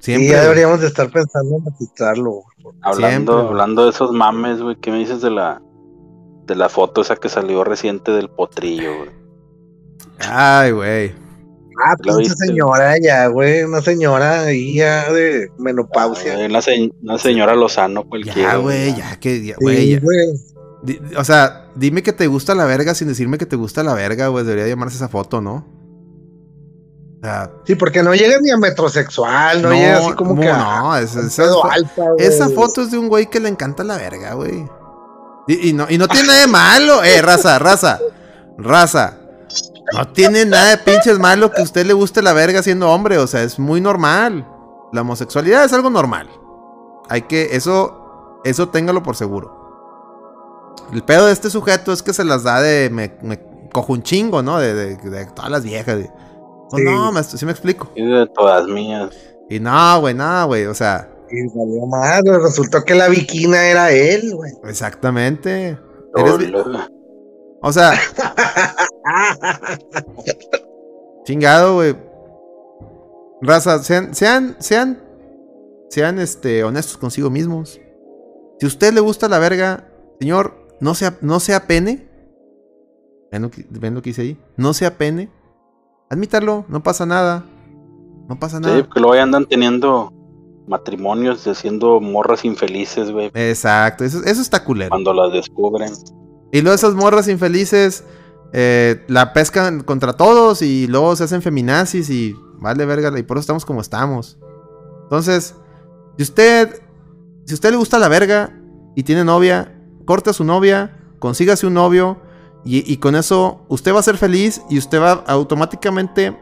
Sí, 0.00 0.12
Siempre. 0.12 0.28
ya 0.28 0.34
güey. 0.36 0.42
deberíamos 0.44 0.80
de 0.80 0.86
estar 0.86 1.10
pensando 1.10 1.56
en 1.56 1.64
registrarlo, 1.64 2.30
güey. 2.30 2.76
Hablando, 2.82 3.32
Siempre, 3.32 3.48
hablando 3.50 3.84
de 3.84 3.90
esos 3.90 4.12
mames, 4.12 4.60
güey, 4.62 4.76
¿qué 4.76 4.90
me 4.92 4.98
dices 4.98 5.20
de 5.22 5.30
la 5.30 5.60
de 6.46 6.54
la 6.54 6.68
foto 6.70 7.02
esa 7.02 7.16
que 7.16 7.28
salió 7.28 7.62
reciente 7.64 8.10
del 8.12 8.30
potrillo, 8.30 8.96
güey? 8.98 9.10
Ay, 10.20 10.70
güey. 10.72 11.12
Ah, 11.84 11.90
¿La 11.90 11.96
pinche 12.14 12.18
viste? 12.30 12.46
señora 12.46 12.94
ya, 13.02 13.26
güey. 13.28 13.62
Una 13.64 13.80
señora 13.82 14.42
ahí 14.42 14.74
ya 14.76 15.12
de 15.12 15.48
menopausia. 15.58 16.34
Ah, 16.40 16.46
Una, 16.46 16.62
se- 16.62 16.90
una 17.02 17.18
señora 17.18 17.54
Lozano 17.54 18.04
cualquiera. 18.08 18.52
Ya, 18.52 18.56
güey, 18.56 18.96
ya 18.96 19.18
que, 19.20 19.44
ya, 19.44 19.54
Sí, 19.54 19.60
güey. 19.64 19.90
ya. 19.90 20.00
güey. 20.00 20.16
Di- 20.88 21.00
O 21.18 21.24
sea, 21.24 21.66
dime 21.74 22.02
que 22.02 22.12
te 22.14 22.26
gusta 22.26 22.54
la 22.54 22.64
verga 22.64 22.94
sin 22.94 23.08
decirme 23.08 23.36
que 23.36 23.44
te 23.46 23.56
gusta 23.56 23.82
la 23.82 23.92
verga, 23.94 24.28
güey. 24.28 24.44
Debería 24.44 24.68
llamarse 24.68 24.96
esa 24.96 25.08
foto, 25.08 25.40
¿no? 25.42 25.66
O 27.20 27.20
sea, 27.22 27.50
Sí, 27.66 27.74
porque 27.74 28.02
no 28.02 28.14
llega 28.14 28.38
ni 28.40 28.50
a 28.50 28.56
metrosexual, 28.56 29.60
no, 29.60 29.72
llega 29.72 29.98
así 29.98 30.12
como 30.12 30.38
que 30.40 30.48
a 30.48 30.56
no, 30.56 30.96
es- 30.96 31.14
un 31.14 31.26
esa, 32.18 32.48
foto 32.48 32.82
es 32.82 32.90
de 32.90 32.98
un 32.98 33.08
güey 33.08 33.26
que 33.26 33.40
le 33.40 33.48
encanta 33.48 33.84
la 33.84 33.96
verga, 33.96 34.34
güey. 34.34 34.66
Y, 35.48 35.70
y 35.70 35.72
no, 35.72 35.86
y 35.88 35.98
no 35.98 36.08
tiene 36.08 36.28
nada 36.28 36.40
de 36.40 36.46
malo, 36.46 37.02
eh, 37.04 37.20
raza, 37.22 37.58
raza, 37.58 37.98
raza. 38.56 39.18
No 39.94 40.06
tiene 40.12 40.44
nada 40.44 40.70
de 40.70 40.78
pinches 40.78 41.18
malo 41.18 41.50
que 41.50 41.60
a 41.60 41.64
usted 41.64 41.84
le 41.86 41.94
guste 41.94 42.22
la 42.22 42.32
verga 42.34 42.62
siendo 42.62 42.90
hombre, 42.90 43.18
o 43.18 43.26
sea, 43.26 43.42
es 43.42 43.58
muy 43.58 43.80
normal. 43.80 44.46
La 44.92 45.00
homosexualidad 45.00 45.64
es 45.64 45.72
algo 45.72 45.90
normal. 45.90 46.28
Hay 47.08 47.22
que, 47.22 47.56
eso, 47.56 48.40
eso 48.44 48.68
téngalo 48.68 49.02
por 49.02 49.16
seguro. 49.16 49.57
El 50.92 51.02
pedo 51.04 51.26
de 51.26 51.32
este 51.32 51.50
sujeto 51.50 51.92
es 51.92 52.02
que 52.02 52.12
se 52.12 52.24
las 52.24 52.42
da 52.44 52.60
de, 52.62 52.88
me, 52.90 53.12
me 53.22 53.38
cojo 53.72 53.92
un 53.92 54.02
chingo, 54.02 54.42
¿no? 54.42 54.58
De, 54.58 54.74
de- 54.74 54.96
de 54.96 55.26
todas 55.26 55.50
las 55.50 55.62
viejas. 55.64 55.98
de- 55.98 56.10
Sí. 56.70 56.82
no, 56.84 57.10
me, 57.12 57.22
sí 57.24 57.44
me 57.46 57.52
explico. 57.52 57.90
Y 57.94 58.04
de 58.06 58.26
todas 58.34 58.66
mías. 58.66 59.10
Y 59.48 59.58
no, 59.58 60.00
güey, 60.00 60.12
no, 60.14 60.46
güey, 60.46 60.66
o 60.66 60.74
sea, 60.74 61.08
Y 61.30 61.86
más, 61.86 62.20
güey. 62.22 62.38
Resultó 62.42 62.84
que 62.84 62.94
la 62.94 63.08
viquina 63.08 63.64
era 63.66 63.90
él, 63.90 64.34
güey. 64.34 64.52
exactamente. 64.64 65.78
Eres 66.14 66.34
o 67.62 67.72
sea, 67.72 67.92
chingado, 71.24 71.76
güey. 71.76 71.96
Raza, 73.40 73.82
sean, 73.82 74.14
sean, 74.14 74.56
sean, 74.58 75.00
sean, 75.90 76.18
este, 76.18 76.64
honestos 76.64 76.96
consigo 76.98 77.30
mismos. 77.30 77.80
Si 78.60 78.66
a 78.66 78.68
usted 78.68 78.92
le 78.92 79.00
gusta 79.00 79.28
la 79.28 79.38
verga, 79.38 79.88
señor, 80.20 80.67
no 80.80 80.94
sea, 80.94 81.18
no 81.20 81.40
sea 81.40 81.66
pene. 81.66 82.08
¿Ven 83.30 83.42
lo, 83.42 83.50
que, 83.50 83.66
ven 83.68 83.94
lo 83.94 84.02
que 84.02 84.10
hice 84.10 84.22
ahí? 84.22 84.38
No 84.56 84.72
sea 84.72 84.96
pene. 84.96 85.28
Admítalo, 86.10 86.64
no 86.68 86.82
pasa 86.82 87.04
nada. 87.04 87.44
No 88.28 88.38
pasa 88.38 88.60
nada. 88.60 88.76
Sí, 88.76 88.82
porque 88.82 89.00
luego 89.00 89.22
andan 89.22 89.46
teniendo 89.46 90.12
matrimonios 90.66 91.44
de 91.44 91.54
siendo 91.54 92.00
morras 92.00 92.44
infelices, 92.44 93.10
güey, 93.10 93.30
Exacto, 93.34 94.04
eso, 94.04 94.22
eso 94.24 94.40
está 94.42 94.62
culero. 94.62 94.90
cuando 94.90 95.14
las 95.14 95.32
descubren. 95.32 95.92
Y 96.52 96.60
luego 96.60 96.74
esas 96.74 96.94
morras 96.94 97.28
infelices 97.28 98.04
eh, 98.52 99.04
la 99.08 99.32
pescan 99.32 99.82
contra 99.82 100.14
todos 100.14 100.62
y 100.62 100.86
luego 100.86 101.16
se 101.16 101.24
hacen 101.24 101.42
feminazis 101.42 102.08
y 102.10 102.34
vale 102.60 102.86
verga, 102.86 103.18
y 103.18 103.22
por 103.22 103.36
eso 103.36 103.42
estamos 103.42 103.64
como 103.64 103.80
estamos. 103.80 104.38
Entonces, 105.04 105.54
si 106.16 106.22
usted, 106.22 106.82
si 107.46 107.54
usted 107.54 107.70
le 107.70 107.76
gusta 107.76 107.98
la 107.98 108.08
verga 108.08 108.54
y 108.94 109.02
tiene 109.02 109.24
novia, 109.24 109.77
corte 110.08 110.30
a 110.30 110.32
su 110.32 110.42
novia, 110.42 110.96
consígase 111.18 111.66
un 111.66 111.74
novio 111.74 112.16
y, 112.64 112.90
y 112.90 112.96
con 112.96 113.14
eso 113.14 113.60
usted 113.68 113.94
va 113.94 114.00
a 114.00 114.02
ser 114.02 114.16
feliz 114.16 114.62
y 114.70 114.78
usted 114.78 114.98
va 114.98 115.22
automáticamente 115.26 116.34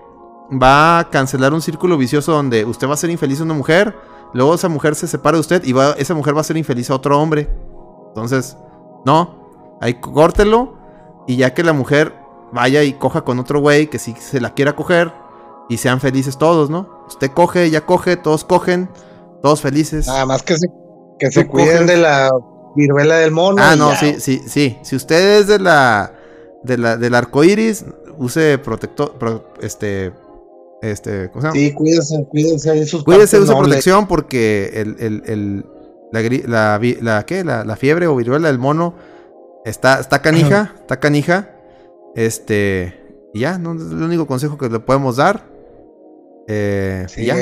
va 0.53 1.01
a 1.01 1.11
cancelar 1.11 1.53
un 1.53 1.61
círculo 1.61 1.99
vicioso 1.99 2.31
donde 2.31 2.64
usted 2.64 2.89
va 2.89 2.95
a 2.95 2.97
ser 2.97 3.11
infeliz 3.11 3.41
a 3.41 3.43
una 3.43 3.55
mujer, 3.55 3.93
luego 4.33 4.55
esa 4.55 4.69
mujer 4.69 4.95
se 4.95 5.09
separa 5.09 5.37
de 5.37 5.41
usted 5.41 5.64
y 5.64 5.73
va, 5.73 5.97
esa 5.99 6.14
mujer 6.14 6.37
va 6.37 6.43
a 6.43 6.45
ser 6.45 6.57
infeliz 6.57 6.91
a 6.91 6.95
otro 6.95 7.21
hombre. 7.21 7.51
Entonces, 8.11 8.57
no, 9.05 9.77
ahí 9.81 9.95
córtelo 9.95 10.79
y 11.27 11.35
ya 11.35 11.53
que 11.53 11.64
la 11.64 11.73
mujer 11.73 12.14
vaya 12.53 12.85
y 12.85 12.93
coja 12.93 13.23
con 13.23 13.41
otro 13.41 13.59
güey 13.59 13.91
que 13.91 13.99
sí 13.99 14.14
se 14.17 14.41
la 14.41 14.55
quiera 14.55 14.77
coger 14.77 15.12
y 15.69 15.79
sean 15.79 15.99
felices 15.99 16.39
todos, 16.39 16.71
¿no? 16.71 17.03
Usted 17.09 17.33
coge, 17.33 17.64
ella 17.64 17.85
coge, 17.85 18.17
todos 18.17 18.45
cogen, 18.45 18.89
todos 19.43 19.61
felices. 19.61 20.07
Nada 20.07 20.25
más 20.25 20.45
que 20.45 20.57
se, 20.57 20.69
que 21.19 21.33
se 21.33 21.49
cuiden 21.49 21.79
coges. 21.79 21.87
de 21.89 21.97
la 21.97 22.31
viruela 22.77 23.16
del 23.16 23.31
mono. 23.31 23.57
Ah, 23.61 23.74
no, 23.77 23.91
ya, 23.91 23.97
sí, 23.97 24.14
sí, 24.18 24.41
sí. 24.47 24.77
Si 24.83 24.95
usted 24.97 25.41
es 25.41 25.47
de 25.49 25.59
la, 25.59 26.12
de 26.62 26.79
la 26.79 26.97
del 26.97 27.14
arco 27.14 27.43
iris, 27.43 27.85
use 28.18 28.59
protector, 28.59 29.14
pro- 29.18 29.53
este, 29.61 30.12
este, 30.83 31.31
¿cómo 31.31 31.41
se 31.41 31.47
llama? 31.49 31.53
Sí, 31.61 31.74
de 32.81 32.87
sus 32.87 33.05
Cuídese, 33.05 33.37
partes 33.37 33.41
use 33.41 33.53
nobles. 33.53 33.68
protección 33.68 34.07
porque 34.07 34.70
el, 34.74 34.97
el, 35.01 35.22
el- 35.27 35.66
la, 36.12 36.22
la, 36.47 36.81
la, 37.01 37.27
¿qué? 37.27 37.43
La, 37.43 37.64
la 37.64 37.77
fiebre 37.77 38.07
o 38.07 38.14
viruela 38.16 38.47
del 38.49 38.59
mono 38.59 38.95
está, 39.64 39.99
está 39.99 40.22
canija, 40.22 40.74
está 40.81 41.01
canija. 41.01 41.51
Este, 42.14 43.29
y 43.35 43.41
ya, 43.41 43.59
no, 43.59 43.74
es 43.74 43.83
el 43.91 44.03
único 44.03 44.27
consejo 44.27 44.57
que 44.57 44.68
le 44.68 44.79
podemos 44.79 45.16
dar. 45.16 45.45
Eh, 46.49 47.07
y 47.09 47.11
Sí, 47.11 47.24
ya, 47.27 47.35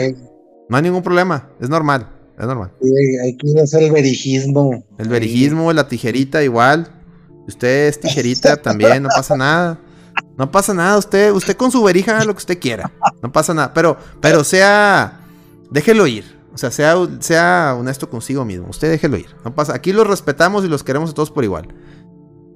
no 0.69 0.77
hay 0.79 0.83
ningún 0.83 1.03
problema, 1.03 1.51
es 1.61 1.69
normal, 1.69 2.09
es 2.39 2.47
normal. 2.47 2.73
hay- 2.83 3.17
hay 3.29 3.37
que 3.37 3.61
hacer 3.61 3.83
el 3.85 3.93
verijismo. 3.93 4.85
El 4.99 5.09
verijismo, 5.09 5.73
la 5.73 5.89
tijerita 5.89 6.43
igual. 6.43 6.89
Usted 7.47 7.89
es 7.89 8.01
tijerita 8.01 8.57
también, 8.63 9.03
no 9.03 9.09
pasa 9.15 9.37
nada. 9.37 9.79
No 10.37 10.51
pasa 10.51 10.75
nada, 10.75 10.97
usted, 10.99 11.31
usted 11.33 11.57
con 11.57 11.71
su 11.71 11.83
verija 11.83 12.13
haga 12.17 12.25
lo 12.25 12.33
que 12.35 12.39
usted 12.39 12.59
quiera. 12.59 12.91
No 13.23 13.31
pasa 13.33 13.53
nada. 13.55 13.73
Pero, 13.75 13.97
pero 14.21 14.43
sea. 14.45 15.21
Déjelo 15.71 16.07
ir. 16.07 16.25
O 16.53 16.59
sea, 16.59 16.71
sea, 16.71 16.95
sea 17.21 17.77
honesto 17.79 18.09
consigo 18.09 18.45
mismo. 18.45 18.69
Usted 18.69 18.91
déjelo 18.91 19.17
ir. 19.17 19.27
No 19.45 19.55
pasa. 19.55 19.75
Aquí 19.75 19.93
los 19.93 20.07
respetamos 20.07 20.65
y 20.65 20.69
los 20.69 20.83
queremos 20.85 21.11
a 21.11 21.15
todos 21.15 21.31
por 21.33 21.43
igual. 21.45 21.69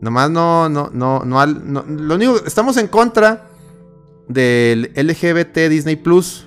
Nomás 0.00 0.30
no, 0.30 0.68
no, 0.68 0.90
no, 0.92 1.24
no, 1.24 1.40
al- 1.40 1.72
no- 1.72 1.84
Lo 1.84 2.14
único, 2.14 2.36
estamos 2.46 2.76
en 2.76 2.86
contra 2.86 3.48
del 4.28 4.92
LGBT 4.94 5.68
Disney 5.68 5.96
Plus. 5.96 6.46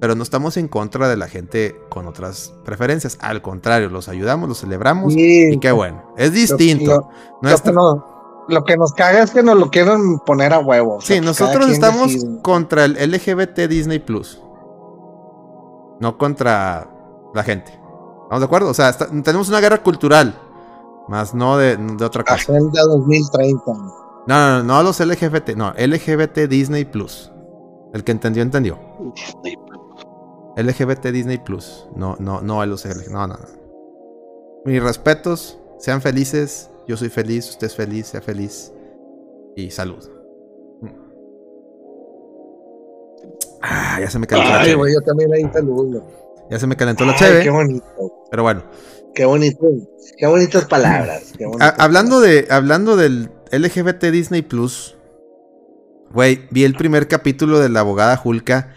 Pero 0.00 0.14
no 0.14 0.22
estamos 0.22 0.56
en 0.56 0.68
contra 0.68 1.08
de 1.08 1.16
la 1.16 1.28
gente 1.28 1.76
con 1.88 2.06
otras 2.06 2.52
preferencias. 2.64 3.16
Al 3.20 3.40
contrario, 3.42 3.88
los 3.88 4.08
ayudamos, 4.08 4.48
los 4.48 4.60
celebramos. 4.60 5.12
Sí, 5.14 5.52
Y 5.54 5.58
qué 5.60 5.72
bueno. 5.72 6.02
Es 6.16 6.32
distinto. 6.32 6.90
Lo, 6.90 6.96
lo 7.00 7.08
Nuestra- 7.42 7.70
que 7.72 7.76
no- 7.76 8.14
lo 8.48 8.64
que 8.64 8.76
nos 8.76 8.92
caga 8.92 9.22
es 9.22 9.30
que 9.30 9.42
nos 9.42 9.56
lo 9.56 9.70
quieren 9.70 10.18
poner 10.26 10.52
a 10.52 10.58
huevo. 10.58 10.96
o 10.96 11.00
sea, 11.00 11.16
Sí, 11.16 11.22
nosotros 11.24 11.68
estamos 11.70 12.12
decide. 12.12 12.42
contra 12.42 12.84
el 12.84 12.96
LGBT 12.98 13.66
Disney 13.68 14.00
Plus. 14.00 14.42
No 16.00 16.18
contra 16.18 16.90
la 17.34 17.42
gente. 17.42 17.72
¿Estamos 17.72 18.40
de 18.40 18.44
acuerdo? 18.44 18.70
O 18.70 18.74
sea, 18.74 18.90
está- 18.90 19.06
tenemos 19.22 19.48
una 19.48 19.60
guerra 19.60 19.82
cultural. 19.82 20.38
Más 21.08 21.34
no 21.34 21.56
de, 21.58 21.76
de 21.76 22.04
otra 22.04 22.22
cosa. 22.24 22.34
Agenda 22.34 22.82
2030. 22.88 23.62
No, 23.66 23.84
no, 24.26 24.56
no, 24.58 24.62
no 24.62 24.82
los 24.82 25.00
LGBT. 25.00 25.54
No, 25.54 25.72
LGBT 25.76 26.46
Disney 26.48 26.84
Plus. 26.84 27.30
El 27.92 28.02
que 28.04 28.12
entendió, 28.12 28.42
entendió. 28.42 28.78
Disney. 29.14 29.56
LGBT 30.56 31.06
Disney 31.08 31.38
Plus. 31.38 31.86
No, 31.96 32.16
no, 32.18 32.40
no 32.40 32.60
a 32.60 32.66
los 32.66 32.84
LGBT. 32.84 33.08
No, 33.10 33.26
no, 33.26 33.34
no. 33.34 33.46
Mis 34.64 34.82
respetos. 34.82 35.58
Sean 35.78 36.00
felices. 36.00 36.70
Yo 36.86 36.96
soy 36.96 37.08
feliz. 37.08 37.48
Usted 37.50 37.66
es 37.66 37.74
feliz. 37.76 38.06
Sea 38.08 38.20
feliz. 38.20 38.72
Y 39.56 39.70
salud. 39.70 40.02
Ah, 43.62 43.98
ya 44.00 44.10
se 44.10 44.18
me 44.18 44.26
calentó 44.26 44.50
la 44.50 44.58
Ay, 44.60 44.64
cheve. 44.66 44.76
güey, 44.76 44.92
yo 44.94 45.00
también 45.00 45.32
ahí 45.32 45.50
saludo. 45.52 46.04
Ya 46.50 46.58
se 46.58 46.66
me 46.66 46.76
calentó 46.76 47.04
la 47.04 47.12
Ay, 47.12 47.18
cheve. 47.18 47.42
qué 47.42 47.50
bonito. 47.50 47.84
Pero 48.30 48.42
bueno. 48.42 48.62
Qué 49.14 49.24
bonito. 49.24 49.66
Qué 50.18 50.26
bonitas 50.26 50.64
palabras. 50.66 51.32
qué 51.38 51.44
A- 51.44 51.48
bonitas 51.48 51.74
hablando 51.78 52.20
de 52.20 52.46
hablando 52.50 52.96
del 52.96 53.30
LGBT 53.50 54.10
Disney 54.10 54.42
Plus. 54.42 54.96
Güey, 56.12 56.46
vi 56.50 56.64
el 56.64 56.74
primer 56.76 57.08
capítulo 57.08 57.58
de 57.58 57.68
la 57.70 57.80
abogada 57.80 58.16
Julka. 58.16 58.74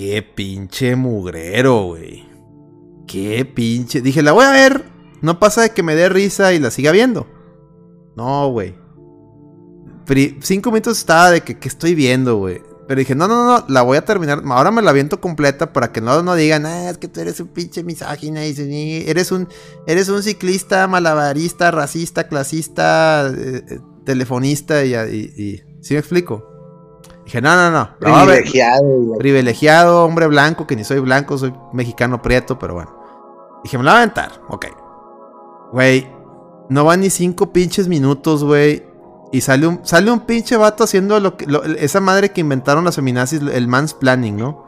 Qué 0.00 0.22
pinche 0.22 0.96
mugrero, 0.96 1.88
güey. 1.88 2.26
Qué 3.06 3.44
pinche. 3.44 4.00
Dije, 4.00 4.22
la 4.22 4.32
voy 4.32 4.46
a 4.46 4.50
ver. 4.50 4.86
No 5.20 5.38
pasa 5.38 5.60
de 5.60 5.72
que 5.72 5.82
me 5.82 5.94
dé 5.94 6.08
risa 6.08 6.54
y 6.54 6.58
la 6.58 6.70
siga 6.70 6.90
viendo. 6.90 7.26
No, 8.16 8.48
güey. 8.50 8.74
Cinco 10.40 10.70
minutos 10.70 10.96
estaba 10.96 11.30
de 11.30 11.42
que, 11.42 11.58
¿qué 11.58 11.68
estoy 11.68 11.94
viendo, 11.94 12.38
güey? 12.38 12.62
Pero 12.88 12.98
dije, 12.98 13.14
no, 13.14 13.28
no, 13.28 13.44
no, 13.44 13.66
la 13.68 13.82
voy 13.82 13.98
a 13.98 14.04
terminar. 14.06 14.40
Ahora 14.46 14.70
me 14.70 14.80
la 14.80 14.92
viento 14.92 15.20
completa 15.20 15.74
para 15.74 15.92
que 15.92 16.00
no, 16.00 16.22
no 16.22 16.34
digan, 16.34 16.64
ah, 16.64 16.88
es 16.88 16.96
que 16.96 17.06
tú 17.06 17.20
eres 17.20 17.38
un 17.38 17.48
pinche 17.48 17.84
misógina 17.84 18.46
y 18.46 18.52
y 18.58 19.04
eres 19.06 19.30
un, 19.32 19.48
eres 19.86 20.08
un 20.08 20.22
ciclista, 20.22 20.88
malabarista, 20.88 21.70
racista, 21.72 22.26
clasista, 22.26 23.30
eh, 23.36 23.64
eh, 23.68 23.80
telefonista 24.06 24.82
y, 24.82 24.94
y, 24.94 25.32
y- 25.36 25.62
¿Sí 25.82 25.92
me 25.92 26.00
explico? 26.00 26.49
Dije, 27.30 27.40
no, 27.40 27.54
no, 27.54 27.70
no. 27.70 27.90
Privilegiado. 28.00 28.82
Privilegiado, 29.16 30.04
hombre 30.04 30.26
blanco, 30.26 30.66
que 30.66 30.74
ni 30.74 30.82
soy 30.82 30.98
blanco, 30.98 31.38
soy 31.38 31.54
mexicano 31.72 32.20
prieto, 32.20 32.58
pero 32.58 32.74
bueno. 32.74 32.92
Dije, 33.62 33.78
me 33.78 33.84
la 33.84 33.92
voy 33.92 33.98
a 33.98 34.02
aventar. 34.02 34.32
Ok. 34.48 34.66
Güey, 35.72 36.10
no 36.68 36.84
van 36.84 37.02
ni 37.02 37.10
cinco 37.10 37.52
pinches 37.52 37.86
minutos, 37.86 38.42
güey. 38.42 38.84
Y 39.30 39.42
sale 39.42 39.68
un, 39.68 39.78
sale 39.84 40.10
un 40.10 40.18
pinche 40.26 40.56
vato 40.56 40.82
haciendo 40.82 41.20
lo 41.20 41.36
que, 41.36 41.46
lo- 41.46 41.62
esa 41.62 42.00
madre 42.00 42.32
que 42.32 42.40
inventaron 42.40 42.84
las 42.84 42.96
feminazis, 42.96 43.40
el 43.42 43.68
mansplaining, 43.68 44.36
¿no? 44.36 44.64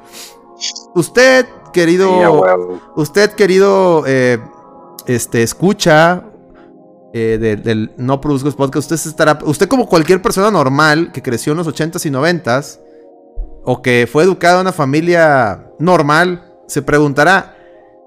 Usted, 0.94 1.46
querido. 1.72 2.08
Sí. 2.08 2.80
Usted, 2.94 3.32
querido, 3.32 4.04
eh, 4.06 4.38
este, 5.06 5.42
escucha 5.42 6.22
eh, 7.14 7.38
de- 7.40 7.56
del 7.56 7.92
No 7.96 8.20
Produzcos 8.20 8.54
Podcast, 8.54 8.90
usted 8.90 9.10
estará, 9.10 9.38
usted 9.44 9.68
como 9.68 9.88
cualquier 9.88 10.22
persona 10.22 10.50
normal 10.50 11.12
que 11.12 11.22
creció 11.22 11.52
en 11.52 11.58
los 11.58 11.66
80s 11.68 12.06
y 12.06 12.10
90s, 12.10 12.78
o 13.64 13.82
que 13.82 14.08
fue 14.10 14.24
educado 14.24 14.56
en 14.56 14.62
una 14.62 14.72
familia 14.72 15.66
normal, 15.78 16.52
se 16.66 16.82
preguntará, 16.82 17.56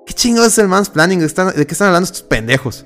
¿qué 0.06 0.14
chingados 0.14 0.54
es 0.54 0.58
el 0.60 0.68
mansplaining? 0.68 1.20
¿De, 1.20 1.28
de 1.28 1.66
qué 1.68 1.72
están 1.74 1.88
hablando 1.88 2.06
estos 2.06 2.24
pendejos? 2.24 2.86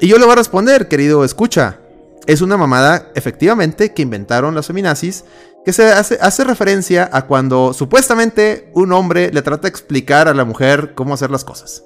Y 0.00 0.08
yo 0.08 0.18
le 0.18 0.24
voy 0.24 0.32
a 0.32 0.36
responder, 0.36 0.88
querido 0.88 1.24
escucha. 1.24 1.78
Es 2.26 2.40
una 2.40 2.56
mamada, 2.56 3.10
efectivamente, 3.14 3.92
que 3.94 4.02
inventaron 4.02 4.54
las 4.54 4.66
feminazis, 4.66 5.24
que 5.64 5.72
se 5.72 5.86
hace, 5.92 6.18
hace 6.20 6.44
referencia 6.44 7.08
a 7.12 7.26
cuando 7.26 7.72
supuestamente 7.72 8.70
un 8.74 8.92
hombre 8.92 9.30
le 9.32 9.42
trata 9.42 9.62
de 9.62 9.68
explicar 9.70 10.28
a 10.28 10.34
la 10.34 10.44
mujer 10.44 10.94
cómo 10.94 11.14
hacer 11.14 11.30
las 11.30 11.44
cosas. 11.44 11.84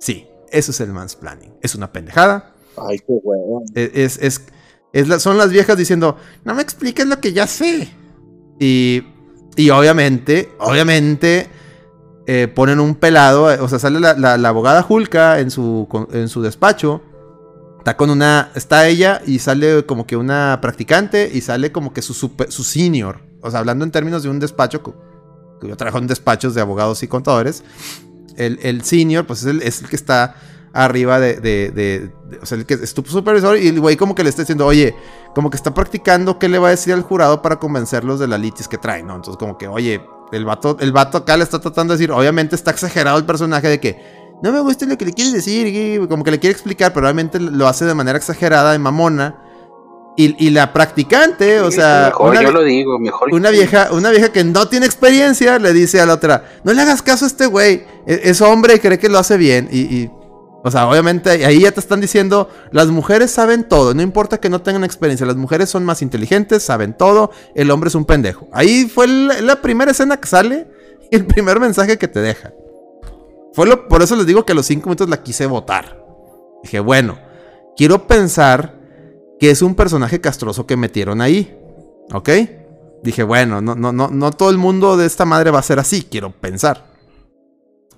Sí, 0.00 0.28
eso 0.50 0.70
es 0.70 0.80
el 0.80 0.92
mansplaining. 0.92 1.56
Es 1.60 1.74
una 1.74 1.92
pendejada. 1.92 2.54
Ay, 2.86 2.98
qué 2.98 3.12
huevo. 3.22 3.62
Es, 3.74 3.90
es, 3.94 4.18
es- 4.22 4.42
es 4.92 5.06
la- 5.08 5.18
son 5.18 5.36
las 5.36 5.50
viejas 5.50 5.76
diciendo, 5.76 6.16
no 6.44 6.54
me 6.54 6.62
expliques 6.62 7.06
lo 7.06 7.20
que 7.20 7.32
ya 7.32 7.46
sé. 7.46 7.88
Y, 8.58 9.02
y 9.56 9.70
obviamente, 9.70 10.48
obviamente, 10.58 11.48
eh, 12.26 12.48
ponen 12.48 12.80
un 12.80 12.94
pelado, 12.94 13.52
eh, 13.52 13.58
o 13.60 13.68
sea, 13.68 13.78
sale 13.78 14.00
la, 14.00 14.14
la- 14.14 14.48
abogada 14.48 14.82
Julka 14.82 15.40
en 15.40 15.50
su, 15.50 15.86
en 16.12 16.28
su 16.28 16.42
despacho. 16.42 17.02
Está 17.78 17.96
con 17.96 18.10
una, 18.10 18.50
está 18.54 18.86
ella 18.88 19.22
y 19.26 19.38
sale 19.38 19.84
como 19.86 20.06
que 20.06 20.16
una 20.16 20.58
practicante 20.60 21.30
y 21.32 21.40
sale 21.42 21.70
como 21.72 21.92
que 21.92 22.02
su, 22.02 22.12
su 22.14 22.64
senior. 22.64 23.20
O 23.40 23.50
sea, 23.50 23.60
hablando 23.60 23.84
en 23.84 23.90
términos 23.90 24.22
de 24.22 24.28
un 24.30 24.40
despacho, 24.40 24.82
que 24.82 25.68
yo 25.68 25.76
trabajo 25.76 25.98
en 25.98 26.06
despachos 26.06 26.54
de 26.54 26.60
abogados 26.60 27.02
y 27.02 27.08
contadores. 27.08 27.62
El, 28.36 28.58
el 28.62 28.82
senior, 28.84 29.26
pues 29.26 29.44
es 29.44 29.82
el 29.82 29.88
que 29.88 29.96
está 29.96 30.34
arriba 30.72 31.18
de, 31.20 31.34
de- 31.36 31.70
de- 31.70 32.10
de- 32.30 32.38
O 32.42 32.46
sea, 32.46 32.58
el 32.58 32.66
que 32.66 32.74
es 32.74 32.94
tu 32.94 33.02
supervisor 33.04 33.56
y 33.58 33.68
el 33.68 33.80
güey 33.80 33.96
como 33.96 34.14
que 34.14 34.22
le 34.22 34.30
está 34.30 34.42
diciendo, 34.42 34.66
oye, 34.66 34.94
como 35.34 35.50
que 35.50 35.56
está 35.56 35.72
practicando 35.74 36.38
qué 36.38 36.48
le 36.48 36.58
va 36.58 36.68
a 36.68 36.70
decir 36.72 36.92
al 36.94 37.02
jurado 37.02 37.42
para 37.42 37.56
convencerlos 37.56 38.20
de 38.20 38.28
la 38.28 38.38
litis 38.38 38.68
que 38.68 38.78
trae, 38.78 39.02
¿no? 39.02 39.16
Entonces 39.16 39.38
como 39.38 39.56
que, 39.58 39.68
oye, 39.68 40.00
el 40.32 40.44
vato, 40.44 40.76
el 40.80 40.92
vato 40.92 41.18
acá 41.18 41.36
le 41.36 41.44
está 41.44 41.58
tratando 41.60 41.94
de 41.94 41.98
decir, 41.98 42.12
obviamente 42.12 42.54
está 42.54 42.70
exagerado 42.70 43.18
el 43.18 43.24
personaje 43.24 43.68
de 43.68 43.80
que 43.80 44.18
no 44.42 44.52
me 44.52 44.60
gusta 44.60 44.86
lo 44.86 44.96
que 44.98 45.04
le 45.06 45.12
quieres 45.12 45.32
decir, 45.32 45.66
y 45.66 46.06
como 46.06 46.22
que 46.22 46.30
le 46.30 46.38
quiere 46.38 46.52
explicar, 46.52 46.92
pero 46.92 47.06
obviamente 47.06 47.40
lo 47.40 47.66
hace 47.66 47.84
de 47.86 47.94
manera 47.94 48.18
exagerada 48.18 48.74
y 48.74 48.78
mamona. 48.78 49.42
Y, 50.16 50.34
y 50.44 50.50
la 50.50 50.72
practicante, 50.72 51.60
o 51.60 51.70
sea, 51.70 52.06
mejor 52.06 52.30
una, 52.32 52.42
yo 52.42 52.50
lo 52.50 52.64
digo, 52.64 52.98
mejor. 52.98 53.32
una 53.32 53.50
vieja, 53.50 53.90
una 53.92 54.10
vieja 54.10 54.30
que 54.32 54.42
no 54.42 54.66
tiene 54.66 54.84
experiencia 54.84 55.60
le 55.60 55.72
dice 55.72 56.00
a 56.00 56.06
la 56.06 56.14
otra, 56.14 56.44
no 56.64 56.72
le 56.72 56.82
hagas 56.82 57.02
caso 57.02 57.24
a 57.24 57.28
este 57.28 57.46
güey, 57.46 57.84
es, 58.04 58.20
es 58.24 58.40
hombre 58.40 58.74
y 58.74 58.78
cree 58.80 58.98
que 58.98 59.08
lo 59.08 59.18
hace 59.20 59.36
bien. 59.36 59.68
Y, 59.70 59.78
y, 59.82 60.10
o 60.68 60.70
sea, 60.70 60.86
obviamente 60.86 61.30
ahí 61.46 61.62
ya 61.62 61.72
te 61.72 61.80
están 61.80 62.00
diciendo, 62.00 62.50
las 62.72 62.88
mujeres 62.88 63.30
saben 63.30 63.66
todo, 63.66 63.94
no 63.94 64.02
importa 64.02 64.38
que 64.38 64.50
no 64.50 64.60
tengan 64.60 64.84
experiencia, 64.84 65.26
las 65.26 65.36
mujeres 65.36 65.70
son 65.70 65.82
más 65.84 66.02
inteligentes, 66.02 66.62
saben 66.62 66.94
todo, 66.96 67.30
el 67.54 67.70
hombre 67.70 67.88
es 67.88 67.94
un 67.94 68.04
pendejo. 68.04 68.48
Ahí 68.52 68.86
fue 68.86 69.08
la, 69.08 69.62
primera 69.62 69.90
escena 69.90 70.18
que 70.18 70.28
sale 70.28 70.68
y 71.10 71.16
el 71.16 71.24
primer 71.24 71.58
mensaje 71.58 71.96
que 71.96 72.06
te 72.06 72.20
deja. 72.20 72.52
Fue 73.54 73.66
lo, 73.66 73.88
por 73.88 74.02
eso 74.02 74.14
les 74.14 74.26
digo 74.26 74.44
que 74.44 74.52
a 74.52 74.54
los 74.54 74.66
cinco 74.66 74.90
minutos 74.90 75.08
la 75.08 75.22
quise 75.22 75.46
votar. 75.46 76.04
Dije, 76.62 76.80
bueno, 76.80 77.18
quiero 77.74 78.06
pensar 78.06 78.78
que 79.40 79.50
es 79.50 79.62
un 79.62 79.74
personaje 79.74 80.20
castroso 80.20 80.66
que 80.66 80.76
metieron 80.76 81.22
ahí. 81.22 81.58
¿Ok? 82.12 82.28
Dije, 83.02 83.22
bueno, 83.22 83.62
no, 83.62 83.74
no, 83.74 83.90
no, 83.90 84.08
no 84.08 84.30
todo 84.32 84.50
el 84.50 84.58
mundo 84.58 84.98
de 84.98 85.06
esta 85.06 85.24
madre 85.24 85.50
va 85.50 85.60
a 85.60 85.62
ser 85.62 85.78
así, 85.78 86.02
quiero 86.02 86.30
pensar. 86.30 86.84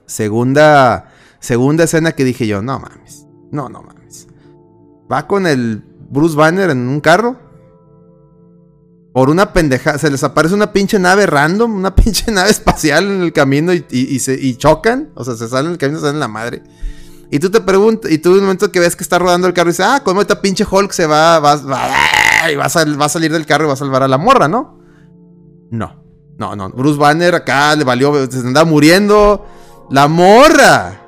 Segunda, 0.07 1.10
segunda 1.41 1.85
escena 1.85 2.13
que 2.13 2.25
dije 2.25 2.47
yo, 2.47 2.63
no 2.63 2.79
mames, 2.79 3.27
no, 3.51 3.69
no 3.69 3.83
mames. 3.83 4.29
Va 5.11 5.27
con 5.27 5.47
el 5.47 5.83
Bruce 6.11 6.37
Banner 6.37 6.71
en 6.71 6.89
un 6.89 7.01
carro. 7.01 7.37
Por 9.13 9.29
una 9.29 9.53
pendeja, 9.53 9.99
se 9.99 10.09
les 10.09 10.23
aparece 10.23 10.55
una 10.55 10.73
pinche 10.73 10.99
nave 11.01 11.27
random, 11.27 11.75
una 11.75 11.95
pinche 11.97 12.31
nave 12.31 12.51
espacial 12.51 13.05
en 13.11 13.23
el 13.23 13.33
camino 13.33 13.73
y, 13.75 13.85
y- 13.91 14.17
y 14.17 14.21
y 14.49 14.55
chocan. 14.57 15.11
O 15.17 15.25
sea, 15.25 15.35
se 15.35 15.49
salen 15.49 15.73
del 15.73 15.79
camino, 15.79 15.99
se 15.99 16.07
salen 16.07 16.21
la 16.21 16.29
madre. 16.29 16.63
Y 17.33 17.39
tú 17.41 17.51
te 17.51 17.61
preguntas, 17.61 18.11
y 18.11 18.19
tú 18.19 18.31
en 18.31 18.37
el 18.37 18.41
momento 18.43 18.71
que 18.73 18.81
ves 18.81 18.95
que 18.97 19.03
está 19.05 19.19
rodando 19.19 19.47
el 19.47 19.53
carro 19.55 19.69
dices, 19.71 19.87
ah, 19.89 20.03
como 20.05 20.21
esta 20.21 20.41
pinche 20.41 20.65
Hulk 20.69 20.91
se 20.93 21.07
va, 21.07 21.39
va, 21.41 21.57
va, 21.57 22.51
y 22.53 22.57
va 22.57 22.65
a, 22.67 22.85
va 22.97 23.05
a 23.05 23.09
salir 23.09 23.33
del 23.33 23.47
carro 23.47 23.65
y 23.65 23.67
va 23.69 23.73
a 23.75 23.77
salvar 23.77 24.03
a 24.03 24.09
la 24.09 24.19
morra, 24.19 24.49
¿no? 24.49 24.79
No, 25.71 26.03
no, 26.39 26.57
no. 26.57 26.71
Bruce 26.71 26.99
Banner 26.99 27.35
acá 27.37 27.75
le 27.77 27.85
valió, 27.85 28.29
se 28.31 28.39
anda 28.39 28.65
muriendo. 28.65 29.47
La 29.91 30.09
morra, 30.09 31.03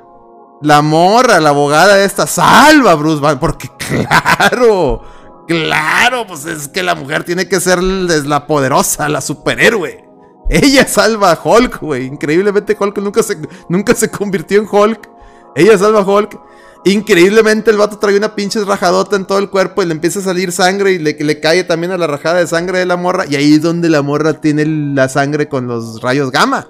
la 0.63 0.81
morra, 0.81 1.39
la 1.41 1.49
abogada 1.49 2.03
esta, 2.03 2.25
salva 2.25 2.91
a 2.91 2.95
Bruce 2.95 3.21
Banner, 3.21 3.39
porque 3.39 3.69
claro, 3.77 5.01
claro, 5.45 6.25
pues 6.25 6.45
es 6.45 6.69
que 6.69 6.81
la 6.81 6.95
mujer 6.95 7.23
tiene 7.23 7.47
que 7.47 7.59
ser 7.59 7.83
la 7.83 8.47
poderosa, 8.47 9.09
la 9.09 9.21
superhéroe. 9.21 10.05
Ella 10.49 10.87
salva 10.87 11.31
a 11.31 11.39
Hulk, 11.41 11.81
güey. 11.81 12.05
Increíblemente 12.05 12.75
Hulk 12.79 12.97
nunca 12.99 13.23
se, 13.23 13.37
nunca 13.69 13.93
se 13.93 14.09
convirtió 14.09 14.59
en 14.59 14.67
Hulk. 14.69 15.09
Ella 15.55 15.77
salva 15.77 15.99
a 15.99 16.03
Hulk. 16.03 16.39
Increíblemente 16.85 17.71
el 17.71 17.77
vato 17.77 17.97
trae 17.97 18.17
una 18.17 18.35
pinche 18.35 18.63
rajadota 18.63 19.15
en 19.15 19.25
todo 19.25 19.39
el 19.39 19.49
cuerpo 19.49 19.83
y 19.83 19.85
le 19.85 19.93
empieza 19.93 20.19
a 20.19 20.23
salir 20.23 20.51
sangre 20.51 20.91
y 20.91 20.99
le, 20.99 21.13
le 21.13 21.39
cae 21.39 21.63
también 21.63 21.93
a 21.93 21.97
la 21.97 22.07
rajada 22.07 22.39
de 22.39 22.47
sangre 22.47 22.79
de 22.79 22.85
la 22.85 22.97
morra. 22.97 23.25
Y 23.27 23.35
ahí 23.35 23.53
es 23.53 23.61
donde 23.61 23.89
la 23.89 24.01
morra 24.01 24.39
tiene 24.41 24.65
la 24.65 25.07
sangre 25.07 25.47
con 25.47 25.67
los 25.67 26.01
rayos 26.01 26.31
gamma. 26.31 26.67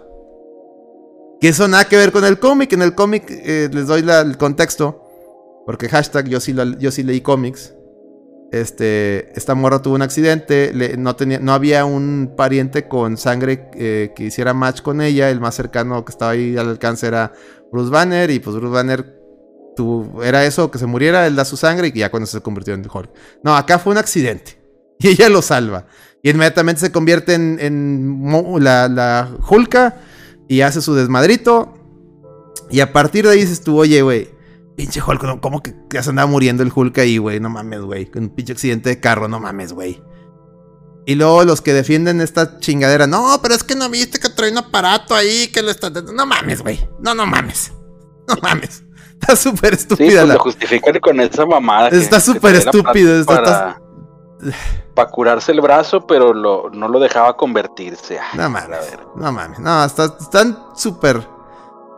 Que 1.43 1.49
eso 1.49 1.67
nada 1.67 1.89
que 1.89 1.97
ver 1.97 2.13
con 2.13 2.23
el 2.23 2.39
cómic. 2.39 2.71
En 2.71 2.81
el 2.81 2.95
cómic 2.95 3.25
eh, 3.29 3.69
les 3.69 3.87
doy 3.87 3.99
el 4.07 4.37
contexto. 4.37 5.03
Porque 5.65 5.89
hashtag 5.89 6.29
yo 6.29 6.39
sí, 6.39 6.55
yo 6.79 6.89
sí 6.89 7.03
leí 7.03 7.19
cómics. 7.19 7.73
Este, 8.53 9.37
esta 9.37 9.53
morra 9.53 9.81
tuvo 9.81 9.95
un 9.95 10.03
accidente, 10.03 10.71
no, 10.97 11.17
tenía, 11.17 11.39
no 11.39 11.51
había 11.51 11.83
un 11.83 12.35
pariente 12.37 12.87
con 12.87 13.17
sangre 13.17 13.69
eh, 13.73 14.13
que 14.15 14.23
hiciera 14.23 14.53
match 14.53 14.81
con 14.81 15.01
ella, 15.01 15.29
el 15.29 15.41
más 15.41 15.55
cercano 15.55 16.05
que 16.05 16.13
estaba 16.13 16.31
ahí 16.31 16.55
al 16.55 16.69
alcance 16.69 17.07
era 17.07 17.33
Bruce 17.73 17.91
Banner 17.91 18.31
y 18.31 18.39
pues 18.39 18.55
Bruce 18.55 18.73
Banner 18.73 19.03
tuvo, 19.75 20.23
era 20.23 20.45
eso, 20.45 20.71
que 20.71 20.77
se 20.77 20.85
muriera, 20.85 21.27
él 21.27 21.35
da 21.35 21.43
su 21.43 21.57
sangre 21.57 21.91
y 21.93 21.99
ya 21.99 22.09
cuando 22.09 22.27
se 22.27 22.39
convirtió 22.39 22.73
en 22.73 22.87
Hulk. 22.89 23.09
No, 23.43 23.53
acá 23.57 23.79
fue 23.79 23.91
un 23.91 23.97
accidente 23.97 24.57
y 24.97 25.09
ella 25.09 25.27
lo 25.27 25.41
salva 25.41 25.87
y 26.21 26.29
inmediatamente 26.29 26.79
se 26.79 26.91
convierte 26.93 27.33
en, 27.33 28.29
la, 28.61 28.87
la 28.87 29.29
Hulka 29.49 29.97
y 30.47 30.61
hace 30.61 30.81
su 30.81 30.93
desmadrito 30.95 31.73
y 32.69 32.79
a 32.79 32.91
partir 32.93 33.25
de 33.25 33.31
ahí 33.33 33.41
dices 33.41 33.61
tú, 33.61 33.77
oye, 33.79 34.01
güey, 34.01 34.29
Pinche 34.75 35.01
Hulk, 35.05 35.23
¿no? 35.23 35.39
¿cómo 35.41 35.61
que 35.61 35.75
ya 35.91 36.01
se 36.01 36.09
andaba 36.09 36.27
muriendo 36.29 36.63
el 36.63 36.71
Hulk 36.75 36.97
ahí, 36.97 37.17
güey? 37.19 37.39
No 37.39 37.49
mames, 37.49 37.81
güey. 37.81 38.05
Con 38.09 38.23
un 38.23 38.29
pinche 38.29 38.53
accidente 38.53 38.89
de 38.89 38.99
carro, 38.99 39.27
no 39.27 39.39
mames, 39.39 39.71
güey. 39.73 40.01
Y 41.05 41.15
luego 41.15 41.43
los 41.43 41.61
que 41.61 41.73
defienden 41.73 42.21
esta 42.21 42.59
chingadera, 42.59 43.05
no, 43.05 43.39
pero 43.43 43.53
es 43.53 43.63
que 43.63 43.75
no 43.75 43.89
viste 43.89 44.19
que 44.19 44.29
trae 44.29 44.51
un 44.51 44.57
aparato 44.57 45.13
ahí 45.13 45.49
que 45.53 45.61
lo 45.61 45.69
está. 45.69 45.89
No 45.89 46.25
mames, 46.25 46.61
güey. 46.63 46.79
No, 47.01 47.13
no 47.13 47.25
mames. 47.27 47.71
No 48.27 48.35
mames. 48.41 48.83
Está 49.23 49.35
súper 49.37 49.75
Sí, 49.75 49.81
estúpida 49.83 50.07
pues 50.19 50.27
la. 50.27 50.33
lo 50.33 50.39
justifican 50.41 50.99
con 50.99 51.19
esa 51.21 51.45
mamada. 51.45 51.89
Está 51.89 52.19
súper 52.19 52.55
estúpido, 52.55 53.19
está- 53.21 53.79
Para, 54.93 55.09
curarse 55.09 55.51
el 55.51 55.61
brazo, 55.61 56.05
pero 56.07 56.33
lo, 56.33 56.69
no 56.71 56.87
lo 56.87 56.99
dejaba 56.99 57.35
convertirse. 57.37 58.19
No 58.35 58.49
mames. 58.49 58.97
No 59.15 59.31
mames. 59.31 59.59
No, 59.59 59.83
está- 59.85 60.15
están 60.19 60.57
súper. 60.75 61.27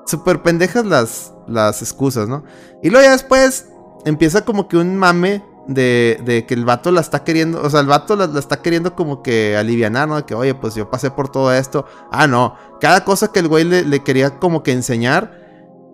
Súper 0.05 0.41
pendejas 0.43 0.85
las, 0.85 1.33
las 1.47 1.81
excusas, 1.81 2.27
¿no? 2.27 2.43
Y 2.83 2.89
luego 2.89 3.05
ya 3.05 3.11
después 3.13 3.69
empieza 4.05 4.45
como 4.45 4.67
que 4.67 4.77
un 4.77 4.97
mame 4.97 5.43
de, 5.67 6.21
de 6.23 6.45
que 6.45 6.53
el 6.53 6.63
vato 6.63 6.91
la 6.91 7.01
está 7.01 7.23
queriendo. 7.23 7.61
O 7.61 7.69
sea, 7.71 7.79
el 7.79 7.87
vato 7.87 8.15
la, 8.15 8.27
la 8.27 8.39
está 8.39 8.61
queriendo 8.61 8.95
como 8.95 9.23
que 9.23 9.57
alivianar, 9.57 10.07
¿no? 10.07 10.15
De 10.17 10.23
que, 10.23 10.35
oye, 10.35 10.53
pues 10.53 10.75
yo 10.75 10.89
pasé 10.91 11.09
por 11.09 11.29
todo 11.29 11.51
esto. 11.51 11.85
Ah, 12.11 12.27
no. 12.27 12.55
Cada 12.79 13.03
cosa 13.03 13.31
que 13.31 13.39
el 13.39 13.47
güey 13.47 13.63
le, 13.63 13.83
le 13.83 14.03
quería 14.03 14.37
como 14.37 14.61
que 14.61 14.71
enseñar. 14.73 15.31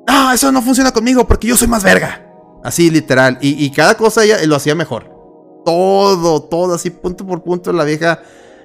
No, 0.07 0.33
eso 0.33 0.51
no 0.51 0.61
funciona 0.61 0.91
conmigo 0.91 1.25
porque 1.25 1.47
yo 1.47 1.55
soy 1.55 1.69
más 1.69 1.83
verga. 1.83 2.27
Así, 2.65 2.89
literal. 2.91 3.37
Y, 3.41 3.63
y 3.63 3.71
cada 3.71 3.95
cosa 3.95 4.23
ella 4.25 4.37
lo 4.45 4.55
hacía 4.57 4.75
mejor. 4.75 5.10
Todo, 5.65 6.43
todo, 6.43 6.73
así, 6.75 6.89
punto 6.89 7.25
por 7.25 7.43
punto, 7.43 7.71
la 7.73 7.83
vieja. 7.83 8.21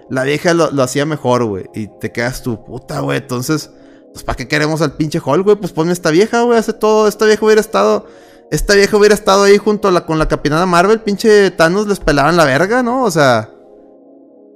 La 0.09 0.23
vieja 0.23 0.55
lo, 0.55 0.71
hacía 0.83 1.05
mejor, 1.05 1.45
güey. 1.45 1.67
Y 1.75 1.89
te 1.89 2.13
quedas 2.13 2.43
tú, 2.43 2.65
puta, 2.65 3.01
güey. 3.01 3.19
Entonces, 3.19 3.71
pues, 4.13 4.23
¿para 4.23 4.37
qué 4.37 4.47
queremos 4.47 4.81
al 4.81 4.97
pinche 4.97 5.21
Hulk, 5.25 5.45
güey? 5.45 5.57
Pues 5.57 5.73
ponme 5.73 5.93
esta 5.93 6.11
vieja, 6.11 6.43
güey. 6.43 6.59
Hace 6.59 6.73
todo. 6.73 7.09
Esta 7.09 7.25
vieja 7.25 7.45
hubiera 7.45 7.61
estado. 7.61 8.07
Esta 8.53 8.75
vieja 8.75 8.97
hubiera 8.97 9.15
estado 9.17 9.43
ahí 9.43 9.59
junto 9.59 9.89
a 9.89 10.07
con 10.07 10.21
la 10.21 10.29
Capitana 10.29 10.65
Marvel. 10.65 11.01
Pinche 11.01 11.51
Thanos 11.51 11.89
les 11.89 11.99
pelaban 11.99 12.37
la 12.37 12.45
verga, 12.45 12.85
¿no? 12.85 13.03
O 13.03 13.11
sea. 13.11 13.51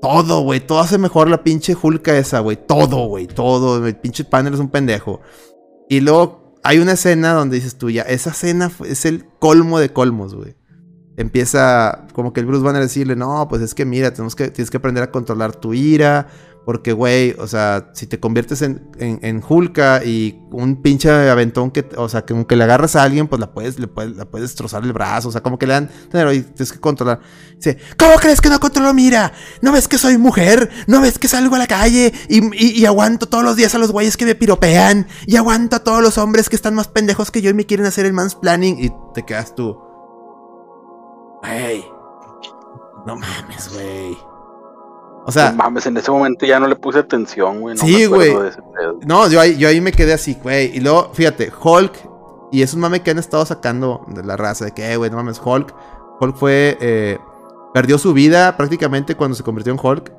Todo, 0.01 0.43
güey. 0.43 0.61
Todo 0.61 0.79
hace 0.79 0.99
mejor 0.99 1.29
la 1.29 1.43
pinche 1.43 1.77
Hulka 1.81 2.17
esa, 2.17 2.39
güey. 2.39 2.57
Todo, 2.57 3.09
güey. 3.09 3.27
Todo. 3.27 3.85
El 3.85 3.97
pinche 3.97 4.25
panel 4.25 4.55
es 4.55 4.61
un 4.61 4.71
pendejo. 4.71 5.21
Y 5.89 5.99
luego 6.01 6.41
hay 6.62 6.79
una 6.79 6.93
escena 6.93 7.33
donde 7.33 7.57
dices 7.57 7.77
tú, 7.77 7.91
ya, 7.91 8.03
esa 8.03 8.31
escena 8.31 8.71
es 8.87 9.05
el 9.05 9.27
colmo 9.39 9.79
de 9.79 9.93
colmos, 9.93 10.35
güey. 10.35 10.55
Empieza 11.20 12.06
como 12.14 12.32
que 12.32 12.40
el 12.40 12.47
Bruce 12.47 12.64
Banner 12.64 12.80
a 12.80 12.84
decirle, 12.86 13.14
no, 13.14 13.47
pues 13.48 13.60
es 13.62 13.74
que 13.74 13.84
mira, 13.84 14.12
tienes 14.12 14.34
que 14.70 14.76
aprender 14.76 15.02
a 15.05 15.10
controlar 15.10 15.55
tu 15.55 15.74
ira. 15.74 16.26
Porque, 16.66 16.92
güey, 16.92 17.34
o 17.38 17.47
sea, 17.48 17.88
si 17.94 18.06
te 18.06 18.20
conviertes 18.20 18.60
en, 18.62 18.86
en, 18.98 19.18
en 19.22 19.42
Hulka 19.47 20.05
y 20.05 20.38
un 20.52 20.82
pinche 20.82 21.10
aventón 21.10 21.70
que, 21.70 21.88
o 21.97 22.09
sea, 22.09 22.26
que 22.26 22.34
aunque 22.34 22.55
le 22.55 22.64
agarras 22.64 22.97
a 22.97 23.02
alguien, 23.02 23.28
pues 23.28 23.40
la 23.40 23.51
puedes, 23.52 23.78
le 23.78 23.88
la 24.14 24.26
puedes 24.26 24.51
destrozar 24.51 24.84
el 24.84 24.92
brazo. 24.92 25.30
O 25.30 25.32
sea, 25.32 25.42
como 25.42 25.59
que 25.59 25.66
le 25.66 25.72
dan, 25.72 25.90
pero 26.12 26.32
y 26.32 26.42
tienes 26.42 26.70
que 26.70 26.78
controlar. 26.78 27.20
Dice, 27.56 27.78
¿cómo 27.98 28.14
crees 28.16 28.40
que 28.42 28.51
no 28.51 28.60
controlo 28.60 28.92
mira? 28.92 29.32
¿No 29.62 29.72
ves 29.72 29.88
que 29.88 29.97
soy 29.98 30.18
mujer? 30.18 30.70
¿No 30.86 31.01
ves 31.01 31.18
que 31.18 31.28
salgo 31.28 31.56
a 31.56 31.59
la 31.59 31.66
calle 31.66 32.12
y, 32.28 32.44
y- 32.55 32.78
y 32.80 32.84
aguanto 32.84 33.26
todos 33.26 33.42
los 33.42 33.56
días 33.56 33.74
a 33.74 33.78
los 33.78 33.90
güeyes 33.90 34.16
que 34.18 34.26
me 34.26 34.34
piropean? 34.34 35.09
Y 35.26 35.36
aguanto 35.36 35.76
a 35.76 35.78
todos 35.82 36.02
los 36.02 36.18
hombres 36.18 36.48
que 36.51 36.56
están 36.56 36.74
más 36.74 36.88
pendejos 36.88 37.30
que 37.30 37.40
yo 37.40 37.51
y 37.51 37.55
me 37.55 37.64
quieren 37.66 37.86
hacer 37.86 38.05
el 38.05 38.12
mansplaining. 38.12 38.78
Y 38.84 38.92
te 39.14 39.24
quedas 39.24 39.55
tú. 39.55 39.90
Güey. 41.43 41.85
No 43.07 43.17
mames, 43.17 43.73
güey. 43.73 44.17
O 45.27 45.33
sea, 45.33 45.51
No 45.51 45.59
mames, 45.59 45.87
en 45.87 45.97
ese 45.97 46.11
momento 46.11 46.47
ya 46.47 46.59
no 46.59 46.67
le 46.67 46.77
puse 46.77 46.99
atención, 46.99 47.61
güey. 47.61 47.77
No 47.77 47.85
Sí, 47.85 48.07
güey. 48.07 48.33
No, 49.07 49.29
yo 49.29 49.41
ahí, 49.41 49.57
yo 49.57 49.69
ahí 49.69 49.81
me 49.81 49.93
quedé 49.93 50.12
así, 50.12 50.37
güey. 50.43 50.77
Y 50.77 50.81
luego, 50.81 51.11
fíjate, 51.12 51.53
Hulk. 51.62 51.93
Y 52.53 52.62
es 52.62 52.75
un 52.75 52.81
mame 52.81 53.01
que 53.03 53.11
han 53.12 53.19
estado 53.19 53.45
sacando 53.47 54.05
de 54.09 54.25
la 54.25 54.37
raza. 54.37 54.65
De 54.65 54.73
que, 54.73 54.93
eh, 54.93 54.97
güey, 54.97 55.11
no 55.11 55.17
mames, 55.17 55.41
Hulk. 55.45 55.75
Hulk 56.21 56.37
fue. 56.37 56.77
eh, 56.81 57.19
perdió 57.73 57.99
su 57.99 58.12
vida 58.12 58.57
prácticamente 58.57 59.15
cuando 59.15 59.37
se 59.37 59.43
convirtió 59.45 59.73
en 59.73 59.79
Hulk. 59.81 60.12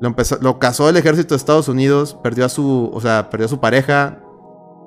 Lo, 0.00 0.08
empezó, 0.08 0.36
lo 0.40 0.58
casó 0.58 0.88
el 0.88 0.96
ejército 0.96 1.34
de 1.34 1.36
Estados 1.38 1.68
Unidos. 1.68 2.18
Perdió 2.22 2.44
a 2.44 2.48
su. 2.48 2.90
O 2.92 3.00
sea, 3.00 3.30
perdió 3.30 3.46
a 3.46 3.50
su 3.50 3.60
pareja. 3.60 4.18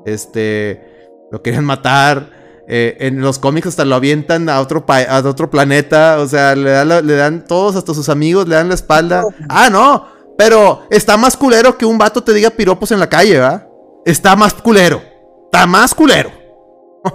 Este. 0.05 1.09
Lo 1.31 1.41
querían 1.41 1.65
matar. 1.65 2.44
Eh, 2.67 2.97
en 2.99 3.21
los 3.21 3.39
cómics 3.39 3.67
hasta 3.67 3.85
lo 3.85 3.95
avientan 3.95 4.49
a 4.49 4.59
otro, 4.61 4.85
pa- 4.85 5.03
a 5.03 5.19
otro 5.27 5.49
planeta. 5.49 6.17
O 6.19 6.27
sea, 6.27 6.55
le 6.55 6.69
dan, 6.71 6.89
la- 6.89 7.01
le 7.01 7.15
dan 7.15 7.45
todos, 7.45 7.75
hasta 7.75 7.93
sus 7.93 8.09
amigos, 8.09 8.47
le 8.47 8.55
dan 8.55 8.69
la 8.69 8.75
espalda. 8.75 9.23
Ah, 9.49 9.69
no. 9.69 10.07
Pero 10.37 10.85
está 10.89 11.15
más 11.17 11.37
culero 11.37 11.77
que 11.77 11.85
un 11.85 11.97
vato 11.97 12.21
te 12.23 12.33
diga 12.33 12.49
piropos 12.49 12.91
en 12.91 12.99
la 12.99 13.07
calle, 13.07 13.39
¿va? 13.39 13.67
Está 14.05 14.35
más 14.35 14.53
culero. 14.53 15.01
Está 15.45 15.65
más 15.65 15.93
culero. 15.95 16.31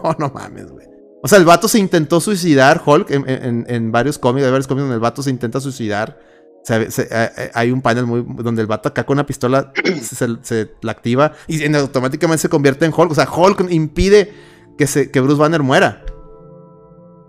Oh, 0.03 0.15
no 0.19 0.31
mames, 0.33 0.71
güey. 0.71 0.87
O 1.23 1.27
sea, 1.27 1.37
el 1.37 1.45
vato 1.45 1.67
se 1.67 1.79
intentó 1.81 2.21
suicidar, 2.21 2.81
Hulk, 2.87 3.11
en, 3.11 3.29
en- 3.29 3.67
en 3.69 3.91
varios 3.93 4.19
cómics, 4.19 4.45
hay 4.45 4.51
varios 4.53 4.69
cómics 4.69 4.83
donde 4.85 4.95
el 4.95 5.01
vato 5.01 5.21
se 5.23 5.31
intenta 5.31 5.61
suicidar. 5.61 6.17
Se- 6.63 6.91
se- 6.93 7.09
eh, 7.11 7.31
eh, 7.37 7.51
hay 7.55 7.73
un 7.73 7.83
panel 7.83 8.07
muy 8.07 8.25
donde 8.37 8.63
el 8.63 8.69
vato 8.69 8.89
acá 8.89 9.05
con 9.05 9.17
una 9.17 9.27
pistola 9.27 9.73
se, 10.03 10.29
se 10.43 10.71
la 10.83 10.93
activa 10.93 11.33
y 11.49 11.65
en- 11.65 11.75
automáticamente 11.75 12.41
se 12.43 12.49
convierte 12.49 12.85
en 12.87 12.93
Hulk. 12.97 13.11
O 13.11 13.15
sea, 13.17 13.29
Hulk 13.29 13.67
impide 13.71 14.33
que, 14.81 14.87
se, 14.87 15.11
que 15.11 15.21
Bruce 15.21 15.39
Banner 15.39 15.63
muera. 15.63 16.03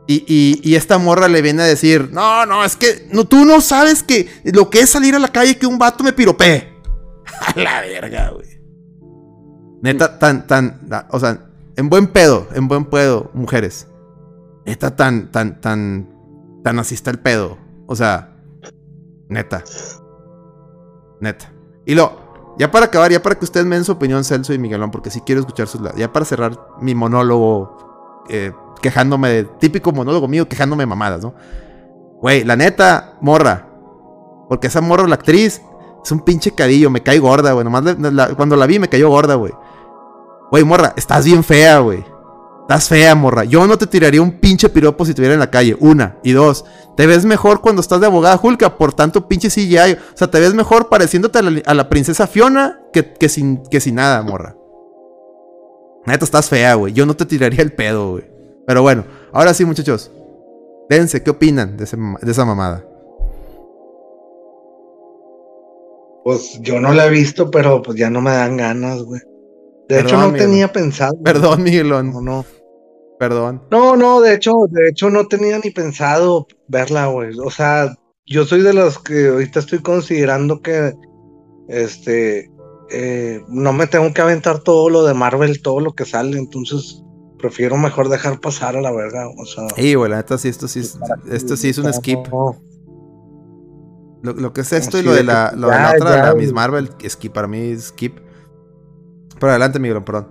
Y, 0.08 0.24
y- 0.64 0.76
esta 0.76 0.98
morra 0.98 1.28
le 1.28 1.42
viene 1.42 1.64
a 1.64 1.66
decir, 1.66 2.10
no, 2.14 2.46
no, 2.46 2.64
es 2.64 2.78
que 2.78 3.10
no, 3.12 3.26
tú 3.26 3.44
no 3.44 3.60
sabes 3.60 4.04
que 4.04 4.30
lo 4.46 4.70
que 4.70 4.80
es 4.80 4.90
salir 4.90 5.16
a 5.16 5.20
la 5.20 5.28
calle 5.28 5.58
que 5.58 5.66
un 5.66 5.78
vato 5.78 6.02
me 6.02 6.14
piropee. 6.14 6.72
A 7.56 7.60
la 7.60 7.82
verga, 7.82 8.30
güey. 8.30 8.48
Neta, 9.82 10.18
tan, 10.18 10.48
tan, 10.48 10.80
o 11.10 11.20
sea, 11.20 11.50
en 11.76 11.90
buen 11.90 12.08
pedo, 12.08 12.48
en 12.54 12.70
buen 12.70 12.86
pedo, 12.86 13.32
mujeres. 13.34 13.86
Neta, 14.66 14.96
tan, 14.96 15.30
tan, 15.30 15.60
tan, 15.60 16.10
tan 16.64 16.80
así 16.80 16.96
está 16.96 17.12
el 17.12 17.20
pedo. 17.20 17.58
O 17.86 17.96
sea, 17.98 18.38
neta. 19.28 19.62
Neta. 21.20 21.52
Y 21.86 21.96
lo, 21.96 22.21
ya 22.62 22.70
para 22.70 22.86
acabar, 22.86 23.12
ya 23.12 23.24
para 23.24 23.34
que 23.34 23.44
ustedes 23.44 23.66
me 23.66 23.76
den 23.76 23.84
su 23.84 23.92
opinión, 23.92 24.24
Celso 24.24 24.54
y 24.54 24.60
Miguelón, 24.60 24.92
porque 24.92 25.10
sí 25.10 25.22
quiero 25.22 25.42
escuchar 25.42 25.68
sus 25.68 25.82
lados. 25.82 25.98
Ya 25.98 26.14
para 26.14 26.26
cerrar 26.26 26.60
mi 26.80 26.94
monólogo, 26.94 28.24
eh, 28.30 28.54
quejándome 28.84 29.30
de, 29.30 29.44
típico 29.46 29.92
monólogo 29.92 30.28
mío, 30.28 30.48
quejándome 30.48 30.86
mamadas, 30.86 31.24
¿no? 31.24 31.34
Güey, 32.22 32.44
la 32.44 32.56
neta, 32.56 33.18
morra. 33.20 33.68
Porque 34.48 34.68
esa 34.68 34.80
morra, 34.80 35.08
la 35.08 35.16
actriz, 35.16 35.60
es 36.06 36.12
un 36.12 36.20
pinche 36.20 36.52
cadillo, 36.52 36.92
me 36.92 37.02
cae 37.02 37.18
gorda, 37.18 37.54
güey. 37.54 37.66
Nomás 37.66 37.96
cuando 38.36 38.56
la 38.56 38.68
vi 38.68 38.78
me 38.78 38.90
cayó 38.90 39.10
gorda, 39.10 39.34
güey. 39.34 39.54
Güey, 40.52 40.64
morra, 40.64 40.94
estás 40.96 41.26
bien 41.26 41.44
fea, 41.44 41.80
güey. 41.80 42.06
Estás 42.62 42.88
fea, 42.88 43.16
morra. 43.16 43.44
Yo 43.44 43.68
no 43.68 43.78
te 43.78 43.88
tiraría 43.88 44.22
un 44.22 44.40
pinche 44.40 44.70
piropo 44.70 45.04
si 45.04 45.12
estuviera 45.12 45.34
en 45.34 45.40
la 45.40 45.52
calle. 45.52 45.76
Una. 45.80 46.18
Y 46.24 46.32
dos. 46.32 46.64
Te 46.96 47.06
ves 47.06 47.26
mejor 47.26 47.62
cuando 47.62 47.82
estás 47.82 48.00
de 48.00 48.08
abogada 48.08 48.38
Julka 48.38 48.78
por 48.78 48.94
tanto 48.94 49.28
pinche 49.28 49.50
CGI. 49.50 49.94
O 49.94 50.18
sea, 50.18 50.30
te 50.30 50.40
ves 50.40 50.54
mejor 50.54 50.88
pareciéndote 50.88 51.40
a 51.40 51.74
la, 51.74 51.90
princesa 51.90 52.28
Fiona 52.28 52.80
que, 52.94 53.14
que, 53.14 53.28
sin, 53.28 53.64
que 53.64 53.80
sin 53.80 53.96
nada, 53.96 54.22
morra. 54.22 54.56
Neta, 56.06 56.24
estás 56.24 56.50
fea, 56.50 56.76
güey. 56.76 56.94
Yo 56.94 57.06
no 57.06 57.16
te 57.16 57.26
tiraría 57.26 57.62
el 57.62 57.74
pedo, 57.74 58.12
güey. 58.12 58.32
Pero 58.66 58.82
bueno, 58.82 59.06
ahora 59.34 59.54
sí, 59.54 59.66
muchachos. 59.66 60.12
Dense, 60.90 61.24
¿qué 61.24 61.30
opinan 61.32 61.78
de, 61.78 61.84
ese, 61.86 61.98
de 61.98 62.32
esa 62.32 62.46
mamada? 62.46 62.86
Pues 66.24 66.60
yo 66.62 66.80
no 66.80 66.94
la 66.94 67.08
he 67.08 67.10
visto, 67.10 67.50
pero 67.50 67.82
pues 67.82 67.98
ya 67.98 68.10
no 68.10 68.22
me 68.22 68.32
dan 68.32 68.58
ganas, 68.58 69.04
güey. 69.04 69.22
De 69.90 70.00
hecho, 70.00 70.18
no 70.18 70.34
tenía 70.34 70.72
pensado. 70.72 71.14
Perdón, 71.24 71.64
Miguelón. 71.64 72.12
No, 72.14 72.22
no. 72.22 72.46
Perdón. 73.20 73.62
No, 73.70 73.96
no, 73.96 74.20
de 74.22 74.34
hecho, 74.34 74.54
de 74.70 74.90
hecho 74.90 75.10
no 75.10 75.28
tenía 75.28 75.60
ni 75.64 75.70
pensado 75.70 76.48
verla, 76.68 77.08
güey. 77.08 77.38
O 77.40 77.52
sea, 77.52 77.96
yo 78.26 78.46
soy 78.46 78.62
de 78.62 78.74
los 78.74 78.98
que 78.98 79.28
ahorita 79.28 79.60
estoy 79.60 79.80
considerando 79.80 80.62
que, 80.62 80.94
este, 81.68 82.50
eh, 82.90 83.42
no 83.48 83.74
me 83.74 83.88
tengo 83.88 84.14
que 84.14 84.22
aventar 84.22 84.60
todo 84.60 84.90
lo 84.90 85.04
de 85.04 85.14
Marvel, 85.14 85.62
todo 85.62 85.80
lo 85.80 85.94
que 85.94 86.06
sale, 86.06 86.38
entonces 86.38 87.04
prefiero 87.38 87.78
mejor 87.78 88.10
dejar 88.10 88.40
pasar 88.40 88.76
a 88.76 88.82
la 88.82 88.92
verga, 88.92 89.28
o 89.38 89.46
sea. 89.46 89.68
Sí, 89.76 89.96
güey, 89.96 90.10
la 90.10 90.18
neta 90.18 90.38
sí, 90.38 90.48
esto 90.48 90.68
sí 90.68 90.80
es, 90.80 90.98
esto 91.30 91.58
sí 91.58 91.70
es 91.70 91.78
un 91.78 91.94
skip. 91.94 92.28
no. 92.30 92.60
Lo, 94.24 94.34
lo 94.34 94.54
que 94.54 94.62
es 94.62 94.72
esto 94.74 95.00
y 95.00 95.02
lo 95.02 95.14
de 95.14 95.24
la, 95.24 95.52
lo 95.56 95.68
de 95.68 95.76
la 95.76 95.94
otra, 95.96 96.26
la. 96.26 96.36
Miss 96.36 96.54
Marvel, 96.54 96.90
skip, 97.08 97.34
para 97.34 97.48
mí 97.48 97.72
es 97.72 97.86
skip. 97.86 98.20
Pero 99.42 99.52
adelante, 99.54 99.80
Miguelón, 99.80 100.06
perdón. 100.06 100.28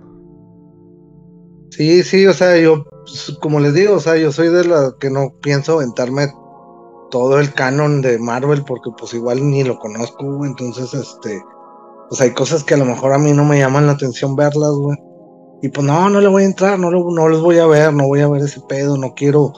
Sí, 1.71 2.01
sí, 2.03 2.25
o 2.27 2.33
sea, 2.33 2.57
yo, 2.57 2.83
pues, 3.05 3.37
como 3.41 3.59
les 3.59 3.73
digo, 3.73 3.95
o 3.95 3.99
sea, 3.99 4.15
yo 4.17 4.31
soy 4.31 4.47
de 4.47 4.63
la 4.63 4.93
que 4.99 5.09
no 5.09 5.33
pienso 5.41 5.73
aventarme 5.73 6.27
todo 7.09 7.39
el 7.39 7.53
canon 7.53 8.01
de 8.01 8.17
Marvel 8.19 8.63
porque 8.65 8.89
pues 8.97 9.13
igual 9.13 9.45
ni 9.49 9.63
lo 9.65 9.77
conozco, 9.79 10.37
güey, 10.37 10.49
entonces, 10.51 10.93
este, 10.93 11.43
pues 12.09 12.21
hay 12.21 12.31
cosas 12.33 12.63
que 12.63 12.75
a 12.75 12.77
lo 12.77 12.85
mejor 12.85 13.11
a 13.13 13.17
mí 13.17 13.33
no 13.33 13.43
me 13.43 13.59
llaman 13.59 13.85
la 13.85 13.93
atención 13.93 14.35
verlas, 14.37 14.71
güey. 14.71 14.97
Y 15.61 15.69
pues 15.69 15.85
no, 15.85 16.09
no 16.09 16.21
le 16.21 16.29
voy 16.29 16.43
a 16.43 16.47
entrar, 16.47 16.79
no, 16.79 16.89
lo- 16.89 17.11
no 17.11 17.27
los 17.27 17.41
voy 17.41 17.59
a 17.59 17.67
ver, 17.67 17.93
no 17.93 18.07
voy 18.07 18.21
a 18.21 18.29
ver 18.29 18.41
ese 18.43 18.61
pedo, 18.61 18.97
no 18.97 19.13
quiero 19.13 19.51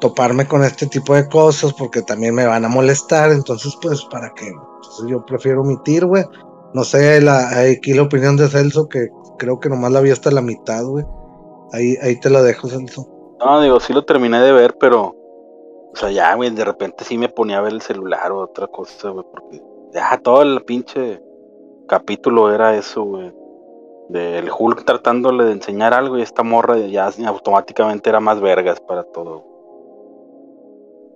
toparme 0.00 0.46
con 0.48 0.64
este 0.64 0.86
tipo 0.88 1.14
de 1.14 1.28
cosas 1.28 1.72
porque 1.74 2.02
también 2.02 2.34
me 2.34 2.46
van 2.46 2.64
a 2.64 2.68
molestar, 2.68 3.30
entonces 3.32 3.74
pues 3.80 4.04
para 4.10 4.32
qué, 4.34 4.48
Entonces, 4.48 5.06
yo 5.08 5.24
prefiero 5.24 5.62
omitir, 5.62 6.04
güey. 6.06 6.24
No 6.74 6.82
sé, 6.82 7.20
la, 7.20 7.60
aquí 7.60 7.94
la 7.94 8.02
opinión 8.02 8.36
de 8.36 8.48
Celso, 8.48 8.88
que 8.88 9.08
creo 9.38 9.60
que 9.60 9.68
nomás 9.68 9.92
la 9.92 10.00
vi 10.00 10.10
hasta 10.10 10.32
la 10.32 10.42
mitad, 10.42 10.84
güey. 10.84 11.04
Ahí, 11.72 11.96
ahí 12.02 12.18
te 12.18 12.28
la 12.30 12.42
dejo, 12.42 12.66
Celso. 12.68 13.06
No, 13.38 13.60
digo, 13.60 13.78
sí 13.78 13.92
lo 13.92 14.04
terminé 14.04 14.40
de 14.40 14.52
ver, 14.52 14.76
pero. 14.78 15.14
O 15.92 15.96
sea, 15.96 16.10
ya, 16.10 16.34
güey, 16.34 16.50
de 16.50 16.64
repente 16.64 17.04
sí 17.04 17.16
me 17.16 17.28
ponía 17.28 17.58
a 17.58 17.60
ver 17.60 17.72
el 17.72 17.80
celular 17.80 18.32
o 18.32 18.40
otra 18.40 18.66
cosa, 18.66 19.10
güey, 19.10 19.24
porque 19.30 19.62
ya 19.92 20.18
todo 20.18 20.42
el 20.42 20.64
pinche 20.64 21.22
capítulo 21.86 22.52
era 22.52 22.76
eso, 22.76 23.04
güey. 23.04 23.32
Del 24.08 24.50
Hulk 24.50 24.84
tratándole 24.84 25.44
de 25.44 25.52
enseñar 25.52 25.94
algo 25.94 26.18
y 26.18 26.22
esta 26.22 26.42
morra 26.42 26.76
ya 26.78 27.08
automáticamente 27.26 28.10
era 28.10 28.18
más 28.18 28.40
vergas 28.40 28.80
para 28.80 29.04
todo. 29.04 29.44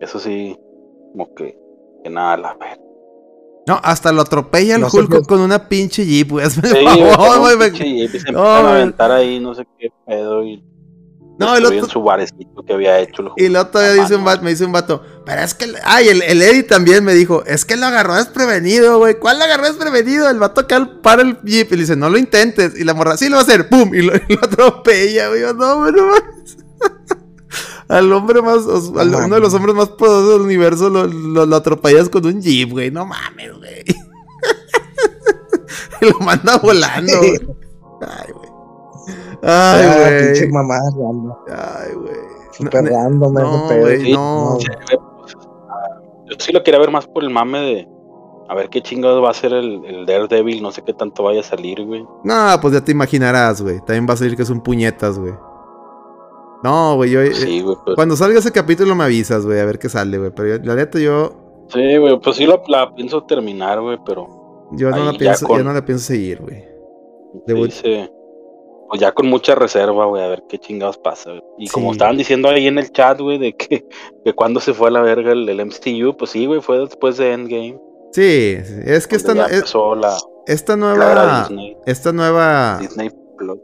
Eso 0.00 0.20
sí, 0.20 0.56
como 1.10 1.34
que, 1.34 1.58
que 2.04 2.10
nada, 2.10 2.36
la 2.36 2.54
ver. 2.54 2.87
No, 3.68 3.80
hasta 3.84 4.10
lo 4.12 4.22
atropella 4.22 4.74
el 4.76 4.80
No 4.80 4.88
Hulk 4.92 5.26
con 5.26 5.40
una 5.40 5.68
pinche 5.68 6.04
jeep, 6.04 6.30
güey. 6.30 6.46
El 6.46 6.50
Sí, 6.52 6.60
favor, 6.60 7.56
güey, 7.56 7.70
jeep 7.72 8.14
y 8.14 8.18
se 8.18 8.32
No, 8.32 8.40
empiezan 8.40 8.66
a 8.66 8.70
aventar 8.72 9.12
ahí, 9.12 9.38
no 9.40 9.54
sé 9.54 9.66
qué 9.78 9.90
pedo, 10.06 10.44
y 10.44 10.64
No, 11.38 11.54
el 11.56 11.64
otro- 11.66 11.86
su 11.88 12.02
barecito 12.02 12.64
que 12.66 12.72
había 12.72 12.98
hecho 12.98 13.22
el 13.22 13.28
Hulk. 13.28 13.34
Y 13.38 13.48
luego 13.48 13.68
todavía 13.68 14.00
Ah, 14.00 14.04
dice 14.04 14.14
un 14.16 14.20
no. 14.22 14.26
vato, 14.26 14.42
me 14.42 14.50
dice 14.50 14.64
un 14.64 14.72
vato, 14.72 15.02
pero 15.24 15.42
es 15.42 15.54
que, 15.54 15.66
ay, 15.84 16.08
el, 16.08 16.22
el 16.22 16.42
Eddie 16.42 16.62
también 16.64 17.04
me 17.04 17.14
dijo, 17.14 17.44
es 17.46 17.64
que 17.64 17.76
lo 17.76 17.86
agarró 17.86 18.14
desprevenido, 18.16 18.98
güey. 18.98 19.18
¿Cuál 19.20 19.38
lo 19.38 19.44
agarró 19.44 19.66
desprevenido? 19.66 20.28
El 20.30 20.38
vato 20.38 20.66
que 20.66 20.80
para 21.02 21.22
el 21.22 21.38
jeep 21.42 21.70
y 21.72 21.76
le 21.76 21.82
dice, 21.82 21.94
no 21.96 22.08
lo 22.10 22.18
intentes. 22.18 22.76
Y 22.78 22.84
la 22.84 22.94
morra, 22.94 23.16
sí 23.16 23.28
lo 23.28 23.36
va 23.36 23.42
a 23.42 23.44
hacer, 23.44 23.68
pum, 23.68 23.94
y 23.94 24.02
lo, 24.02 24.14
y 24.28 24.34
lo 24.34 24.44
atropella, 24.44 25.28
güey. 25.28 25.42
Yo, 25.42 25.52
no, 25.54 25.90
no 25.90 26.06
mames. 26.06 26.56
Al 27.88 28.12
hombre 28.12 28.42
más, 28.42 28.66
al- 28.66 29.14
uno 29.14 29.34
de 29.34 29.40
los 29.40 29.54
hombres 29.54 29.74
más 29.74 29.88
poderosos 29.88 30.32
del 30.34 30.40
universo 30.42 30.90
lo, 30.90 31.06
lo, 31.06 31.46
lo 31.46 31.56
atropellas 31.56 32.08
con 32.08 32.24
un 32.26 32.40
jeep, 32.42 32.70
güey. 32.70 32.90
No 32.90 33.06
mames, 33.06 33.56
güey. 33.58 33.84
y 36.00 36.06
lo 36.12 36.18
manda 36.20 36.58
volando, 36.58 37.12
güey. 37.18 37.32
Ay, 38.02 38.32
güey. 38.32 38.48
Ah, 39.42 39.76
Ay, 40.06 40.24
pinche 40.24 40.40
güey. 40.48 40.52
mamá, 40.52 40.78
random. 40.78 41.32
Ay, 41.48 41.94
güey. 41.94 42.16
Super 42.52 42.84
No, 42.84 42.90
random 42.90 43.34
no, 43.34 43.68
güey, 43.80 44.04
Sí, 44.04 44.12
no. 44.12 44.58
Ah, 44.58 46.00
Yo 46.28 46.36
sí 46.38 46.52
lo 46.52 46.62
quería 46.62 46.80
ver 46.80 46.90
más 46.90 47.06
por 47.06 47.22
el 47.24 47.30
mame 47.30 47.58
de. 47.60 47.88
A 48.50 48.54
ver 48.54 48.70
qué 48.70 48.82
chingados 48.82 49.22
va 49.22 49.30
a 49.30 49.34
ser 49.34 49.52
el, 49.52 49.84
el 49.84 50.06
Daredevil, 50.06 50.62
no 50.62 50.70
sé 50.72 50.82
qué 50.82 50.94
tanto 50.94 51.22
vaya 51.22 51.40
a 51.40 51.44
salir, 51.44 51.84
güey. 51.84 52.04
No, 52.24 52.58
pues 52.62 52.72
ya 52.74 52.82
te 52.82 52.92
imaginarás, 52.92 53.60
güey. 53.60 53.78
También 53.80 54.06
va 54.08 54.14
a 54.14 54.16
salir 54.16 54.36
que 54.36 54.44
son 54.46 54.62
puñetas, 54.62 55.18
güey. 55.18 55.34
No, 56.62 56.96
güey, 56.96 57.10
yo... 57.10 57.20
eh, 57.20 57.34
Sí, 57.34 57.60
güey, 57.60 57.76
pues. 57.84 57.94
Cuando 57.96 58.16
salga 58.16 58.38
ese 58.38 58.50
capítulo 58.52 58.94
me 58.94 59.04
avisas, 59.04 59.44
güey, 59.46 59.60
a 59.60 59.64
ver 59.64 59.78
qué 59.78 59.88
sale, 59.88 60.18
güey. 60.18 60.30
Pero 60.34 60.56
yo- 60.56 60.64
la 60.64 60.74
neta 60.74 60.98
yo... 60.98 61.64
Sí, 61.68 61.96
güey, 61.98 62.18
pues 62.20 62.36
sí 62.36 62.46
la, 62.46 62.60
la 62.68 62.94
pienso 62.94 63.24
terminar, 63.24 63.80
güey, 63.80 63.98
pero. 64.04 64.68
Yo 64.72 64.90
no, 64.90 64.96
la 65.04 65.12
ya 65.12 65.18
pienso, 65.18 65.46
con- 65.46 65.58
yo 65.58 65.64
no 65.64 65.72
la 65.72 65.84
pienso 65.84 66.04
seguir, 66.06 66.40
güey. 66.40 66.64
Debut. 67.46 67.66
dice, 67.66 68.10
Pues 68.88 69.00
ya 69.02 69.12
con 69.12 69.26
mucha 69.28 69.54
reserva, 69.54 70.06
güey, 70.06 70.22
a 70.22 70.28
ver 70.28 70.44
qué 70.48 70.58
chingados 70.58 70.96
pasa, 70.98 71.30
güey. 71.30 71.42
Y 71.58 71.68
como 71.68 71.88
Sí. 71.90 71.92
estaban 71.92 72.16
diciendo 72.16 72.48
ahí 72.48 72.66
en 72.66 72.78
el 72.78 72.90
chat, 72.90 73.20
güey, 73.20 73.36
de 73.38 73.54
que, 73.54 73.86
que 74.24 74.32
cuando 74.32 74.60
se 74.60 74.72
fue 74.72 74.88
a 74.88 74.92
la 74.92 75.02
verga 75.02 75.32
el, 75.32 75.46
el 75.48 75.60
MCU, 75.66 76.16
pues 76.16 76.30
sí, 76.30 76.46
güey, 76.46 76.60
fue 76.62 76.78
después 76.80 77.18
de 77.18 77.32
Endgame. 77.34 77.78
Sí, 78.12 78.56
sí, 78.64 78.74
es 78.86 79.06
que 79.06 79.16
esta, 79.16 79.34
no- 79.34 79.46
es- 79.46 79.74
la, 79.74 80.16
esta 80.46 80.74
nueva... 80.76 81.46
Esta 81.84 82.12
nueva... 82.12 82.78
Disney 82.80 83.10
Plus. 83.36 83.58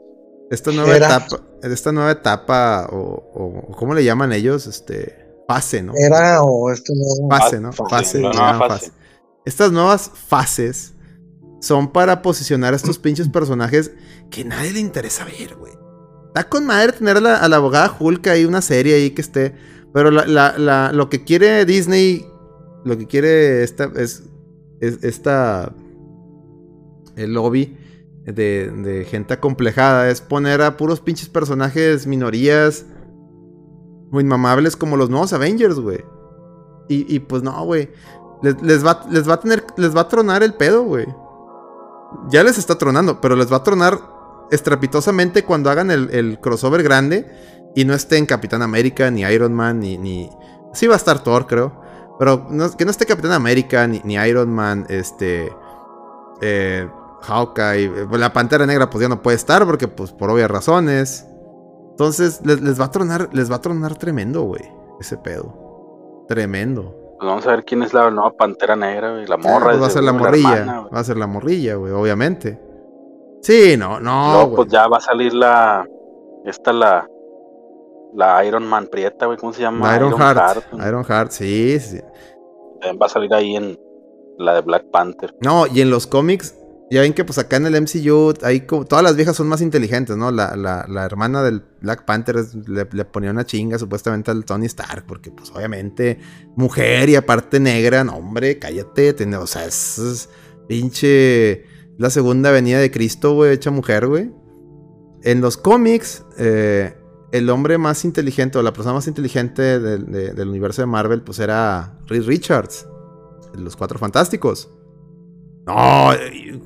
Esta 0.54 0.72
nueva 0.72 0.96
Era. 0.96 1.06
etapa... 1.06 1.40
Esta 1.62 1.92
nueva 1.92 2.10
etapa, 2.10 2.88
o, 2.92 2.96
o... 3.34 3.72
¿Cómo 3.76 3.94
le 3.94 4.04
llaman 4.04 4.32
ellos? 4.32 4.66
Este... 4.66 5.22
Fase, 5.46 5.82
¿no? 5.82 5.92
Era 5.94 6.42
o 6.42 6.70
esto 6.72 6.94
no. 6.96 7.28
Fase, 7.28 7.60
¿no? 7.60 7.70
Fase, 7.72 8.18
nueva 8.20 8.32
llaman 8.34 8.58
fase. 8.60 8.86
fase. 8.86 8.92
Estas 9.44 9.72
nuevas 9.72 10.10
fases 10.14 10.94
son 11.60 11.92
para 11.92 12.22
posicionar 12.22 12.72
a 12.72 12.76
estos 12.76 12.98
pinches 12.98 13.28
personajes 13.28 13.90
que 14.30 14.42
nadie 14.44 14.72
le 14.72 14.80
interesa 14.80 15.26
ver, 15.26 15.54
güey. 15.56 15.74
Está 16.28 16.48
con 16.48 16.64
madre 16.64 16.92
tener 16.92 17.18
a 17.18 17.20
la, 17.20 17.36
a 17.36 17.48
la 17.48 17.56
abogada 17.56 17.94
Hulk 18.00 18.26
ahí, 18.28 18.46
una 18.46 18.62
serie 18.62 18.94
ahí 18.94 19.10
que 19.10 19.20
esté. 19.20 19.54
Pero 19.92 20.10
la, 20.10 20.24
la- 20.26 20.56
la- 20.56 20.92
lo 20.92 21.10
que 21.10 21.24
quiere 21.24 21.66
Disney, 21.66 22.26
lo 22.84 22.96
que 22.96 23.06
quiere 23.06 23.62
esta, 23.62 23.90
es, 23.96 24.22
es 24.80 25.04
esta, 25.04 25.74
el 27.16 27.34
lobby 27.34 27.76
de, 28.32 29.06
gente 29.08 29.34
acomplejada, 29.34 30.10
es 30.10 30.20
poner 30.20 30.62
a 30.62 30.76
puros 30.76 31.00
pinches 31.00 31.28
personajes 31.28 32.06
minorías 32.06 32.86
o 34.10 34.20
inmamables 34.20 34.76
como 34.76 34.96
los 34.96 35.10
nuevos 35.10 35.32
Avengers, 35.32 35.78
güey. 35.78 36.04
Y, 36.88 37.14
y 37.14 37.18
pues 37.20 37.42
no, 37.42 37.64
güey. 37.64 37.90
Les, 38.42 38.84
va, 38.84 39.06
les 39.10 39.28
va 39.28 39.34
a 39.34 39.40
tener. 39.40 39.64
Les 39.76 39.94
va 39.96 40.02
a 40.02 40.08
tronar 40.08 40.42
el 40.42 40.54
pedo, 40.54 40.82
güey. 40.84 41.06
Ya 42.28 42.42
les 42.42 42.58
está 42.58 42.76
tronando, 42.76 43.20
pero 43.20 43.36
les 43.36 43.52
va 43.52 43.58
a 43.58 43.62
tronar 43.62 43.98
estrepitosamente 44.50 45.44
cuando 45.44 45.70
hagan 45.70 45.90
el, 45.90 46.10
el 46.10 46.40
crossover 46.40 46.82
grande. 46.82 47.26
Y 47.74 47.84
no 47.84 47.94
esté 47.94 48.18
en 48.18 48.26
Capitán 48.26 48.62
América, 48.62 49.10
ni 49.10 49.22
Iron 49.22 49.52
Man, 49.52 49.80
ni. 49.80 49.98
ni... 49.98 50.30
Sí 50.72 50.86
va 50.86 50.94
a 50.94 50.96
estar 50.96 51.22
Thor, 51.22 51.46
creo. 51.46 51.80
Pero 52.18 52.46
que 52.78 52.84
no 52.84 52.90
esté 52.90 53.06
Capitán 53.06 53.32
América, 53.32 53.86
ni, 53.86 54.00
ni 54.04 54.14
Iron 54.14 54.52
Man, 54.52 54.86
este. 54.88 55.52
Eh, 56.40 56.88
Hawkeye. 57.24 57.84
eh, 57.86 58.06
La 58.12 58.32
Pantera 58.32 58.66
Negra, 58.66 58.90
pues 58.90 59.02
ya 59.02 59.08
no 59.08 59.22
puede 59.22 59.36
estar, 59.36 59.64
porque, 59.66 59.88
pues, 59.88 60.12
por 60.12 60.30
obvias 60.30 60.50
razones. 60.50 61.26
Entonces, 61.90 62.40
les, 62.44 62.60
les 62.60 62.80
va 62.80 62.86
a 62.86 62.90
tronar. 62.90 63.28
Les 63.32 63.50
va 63.50 63.56
a 63.56 63.60
tronar 63.60 63.96
tremendo, 63.96 64.42
güey. 64.42 64.62
Ese 65.00 65.16
pedo. 65.16 66.24
Tremendo. 66.28 66.94
Pues 67.18 67.28
vamos 67.28 67.46
a 67.46 67.50
ver 67.50 67.64
quién 67.64 67.82
es 67.82 67.94
la 67.94 68.10
nueva 68.10 68.32
Pantera 68.32 68.74
Negra, 68.76 69.12
güey. 69.12 69.26
La 69.26 69.36
morra. 69.36 69.66
Ah, 69.66 69.70
pues 69.70 69.82
va 69.82 69.86
a 69.86 69.90
ser 69.90 70.02
la 70.04 70.12
morrilla. 70.12 70.56
hermana, 70.58 70.88
va 70.92 71.00
a 71.00 71.04
ser 71.04 71.16
la 71.16 71.26
morrilla, 71.26 71.76
güey, 71.76 71.92
obviamente. 71.92 72.60
Sí, 73.42 73.76
no, 73.76 74.00
no, 74.00 74.44
güey. 74.46 74.56
pues 74.56 74.68
ya 74.68 74.86
va 74.88 74.96
a 74.96 75.00
salir 75.00 75.32
la. 75.34 75.86
Esta 76.44 76.72
la. 76.72 77.08
La 78.14 78.44
Iron 78.44 78.66
Man 78.66 78.86
Prieta, 78.90 79.26
güey. 79.26 79.38
¿Cómo 79.38 79.52
se 79.52 79.62
llama? 79.62 79.88
La 79.90 79.96
Iron 79.96 80.12
Heart. 80.16 80.64
Iron 80.86 81.04
Heart, 81.04 81.30
sí, 81.32 81.78
sí. 81.80 82.00
También 82.80 82.98
va 83.00 83.06
a 83.06 83.08
salir 83.08 83.32
ahí 83.34 83.56
en 83.56 83.78
la 84.38 84.54
de 84.54 84.60
Black 84.62 84.84
Panther. 84.90 85.34
No, 85.40 85.66
y 85.66 85.80
en 85.80 85.90
los 85.90 86.06
cómics, 86.06 86.56
ya 86.94 87.00
ven 87.00 87.12
que 87.12 87.24
pues 87.24 87.38
acá 87.38 87.56
en 87.56 87.66
el 87.66 87.80
MCU, 87.82 88.34
ahí 88.42 88.60
como, 88.62 88.84
todas 88.84 89.02
las 89.02 89.16
viejas 89.16 89.34
son 89.36 89.48
más 89.48 89.60
inteligentes, 89.60 90.16
¿no? 90.16 90.30
La, 90.30 90.54
la, 90.56 91.04
hermana 91.04 91.42
del 91.42 91.62
Black 91.80 92.04
Panther 92.04 92.36
le, 92.68 92.86
le 92.90 93.04
ponía 93.04 93.30
una 93.32 93.44
chinga 93.44 93.78
supuestamente 93.78 94.30
al 94.30 94.44
Tony 94.44 94.66
Stark, 94.66 95.04
porque 95.06 95.30
pues 95.32 95.50
obviamente 95.50 96.20
mujer 96.56 97.08
y 97.08 97.16
aparte 97.16 97.58
negra, 97.58 98.04
no 98.04 98.14
hombre, 98.16 98.58
cállate, 98.60 99.12
tiene- 99.12 99.36
o 99.38 99.46
sea, 99.46 99.64
es, 99.64 100.28
pinche 100.68 101.64
la 101.98 102.10
segunda 102.10 102.50
venida 102.52 102.78
de 102.78 102.90
Cristo, 102.90 103.34
güey, 103.34 103.52
hecha 103.52 103.70
mujer, 103.70 104.06
güey. 104.06 104.30
En 105.22 105.40
los 105.40 105.56
cómics, 105.56 106.22
eh, 106.38 106.94
el 107.32 107.50
hombre 107.50 107.76
más 107.76 108.04
inteligente 108.04 108.58
o 108.58 108.62
la 108.62 108.72
persona 108.72 108.94
más 108.94 109.08
inteligente 109.08 109.80
de- 109.80 110.32
del 110.32 110.48
universo 110.48 110.82
de 110.82 110.86
Marvel, 110.86 111.22
pues 111.22 111.40
era 111.40 111.98
Reed 112.06 112.22
Richards, 112.24 112.86
los 113.54 113.74
Cuatro 113.76 113.98
Fantásticos. 113.98 114.70
No, 115.66 116.10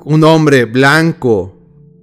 un 0.05 0.25
hombre 0.25 0.65
blanco, 0.65 1.55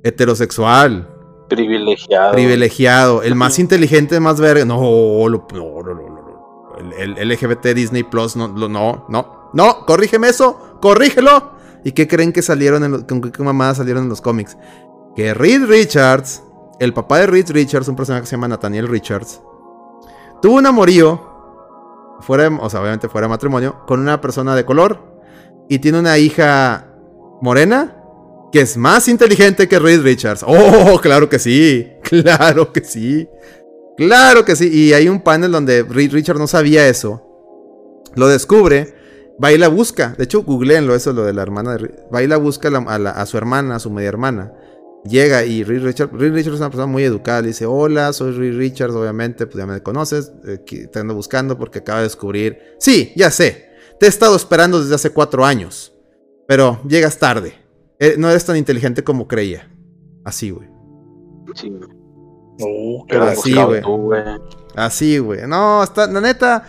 heterosexual, 0.03 1.09
Privilegiado. 1.49 2.31
privilegiado, 2.31 3.21
el 3.23 3.35
más 3.35 3.59
inteligente, 3.59 4.19
más 4.19 4.39
verga. 4.39 4.65
No, 4.65 4.79
no, 4.79 5.47
no, 5.53 5.83
no, 5.83 5.93
no, 5.93 5.93
no. 5.93 6.93
El, 6.97 7.17
el 7.17 7.29
LGBT 7.29 7.67
Disney 7.67 8.03
Plus, 8.03 8.35
no, 8.35 8.47
no, 8.47 9.05
no, 9.09 9.49
no, 9.53 9.85
corrígeme 9.85 10.29
eso, 10.29 10.77
corrígelo. 10.81 11.53
¿Y 11.83 11.91
qué 11.91 12.07
creen 12.07 12.33
que 12.33 12.41
salieron 12.41 12.83
en 12.83 12.91
los, 12.91 13.03
con 13.03 13.21
qué 13.21 13.43
mamadas 13.43 13.77
salieron 13.77 14.03
en 14.03 14.09
los 14.09 14.21
cómics? 14.21 14.57
Que 15.15 15.33
Reed 15.33 15.65
Richards, 15.67 16.41
el 16.79 16.93
papá 16.93 17.19
de 17.19 17.27
Reed 17.27 17.51
Richards, 17.51 17.87
un 17.87 17.95
personaje 17.95 18.23
que 18.23 18.27
se 18.27 18.35
llama 18.35 18.47
Nathaniel 18.47 18.87
Richards, 18.87 19.41
tuvo 20.41 20.55
un 20.55 20.65
amorío, 20.65 21.21
fuera, 22.21 22.47
o 22.59 22.69
sea, 22.69 22.81
obviamente 22.81 23.07
fuera 23.07 23.27
de 23.27 23.29
matrimonio, 23.29 23.85
con 23.85 23.99
una 23.99 24.19
persona 24.19 24.55
de 24.55 24.65
color 24.65 25.14
y 25.69 25.79
tiene 25.79 25.99
una 25.99 26.17
hija 26.17 26.87
morena 27.41 27.97
que 28.51 28.61
es 28.61 28.77
más 28.77 29.07
inteligente 29.07 29.67
que 29.67 29.79
Reed 29.79 30.01
Richards. 30.01 30.43
Oh, 30.47 30.99
claro 31.01 31.27
que 31.27 31.39
sí, 31.39 31.91
claro 32.03 32.71
que 32.71 32.83
sí. 32.83 33.27
Claro 33.97 34.43
que 34.45 34.55
sí. 34.55 34.69
Y 34.71 34.93
hay 34.93 35.07
un 35.09 35.21
panel 35.21 35.51
donde 35.51 35.83
Reed 35.83 36.11
Richards 36.11 36.39
no 36.39 36.47
sabía 36.47 36.87
eso. 36.87 37.21
Lo 38.15 38.27
descubre. 38.27 38.93
Va 39.43 39.51
y 39.51 39.67
busca. 39.67 40.15
De 40.17 40.23
hecho, 40.23 40.43
googleenlo 40.43 40.95
eso, 40.95 41.11
lo 41.11 41.25
de 41.25 41.33
la 41.33 41.41
hermana 41.41 41.73
de 41.73 41.77
Reed. 41.79 41.95
Va 42.13 42.37
busca 42.37 42.69
a, 42.69 42.95
a 42.95 43.25
su 43.25 43.37
hermana, 43.37 43.75
a 43.75 43.79
su 43.79 43.89
media 43.91 44.09
hermana. 44.09 44.53
Llega 45.03 45.45
y 45.45 45.63
Reed 45.63 45.83
Richards, 45.83 46.13
Reed 46.13 46.33
Richards 46.33 46.55
es 46.55 46.61
una 46.61 46.69
persona 46.69 46.87
muy 46.87 47.03
educada. 47.03 47.41
Le 47.41 47.49
dice, 47.49 47.65
hola, 47.65 48.11
soy 48.13 48.31
Reed 48.31 48.57
Richards, 48.57 48.95
obviamente, 48.95 49.45
pues 49.45 49.57
ya 49.57 49.65
me 49.65 49.83
conoces. 49.83 50.31
eh, 50.47 50.87
te 50.91 50.99
ando 50.99 51.13
buscando 51.13 51.57
porque 51.57 51.79
acabo 51.79 51.97
de 51.97 52.05
descubrir. 52.05 52.59
Sí, 52.79 53.11
ya 53.15 53.29
sé. 53.29 53.64
Te 53.99 54.05
he 54.05 54.09
estado 54.09 54.35
esperando 54.35 54.81
desde 54.81 54.95
hace 54.95 55.09
cuatro 55.11 55.45
años. 55.45 55.93
Pero 56.47 56.79
llegas 56.87 57.17
tarde. 57.17 57.55
Eh, 57.99 58.15
no 58.17 58.29
eres 58.29 58.45
tan 58.45 58.57
inteligente 58.57 59.03
como 59.03 59.27
creía. 59.27 59.69
Así, 60.23 60.49
güey. 60.51 60.67
Sí, 61.55 61.69
güey. 61.69 61.89
Oh, 62.61 63.05
lo 63.09 63.23
Así, 63.23 63.53
güey. 63.53 63.81
Así, 64.75 65.17
güey. 65.17 65.47
No, 65.47 65.83
está, 65.83 66.07
la 66.07 66.21
neta. 66.21 66.63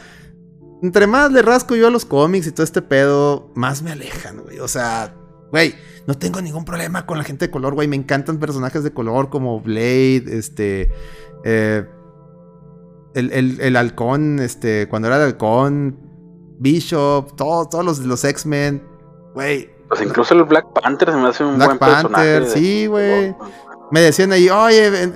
Entre 0.83 1.07
más 1.07 1.33
le 1.33 1.43
rasco 1.43 1.75
yo 1.77 1.89
a 1.89 1.91
los 1.91 2.05
cómics 2.05 2.47
y 2.47 2.53
todo 2.53 2.65
este 2.65 2.83
pedo, 2.83 3.51
más 3.55 3.83
me 3.83 3.93
alejan, 3.93 4.39
güey. 4.43 4.59
O 4.61 4.69
sea, 4.69 5.15
güey, 5.51 5.75
no 6.07 6.15
tengo 6.19 6.41
ningún 6.43 6.65
problema 6.65 7.07
con 7.07 7.19
la 7.19 7.25
gente 7.25 7.47
de 7.47 7.51
color, 7.51 7.75
güey. 7.75 7.89
Me 7.89 7.97
encantan 7.97 8.39
personajes 8.39 8.83
de 8.85 8.93
color 8.93 9.31
como 9.31 9.61
Blade, 9.61 10.25
este. 10.29 10.91
eh, 11.45 11.87
el, 13.15 13.33
el- 13.33 13.61
el 13.61 13.77
halcón, 13.77 14.39
este. 14.41 14.89
Cuando 14.89 15.09
era 15.09 15.17
el 15.17 15.23
halcón, 15.23 15.99
Bishop, 16.59 17.35
todos, 17.37 17.69
todos 17.71 17.85
los, 17.85 17.99
los 18.01 18.25
X-Men, 18.25 18.83
güey. 19.35 19.71
Pues 19.89 20.03
incluso 20.03 20.35
el 20.35 20.43
Black 20.45 20.67
Panther 20.73 21.11
se 21.11 21.17
me 21.17 21.29
hace 21.29 21.45
un 21.45 21.57
Black 21.57 21.69
buen 21.69 21.79
personaje. 21.79 22.41
Panther, 22.41 22.49
sí, 22.51 22.87
güey. 22.87 23.35
Me 23.93 24.01
decían 24.01 24.33
ahí, 24.33 24.49
oye, 24.49 24.87
en, 25.03 25.15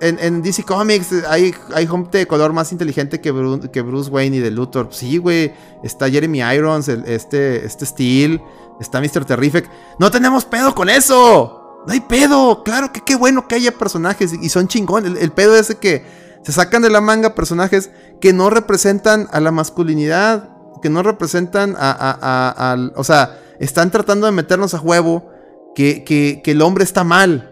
en- 0.00 0.18
en 0.20 0.42
DC 0.42 0.62
Comics 0.64 1.12
hay, 1.28 1.52
hay 1.74 1.86
gente 1.86 2.18
de 2.18 2.26
color 2.26 2.52
más 2.52 2.70
inteligente 2.72 3.20
que, 3.20 3.32
Bru- 3.34 3.70
que 3.70 3.82
Bruce 3.82 4.08
Wayne 4.10 4.36
y 4.36 4.40
de 4.40 4.50
Luthor. 4.52 4.88
Sí, 4.92 5.16
güey. 5.18 5.52
Está 5.82 6.08
Jeremy 6.08 6.40
Irons, 6.42 6.86
el- 6.88 7.04
este, 7.06 7.64
este 7.66 7.84
Steel, 7.86 8.40
está 8.80 9.00
Mr. 9.00 9.24
Terrific. 9.24 9.68
No 9.98 10.10
tenemos 10.12 10.44
pedo 10.44 10.74
con 10.74 10.88
eso. 10.88 11.82
No 11.86 11.92
hay 11.92 12.00
pedo. 12.00 12.62
Claro 12.62 12.92
que 12.92 13.00
qué 13.00 13.16
bueno 13.16 13.48
que 13.48 13.56
haya 13.56 13.72
personajes 13.72 14.32
y 14.32 14.48
son 14.48 14.68
chingón. 14.68 15.06
El, 15.06 15.16
el 15.16 15.32
pedo 15.32 15.56
es 15.56 15.74
que 15.74 16.04
se 16.42 16.52
sacan 16.52 16.82
de 16.82 16.90
la 16.90 17.00
manga 17.00 17.34
personajes 17.34 17.90
que 18.20 18.32
no 18.32 18.50
representan 18.50 19.28
a 19.32 19.40
la 19.40 19.50
masculinidad, 19.52 20.50
que 20.82 20.90
no 20.90 21.02
representan 21.02 21.74
a, 21.78 22.92
o 22.96 23.04
sea, 23.04 23.38
están 23.60 23.90
tratando 23.90 24.26
de 24.26 24.32
meternos 24.32 24.74
a 24.74 24.80
huevo 24.80 25.30
que, 25.74 26.02
que- 26.04 26.40
que 26.42 26.50
el 26.50 26.62
hombre 26.62 26.84
está 26.84 27.04
mal. 27.04 27.48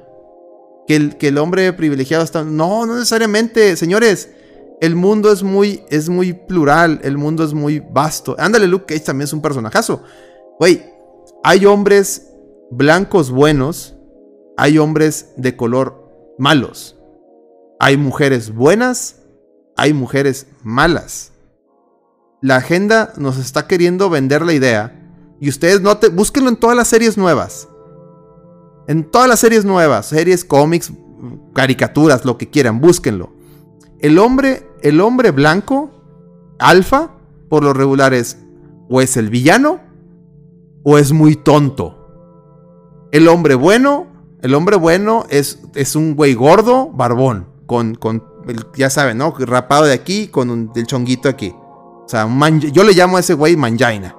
Que 0.87 0.97
el, 0.97 1.17
que 1.19 1.29
el 1.29 1.39
hombre 1.39 1.73
privilegiado 1.73 2.25
está. 2.25 2.43
No, 2.43 2.85
no 2.87 2.95
necesariamente, 2.95 3.77
señores. 3.77 4.31
El 4.81 4.97
mundo 4.97 5.31
es 5.31 5.43
muy, 5.45 5.85
es 5.89 6.09
muy 6.09 6.33
plural. 6.33 7.01
El 7.05 7.17
mundo 7.17 7.45
es 7.45 7.53
muy 7.55 7.79
vasto. 7.79 8.35
Ándale, 8.39 8.67
Luke 8.67 8.87
Cage 8.87 9.05
también 9.05 9.27
es 9.27 9.33
un 9.33 9.41
personajazo. 9.43 10.03
Güey, 10.59 10.83
hay 11.45 11.65
hombres 11.67 12.33
blancos 12.73 13.31
buenos. 13.31 13.95
Hay 14.57 14.79
hombres 14.79 15.29
de 15.37 15.55
color 15.57 16.35
malos. 16.39 16.97
Hay 17.81 17.97
mujeres 17.97 18.55
buenas. 18.55 19.17
Hay 19.77 19.95
mujeres 19.95 20.47
malas. 20.63 21.33
La 22.43 22.57
agenda 22.57 23.13
nos 23.17 23.39
está 23.39 23.67
queriendo 23.67 24.11
vender 24.11 24.43
la 24.43 24.53
idea. 24.53 24.97
Y 25.41 25.49
ustedes 25.49 25.81
no 25.81 25.97
te. 25.97 26.09
Búsquenlo 26.09 26.51
en 26.51 26.57
todas 26.57 26.77
las 26.77 26.89
series 26.89 27.17
nuevas. 27.17 27.69
En 28.87 29.11
todas 29.11 29.29
las 29.29 29.41
series 29.41 29.65
nuevas, 29.65 30.07
series, 30.07 30.45
cómics, 30.45 30.93
caricaturas, 31.55 32.25
lo 32.25 32.39
que 32.39 32.51
quieran, 32.51 32.81
búsquenlo. 32.81 33.33
El 34.01 34.19
hombre, 34.19 34.69
el 34.83 35.01
hombre 35.01 35.31
blanco, 35.31 35.91
alfa, 36.59 37.11
por 37.49 37.63
lo 37.63 37.73
regular 37.73 38.15
es 38.15 38.39
o 38.89 39.01
es 39.01 39.17
el 39.17 39.31
villano 39.31 39.81
o 40.83 40.99
es 40.99 41.13
muy 41.13 41.37
tonto. 41.37 41.97
El 43.13 43.29
hombre 43.29 43.55
bueno, 43.55 44.07
el 44.43 44.55
hombre 44.55 44.77
bueno 44.77 45.25
es, 45.31 45.61
es 45.75 45.95
un 45.95 46.17
güey 46.17 46.35
gordo, 46.35 46.91
barbón, 46.91 47.47
con, 47.71 47.95
con 47.95 48.25
el- 48.49 48.67
ya 48.75 48.91
saben, 48.91 49.17
¿no? 49.17 49.33
Rapado 49.39 49.85
de 49.85 49.93
aquí, 49.93 50.27
con 50.27 50.51
un, 50.51 50.73
el 50.75 50.89
chonguito 50.89 51.29
aquí. 51.29 51.55
O 51.55 52.05
sea, 52.09 52.27
man- 52.27 52.59
yo 52.59 52.83
le 52.83 52.95
llamo 52.95 53.17
a 53.17 53.21
ese 53.21 53.35
güey 53.35 53.57
manjaina. 53.57 54.17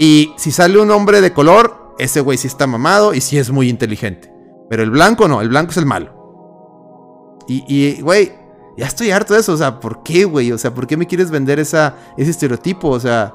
Y 0.00 0.32
si 0.36 0.50
sale 0.50 0.80
un 0.80 0.90
hombre 0.90 1.20
de 1.20 1.32
color, 1.32 1.94
ese 2.00 2.20
güey 2.20 2.36
sí 2.38 2.48
está 2.48 2.66
mamado 2.66 3.14
y 3.14 3.20
sí 3.20 3.38
es 3.38 3.52
muy 3.52 3.68
inteligente. 3.68 4.32
Pero 4.68 4.82
el 4.82 4.90
blanco 4.90 5.28
no, 5.28 5.40
el 5.40 5.48
blanco 5.48 5.70
es 5.70 5.76
el 5.76 5.86
malo. 5.86 7.38
Y, 7.46 7.62
y, 7.68 8.00
güey, 8.02 8.32
ya 8.76 8.86
estoy 8.86 9.12
harto 9.12 9.34
de 9.34 9.40
eso. 9.40 9.52
O 9.52 9.56
sea, 9.56 9.78
¿por 9.78 10.02
qué, 10.02 10.24
güey? 10.24 10.50
O 10.50 10.58
sea, 10.58 10.74
¿por 10.74 10.88
qué 10.88 10.96
me 10.96 11.06
quieres 11.06 11.30
vender 11.30 11.60
esa, 11.60 11.94
ese 12.16 12.30
estereotipo? 12.32 12.88
O 12.88 12.98
sea, 12.98 13.32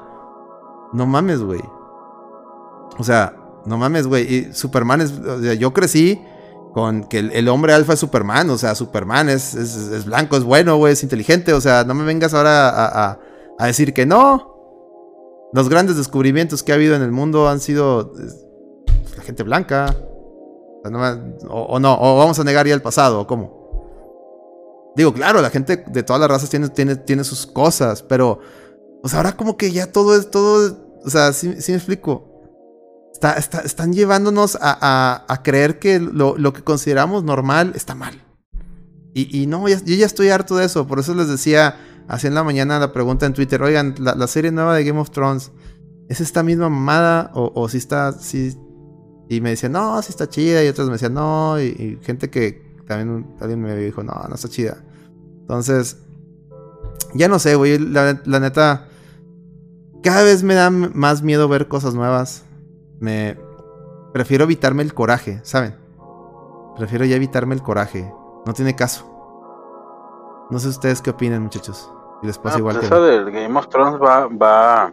no 0.92 1.06
mames, 1.06 1.40
güey. 1.40 1.62
O 2.98 3.02
sea, 3.04 3.34
no 3.64 3.78
mames, 3.78 4.06
güey. 4.06 4.52
Superman 4.52 5.00
es. 5.00 5.12
O 5.12 5.40
sea, 5.40 5.54
yo 5.54 5.72
crecí 5.72 6.22
con 6.76 7.04
que 7.04 7.20
el, 7.20 7.48
hombre 7.48 7.72
alfa 7.72 7.94
es 7.94 8.00
Superman. 8.00 8.50
O 8.50 8.58
sea, 8.58 8.74
Superman 8.74 9.30
es, 9.30 9.54
es, 9.54 9.74
es 9.76 10.04
blanco, 10.04 10.36
es 10.36 10.44
bueno, 10.44 10.76
güey, 10.76 10.92
es 10.92 11.02
inteligente. 11.02 11.54
O 11.54 11.60
sea, 11.62 11.84
no 11.84 11.94
me 11.94 12.04
vengas 12.04 12.34
ahora 12.34 12.68
a, 12.68 13.12
a- 13.12 13.20
a 13.58 13.66
decir 13.66 13.94
que 13.94 14.04
no. 14.04 15.48
Los 15.54 15.70
grandes 15.70 15.96
descubrimientos 15.96 16.62
que 16.62 16.72
ha 16.72 16.74
habido 16.74 16.94
en 16.94 17.00
el 17.00 17.12
mundo 17.12 17.48
han 17.48 17.60
sido 17.60 18.12
la 19.16 19.22
gente 19.22 19.42
blanca. 19.42 19.96
O, 20.84 20.90
no 20.90 21.00
o- 21.48 21.80
no, 21.80 21.96
vamos 22.18 22.38
a 22.40 22.44
negar 22.44 22.66
ya 22.66 22.74
el 22.74 22.82
pasado, 22.82 23.20
o 23.22 23.26
cómo. 23.26 24.92
Digo, 24.96 25.14
claro, 25.14 25.40
la 25.40 25.48
gente 25.48 25.82
de 25.86 26.02
todas 26.02 26.20
las 26.20 26.28
razas 26.28 26.50
tiene, 26.50 26.68
tiene, 26.68 26.96
tiene 26.96 27.24
sus 27.24 27.46
cosas, 27.46 28.02
pero. 28.02 28.38
O 29.02 29.08
sea, 29.08 29.20
ahora 29.20 29.32
como 29.34 29.56
que 29.56 29.72
ya 29.72 29.90
todo 29.90 30.14
es. 30.14 30.30
todo 30.30 30.76
O 31.02 31.08
sea, 31.08 31.32
sí 31.32 31.48
me 31.48 31.76
explico. 31.78 32.35
Está- 33.16 33.32
está- 33.32 33.60
están 33.60 33.94
llevándonos 33.94 34.58
a, 34.60 35.40
creer 35.42 35.78
que 35.78 35.98
lo, 36.00 36.52
que 36.52 36.62
consideramos 36.62 37.24
normal 37.24 37.72
está 37.74 37.94
mal. 37.94 38.22
Y, 39.14 39.46
no, 39.46 39.66
yo 39.66 39.78
ya 39.94 40.04
estoy 40.04 40.28
harto 40.28 40.54
de 40.56 40.66
eso. 40.66 40.86
Por 40.86 40.98
eso 40.98 41.14
les 41.14 41.26
decía, 41.26 41.76
así 42.08 42.26
en 42.26 42.34
la 42.34 42.44
mañana 42.44 42.78
la 42.78 42.92
pregunta 42.92 43.24
en 43.24 43.32
Twitter, 43.32 43.62
oigan, 43.62 43.94
la, 43.98 44.26
serie 44.26 44.52
nueva 44.52 44.74
de 44.74 44.84
Game 44.84 45.00
of 45.00 45.12
Thrones, 45.12 45.50
¿es 46.10 46.20
esta 46.20 46.42
misma 46.42 46.68
mamada? 46.68 47.30
O, 47.32 47.66
si 47.70 47.78
está, 47.78 48.12
si... 48.12 48.54
Y 49.30 49.40
me 49.40 49.48
decían, 49.48 49.72
no, 49.72 50.02
sí 50.02 50.10
está 50.10 50.28
chida. 50.28 50.62
Y 50.62 50.68
otros 50.68 50.88
me 50.88 50.92
decían, 50.92 51.14
no. 51.14 51.58
Y, 51.58 51.98
gente 52.02 52.28
que 52.28 52.62
también, 52.86 53.34
alguien 53.40 53.62
me 53.62 53.74
dijo, 53.76 54.02
no, 54.02 54.12
no 54.28 54.34
está 54.34 54.50
chida. 54.50 54.76
Entonces, 55.40 55.96
ya 57.14 57.28
no 57.28 57.38
sé, 57.38 57.54
güey. 57.54 57.78
La, 57.78 58.12
neta, 58.40 58.88
cada 60.02 60.22
vez 60.22 60.42
me 60.42 60.52
da 60.52 60.68
más 60.68 61.22
miedo 61.22 61.48
ver 61.48 61.66
cosas 61.66 61.94
nuevas. 61.94 62.42
Me 63.00 63.38
prefiero 64.12 64.44
evitarme 64.44 64.82
el 64.82 64.94
coraje, 64.94 65.40
¿saben? 65.42 65.76
Prefiero 66.76 67.04
ya 67.04 67.16
evitarme 67.16 67.54
el 67.54 67.62
coraje. 67.62 68.12
No 68.44 68.52
tiene 68.52 68.74
caso. 68.76 69.04
No 70.50 70.58
sé 70.58 70.68
ustedes 70.68 71.02
qué 71.02 71.10
opinan, 71.10 71.42
muchachos. 71.42 71.92
Y 72.22 72.26
les 72.26 72.38
pasa 72.38 72.58
igual 72.58 72.76
pues 72.76 72.88
que 72.88 72.94
eso 72.94 73.04
del 73.04 73.30
Game 73.30 73.58
of 73.58 73.68
Thrones 73.68 74.00
va, 74.00 74.26
va, 74.28 74.92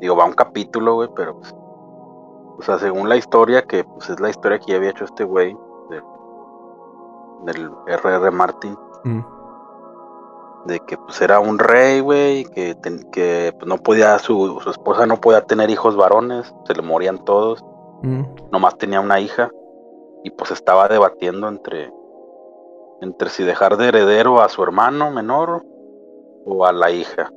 digo, 0.00 0.16
va 0.16 0.24
un 0.24 0.32
capítulo, 0.32 0.94
güey, 0.94 1.08
pero 1.14 1.38
pues, 1.38 1.52
o 1.54 2.62
sea, 2.62 2.78
según 2.78 3.08
la 3.08 3.16
historia, 3.16 3.62
que 3.66 3.84
pues 3.84 4.08
es 4.08 4.20
la 4.20 4.30
historia 4.30 4.58
que 4.58 4.70
ya 4.72 4.76
había 4.78 4.90
hecho 4.90 5.04
este 5.04 5.24
güey, 5.24 5.56
de- 5.90 6.02
del 7.44 7.70
R.R. 7.88 8.30
Martin, 8.30 8.76
Mm. 9.04 9.20
De 10.66 10.80
que 10.80 10.96
pues 10.96 11.20
era 11.20 11.40
un 11.40 11.58
rey, 11.58 12.00
güey, 12.00 12.44
que, 12.44 12.74
ten- 12.76 13.10
que 13.10 13.52
pues, 13.58 13.66
no 13.68 13.78
podía, 13.78 14.18
su, 14.18 14.60
su 14.62 14.70
esposa 14.70 15.06
no 15.06 15.20
podía 15.20 15.42
tener 15.42 15.70
hijos 15.70 15.96
varones, 15.96 16.54
se 16.66 16.74
le 16.74 16.82
morían 16.82 17.24
todos, 17.24 17.62
Mm. 18.04 18.22
nomás 18.50 18.76
tenía 18.78 19.00
una 19.00 19.20
hija, 19.20 19.50
y 20.24 20.30
pues 20.30 20.50
estaba 20.50 20.88
debatiendo 20.88 21.46
entre, 21.48 21.92
entre 23.00 23.28
si 23.30 23.44
dejar 23.44 23.76
de 23.76 23.88
heredero 23.88 24.40
a 24.42 24.48
su 24.48 24.62
hermano 24.62 25.10
menor 25.12 25.64
o 26.44 26.64
a 26.66 26.72
la 26.72 26.90
hija. 26.90 27.30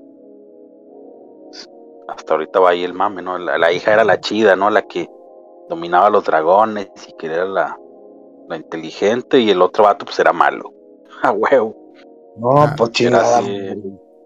Hasta 2.07 2.33
ahorita 2.33 2.59
va 2.59 2.69
ahí 2.71 2.83
el 2.83 2.93
mame, 2.93 3.21
¿no? 3.21 3.37
La, 3.37 3.57
la 3.57 3.71
hija 3.71 3.93
era 3.93 4.03
la 4.03 4.19
chida, 4.19 4.55
¿no? 4.55 4.69
La 4.69 4.83
que 4.83 5.09
dominaba 5.69 6.09
los 6.09 6.23
dragones 6.25 6.89
y 7.07 7.13
que 7.13 7.27
era 7.27 7.45
la, 7.45 7.79
la 8.47 8.57
inteligente 8.57 9.39
y 9.39 9.49
el 9.49 9.61
otro 9.61 9.83
vato 9.85 10.05
pues 10.05 10.19
era 10.19 10.31
malo. 10.33 10.71
A 11.23 11.31
huevo. 11.31 11.75
No, 12.37 12.51
Ah, 12.63 12.73
pues 12.77 12.99
era 13.01 13.19
así. 13.37 13.71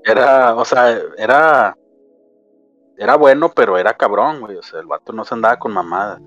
Era, 0.04 0.56
o 0.56 0.66
sea, 0.66 0.98
era 1.18 1.76
era 2.98 3.16
bueno, 3.16 3.50
pero 3.56 3.78
era 3.78 3.94
cabrón, 3.94 4.42
güey. 4.42 4.58
O 4.58 4.64
sea, 4.64 4.80
el 4.82 4.88
vato 4.88 5.14
no 5.14 5.24
se 5.24 5.34
andaba 5.34 5.58
con 5.58 5.74
mamadas. 5.74 6.20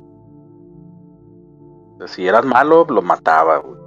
O 1.94 1.96
sea, 1.98 2.09
si 2.09 2.26
eras 2.26 2.44
malo, 2.44 2.86
lo 2.88 3.02
mataba, 3.02 3.59
güey. 3.59 3.78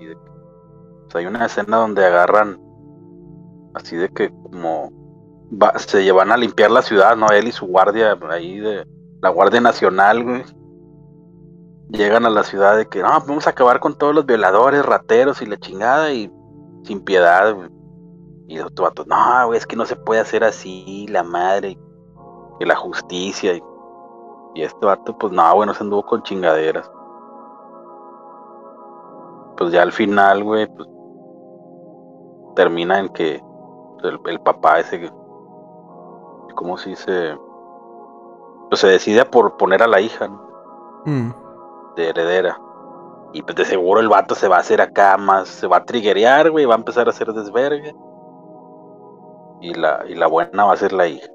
Y 0.00 0.06
de- 0.06 0.14
o 0.14 1.10
sea, 1.10 1.20
hay 1.20 1.26
una 1.26 1.46
escena 1.46 1.78
donde 1.78 2.04
agarran 2.06 2.60
así 3.74 3.96
de 3.96 4.08
que 4.10 4.30
como 4.30 4.90
va- 5.50 5.78
se 5.78 6.04
llevan 6.04 6.30
a 6.30 6.36
limpiar 6.36 6.70
la 6.70 6.82
ciudad, 6.82 7.16
¿no? 7.16 7.26
Él 7.30 7.48
y 7.48 7.52
su 7.52 7.66
guardia 7.66 8.16
ahí 8.30 8.58
de 8.60 8.86
la 9.20 9.30
Guardia 9.30 9.60
Nacional, 9.60 10.22
güey. 10.22 10.44
Llegan 11.90 12.24
a 12.26 12.30
la 12.30 12.44
ciudad 12.44 12.76
de 12.76 12.86
que 12.86 13.02
no, 13.02 13.08
vamos 13.08 13.46
a 13.46 13.50
acabar 13.50 13.80
con 13.80 13.96
todos 13.96 14.14
los 14.14 14.26
violadores, 14.26 14.84
rateros 14.84 15.40
y 15.42 15.46
la 15.46 15.56
chingada 15.56 16.12
y 16.12 16.30
sin 16.84 17.00
piedad. 17.00 17.56
Y 18.46 18.58
los 18.58 18.72
vatos, 18.74 19.06
no, 19.06 19.46
güey, 19.46 19.58
es 19.58 19.66
que 19.66 19.76
no 19.76 19.84
se 19.84 19.96
puede 19.96 20.20
hacer 20.20 20.42
así, 20.42 21.06
la 21.08 21.22
madre, 21.22 21.78
y 22.60 22.64
la 22.64 22.76
justicia. 22.76 23.54
Y, 23.54 23.62
y 24.54 24.62
este 24.62 24.86
vato, 24.86 25.16
pues 25.18 25.32
no, 25.32 25.54
güey, 25.54 25.66
no 25.66 25.74
se 25.74 25.84
anduvo 25.84 26.04
con 26.04 26.22
chingaderas. 26.22 26.90
Pues 29.56 29.72
ya 29.72 29.82
al 29.82 29.92
final, 29.92 30.44
güey, 30.44 30.66
pues 30.66 30.88
termina 32.54 32.98
en 32.98 33.08
que 33.10 33.42
el, 34.02 34.20
el 34.26 34.40
papá 34.40 34.80
ese, 34.80 35.10
¿cómo 36.54 36.76
se 36.76 36.90
dice? 36.90 37.38
Pues 38.68 38.80
se 38.80 38.88
decide 38.88 39.24
por 39.24 39.56
poner 39.56 39.82
a 39.82 39.86
la 39.86 40.00
hija, 40.00 40.28
¿no? 40.28 40.48
Mm. 41.04 41.32
de 41.96 42.08
heredera. 42.08 42.60
Y 43.32 43.42
pues 43.42 43.56
de 43.56 43.64
seguro 43.64 44.00
el 44.00 44.08
vato 44.08 44.34
se 44.34 44.48
va 44.48 44.56
a 44.56 44.60
hacer 44.60 44.80
acá 44.80 45.16
más, 45.16 45.48
se 45.48 45.66
va 45.66 45.78
a 45.78 45.84
triguerear, 45.84 46.50
güey, 46.50 46.64
va 46.64 46.74
a 46.74 46.78
empezar 46.78 47.06
a 47.06 47.10
hacer 47.10 47.28
desvergue. 47.32 47.94
Y 49.60 49.74
la, 49.74 50.04
y 50.08 50.14
la 50.14 50.26
buena 50.28 50.64
va 50.64 50.72
a 50.72 50.76
ser 50.76 50.92
la 50.92 51.06
hija. 51.06 51.28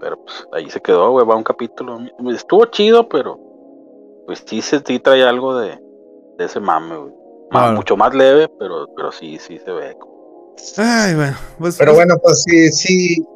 Pero 0.00 0.16
pues 0.22 0.46
ahí 0.52 0.68
se 0.70 0.80
quedó, 0.80 1.10
güey, 1.10 1.26
va 1.26 1.36
un 1.36 1.44
capítulo. 1.44 1.98
Estuvo 2.32 2.66
chido, 2.66 3.08
pero 3.08 3.38
pues 4.26 4.44
sí 4.46 4.62
se 4.62 4.80
sí 4.80 4.98
trae 4.98 5.24
algo 5.24 5.56
de, 5.56 5.78
de 6.38 6.44
ese 6.44 6.60
mame, 6.60 6.96
güey. 6.96 7.12
Claro. 7.50 7.76
Mucho 7.76 7.96
más 7.96 8.14
leve, 8.14 8.48
pero, 8.58 8.88
pero 8.96 9.12
sí, 9.12 9.38
sí 9.38 9.58
se 9.58 9.70
ve. 9.70 9.96
Ay, 10.76 11.14
bueno. 11.14 11.36
Pues, 11.58 11.76
Pero 11.76 11.92
pues, 11.92 11.98
bueno, 11.98 12.14
pues 12.22 12.42
sí, 12.44 12.72
sí, 12.72 13.26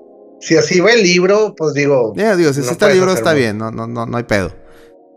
si 0.41 0.57
así 0.57 0.81
va 0.81 0.93
el 0.93 1.03
libro, 1.03 1.55
pues 1.57 1.75
digo, 1.75 2.13
Ya, 2.15 2.37
digo, 2.37 2.53
si 2.53 2.61
no 2.61 2.71
está 2.71 2.89
el 2.89 2.95
libro 2.95 3.13
está 3.13 3.33
bien, 3.33 3.59
no, 3.59 3.71
no, 3.71 3.87
no, 3.87 4.07
no 4.07 4.17
hay 4.17 4.25
pedo. 4.25 4.51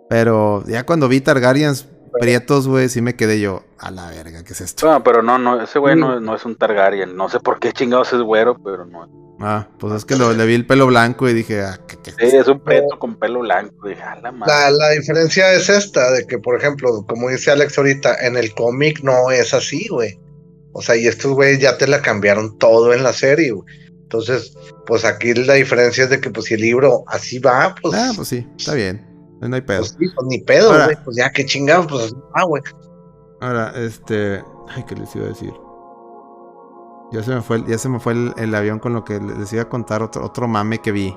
Pero 0.10 0.64
ya 0.68 0.86
cuando 0.86 1.08
vi 1.08 1.22
Targaryens 1.22 1.88
prietos, 2.20 2.68
güey, 2.68 2.90
sí 2.90 3.02
me 3.02 3.16
quedé 3.16 3.40
yo, 3.40 3.64
a 3.78 3.92
la 3.92 4.10
verga, 4.10 4.44
¿qué 4.44 4.54
es 4.54 4.62
esto? 4.62 4.92
No, 4.92 5.04
pero 5.04 5.22
no, 5.22 5.38
no, 5.38 5.62
ese 5.62 5.78
güey 5.80 5.96
no, 5.96 6.20
no 6.20 6.36
es 6.36 6.44
un 6.46 6.56
Targaryen. 6.56 7.16
No 7.16 7.30
sé 7.30 7.40
por 7.40 7.60
qué 7.60 7.72
chingados 7.72 8.12
es 8.14 8.22
güero, 8.22 8.58
pero 8.64 8.86
no. 8.86 9.08
Ah, 9.42 9.68
pues 9.80 9.94
es 9.94 10.06
que 10.06 10.18
lo- 10.18 10.34
le 10.34 10.46
vi 10.46 10.56
el 10.56 10.66
pelo 10.66 10.88
blanco 10.88 11.30
y 11.30 11.34
dije, 11.34 11.62
ah, 11.62 11.80
¿qué, 11.88 11.98
qué- 12.04 12.12
Sí, 12.30 12.36
es 12.36 12.48
un 12.48 12.60
preto 12.62 12.98
con 13.00 13.16
pelo 13.18 13.40
blanco. 13.42 13.88
Dije, 13.88 14.02
a 14.02 14.16
la 14.20 14.32
madre. 14.34 14.52
la, 14.52 14.72
la 14.72 14.90
diferencia 14.90 15.54
es 15.54 15.70
esta, 15.70 16.12
de 16.12 16.26
que, 16.28 16.40
por 16.40 16.58
ejemplo, 16.58 17.06
como 17.08 17.30
dice 17.30 17.52
Alex 17.52 17.78
ahorita, 17.78 18.16
en 18.26 18.36
el 18.36 18.54
cómic 18.54 19.02
no 19.04 19.30
es 19.32 19.54
así, 19.54 19.88
güey. 19.90 20.20
O 20.74 20.82
sea, 20.82 20.96
y 20.98 21.08
estos 21.08 21.32
güeyes 21.34 21.60
ya 21.60 21.78
te 21.78 21.88
la 21.88 22.02
cambiaron 22.02 22.58
todo 22.58 22.94
en 22.94 23.02
la 23.04 23.14
serie, 23.14 23.52
güey. 23.52 23.66
Entonces, 24.02 24.58
pues 24.88 25.06
aquí 25.06 25.34
la 25.36 25.54
diferencia 25.54 26.04
es 26.06 26.10
de 26.10 26.20
que, 26.20 26.32
pues 26.32 26.48
si 26.48 26.56
el 26.56 26.62
libro 26.62 27.04
así 27.08 27.40
va, 27.40 27.76
pues, 27.82 27.94
Ah, 27.96 28.12
pues 28.16 28.28
sí, 28.28 28.46
está 28.58 28.74
bien. 28.74 29.06
No 29.42 29.56
hay 29.56 29.62
pedo. 29.62 29.80
pues, 29.80 29.96
sí, 29.98 30.08
pues, 30.16 30.28
ni 30.28 30.40
pedo, 30.40 30.72
Ahora- 30.72 30.86
güey. 30.86 30.98
Pues 31.06 31.16
ya, 31.18 31.32
qué 31.32 31.46
chingados, 31.46 31.88
pues, 31.88 32.16
ah, 32.36 32.44
güey. 32.46 32.62
Ahora, 33.42 33.72
este. 33.76 34.44
Ay, 34.76 34.84
¿qué 34.88 34.96
les 34.96 35.16
iba 35.16 35.26
a 35.26 35.30
decir? 35.30 35.54
Ya 37.12 37.24
se 37.24 37.34
me 37.34 37.42
fue, 37.42 37.58
el- 37.58 37.66
ya 37.66 37.78
se 37.78 37.90
me 37.90 38.00
fue 38.00 38.14
el, 38.14 38.34
el 38.38 38.54
avión 38.54 38.80
con 38.80 38.94
lo 38.94 39.04
que 39.04 39.20
les 39.20 39.52
iba 39.54 39.64
a 39.64 39.70
contar 39.70 40.04
otro, 40.04 40.24
otro 40.26 40.48
mame 40.48 40.80
que 40.80 40.92
vi. 40.92 41.16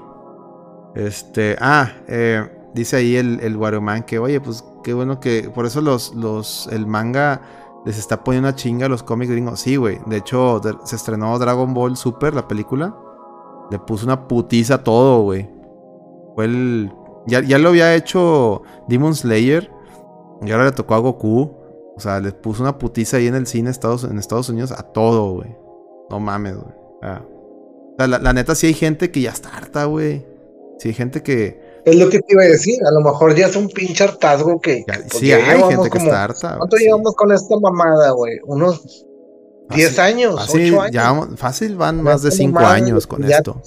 Este. 0.94 1.56
Ah, 1.60 1.90
eh, 2.06 2.48
dice 2.74 2.96
ahí 2.96 3.16
el, 3.16 3.40
el 3.40 3.56
Guaruman 3.56 4.04
que, 4.04 4.18
oye, 4.18 4.40
pues 4.40 4.64
qué 4.84 4.94
bueno 4.94 5.20
que. 5.20 5.50
Por 5.54 5.66
eso 5.66 5.80
los, 5.80 6.14
los. 6.14 6.68
El 6.68 6.86
manga 6.86 7.42
les 7.84 7.98
está 7.98 8.22
poniendo 8.22 8.48
una 8.48 8.56
chinga 8.56 8.86
a 8.86 8.88
los 8.88 9.02
cómics 9.02 9.30
gringos. 9.32 9.60
Sí, 9.60 9.76
güey. 9.76 9.98
De 10.06 10.18
hecho, 10.18 10.60
de- 10.60 10.76
se 10.84 10.96
estrenó 10.96 11.38
Dragon 11.38 11.74
Ball 11.74 11.96
Super, 11.96 12.34
la 12.34 12.46
película. 12.46 12.94
Le 13.70 13.78
puso 13.80 14.06
una 14.06 14.28
putiza 14.28 14.74
a 14.76 14.84
todo, 14.84 15.22
güey. 15.22 15.50
Fue 16.34 16.44
el. 16.46 16.92
Ya, 17.26 17.40
ya 17.42 17.58
lo 17.58 17.70
había 17.70 17.94
hecho 17.94 18.62
Demon 18.88 19.14
Slayer. 19.14 19.70
Y 20.44 20.50
ahora 20.50 20.64
le 20.66 20.72
tocó 20.72 20.94
a 20.94 20.98
Goku. 20.98 21.56
O 21.96 22.00
sea, 22.00 22.20
le 22.20 22.32
puso 22.32 22.62
una 22.62 22.78
putiza 22.78 23.18
ahí 23.18 23.26
en 23.26 23.34
el 23.34 23.46
cine 23.46 23.70
Estados, 23.70 24.04
en 24.04 24.18
Estados 24.18 24.48
Unidos 24.48 24.72
a 24.72 24.82
todo, 24.82 25.32
güey. 25.34 25.54
No 26.10 26.18
mames, 26.20 26.56
güey. 26.56 26.74
Ah. 27.02 27.22
O 27.24 27.94
sea, 27.98 28.06
la, 28.08 28.18
la 28.18 28.32
neta 28.32 28.54
sí 28.54 28.66
hay 28.66 28.74
gente 28.74 29.10
que 29.10 29.20
ya 29.20 29.30
está 29.30 29.50
harta, 29.56 29.84
güey. 29.84 30.26
Sí 30.78 30.88
hay 30.88 30.94
gente 30.94 31.22
que... 31.22 31.60
Es 31.84 31.96
lo 31.96 32.08
que 32.08 32.18
te 32.20 32.32
iba 32.32 32.42
a 32.42 32.46
decir, 32.46 32.78
a 32.86 32.92
lo 32.92 33.00
mejor 33.00 33.34
ya 33.36 33.46
es 33.46 33.56
un 33.56 33.68
pinche 33.68 34.04
hartazgo 34.04 34.60
que, 34.60 34.84
ya- 34.86 35.02
que, 35.04 35.10
sí 35.18 35.32
hay 35.32 35.60
gente 35.62 35.84
que 35.84 35.90
como- 35.90 36.04
está 36.04 36.24
harta. 36.24 36.56
¿Cuánto 36.58 36.76
llevamos 36.76 37.14
con 37.14 37.30
esta 37.32 37.58
mamada, 37.60 38.10
güey? 38.12 38.38
Unos 38.46 39.04
10 39.70 39.90
Fácil- 39.90 40.00
años, 40.00 40.34
Fácil, 40.36 40.74
8 40.74 40.80
años. 40.82 40.92
ya 40.94 41.36
fácil 41.36 41.76
van 41.76 42.00
más 42.02 42.22
de 42.22 42.30
como 42.30 42.38
5 42.38 42.52
más, 42.60 42.72
años 42.72 43.06
con 43.06 43.22
ya- 43.22 43.36
esto. 43.38 43.60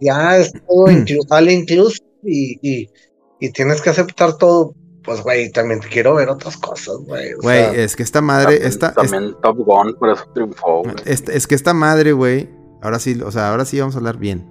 Ya 0.00 0.36
es 0.38 0.52
todo 0.52 0.86
Mm. 0.86 0.90
inclu 0.98 1.20
all 1.30 1.50
inclusive 1.50 2.04
y, 2.22 2.58
y, 2.62 2.88
y 3.40 3.50
tienes 3.52 3.80
que 3.82 3.90
aceptar 3.90 4.36
todo. 4.38 4.74
Pues, 5.02 5.22
güey, 5.22 5.50
también 5.50 5.80
quiero 5.80 6.14
ver 6.14 6.28
otras 6.28 6.58
cosas, 6.58 6.96
güey. 7.06 7.32
o 7.32 7.38
Güey, 7.40 7.58
sea, 7.58 7.72
es 7.74 7.96
que 7.96 8.02
esta 8.02 8.20
madre... 8.20 8.44
También, 8.58 8.68
Esta, 8.68 8.92
también 8.92 9.34
Top 9.42 9.56
Gun, 9.56 9.94
por 9.98 10.10
eso 10.10 10.24
triunfó, 10.34 10.82
güey. 10.82 10.94
Es, 11.06 11.24
es 11.28 11.46
que 11.46 11.54
esta 11.54 11.72
madre, 11.72 12.12
güey. 12.12 12.50
Ahora 12.82 12.98
sí, 12.98 13.18
o 13.24 13.30
sea, 13.32 13.50
ahora 13.50 13.64
sí 13.64 13.80
vamos 13.80 13.94
a 13.94 13.98
hablar 13.98 14.18
bien. 14.18 14.46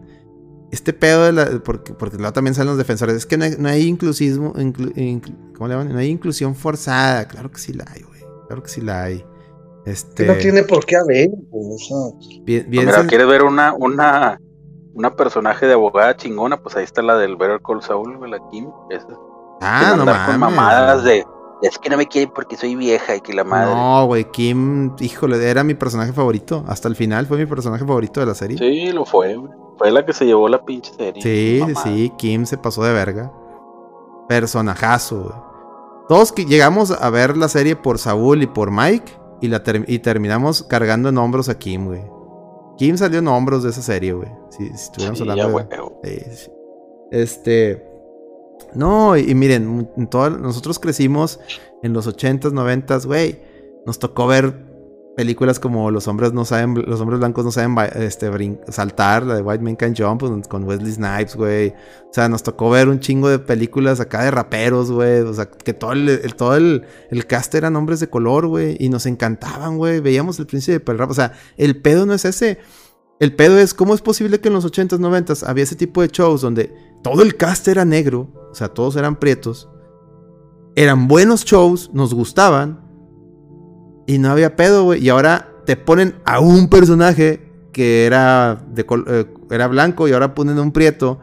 Este 0.71 0.91
pedo 0.93 1.25
de 1.25 1.31
la. 1.33 1.63
Porque, 1.63 1.93
porque 1.93 2.17
luego 2.17 2.33
también 2.33 2.53
salen 2.55 2.69
los 2.69 2.77
defensores. 2.77 3.15
Es 3.15 3.25
que 3.25 3.37
no 3.37 3.45
hay, 3.45 3.55
no 3.59 3.69
hay 3.69 3.87
inclusismo. 3.87 4.53
inclu- 4.53 4.93
inclu- 4.95 5.53
¿Cómo 5.55 5.67
le 5.67 5.73
llaman? 5.75 5.93
No 5.93 5.99
hay 5.99 6.09
inclusión 6.09 6.55
forzada. 6.55 7.27
Claro 7.27 7.51
que 7.51 7.59
sí 7.59 7.73
la 7.73 7.85
hay, 7.91 8.01
güey. 8.01 8.21
Claro 8.47 8.61
que 8.63 8.69
sí 8.69 8.81
la 8.81 9.03
hay. 9.03 9.23
Este. 9.85 10.25
no 10.25 10.35
tiene 10.35 10.63
por 10.63 10.85
qué 10.85 10.95
haber, 10.97 11.29
güey, 11.29 11.73
o 11.73 11.77
sea, 11.77 12.41
Bien, 12.43 12.65
bien 12.69 12.85
Mira, 12.85 13.01
sen- 13.03 13.07
¿quieres 13.07 13.27
ver 13.27 13.41
una, 13.43 13.73
una, 13.73 14.39
una 14.99 15.15
personaje 15.15 15.65
de 15.65 15.73
abogada 15.73 16.15
chingona? 16.15 16.57
Pues 16.57 16.75
ahí 16.75 16.83
está 16.83 17.01
la 17.01 17.15
del 17.17 17.35
Better 17.37 17.61
Call 17.65 17.81
Saul, 17.81 18.17
güey, 18.17 18.29
la 18.29 18.39
Kim. 18.51 18.69
Esa. 18.89 19.07
Ah, 19.61 19.93
no 19.95 20.01
andar 20.01 20.15
mames. 20.15 20.29
con 20.31 20.39
mamadas 20.39 21.03
de, 21.03 21.25
es 21.61 21.77
que 21.79 21.89
no 21.89 21.97
me 21.97 22.05
quieren 22.05 22.31
porque 22.35 22.55
soy 22.57 22.75
vieja 22.75 23.15
y 23.15 23.21
que 23.21 23.33
la 23.33 23.43
madre. 23.43 23.73
No, 23.73 24.05
güey. 24.07 24.25
Kim, 24.31 24.93
híjole, 24.99 25.49
era 25.49 25.63
mi 25.63 25.73
personaje 25.73 26.11
favorito. 26.13 26.63
Hasta 26.67 26.87
el 26.89 26.95
final 26.95 27.25
fue 27.25 27.37
mi 27.37 27.45
personaje 27.45 27.85
favorito 27.85 28.19
de 28.19 28.25
la 28.25 28.35
serie. 28.35 28.57
Sí, 28.57 28.91
lo 28.91 29.05
fue, 29.05 29.35
güey. 29.35 29.51
Fue 29.77 29.89
la 29.91 30.05
que 30.05 30.11
se 30.13 30.25
llevó 30.25 30.49
la 30.49 30.61
pinche 30.65 30.93
serie. 30.93 31.21
Sí, 31.21 31.55
sí, 31.55 31.73
Mamada. 31.73 31.81
sí, 31.83 32.13
Kim 32.17 32.45
se 32.45 32.57
pasó 32.57 32.83
de 32.83 32.91
verga. 32.93 33.31
Personajazo, 34.27 35.21
güey. 35.23 35.35
Todos 36.09 36.31
que 36.31 36.45
llegamos 36.45 36.91
a 36.91 37.09
ver 37.09 37.37
la 37.37 37.47
serie 37.47 37.75
por 37.75 37.97
Saúl 37.99 38.41
y 38.41 38.47
por 38.47 38.71
Mike 38.71 39.11
y, 39.41 39.47
la 39.47 39.63
ter- 39.63 39.85
y 39.87 39.99
terminamos 39.99 40.63
cargando 40.63 41.09
en 41.09 41.17
hombros 41.17 41.49
a 41.49 41.57
Kim, 41.57 41.85
güey. 41.85 42.03
Kim 42.77 42.97
salió 42.97 43.19
en 43.19 43.27
hombros 43.27 43.63
de 43.63 43.69
esa 43.69 43.81
serie, 43.81 44.13
güey. 44.13 44.29
Si, 44.49 44.67
si 44.67 44.73
estuviéramos 44.73 45.19
Sí, 45.19 45.29
hablando 45.29 45.99
de-. 46.03 46.49
Este. 47.11 47.85
No, 48.75 49.17
y, 49.17 49.31
y 49.31 49.35
miren, 49.35 49.89
toda- 50.11 50.29
nosotros 50.29 50.79
crecimos 50.79 51.39
en 51.81 51.93
los 51.93 52.07
80s, 52.07 52.51
90s, 52.53 53.05
güey. 53.05 53.41
Nos 53.85 53.99
tocó 53.99 54.27
ver 54.27 54.67
películas 55.15 55.59
como 55.59 55.91
Los 55.91 56.07
hombres 56.07 56.31
no 56.31 56.45
saben, 56.45 56.75
los 56.87 57.01
hombres 57.01 57.19
blancos 57.19 57.43
no 57.43 57.51
saben 57.51 57.75
este, 57.95 58.29
saltar, 58.69 59.25
la 59.25 59.35
de 59.35 59.41
White 59.41 59.61
Man 59.63 59.75
Can 59.75 59.93
Jump 59.95 60.21
con- 60.21 60.41
con 60.43 60.63
Wesley 60.65 60.91
Snipes, 60.93 61.35
güey. 61.35 61.69
O 62.09 62.13
sea, 62.13 62.29
nos 62.29 62.43
tocó 62.43 62.69
ver 62.69 62.87
un 62.87 62.99
chingo 62.99 63.27
de 63.27 63.39
películas 63.39 63.99
acá 63.99 64.23
de 64.23 64.31
raperos, 64.31 64.91
güey. 64.91 65.21
O 65.21 65.33
sea, 65.33 65.49
que 65.49 65.73
todo 65.73 65.93
el, 65.93 66.07
el- 66.07 66.35
todo 66.35 66.55
el, 66.55 66.83
el 67.11 67.25
cast 67.25 67.53
eran 67.55 67.75
hombres 67.75 67.99
de 67.99 68.07
color, 68.09 68.47
güey. 68.47 68.77
Y 68.79 68.89
nos 68.89 69.05
encantaban, 69.05 69.77
güey. 69.77 69.99
Veíamos 69.99 70.37
el 70.39 70.45
príncipe 70.47 70.79
del 70.85 70.99
rap. 70.99 71.09
O 71.11 71.15
sea, 71.15 71.33
el 71.57 71.81
pedo 71.81 72.05
no 72.05 72.13
es 72.13 72.23
ese. 72.25 72.59
El 73.19 73.35
pedo 73.35 73.59
es 73.59 73.73
cómo 73.73 73.93
es 73.93 74.01
posible 74.01 74.39
que 74.39 74.47
en 74.47 74.53
los 74.53 74.65
80s, 74.65 74.97
90s 74.97 75.43
había 75.47 75.63
ese 75.65 75.75
tipo 75.75 76.01
de 76.01 76.07
shows 76.07 76.41
donde 76.41 76.73
todo 77.03 77.21
el 77.21 77.35
cast 77.35 77.67
era 77.67 77.83
negro, 77.83 78.29
o 78.51 78.55
sea, 78.55 78.69
todos 78.69 78.95
eran 78.95 79.17
prietos. 79.17 79.69
Eran 80.75 81.07
buenos 81.09 81.43
shows, 81.43 81.89
nos 81.93 82.13
gustaban. 82.13 82.79
Y 84.07 84.17
no 84.19 84.31
había 84.31 84.55
pedo, 84.55 84.85
güey. 84.85 85.03
Y 85.03 85.09
ahora 85.09 85.51
te 85.65 85.75
ponen 85.75 86.15
a 86.25 86.39
un 86.39 86.69
personaje 86.69 87.45
que 87.73 88.05
era, 88.05 88.65
de 88.71 88.85
eh, 89.07 89.25
era 89.51 89.67
blanco 89.67 90.07
y 90.07 90.13
ahora 90.13 90.33
ponen 90.33 90.57
a 90.57 90.61
un 90.61 90.71
prieto. 90.71 91.19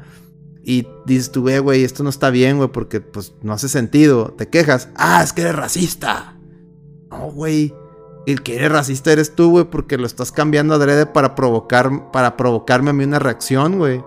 Y 0.63 0.87
dices 1.07 1.33
tú, 1.33 1.45
"Ve, 1.45 1.61
güey, 1.61 1.85
esto 1.85 2.03
no 2.03 2.11
está 2.11 2.29
bien, 2.29 2.59
güey, 2.59 2.69
porque 2.71 3.01
pues 3.01 3.35
no 3.43 3.53
hace 3.55 3.69
sentido. 3.69 4.35
Te 4.37 4.49
quejas. 4.49 4.91
Ah, 4.97 5.23
es 5.25 5.33
que 5.33 5.43
eres 5.43 5.57
racista. 5.57 6.37
No, 7.11 7.31
güey. 7.31 7.73
El 8.27 8.43
que 8.43 8.57
eres 8.57 8.73
racista 8.73 9.13
eres 9.13 9.35
tú, 9.37 9.51
güey, 9.51 9.65
porque 9.67 9.97
lo 9.99 10.07
estás 10.07 10.33
cambiando 10.33 10.75
adrede 10.75 11.07
para 11.07 11.35
provocar, 11.37 12.11
para 12.11 12.37
provocarme 12.37 12.91
a 12.91 12.93
mí 12.93 13.05
una 13.05 13.21
reacción, 13.21 13.79
güey. 13.79 14.03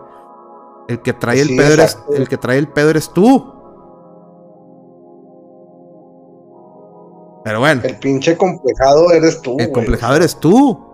El 0.90 1.02
que 1.02 1.14
trae 1.14 1.44
Sí, 1.44 1.52
el 1.52 1.58
pedo 1.58 1.74
eres, 1.74 1.98
el 2.14 2.28
que 2.28 2.38
trae 2.38 2.58
el 2.58 2.68
pedo 2.68 2.90
eres 2.90 3.10
tú. 3.14 3.54
Pero 7.44 7.60
bueno, 7.60 7.82
el 7.86 7.98
pinche 7.98 8.36
complejado 8.38 9.12
eres 9.12 9.42
tú, 9.42 9.56
el 9.60 9.72
complejado 9.72 10.16
eres 10.16 10.40
tú. 10.40 10.86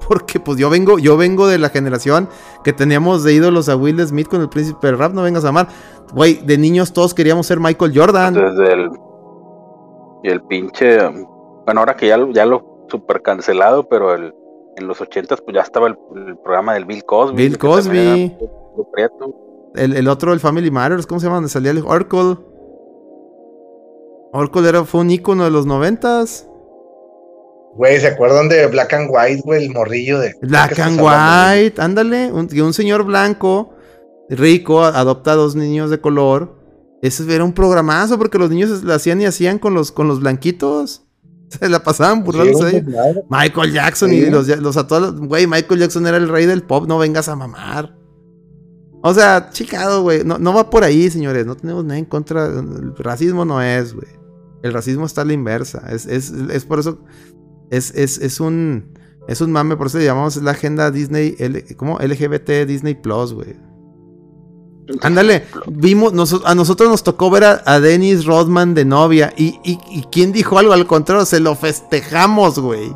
Porque 0.08 0.38
pues 0.38 0.56
yo 0.58 0.70
vengo, 0.70 0.98
yo 1.00 1.16
vengo 1.16 1.48
de 1.48 1.58
la 1.58 1.70
generación 1.70 2.28
que 2.62 2.72
teníamos 2.72 3.24
de 3.24 3.34
ídolos 3.34 3.68
a 3.68 3.74
Will 3.76 4.00
Smith 4.06 4.28
con 4.28 4.40
el 4.40 4.48
príncipe 4.48 4.86
del 4.86 4.96
rap, 4.96 5.12
no 5.12 5.22
vengas 5.22 5.44
a 5.44 5.48
amar. 5.48 5.68
Güey, 6.14 6.34
de 6.46 6.56
niños 6.56 6.92
todos 6.92 7.12
queríamos 7.12 7.46
ser 7.48 7.58
Michael 7.58 7.92
Jordan. 7.94 8.32
Desde 8.34 8.72
el. 8.72 8.90
Y 10.22 10.28
el 10.30 10.42
pinche. 10.42 10.98
Bueno, 11.64 11.80
ahora 11.80 11.96
que 11.96 12.06
ya, 12.06 12.16
lo- 12.16 12.30
ya 12.32 12.46
lo 12.46 12.67
super 12.88 13.22
cancelado, 13.22 13.88
pero 13.88 14.14
el, 14.14 14.34
en 14.76 14.86
los 14.86 15.00
ochentas 15.00 15.40
pues 15.40 15.54
ya 15.54 15.62
estaba 15.62 15.88
el, 15.88 15.96
el 16.26 16.36
programa 16.38 16.74
del 16.74 16.84
Bill 16.84 17.04
Cosby. 17.04 17.36
Bill 17.36 17.58
Cosby. 17.58 18.36
El, 19.74 19.96
el 19.96 20.08
otro, 20.08 20.32
el 20.32 20.40
Family 20.40 20.70
Matters, 20.70 21.06
¿cómo 21.06 21.20
se 21.20 21.26
llama? 21.26 21.36
Donde 21.36 21.50
salía 21.50 21.70
el 21.70 21.84
Oracle. 21.86 22.36
Oracle 24.32 24.68
era, 24.68 24.84
fue 24.84 25.00
un 25.00 25.10
ícono 25.10 25.44
de 25.44 25.50
los 25.50 25.66
noventas. 25.66 26.48
Güey, 27.74 28.00
¿se 28.00 28.08
acuerdan 28.08 28.48
de 28.48 28.66
Black 28.66 28.92
and 28.94 29.08
White, 29.10 29.42
güey? 29.44 29.66
El 29.66 29.72
morrillo 29.72 30.18
de. 30.18 30.34
Black 30.42 30.74
¿qué 30.74 30.82
and? 30.82 31.00
White, 31.00 31.80
ándale. 31.80 32.32
Un, 32.32 32.48
que 32.48 32.62
un 32.62 32.72
señor 32.72 33.04
blanco, 33.04 33.70
rico, 34.28 34.82
adopta 34.82 35.32
a 35.32 35.36
dos 35.36 35.54
niños 35.54 35.90
de 35.90 36.00
color. 36.00 36.56
Ese 37.02 37.32
era 37.32 37.44
un 37.44 37.52
programazo 37.52 38.18
porque 38.18 38.38
los 38.38 38.50
niños 38.50 38.82
lo 38.82 38.92
hacían 38.92 39.20
y 39.20 39.26
hacían 39.26 39.58
con 39.58 39.74
los, 39.74 39.92
con 39.92 40.08
los 40.08 40.18
blanquitos. 40.20 41.07
Se 41.60 41.68
la 41.68 41.82
pasaban 41.82 42.24
burlándose 42.24 42.64
de 42.66 42.76
ellos. 42.78 43.24
Michael 43.30 43.72
Jackson 43.72 44.10
Sí. 44.10 44.16
y 44.16 44.30
los, 44.30 44.46
los 44.60 44.76
a 44.76 44.86
todos 44.86 45.18
Güey, 45.18 45.46
Michael 45.46 45.80
Jackson 45.80 46.06
era 46.06 46.16
el 46.18 46.28
rey 46.28 46.46
del 46.46 46.62
pop, 46.62 46.86
no 46.86 46.98
vengas 46.98 47.28
a 47.28 47.36
mamar. 47.36 47.96
O 49.02 49.14
sea, 49.14 49.50
chicado, 49.50 50.02
güey. 50.02 50.24
No, 50.24 50.38
no 50.38 50.52
va 50.52 50.68
por 50.70 50.82
ahí, 50.84 51.08
señores. 51.10 51.46
No 51.46 51.54
tenemos 51.56 51.84
nada 51.84 51.98
en 51.98 52.04
contra. 52.04 52.46
El 52.46 52.94
racismo 52.98 53.44
no 53.44 53.62
es, 53.62 53.94
güey. 53.94 54.08
El 54.62 54.72
racismo 54.72 55.06
está 55.06 55.22
a 55.22 55.24
la 55.24 55.32
inversa. 55.34 55.84
Es, 55.90 56.04
es, 56.06 56.30
es 56.32 56.64
por 56.64 56.80
eso. 56.80 56.98
Es, 57.70 57.92
es, 57.94 58.18
es 58.18 58.40
un. 58.40 58.92
Es 59.28 59.40
un 59.40 59.52
mame, 59.52 59.76
por 59.76 59.86
eso 59.86 59.98
le 59.98 60.04
llamamos 60.04 60.36
la 60.42 60.50
agenda 60.50 60.90
Disney. 60.90 61.36
L- 61.38 61.64
¿Cómo? 61.76 61.98
LGBT 62.00 62.66
Disney 62.66 62.94
Plus, 62.96 63.32
güey. 63.34 63.54
Ándale, 65.02 65.46
vimos, 65.66 66.12
a 66.44 66.54
nosotros 66.54 66.88
nos 66.88 67.02
tocó 67.02 67.30
ver 67.30 67.44
a, 67.44 67.80
Dennis 67.80 68.24
Rodman 68.24 68.74
de 68.74 68.84
novia. 68.84 69.32
Y, 69.36 69.60
y, 69.62 70.04
quién 70.10 70.32
dijo 70.32 70.58
algo 70.58 70.72
al 70.72 70.86
contrario, 70.86 71.26
se 71.26 71.40
lo 71.40 71.54
festejamos, 71.54 72.58
güey. 72.58 72.94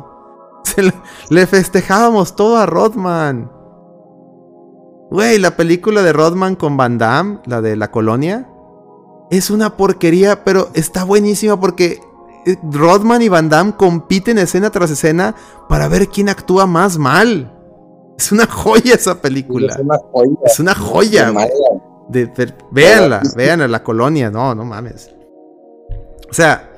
Le 1.29 1.47
festejábamos 1.47 2.35
todo 2.35 2.57
a 2.57 2.65
Rodman. 2.65 3.51
Güey, 5.11 5.37
la 5.37 5.55
película 5.55 6.01
de 6.01 6.13
Rodman 6.13 6.55
con 6.55 6.75
Van 6.77 6.97
Damme, 6.97 7.39
la 7.45 7.61
de 7.61 7.75
la 7.75 7.91
colonia, 7.91 8.49
es 9.29 9.51
una 9.51 9.77
porquería, 9.77 10.43
pero 10.43 10.69
está 10.73 11.03
buenísima 11.03 11.59
porque 11.59 12.01
eh, 12.45 12.57
Rodman 12.63 13.21
y 13.21 13.29
Van 13.29 13.49
Damme 13.49 13.75
compiten 13.75 14.39
escena 14.39 14.71
tras 14.71 14.89
escena 14.89 15.35
para 15.69 15.87
ver 15.87 16.07
quién 16.07 16.29
actúa 16.29 16.65
más 16.65 16.97
mal. 16.97 17.53
Es 18.17 18.31
una 18.31 18.45
joya 18.45 18.95
esa 18.95 19.21
película. 19.21 19.73
Es 19.73 19.79
una 19.79 19.97
joya. 19.97 20.39
Es 20.45 20.59
una 20.59 20.75
joya, 20.75 21.31
de 22.09 22.53
véanla, 22.71 23.21
véanla, 23.35 23.67
la 23.67 23.83
colonia, 23.83 24.29
no, 24.29 24.53
no 24.53 24.65
mames. 24.65 25.13
O 26.29 26.33
sea, 26.33 26.69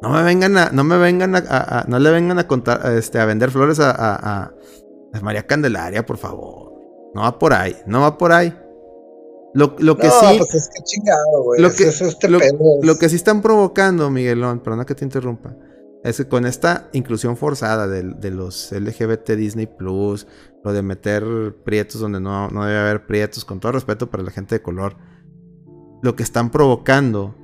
no 0.00 0.10
me 0.10 0.22
vengan 0.22 0.56
a, 0.58 0.70
no 0.70 0.82
me 0.84 0.96
vengan 0.98 1.34
a, 1.36 1.38
a- 1.38 1.80
a- 1.80 1.84
no 1.86 1.98
le 1.98 2.10
vengan 2.10 2.38
a 2.38 2.46
contar, 2.48 2.84
a, 2.86 2.94
este, 2.96 3.18
a 3.18 3.24
vender 3.26 3.50
flores 3.50 3.78
a, 3.80 4.52
María 5.20 5.46
Candelaria, 5.46 6.04
por 6.06 6.16
favor. 6.16 6.72
No 7.14 7.22
va 7.22 7.38
por 7.38 7.52
ahí, 7.52 7.76
no 7.86 8.00
va 8.00 8.16
por 8.16 8.32
ahí. 8.32 8.56
Lo, 9.54 9.76
lo 9.78 9.96
que 9.98 10.06
no, 10.08 10.12
sí, 10.14 10.38
pues 10.38 10.54
es 10.54 10.68
que 10.74 10.82
chingado, 10.82 11.42
güey. 11.44 11.60
Lo 11.60 11.68
Es- 11.68 11.76
que- 11.76 11.88
es 11.88 12.00
este 12.00 12.28
lo- 12.28 12.38
que 12.98 13.08
sí 13.10 13.16
están 13.16 13.42
provocando, 13.42 14.08
Miguelón, 14.10 14.60
perdona 14.60 14.86
que 14.86 14.94
te 14.94 15.04
interrumpa, 15.04 15.54
es 16.02 16.16
que 16.16 16.26
con 16.28 16.46
esta 16.46 16.88
inclusión 16.92 17.36
forzada 17.36 17.86
de, 17.86 18.02
los 18.30 18.72
LGBT 18.72 19.36
Disney 19.36 19.66
Plus, 19.66 20.26
lo 20.64 20.72
de 20.72 20.82
meter 20.82 21.24
prietos 21.64 22.00
donde 22.00 22.20
no, 22.20 22.48
no 22.50 22.64
debe 22.64 22.78
haber 22.78 23.06
prietos, 23.06 23.44
con 23.44 23.60
todo 23.60 23.72
respeto 23.72 24.10
para 24.10 24.22
la 24.22 24.30
gente 24.30 24.54
de 24.56 24.62
color, 24.62 24.96
lo 26.02 26.14
que 26.16 26.22
están 26.22 26.50
provocando 26.50 27.34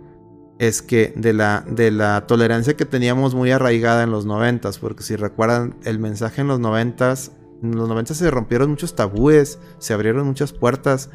es 0.58 0.82
que 0.82 1.12
de 1.16 1.32
la, 1.32 1.64
de 1.68 1.90
la 1.90 2.26
tolerancia 2.26 2.76
que 2.76 2.84
teníamos 2.84 3.34
muy 3.34 3.50
arraigada 3.52 4.02
en 4.02 4.10
los 4.10 4.26
noventas, 4.26 4.78
porque 4.78 5.02
si 5.04 5.14
recuerdan 5.16 5.76
el 5.84 5.98
mensaje 5.98 6.40
en 6.40 6.48
los 6.48 6.58
noventas, 6.60 7.32
en 7.62 7.76
los 7.76 7.88
noventas 7.88 8.16
se 8.16 8.30
rompieron 8.30 8.70
muchos 8.70 8.94
tabúes, 8.96 9.58
se 9.78 9.94
abrieron 9.94 10.26
muchas 10.26 10.52
puertas, 10.52 11.10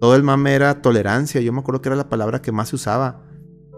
todo 0.00 0.14
el 0.16 0.22
mame 0.22 0.54
era 0.54 0.82
tolerancia, 0.82 1.40
yo 1.40 1.52
me 1.52 1.60
acuerdo 1.60 1.80
que 1.82 1.88
era 1.88 1.96
la 1.96 2.08
palabra 2.08 2.42
que 2.42 2.52
más 2.52 2.68
se 2.68 2.76
usaba, 2.76 3.24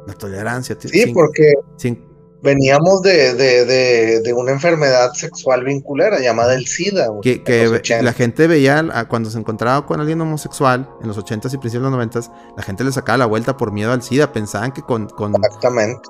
la 0.07 0.15
tolerancia. 0.15 0.77
Sí, 0.79 0.89
sin- 0.89 1.15
porque 1.15 1.55
sin- 1.79 2.05
veníamos 2.47 3.03
de, 3.03 3.35
de, 3.35 3.65
de, 3.67 4.21
de 4.23 4.33
una 4.33 4.53
enfermedad 4.53 5.13
sexual 5.13 5.65
vinculera 5.65 6.19
llamada 6.21 6.55
el 6.55 6.67
SIDA, 6.67 7.09
güey. 7.09 7.21
que, 7.21 7.33
en 7.33 7.45
que 7.45 7.63
los 7.65 7.73
ve- 7.73 7.79
80. 7.81 8.03
la 8.05 8.13
gente 8.15 8.47
veía 8.47 8.79
a- 8.95 9.05
cuando 9.07 9.29
se 9.29 9.39
encontraba 9.39 9.85
con 9.85 10.01
alguien 10.01 10.19
homosexual 10.23 10.89
en 11.03 11.09
los 11.09 11.19
80s 11.19 11.53
y 11.53 11.59
principios 11.59 11.91
de 11.93 11.97
los 11.97 12.07
90s, 12.09 12.31
la 12.57 12.63
gente 12.63 12.85
le 12.85 12.93
sacaba 12.93 13.19
la 13.19 13.27
vuelta 13.27 13.59
por 13.59 13.71
miedo 13.73 13.93
al 13.93 14.03
SIDA, 14.03 14.33
pensaban 14.33 14.73
que 14.73 14.81
con, 14.81 15.09
con, 15.09 15.35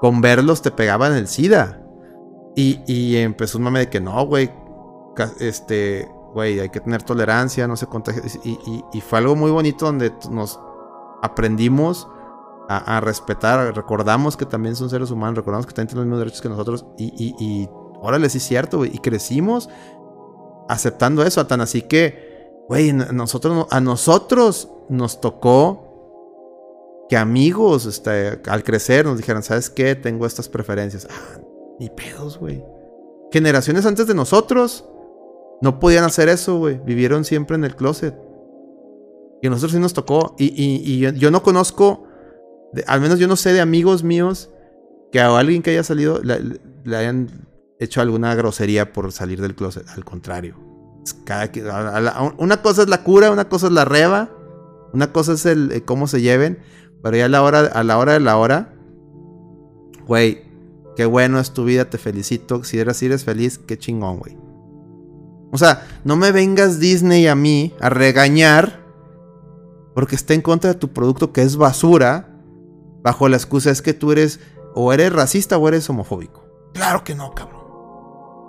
con 0.01 0.21
verlos 0.21 0.63
te 0.63 0.71
pegaban 0.71 1.15
el 1.15 1.27
SIDA. 1.27 1.83
Y, 2.55 2.81
y 2.87 3.17
empezó 3.17 3.59
un 3.59 3.65
mame 3.65 3.81
de 3.81 3.91
que 3.91 4.01
no, 4.01 4.25
güey, 4.27 4.51
este, 5.41 6.09
güey, 6.33 6.61
hay 6.61 6.69
que 6.71 6.81
tener 6.81 7.03
tolerancia, 7.03 7.67
no 7.67 7.77
se 7.77 7.87
contagia. 7.87 8.23
Y, 8.45 8.51
y- 8.51 8.85
y 8.93 9.01
fue 9.01 9.19
algo 9.19 9.37
muy 9.37 9.51
bonito 9.51 9.87
donde 9.87 10.13
nos 10.31 10.61
aprendimos 11.23 12.09
a, 12.69 13.01
respetar, 13.01 13.75
recordamos 13.75 14.37
que 14.37 14.45
también 14.47 14.75
son 14.77 14.91
seres 14.91 15.11
humanos, 15.11 15.37
recordamos 15.37 15.67
que 15.67 15.73
también 15.73 15.89
tienen 15.89 16.01
los 16.01 16.07
mismos 16.07 16.19
derechos 16.21 16.41
que 16.43 16.49
nosotros. 16.49 16.87
Y, 16.99 17.13
y, 17.17 17.35
y 17.39 17.69
órale, 18.01 18.29
sí 18.29 18.39
es 18.39 18.45
cierto, 18.45 18.79
güey, 18.79 18.91
y 18.95 18.99
crecimos 18.99 19.69
aceptando 20.69 21.23
eso, 21.23 21.47
tan 21.47 21.61
así 21.61 21.83
que, 21.83 22.51
güey, 22.69 22.93
nosotros, 22.93 23.55
no- 23.55 23.67
a 23.71 23.81
nosotros 23.81 24.69
nos 24.89 25.21
tocó 25.21 27.07
que 27.09 27.17
amigos, 27.17 27.87
este, 27.87 28.41
al 28.49 28.65
crecer, 28.65 29.05
nos 29.07 29.17
dijeran, 29.17 29.43
¿sabes 29.45 29.71
qué? 29.71 29.95
Tengo 29.95 30.27
estas 30.27 30.49
preferencias. 30.49 31.07
Ah, 31.09 31.39
ni 31.79 31.89
pedos, 31.89 32.39
güey. 32.39 32.65
Generaciones 33.31 33.87
antes 33.87 34.09
de 34.09 34.15
nosotros 34.15 34.85
no 35.63 35.79
podían 35.79 36.03
hacer 36.05 36.29
eso, 36.29 36.59
güey. 36.59 36.79
Vivieron 36.85 37.25
siempre 37.25 37.55
en 37.57 37.65
el 37.65 37.77
closet. 37.77 38.17
Y 39.41 39.47
a 39.47 39.51
nosotros 39.51 39.73
sí 39.73 39.79
nos 39.79 39.93
tocó. 39.95 40.35
Y, 40.37 40.47
y- 40.57 41.13
yo 41.17 41.31
no 41.31 41.45
conozco, 41.45 42.05
de- 42.77 42.85
al 42.87 43.01
menos 43.01 43.19
yo 43.19 43.27
no 43.29 43.37
sé 43.37 43.53
de 43.53 43.61
amigos 43.61 44.05
míos 44.05 44.51
que 45.13 45.21
a 45.21 45.37
alguien 45.37 45.63
que 45.63 45.71
haya 45.71 45.83
salido 45.83 46.21
le, 46.23 46.61
hayan 46.97 47.29
hecho 47.81 48.01
alguna 48.01 48.35
grosería 48.35 48.93
por 48.93 49.11
salir 49.13 49.41
del 49.41 49.55
closet. 49.55 49.89
Al 49.89 50.05
contrario. 50.05 50.57
Una 52.39 52.63
cosa 52.63 52.83
es 52.83 52.89
la 52.89 53.03
cura, 53.05 53.31
una 53.31 53.49
cosa 53.49 53.67
es 53.67 53.73
la 53.73 53.85
reba, 53.85 54.31
una 54.93 55.13
cosa 55.13 55.33
es 55.33 55.47
el 55.47 55.73
eh, 55.73 55.83
cómo 55.83 56.07
se 56.07 56.21
lleven. 56.21 56.59
Pero 57.03 57.17
ya 57.17 57.27
a 57.27 57.29
la 57.29 57.43
hora, 57.43 57.61
a 57.61 57.85
la 57.85 57.99
hora 57.99 58.13
de 58.15 58.21
la 58.21 58.37
hora, 58.37 58.73
güey, 60.07 60.43
qué 60.97 61.05
bueno 61.07 61.39
es 61.39 61.53
tu 61.53 61.65
vida, 61.65 61.85
te 61.91 61.99
felicito. 61.99 62.65
Si 62.65 62.79
eres, 62.79 62.97
si 62.97 63.07
eres 63.07 63.25
feliz, 63.25 63.59
qué 63.59 63.79
chingón, 63.79 64.19
güey. 64.19 64.37
O 65.53 65.59
sea, 65.59 65.87
no 66.05 66.17
me 66.17 66.33
vengas 66.33 66.81
Disney 66.81 67.27
a 67.29 67.35
mí 67.35 67.75
a 67.81 67.89
regañar 67.89 68.85
porque 69.95 70.17
está 70.17 70.35
en 70.35 70.43
contra 70.43 70.73
de 70.73 70.79
tu 70.79 70.89
producto 70.89 71.33
que 71.33 71.43
es 71.43 71.57
basura, 71.57 72.36
bajo 73.07 73.29
la 73.29 73.37
excusa 73.37 73.71
es 73.71 73.83
que 73.83 73.95
tú 73.95 74.11
eres 74.11 74.41
o 74.75 74.93
eres 74.93 75.13
racista 75.13 75.57
o 75.57 75.69
eres 75.69 75.89
homofóbico. 75.89 76.43
Claro 76.75 77.05
que 77.05 77.15
no, 77.15 77.33
cabrón. 77.33 77.63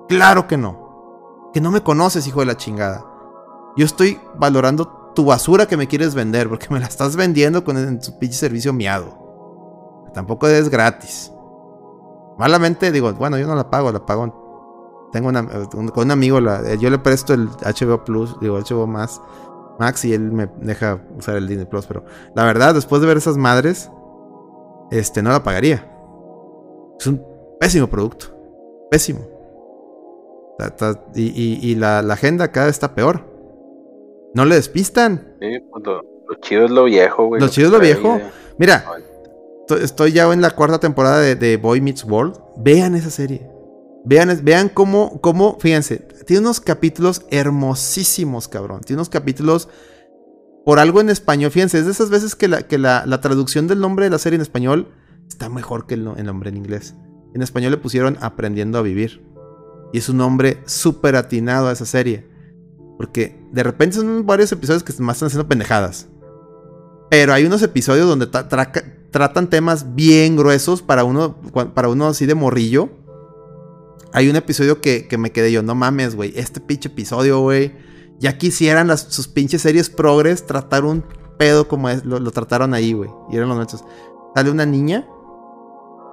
Claro 0.09 0.47
que 0.47 0.57
no. 0.57 1.51
Que 1.53 1.61
no 1.61 1.69
me 1.69 1.83
conoces, 1.83 2.25
hijo 2.27 2.39
de 2.39 2.47
la 2.47 2.57
chingada. 2.57 3.05
Yo 3.77 3.85
estoy 3.85 4.19
valorando 4.35 5.11
tu 5.13 5.25
basura 5.25 5.67
que 5.67 5.77
me 5.77 5.87
quieres 5.87 6.15
vender 6.15 6.49
porque 6.49 6.67
me 6.71 6.79
la 6.79 6.87
estás 6.87 7.15
vendiendo 7.15 7.63
con 7.63 7.99
tu 7.99 8.17
pinche 8.17 8.35
servicio 8.35 8.73
miado. 8.73 10.09
Tampoco 10.15 10.47
es 10.47 10.69
gratis. 10.69 11.31
Malamente 12.39 12.91
digo, 12.91 13.13
bueno, 13.13 13.37
yo 13.37 13.45
no 13.45 13.53
la 13.55 13.69
pago, 13.69 13.91
la 13.91 14.05
pago. 14.05 15.09
Tengo 15.11 15.29
una, 15.29 15.41
un- 15.75 15.89
con 15.89 16.05
un 16.05 16.11
amigo, 16.11 16.39
la- 16.41 16.73
yo 16.75 16.89
le 16.89 16.97
presto 16.97 17.33
el 17.35 17.47
HBO 17.63 18.03
Plus, 18.03 18.39
digo 18.39 18.57
HBO 18.57 18.87
más, 18.87 19.21
Max 19.79 20.03
y 20.05 20.13
él 20.13 20.31
me 20.31 20.47
deja 20.61 20.99
usar 21.15 21.35
el 21.37 21.47
Disney 21.47 21.67
Plus, 21.67 21.85
pero 21.85 22.03
la 22.35 22.43
verdad, 22.43 22.73
después 22.73 22.99
de 23.01 23.07
ver 23.07 23.17
esas 23.17 23.37
madres, 23.37 23.91
este, 24.91 25.21
no 25.21 25.29
la 25.31 25.43
pagaría. 25.43 25.89
Es 26.99 27.07
un 27.07 27.23
pésimo 27.59 27.87
producto, 27.87 28.27
pésimo. 28.89 29.19
Y, 31.15 31.21
y- 31.21 31.59
y 31.61 31.75
la, 31.75 32.01
la 32.01 32.15
agenda 32.15 32.51
cada 32.51 32.67
vez 32.67 32.75
está 32.75 32.95
peor. 32.95 33.21
No 34.33 34.45
le 34.45 34.55
despistan. 34.55 35.35
Sí, 35.39 35.59
pues 35.71 35.83
lo, 35.85 36.01
lo 36.27 36.35
chido 36.41 36.65
es 36.65 36.71
lo 36.71 36.83
viejo, 36.85 37.27
güey. 37.27 37.39
Lo 37.41 37.47
que 37.47 37.53
chido 37.53 37.67
es 37.67 37.73
lo 37.73 37.79
viejo. 37.79 38.19
Mira, 38.57 38.83
to- 39.67 39.77
estoy 39.77 40.13
ya 40.13 40.31
en 40.33 40.41
la 40.41 40.51
cuarta 40.51 40.79
temporada 40.79 41.19
de, 41.19 41.35
de 41.35 41.57
Boy 41.57 41.81
Meets 41.81 42.03
World. 42.05 42.39
Vean 42.57 42.95
esa 42.95 43.09
serie. 43.11 43.47
Vean, 44.03 44.39
vean 44.43 44.69
cómo, 44.69 45.19
cómo, 45.21 45.57
fíjense, 45.59 45.97
tiene 46.25 46.41
unos 46.41 46.59
capítulos 46.59 47.23
hermosísimos, 47.29 48.47
cabrón. 48.47 48.81
Tiene 48.81 48.99
unos 48.99 49.09
capítulos 49.09 49.69
por 50.67 50.79
algo 50.79 50.99
en 50.99 51.09
español. 51.09 51.49
Fíjense, 51.49 51.79
es 51.79 51.85
de 51.85 51.91
esas 51.91 52.09
veces 52.09 52.35
que 52.35 52.49
la, 52.49 52.63
que 52.63 52.77
la, 52.77 53.05
la 53.05 53.21
traducción 53.21 53.67
del 53.67 53.79
nombre 53.79 54.03
de 54.03 54.09
la 54.11 54.17
serie 54.19 54.35
en 54.35 54.41
español 54.41 54.89
está 55.29 55.47
mejor 55.47 55.87
que 55.87 55.93
el, 55.93 56.03
no- 56.03 56.17
el 56.17 56.25
nombre 56.25 56.49
en 56.49 56.57
inglés. 56.57 56.93
En 57.33 57.41
español 57.41 57.71
le 57.71 57.77
pusieron 57.77 58.17
Aprendiendo 58.19 58.77
a 58.77 58.81
Vivir. 58.81 59.23
Y 59.93 59.99
es 59.99 60.09
un 60.09 60.19
hombre 60.19 60.61
súper 60.65 61.15
atinado 61.15 61.69
a 61.69 61.71
esa 61.71 61.85
serie. 61.85 62.27
Porque 62.97 63.41
de 63.53 63.63
repente 63.63 63.95
son 63.95 64.25
varios 64.25 64.51
episodios 64.51 64.83
que 64.83 64.91
más 65.01 65.15
están 65.15 65.27
haciendo 65.27 65.47
pendejadas. 65.47 66.09
Pero 67.09 67.31
hay 67.31 67.45
unos 67.45 67.61
episodios 67.61 68.05
donde 68.09 68.27
tratan 68.27 69.49
temas 69.49 69.95
bien 69.95 70.35
gruesos 70.35 70.81
para 70.81 71.05
uno, 71.05 71.37
para 71.75 71.87
uno 71.87 72.07
así 72.07 72.25
de 72.25 72.35
morrillo. 72.35 72.89
Hay 74.11 74.29
un 74.29 74.35
episodio 74.35 74.81
que, 74.81 75.07
que 75.07 75.17
me 75.17 75.31
quedé 75.31 75.49
yo, 75.53 75.63
no 75.63 75.75
mames, 75.75 76.13
güey. 76.15 76.33
Este 76.35 76.59
pinche 76.59 76.89
episodio, 76.89 77.39
güey. 77.39 77.71
Ya 78.19 78.37
quisieran 78.37 78.87
las, 78.87 79.01
sus 79.01 79.27
pinches 79.27 79.61
series 79.61 79.89
progres 79.89 80.45
tratar 80.45 80.85
un 80.85 81.03
pedo 81.37 81.67
como 81.67 81.89
lo, 81.89 82.31
trataron 82.31 82.73
ahí, 82.73 82.93
güey. 82.93 83.09
Y 83.29 83.37
eran 83.37 83.49
los 83.49 83.57
nuestros. 83.57 83.83
Sale 84.35 84.51
una 84.51 84.65
niña 84.65 85.07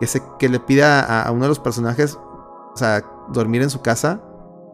que, 0.00 0.06
se, 0.06 0.22
que 0.38 0.48
le 0.48 0.60
pide 0.60 0.84
a, 0.84 1.22
a 1.22 1.30
uno 1.30 1.42
de 1.42 1.48
los 1.48 1.60
personajes, 1.60 2.16
o 2.16 2.76
sea, 2.76 3.04
dormir 3.32 3.62
en 3.62 3.70
su 3.70 3.80
casa. 3.80 4.22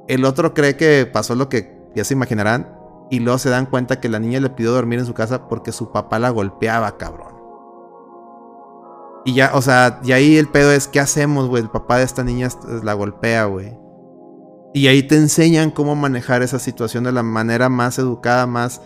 El 0.09 0.25
otro 0.25 0.55
cree 0.55 0.77
que 0.77 1.09
pasó 1.11 1.35
lo 1.35 1.49
que 1.49 1.81
ya 1.95 2.05
se 2.05 2.15
imaginarán. 2.15 2.77
Y 3.11 3.19
luego 3.19 3.39
se 3.39 3.51
dan 3.51 3.67
cuenta 3.67 3.99
que 3.99 4.09
la 4.09 4.21
niña 4.21 4.39
le 4.39 4.51
pidió 4.51 4.71
dormir 4.71 5.01
en 5.01 5.07
su 5.07 5.15
casa 5.15 5.49
porque 5.49 5.73
su 5.73 5.91
papá 5.91 6.21
la 6.21 6.31
golpeaba, 6.31 6.97
cabrón. 6.97 7.41
Y 9.25 9.35
ya, 9.35 9.51
o 9.55 9.63
sea, 9.63 10.01
y 10.03 10.13
ahí 10.13 10.37
el 10.39 10.49
pedo 10.49 10.73
es, 10.73 10.89
¿qué 10.89 11.01
hacemos, 11.01 11.49
güey? 11.49 11.63
El 11.63 11.71
papá 11.71 11.99
de 11.99 12.05
esta 12.05 12.25
niña 12.25 12.49
la 12.83 12.95
golpea, 12.95 13.45
güey. 13.47 13.77
Y 14.73 14.87
ahí 14.87 15.03
te 15.03 15.17
enseñan 15.17 15.71
cómo 15.71 15.97
manejar 15.97 16.43
esa 16.43 16.59
situación 16.59 17.05
de 17.05 17.13
la 17.13 17.23
manera 17.23 17.69
más 17.69 17.99
educada, 17.99 18.47
más... 18.47 18.81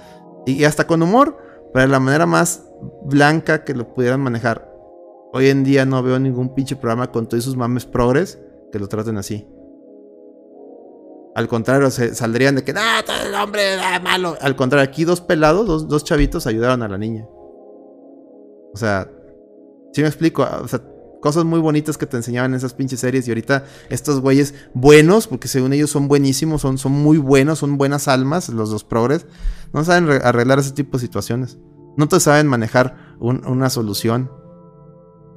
Y, 0.47 0.65
hasta 0.65 0.87
con 0.87 1.03
humor, 1.03 1.37
pero 1.73 1.87
de 1.87 1.93
la 1.93 2.01
manera 2.01 2.27
más 2.27 2.65
blanca 3.05 3.65
que 3.65 3.75
lo 3.75 3.93
pudieran 3.93 4.21
manejar. 4.21 4.71
Hoy 5.33 5.49
en 5.49 5.65
día 5.65 5.85
no 5.85 6.03
veo 6.03 6.19
ningún 6.19 6.55
pinche 6.55 6.77
programa 6.77 7.11
con 7.11 7.29
todos 7.29 7.45
sus 7.45 7.57
mames 7.57 7.87
progres 7.87 8.39
que 8.73 8.79
lo 8.79 8.89
traten 8.89 9.17
así. 9.17 9.49
Al 11.35 11.49
contrario, 11.49 11.91
se 11.91 12.15
saldrían 12.15 12.55
de 12.55 12.63
que, 12.63 12.73
no, 12.73 12.81
todo 13.05 13.17
el 13.27 13.35
hombre 13.35 13.75
da 13.77 13.99
malo. 13.99 14.37
Al 14.41 14.55
contrario, 14.55 14.89
aquí 14.89 15.05
dos 15.05 15.21
pelados, 15.21 15.67
dos, 15.67 15.89
dos 15.89 16.05
chavitos 16.05 16.47
ayudaron 16.47 16.83
a 16.83 16.89
la 16.89 16.97
niña. 16.97 17.27
O 18.73 18.77
sea, 18.77 19.11
si 19.93 20.01
me 20.03 20.09
explico, 20.09 20.47
o 20.63 20.69
sea, 20.69 20.81
cosas 21.25 21.47
muy 21.47 21.59
bonitas 21.59 21.97
que 21.97 22.05
te 22.05 22.19
enseñaban 22.19 22.51
en 22.51 22.57
esas 22.59 22.75
pinches 22.75 23.01
series 23.01 23.27
y 23.27 23.31
ahorita 23.31 23.65
estos 23.89 24.21
güeyes 24.21 24.55
buenos, 24.75 25.27
porque 25.27 25.49
según 25.49 25.73
ellos 25.73 25.89
son 25.89 26.07
buenísimos, 26.07 26.61
son, 26.61 26.77
son 26.77 26.93
muy 26.93 27.17
buenos, 27.17 27.61
son 27.61 27.79
buenas 27.79 28.09
almas, 28.09 28.51
los 28.51 28.69
dos 28.71 28.85
progres, 28.85 29.27
no 29.73 29.83
saben 29.85 30.07
re- 30.07 30.21
arreglar 30.23 30.59
ese 30.59 30.73
tipo 30.73 30.99
de 30.99 31.01
situaciones. 31.01 31.59
No 31.97 32.09
te 32.09 32.21
saben 32.21 32.47
manejar 32.47 32.95
un- 33.21 33.43
una 33.47 33.71
solución 33.71 34.31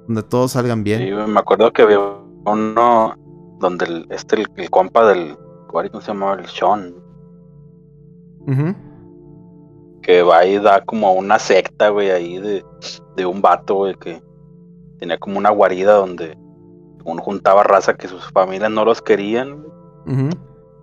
donde 0.07 0.23
todos 0.23 0.51
salgan 0.51 0.83
bien. 0.83 0.99
Sí, 1.03 1.31
me 1.31 1.39
acuerdo 1.39 1.71
que 1.71 1.83
había 1.83 1.99
uno 2.45 3.15
donde 3.59 3.85
el, 3.85 4.07
este, 4.09 4.41
el, 4.41 4.47
el 4.57 4.69
compa 4.69 5.07
del. 5.07 5.37
¿Cómo 5.69 6.01
se 6.01 6.07
llamaba? 6.07 6.33
El 6.41 6.47
Sean. 6.47 6.93
Que 10.01 10.21
va 10.21 10.45
y 10.45 10.57
da 10.59 10.83
como 10.83 11.13
una 11.13 11.39
secta, 11.39 11.89
güey, 11.89 12.09
ahí 12.11 12.39
de, 12.39 12.65
de 13.15 13.25
un 13.25 13.41
vato, 13.41 13.75
güey, 13.75 13.95
que 13.95 14.21
tenía 14.99 15.17
como 15.17 15.37
una 15.37 15.49
guarida 15.49 15.93
donde 15.93 16.37
uno 17.05 17.21
juntaba 17.21 17.63
raza 17.63 17.95
que 17.95 18.07
sus 18.07 18.23
familias 18.31 18.71
no 18.71 18.83
los 18.85 19.01
querían. 19.01 19.63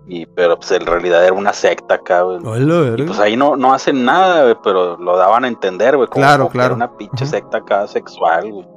Y, 0.07 0.25
pero 0.27 0.57
pues 0.57 0.71
en 0.71 0.85
realidad 0.85 1.23
era 1.23 1.33
una 1.33 1.51
secta 1.53 1.95
acá, 1.95 2.21
güey. 2.21 2.37
Hola, 2.45 2.75
Y 2.75 2.89
verga. 2.91 3.05
pues 3.07 3.19
ahí 3.19 3.35
no, 3.35 3.55
no 3.55 3.73
hacen 3.73 4.05
nada, 4.05 4.43
güey, 4.43 4.55
pero 4.63 4.97
lo 4.97 5.17
daban 5.17 5.45
a 5.45 5.47
entender, 5.47 5.95
güey. 5.97 6.07
como- 6.07 6.21
Claro, 6.23 6.43
como 6.43 6.51
que 6.51 6.57
era 6.59 6.65
claro. 6.67 6.75
una 6.75 6.97
pinche 6.97 7.25
secta 7.25 7.57
acá 7.57 7.87
sexual, 7.87 8.51
güey. 8.51 8.67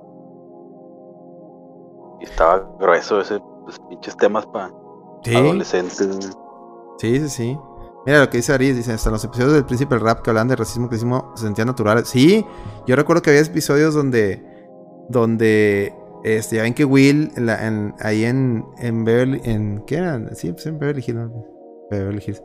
Y 2.21 2.25
estaba 2.25 2.67
grueso 2.81 3.21
ese, 3.21 3.39
pues, 3.65 3.79
pinches 3.89 4.17
temas 4.17 4.47
para 4.47 4.71
Sí. 5.23 5.35
adolescentes. 5.37 6.07
güey. 6.19 6.33
Sí, 6.99 7.21
sí, 7.21 7.29
sí. 7.29 7.59
Mira 8.07 8.21
lo 8.21 8.31
que 8.31 8.39
dice 8.39 8.53
Aris, 8.55 8.77
dice, 8.77 8.93
hasta 8.93 9.11
los 9.11 9.23
episodios 9.25 9.53
del 9.53 9.65
Príncipe 9.67 9.95
del 9.95 10.03
Rap 10.05 10.23
que 10.23 10.31
hablan 10.31 10.49
de 10.49 10.57
racismo, 10.57 10.89
clasismo, 10.89 11.33
se 11.37 11.45
sentían 11.45 11.67
naturales. 11.69 12.09
Sí, 12.09 12.45
yo 12.87 12.97
recuerdo 12.97 13.21
que 13.23 13.31
había 13.31 13.43
episodios 13.43 13.93
donde, 13.95 14.58
donde, 15.09 15.93
este, 16.25 16.57
ya 16.57 16.63
ven 16.63 16.75
que 16.75 16.85
Will, 16.85 17.31
en 17.37 17.47
la- 17.47 17.67
en- 17.67 17.95
ahí 18.01 18.25
en, 18.25 18.65
en 18.79 19.05
Beverly, 19.05 19.41
en, 19.45 19.83
¿qué 19.87 19.97
eran? 19.97 20.35
Sí, 20.35 20.53
pues 20.53 20.67
en 20.67 20.79
Beverly 20.79 21.03
Hills, 21.07 21.19
¿no? 21.19 21.47
Beverly 21.91 22.23
Hills. 22.27 22.43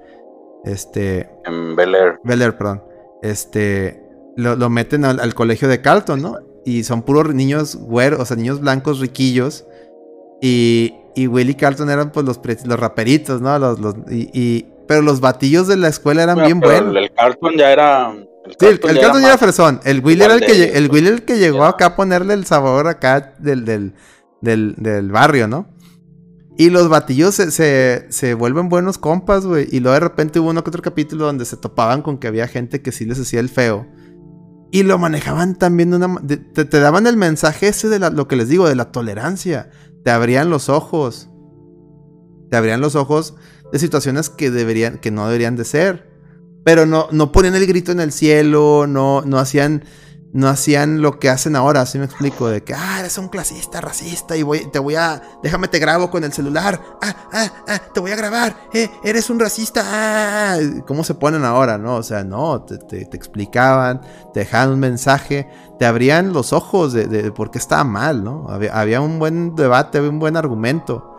Este, 0.65 1.30
En 1.45 1.76
Bel 1.76 1.94
Air. 1.95 2.19
Bel 2.23 2.41
Air, 2.41 2.57
perdón. 2.57 2.84
Este, 3.22 4.02
lo, 4.38 4.56
lo 4.56 4.69
meten 4.69 5.06
al, 5.06 5.19
al 5.19 5.34
colegio 5.34 5.68
de 5.68 5.81
Carlton, 5.81 6.22
¿no? 6.22 6.38
Y 6.65 6.84
son 6.84 7.02
puros 7.02 7.34
niños 7.34 7.76
güeros, 7.76 8.19
o 8.22 8.26
sea, 8.26 8.38
niños 8.38 8.61
blancos 8.61 8.99
riquillos. 8.99 9.65
Y, 10.41 10.94
y 11.15 11.27
Will 11.27 11.49
y 11.49 11.56
Carlton 11.56 11.90
eran 11.90 12.11
pues 12.11 12.26
los, 12.26 12.40
los 12.65 12.80
raperitos, 12.80 13.41
¿no? 13.41 13.57
Los, 13.60 13.80
los, 13.80 13.95
y, 14.10 14.30
y- 14.34 14.69
pero 14.88 15.02
los 15.02 15.22
batillos 15.22 15.68
de 15.68 15.77
la 15.77 15.88
escuela 15.88 16.23
eran 16.23 16.35
Bueno, 16.35 16.48
bien 16.48 16.60
buenos. 16.60 16.95
El 16.95 17.11
Carlton 17.14 17.53
ya 17.57 17.72
era. 17.72 18.14
El 18.45 18.56
Sí, 18.60 18.65
el, 18.65 18.72
el 18.74 18.99
Carlton 18.99 19.22
ya 19.22 19.28
era 19.28 19.38
fresón. 19.38 19.80
El 19.84 20.02
Will 20.03 20.22
era 20.22 20.34
el 20.36 20.41
que, 20.41 20.53
de 20.53 20.78
el 20.78 20.90
Will 20.91 21.07
el 21.07 21.24
que 21.24 21.38
llegó 21.38 21.64
acá 21.65 21.86
a 21.88 21.95
ponerle 21.95 22.34
el 22.34 22.45
sabor 22.45 22.88
acá 22.88 23.36
del, 23.40 23.64
del, 23.65 23.94
del, 24.41 24.76
del 24.78 25.11
barrio, 25.11 25.48
¿no? 25.48 25.70
Y 26.57 26.70
los 26.70 26.88
batillos 26.90 27.34
se, 27.36 27.49
se, 27.52 28.06
se 28.10 28.34
vuelven 28.36 28.70
buenos 28.70 28.98
compas, 28.99 29.45
güey. 29.45 29.68
Y 29.72 29.80
luego 29.80 29.94
de 29.95 29.99
repente 30.02 30.40
hubo 30.40 30.49
uno 30.49 30.64
que 30.64 30.70
otro 30.70 30.82
capítulo 30.84 31.26
donde 31.26 31.45
se 31.45 31.57
topaban 31.57 32.02
con 32.03 32.18
que 32.20 32.28
había 32.28 32.48
gente 32.48 32.82
que 32.82 32.91
sí 32.91 33.06
les 33.06 33.20
hacía 33.20 33.40
el 33.40 33.49
feo. 33.49 33.88
Y 34.72 34.84
lo 34.84 34.98
manejaban 34.99 35.56
también 35.56 35.90
de 35.91 35.98
una... 35.98 36.15
de- 36.22 36.38
te, 36.38 36.65
te 36.65 36.80
daban 36.80 37.07
el 37.07 37.18
mensaje 37.18 37.70
ese 37.70 37.90
de 37.90 37.98
la- 37.99 38.10
lo 38.11 38.28
que 38.28 38.36
les 38.36 38.49
digo, 38.49 38.68
de 38.68 38.76
la 38.76 38.91
tolerancia. 38.91 39.70
Te 40.03 40.11
abrían 40.11 40.49
los 40.52 40.70
ojos. 40.70 41.30
Te 42.52 42.57
abrían 42.57 42.82
los 42.82 42.95
ojos 42.95 43.36
de 43.72 43.80
situaciones 43.80 44.30
que 44.30 44.52
deberían, 44.52 44.99
que 44.99 45.10
no 45.10 45.26
deberían 45.26 45.56
de 45.56 45.65
ser. 45.65 46.12
Pero 46.64 46.85
no, 46.85 47.07
no 47.11 47.31
ponían 47.31 47.56
el 47.56 47.65
grito 47.68 47.91
en 47.91 47.99
el 47.99 48.11
cielo, 48.11 48.85
no, 48.88 49.22
no 49.26 49.38
hacían, 49.38 49.84
no 50.31 50.48
hacían 50.48 51.02
lo 51.02 51.19
que 51.19 51.30
hacen 51.30 51.56
ahora, 51.57 51.81
así 51.81 51.99
me 51.99 52.06
explico, 52.06 52.48
de 52.48 52.64
que, 52.64 52.73
ah, 52.73 52.99
eres 53.02 53.18
un 53.18 53.27
clasista, 53.27 53.81
racista, 53.81 54.38
y 54.38 54.44
voy, 54.44 54.65
te 54.72 54.80
voy 54.80 54.95
a, 54.95 55.22
déjame 55.44 55.68
te 55.68 55.77
grabo 55.80 56.10
con 56.10 56.23
el 56.23 56.31
celular, 56.31 56.81
ah, 57.02 57.15
ah, 57.34 57.52
ah, 57.68 57.80
te 57.94 57.99
voy 57.99 58.11
a 58.11 58.15
grabar, 58.15 58.56
eh, 58.73 58.90
eres 59.03 59.30
un 59.30 59.40
racista, 59.41 59.84
ah, 59.85 60.57
¿cómo 60.88 61.03
se 61.03 61.15
ponen 61.15 61.44
ahora, 61.44 61.77
no? 61.77 61.98
O 61.98 62.03
sea, 62.03 62.23
no, 62.23 62.61
te, 62.64 62.77
te- 62.77 63.06
te 63.06 63.18
explicaban, 63.18 63.99
te 64.34 64.40
dejaban 64.40 64.69
un 64.72 64.80
mensaje, 64.80 65.49
te 65.77 65.85
abrían 65.85 66.31
los 66.31 66.53
ojos 66.53 66.94
de, 66.94 67.07
de 67.07 67.31
por 67.34 67.52
qué 67.52 67.57
estaba 67.60 67.84
mal, 67.84 68.23
¿no? 68.23 68.45
Había, 68.49 68.73
había 68.80 69.02
un 69.02 69.19
buen 69.19 69.53
debate, 69.56 69.98
había 69.98 70.10
un 70.10 70.19
buen 70.19 70.38
argumento. 70.38 71.10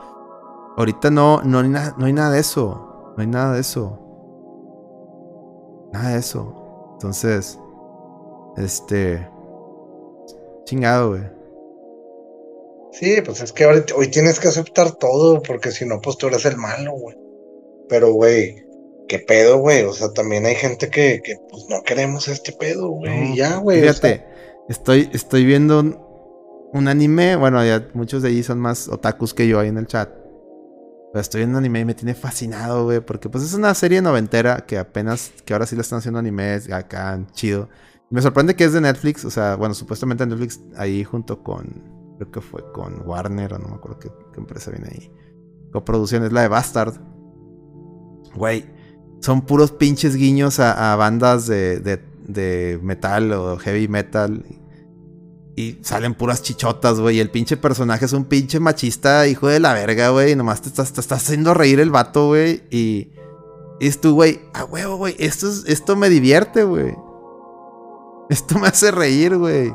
Ahorita 0.77 1.11
no, 1.11 1.41
no, 1.45 1.61
hay 1.61 1.69
na- 1.69 1.95
no 1.99 2.07
hay 2.07 2.13
nada 2.15 2.31
de 2.31 2.41
eso, 2.41 3.13
no 3.17 3.21
hay 3.23 3.29
nada 3.29 3.53
de 3.55 3.61
eso. 3.61 4.01
Nada 5.95 6.11
de 6.11 6.19
eso. 6.19 6.93
Entonces, 6.95 7.57
este. 8.57 9.29
Chingado, 10.65 11.11
güey. 11.11 11.23
Sí, 12.91 13.21
pues 13.25 13.41
es 13.41 13.53
que 13.53 13.63
ahorita, 13.63 13.95
hoy 13.95 14.09
tienes 14.09 14.41
que 14.41 14.49
aceptar 14.49 14.91
todo, 14.97 15.41
porque 15.41 15.71
si 15.71 15.87
no, 15.87 16.01
pues 16.01 16.17
tú 16.17 16.27
eres 16.27 16.45
el 16.47 16.57
malo, 16.57 16.95
güey. 16.95 17.17
Pero, 17.89 18.13
güey, 18.13 18.67
¿qué 19.07 19.21
pedo, 19.21 19.59
güey? 19.59 19.83
O 19.83 19.93
sea, 19.93 20.13
también 20.13 20.47
hay 20.47 20.57
gente 20.57 20.91
que, 20.91 21.21
que 21.23 21.37
pues 21.49 21.67
no 21.69 21.81
queremos 21.85 22.27
este 22.27 22.51
pedo, 22.53 22.89
güey. 22.89 23.29
No, 23.29 23.33
y 23.33 23.37
ya, 23.37 23.59
güey. 23.59 23.79
o 23.79 23.83
sea, 23.83 23.93
Fíjate, 23.93 24.25
estoy, 24.69 25.11
estoy 25.13 25.45
viendo 25.45 25.79
un, 25.79 26.01
un 26.73 26.89
anime. 26.89 27.37
Bueno, 27.37 27.65
ya 27.65 27.87
muchos 27.95 28.21
de 28.23 28.31
allí 28.31 28.43
son 28.43 28.59
más 28.59 28.89
otakus 28.89 29.33
que 29.33 29.47
yo 29.47 29.61
ahí 29.61 29.69
en 29.69 29.79
el 29.79 29.87
chat. 29.87 30.11
Estoy 31.21 31.43
viendo 31.43 31.59
anime 31.59 31.81
y 31.81 31.85
me 31.85 31.95
tiene 31.95 32.15
fascinado, 32.15 32.85
güey. 32.85 33.01
Porque 33.01 33.29
pues 33.29 33.45
es 33.45 33.55
una 33.55 33.73
serie 33.75 34.03
noventera 34.03 34.67
que 34.67 34.79
apenas, 34.79 35.33
que 35.45 35.53
ahora 35.53 35.67
sí 35.67 35.77
le 35.77 35.83
están 35.83 36.01
haciendo 36.01 36.19
animes 36.19 36.71
acá, 36.73 37.21
chido. 37.33 37.69
Me 38.11 38.21
sorprende 38.21 38.57
que 38.57 38.65
es 38.65 38.73
de 38.73 38.81
Netflix. 38.81 39.25
O 39.25 39.31
sea, 39.31 39.57
bueno, 39.57 39.75
supuestamente 39.75 40.27
Netflix 40.27 40.61
ahí 40.77 41.05
junto 41.05 41.43
con, 41.43 41.83
creo 42.19 42.31
que 42.31 42.41
fue 42.41 42.71
con 42.73 43.07
Warner 43.07 43.55
o 43.55 43.59
no 43.59 43.69
me 43.69 43.75
acuerdo 43.77 43.99
qué, 43.99 44.11
empresa 44.37 44.71
viene 44.71 44.89
ahí. 44.91 45.13
Coproducción 45.73 46.25
es 46.25 46.33
la 46.33 46.43
de 46.43 46.49
Bastard. 46.49 46.95
Güey, 48.35 48.65
son 49.21 49.43
puros 49.43 49.71
pinches 49.71 50.17
guiños 50.17 50.59
a, 50.59 50.97
bandas 50.97 51.47
de, 51.47 51.81
de 51.81 52.81
metal 52.83 53.33
o 53.33 53.57
heavy 53.59 53.87
metal. 53.87 54.45
Y 55.57 55.79
salen 55.83 56.15
puras 56.15 56.43
chichotas, 56.43 56.99
güey. 57.01 57.21
El 57.21 57.31
pinche 57.31 57.57
personaje 57.57 58.05
es 58.07 58.13
un 58.13 58.25
pinche 58.25 58.59
machista, 58.59 59.27
hijo 59.29 59.47
de 59.47 59.61
la 59.61 59.73
verga, 59.73 60.09
güey. 60.11 60.33
Y 60.33 60.37
nomás 60.37 60.63
te 60.63 60.69
estás, 60.69 61.13
haciendo 61.13 61.55
reír 61.55 61.79
el 61.81 61.91
vato, 61.91 62.27
güey. 62.29 62.63
Y, 62.71 63.13
es 63.81 64.01
tú, 64.01 64.15
güey, 64.15 64.41
a 64.53 64.65
huevo, 64.65 64.97
güey. 64.97 65.15
Esto, 65.19 65.49
es- 65.49 65.65
esto 65.67 65.95
me 65.95 66.09
divierte, 66.09 66.65
güey. 66.65 66.97
Esto 68.31 68.59
me 68.59 68.67
hace 68.69 68.91
reír, 68.91 69.37
güey. 69.37 69.73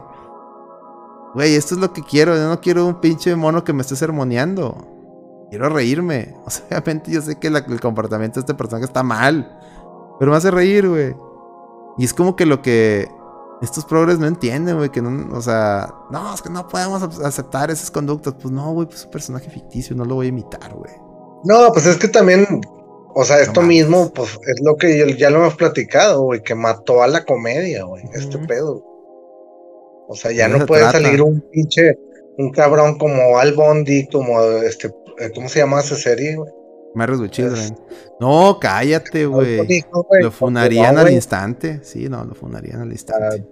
Güey, 1.36 1.56
esto 1.56 1.76
es 1.76 1.82
lo 1.82 1.94
que 1.94 2.02
quiero. 2.02 2.36
Yo 2.36 2.48
no 2.50 2.60
quiero 2.60 2.86
un 2.86 3.00
pinche 3.00 3.36
mono 3.36 3.64
que 3.64 3.72
me 3.74 3.82
esté 3.82 3.96
sermoneando. 3.96 5.48
Quiero 5.50 5.70
reírme. 5.70 6.36
O 6.46 6.50
sea, 6.50 6.66
obviamente 6.80 7.12
yo 7.12 7.22
sé 7.22 7.40
que 7.40 7.48
el 7.48 7.80
comportamiento 7.80 8.36
de 8.40 8.42
este 8.42 8.54
personaje 8.54 8.86
está 8.86 9.04
mal. 9.04 9.58
Pero 10.20 10.32
me 10.32 10.38
hace 10.38 10.52
reír, 10.52 10.90
güey. 10.90 11.16
Y 11.98 12.06
es 12.06 12.14
como 12.14 12.36
que 12.36 12.46
lo 12.46 12.62
que 12.62 13.08
estos 13.62 13.86
progres 13.86 14.20
no 14.20 14.28
entienden, 14.28 14.78
güey. 14.78 14.90
Que 14.90 15.02
no, 15.02 15.36
o 15.36 15.42
sea, 15.42 15.94
no, 16.12 16.34
es 16.34 16.42
que 16.42 16.50
no 16.50 16.68
podemos 16.68 17.02
ac- 17.02 17.26
aceptar 17.26 17.70
esas 17.72 17.92
conductas. 17.92 18.34
Pues 18.42 18.52
no, 18.54 18.74
güey, 18.74 18.88
pues 18.88 19.00
es 19.00 19.06
un 19.06 19.12
personaje 19.12 19.50
ficticio, 19.50 19.96
no 19.96 20.06
lo 20.06 20.16
voy 20.16 20.28
a 20.28 20.30
imitar, 20.30 20.74
güey. 20.74 20.92
No, 21.44 21.72
pues 21.72 21.86
es 21.86 21.98
que 21.98 22.08
también, 22.08 22.62
o 23.16 23.24
sea, 23.24 23.40
esto 23.40 23.62
mismo, 23.62 24.12
pues 24.14 24.38
es 24.48 24.62
lo 24.62 24.76
que 24.76 25.16
ya 25.18 25.30
lo 25.30 25.38
hemos 25.40 25.56
platicado, 25.56 26.24
güey, 26.24 26.42
que 26.44 26.56
mató 26.56 27.02
a 27.02 27.08
la 27.08 27.24
comedia, 27.26 27.84
güey, 27.84 28.04
este 28.14 28.38
pedo. 28.40 28.84
O 30.08 30.16
sea, 30.16 30.32
ya 30.32 30.48
no 30.48 30.60
se 30.60 30.66
puede 30.66 30.82
trata. 30.82 31.00
salir 31.02 31.22
un 31.22 31.40
pinche, 31.52 31.98
un 32.38 32.52
cabrón 32.52 32.98
como 32.98 33.38
Al 33.38 33.54
Bondi, 33.54 34.08
como 34.08 34.42
este, 34.42 34.88
eh, 35.20 35.32
¿cómo 35.36 35.48
se 35.50 35.60
llama 35.60 35.80
esa 35.82 35.96
serie, 35.96 36.36
güey? 36.36 36.52
Married 37.00 37.20
with 37.20 37.30
Children. 37.30 37.78
No, 38.20 38.58
cállate, 38.60 39.26
güey. 39.26 39.66
Hijo, 39.72 40.04
güey, 40.04 40.22
Lo 40.24 40.30
porque 40.30 40.38
funarían 40.38 40.96
no, 40.96 41.02
al 41.02 41.12
instante. 41.12 41.80
Sí, 41.84 42.10
no, 42.10 42.24
lo 42.24 42.36
funarían 42.36 42.82
al 42.82 42.92
instante. 42.92 43.46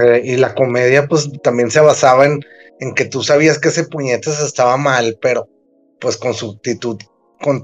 Eh, 0.00 0.22
y 0.24 0.36
la 0.36 0.54
comedia, 0.54 1.06
pues 1.08 1.30
también 1.42 1.70
se 1.70 1.80
basaba 1.80 2.26
en, 2.26 2.40
en 2.80 2.94
que 2.94 3.04
tú 3.04 3.22
sabías 3.22 3.58
que 3.58 3.68
ese 3.68 3.84
puñetas 3.84 4.40
estaba 4.42 4.76
mal, 4.76 5.18
pero 5.20 5.48
pues 6.00 6.16
con 6.16 6.34
su 6.34 6.52
actitud 6.52 6.98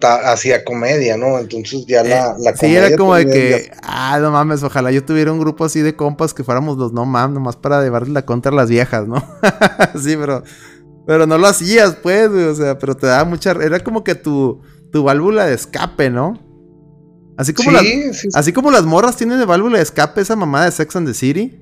hacía 0.02 0.64
comedia, 0.64 1.16
¿no? 1.16 1.38
Entonces 1.38 1.84
ya 1.86 2.02
la, 2.04 2.30
Eh, 2.30 2.34
la 2.38 2.52
sí, 2.52 2.60
comedia 2.60 2.86
era 2.86 2.96
como 2.96 3.14
de 3.14 3.26
que, 3.26 3.70
ah, 3.82 4.18
no 4.20 4.30
mames, 4.30 4.62
ojalá 4.62 4.90
yo 4.92 5.04
tuviera 5.04 5.32
un 5.32 5.40
grupo 5.40 5.64
así 5.64 5.80
de 5.80 5.96
compas 5.96 6.32
que 6.32 6.44
fuéramos 6.44 6.78
los 6.78 6.92
no 6.92 7.04
mames, 7.04 7.34
nomás 7.34 7.56
para 7.56 7.82
llevarle 7.82 8.12
la 8.12 8.24
contra 8.24 8.52
a 8.52 8.54
las 8.54 8.68
viejas, 8.68 9.08
¿no? 9.08 9.16
sí, 10.00 10.16
pero, 10.16 10.42
pero 11.06 11.26
no 11.26 11.38
lo 11.38 11.46
hacías, 11.46 11.96
pues, 12.02 12.30
güey, 12.30 12.44
o 12.44 12.54
sea, 12.54 12.78
pero 12.78 12.96
te 12.96 13.06
daba 13.06 13.24
mucha, 13.24 13.50
era 13.50 13.80
como 13.80 14.04
que 14.04 14.14
tu, 14.14 14.60
tu 14.94 15.02
válvula 15.02 15.46
de 15.46 15.54
escape, 15.54 16.08
¿no? 16.08 16.38
Así 17.36 17.52
como, 17.52 17.72
las, 17.72 17.82
Sí, 17.82 18.12
sí, 18.12 18.14
sí. 18.14 18.28
así 18.32 18.52
como 18.52 18.70
las 18.70 18.84
morras 18.84 19.16
tienen 19.16 19.40
de 19.40 19.44
válvula 19.44 19.78
de 19.78 19.82
escape 19.82 20.20
esa 20.20 20.36
mamada 20.36 20.66
de 20.66 20.70
Sex 20.70 20.94
and 20.94 21.08
the 21.08 21.14
City. 21.14 21.60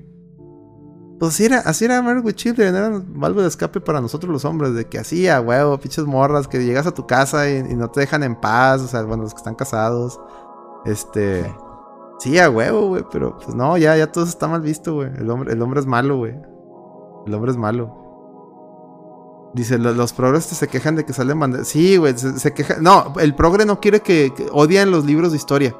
Pues 1.17 1.33
así 1.33 1.45
era, 1.45 1.57
así 1.61 1.85
era 1.85 1.99
Married 2.03 2.23
with 2.23 2.35
Children, 2.35 2.75
era 2.75 3.01
válvula 3.07 3.41
de 3.41 3.49
escape 3.49 3.81
para 3.81 4.01
nosotros 4.01 4.31
los 4.31 4.45
hombres, 4.45 4.75
de 4.75 4.85
que 4.85 4.99
así, 4.99 5.27
a 5.27 5.41
huevo, 5.41 5.79
pinches 5.79 6.05
morras, 6.05 6.47
que 6.47 6.63
llegas 6.63 6.85
a 6.85 6.93
tu 6.93 7.07
casa 7.07 7.49
y, 7.49 7.57
y 7.57 7.75
no 7.75 7.89
te 7.89 8.01
dejan 8.01 8.21
en 8.21 8.35
paz, 8.35 8.81
o 8.83 8.87
sea, 8.87 9.01
bueno, 9.01 9.23
los 9.23 9.33
que 9.33 9.39
están 9.39 9.55
casados. 9.55 10.19
Este. 10.85 11.51
Sí, 12.19 12.37
a 12.37 12.51
huevo, 12.51 12.89
güey, 12.89 13.03
pero 13.11 13.39
pues 13.39 13.55
no, 13.55 13.79
ya, 13.79 13.97
ya 13.97 14.11
todo 14.11 14.25
eso 14.25 14.31
está 14.31 14.47
mal 14.47 14.61
visto, 14.61 14.93
güey. 14.93 15.09
El 15.17 15.27
hombre, 15.31 15.53
el 15.53 15.59
hombre 15.63 15.79
es 15.79 15.87
malo, 15.87 16.17
güey. 16.17 16.35
El 17.25 17.33
hombre 17.33 17.49
es 17.49 17.57
malo. 17.57 18.02
Dice, 19.53 19.77
"Lo- 19.77 19.93
los 19.93 20.13
progres 20.13 20.45
se 20.45 20.67
quejan 20.67 20.95
de 20.95 21.05
que 21.05 21.13
salen 21.13 21.39
banderas. 21.39 21.67
Sí, 21.67 21.97
güey, 21.97 22.17
se, 22.17 22.39
se 22.39 22.53
quejan. 22.53 22.81
No, 22.83 23.13
el 23.19 23.35
progre 23.35 23.65
no 23.65 23.79
quiere 23.79 23.99
que, 24.01 24.33
que 24.35 24.47
odian 24.51 24.89
los 24.91 25.05
libros 25.05 25.31
de 25.31 25.37
historia. 25.37 25.75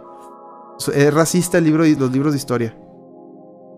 Es 0.93 1.13
racista 1.13 1.57
el 1.57 1.63
libro 1.65 1.83
los 1.85 2.11
libros 2.11 2.33
de 2.33 2.37
historia. 2.37 2.77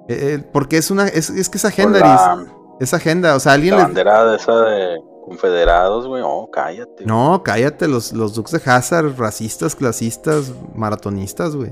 Eh, 0.08 0.36
eh, 0.40 0.50
porque 0.52 0.78
es 0.78 0.92
una. 0.92 1.08
Es, 1.08 1.30
es 1.30 1.50
que 1.50 1.58
es 1.58 1.66
agenda, 1.66 2.00
la, 2.00 2.46
Es 2.80 2.94
agenda. 2.94 3.36
O 3.36 3.40
sea, 3.40 3.54
alguien 3.54 3.76
la 3.78 3.84
bandera 3.84 4.26
de 4.26 4.36
esa 4.38 4.54
de 4.62 4.98
confederados, 5.26 6.08
güey. 6.08 6.22
Oh, 6.26 6.50
cállate. 6.52 7.06
No, 7.06 7.42
cállate, 7.44 7.88
los, 7.88 8.12
los 8.14 8.36
Dukes 8.36 8.52
de 8.62 8.70
Hazard, 8.72 9.18
racistas, 9.18 9.76
clasistas, 9.76 10.52
maratonistas, 10.76 11.56
güey. 11.56 11.72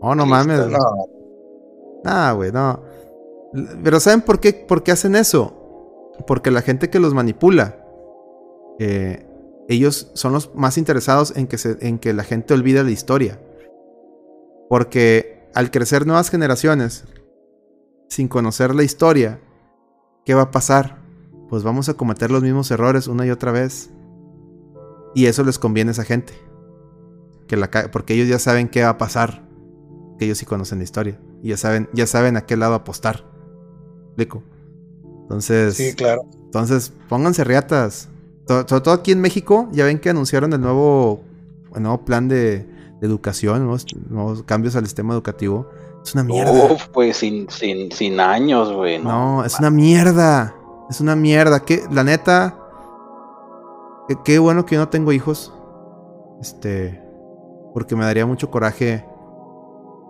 Oh, 0.00 0.14
no 0.14 0.24
mames. 0.24 0.66
No, 0.68 0.78
Ah, 2.04 2.32
güey, 2.34 2.52
no. 2.52 2.80
Pero 3.82 3.98
¿saben 3.98 4.20
por 4.22 4.38
qué, 4.40 4.52
por 4.52 4.82
qué 4.84 4.92
hacen 4.92 5.16
eso? 5.16 5.52
Porque 6.26 6.50
la 6.50 6.62
gente 6.62 6.90
que 6.90 7.00
los 7.00 7.14
manipula, 7.14 7.84
eh, 8.78 9.26
ellos 9.68 10.10
son 10.14 10.32
los 10.32 10.54
más 10.54 10.78
interesados 10.78 11.34
en 11.36 11.46
que, 11.98 12.12
la 12.12 12.24
gente 12.24 12.54
olvide 12.54 12.82
la 12.82 12.90
historia. 12.90 13.40
Porque 14.68 15.48
al 15.54 15.70
crecer 15.70 16.06
nuevas 16.06 16.30
generaciones, 16.30 17.04
sin 18.08 18.28
conocer 18.28 18.74
la 18.74 18.82
historia, 18.82 19.40
¿qué 20.24 20.34
va 20.34 20.42
a 20.42 20.50
pasar? 20.50 21.02
Pues 21.48 21.62
vamos 21.62 21.88
a 21.88 21.94
cometer 21.94 22.30
los 22.30 22.42
mismos 22.42 22.70
errores 22.70 23.06
una 23.06 23.26
y 23.26 23.30
otra 23.30 23.52
vez. 23.52 23.90
Y 25.14 25.26
eso 25.26 25.44
les 25.44 25.58
conviene 25.58 25.90
a 25.90 25.92
esa 25.92 26.04
gente. 26.04 26.34
Que 27.46 27.56
la 27.56 27.70
porque 27.90 28.14
ellos 28.14 28.28
ya 28.28 28.38
saben 28.38 28.68
qué 28.68 28.82
va 28.82 28.90
a 28.90 28.98
pasar. 28.98 29.46
Que 30.18 30.26
ellos 30.26 30.38
sí 30.38 30.46
conocen 30.46 30.78
la 30.78 30.84
historia. 30.84 31.20
Y 31.42 31.48
ya 31.48 31.56
saben, 31.56 31.88
ya 31.92 32.06
saben 32.06 32.36
a 32.36 32.42
qué 32.42 32.56
lado 32.56 32.74
apostar. 32.74 33.24
¿Me 34.16 34.24
¿Explico? 34.24 34.57
Entonces, 35.28 35.74
sí, 35.74 35.94
claro. 35.94 36.22
entonces 36.44 36.92
pónganse 37.08 37.44
riatas. 37.44 38.08
Sobre 38.46 38.64
todo 38.80 38.94
aquí 38.94 39.12
en 39.12 39.20
México, 39.20 39.68
ya 39.72 39.84
ven 39.84 39.98
que 39.98 40.08
anunciaron 40.08 40.52
el 40.54 40.60
nuevo, 40.62 41.20
el 41.74 41.82
nuevo 41.82 41.98
plan 42.06 42.28
de, 42.28 42.60
de 42.98 43.06
educación, 43.06 43.58
nuevos, 43.64 43.84
nuevos 44.08 44.42
cambios 44.44 44.74
al 44.74 44.86
sistema 44.86 45.12
educativo. 45.12 45.68
Es 46.02 46.14
una 46.14 46.24
mierda. 46.24 46.72
Uf, 46.72 46.86
pues 46.88 47.18
sin, 47.18 47.50
sin, 47.50 47.92
sin 47.92 48.18
años, 48.20 48.72
güey. 48.72 48.98
No, 48.98 49.36
No, 49.40 49.44
es 49.44 49.58
una 49.58 49.68
mierda. 49.70 50.54
Es 50.88 51.02
una 51.02 51.14
mierda. 51.14 51.60
Que, 51.60 51.82
la 51.90 52.04
neta. 52.04 52.58
que- 54.08 54.16
Qué 54.24 54.38
bueno 54.38 54.64
que 54.64 54.76
yo 54.76 54.80
no 54.80 54.88
tengo 54.88 55.12
hijos. 55.12 55.52
Este. 56.40 57.02
Porque 57.74 57.94
me 57.96 58.04
daría 58.06 58.24
mucho 58.24 58.50
coraje 58.50 59.04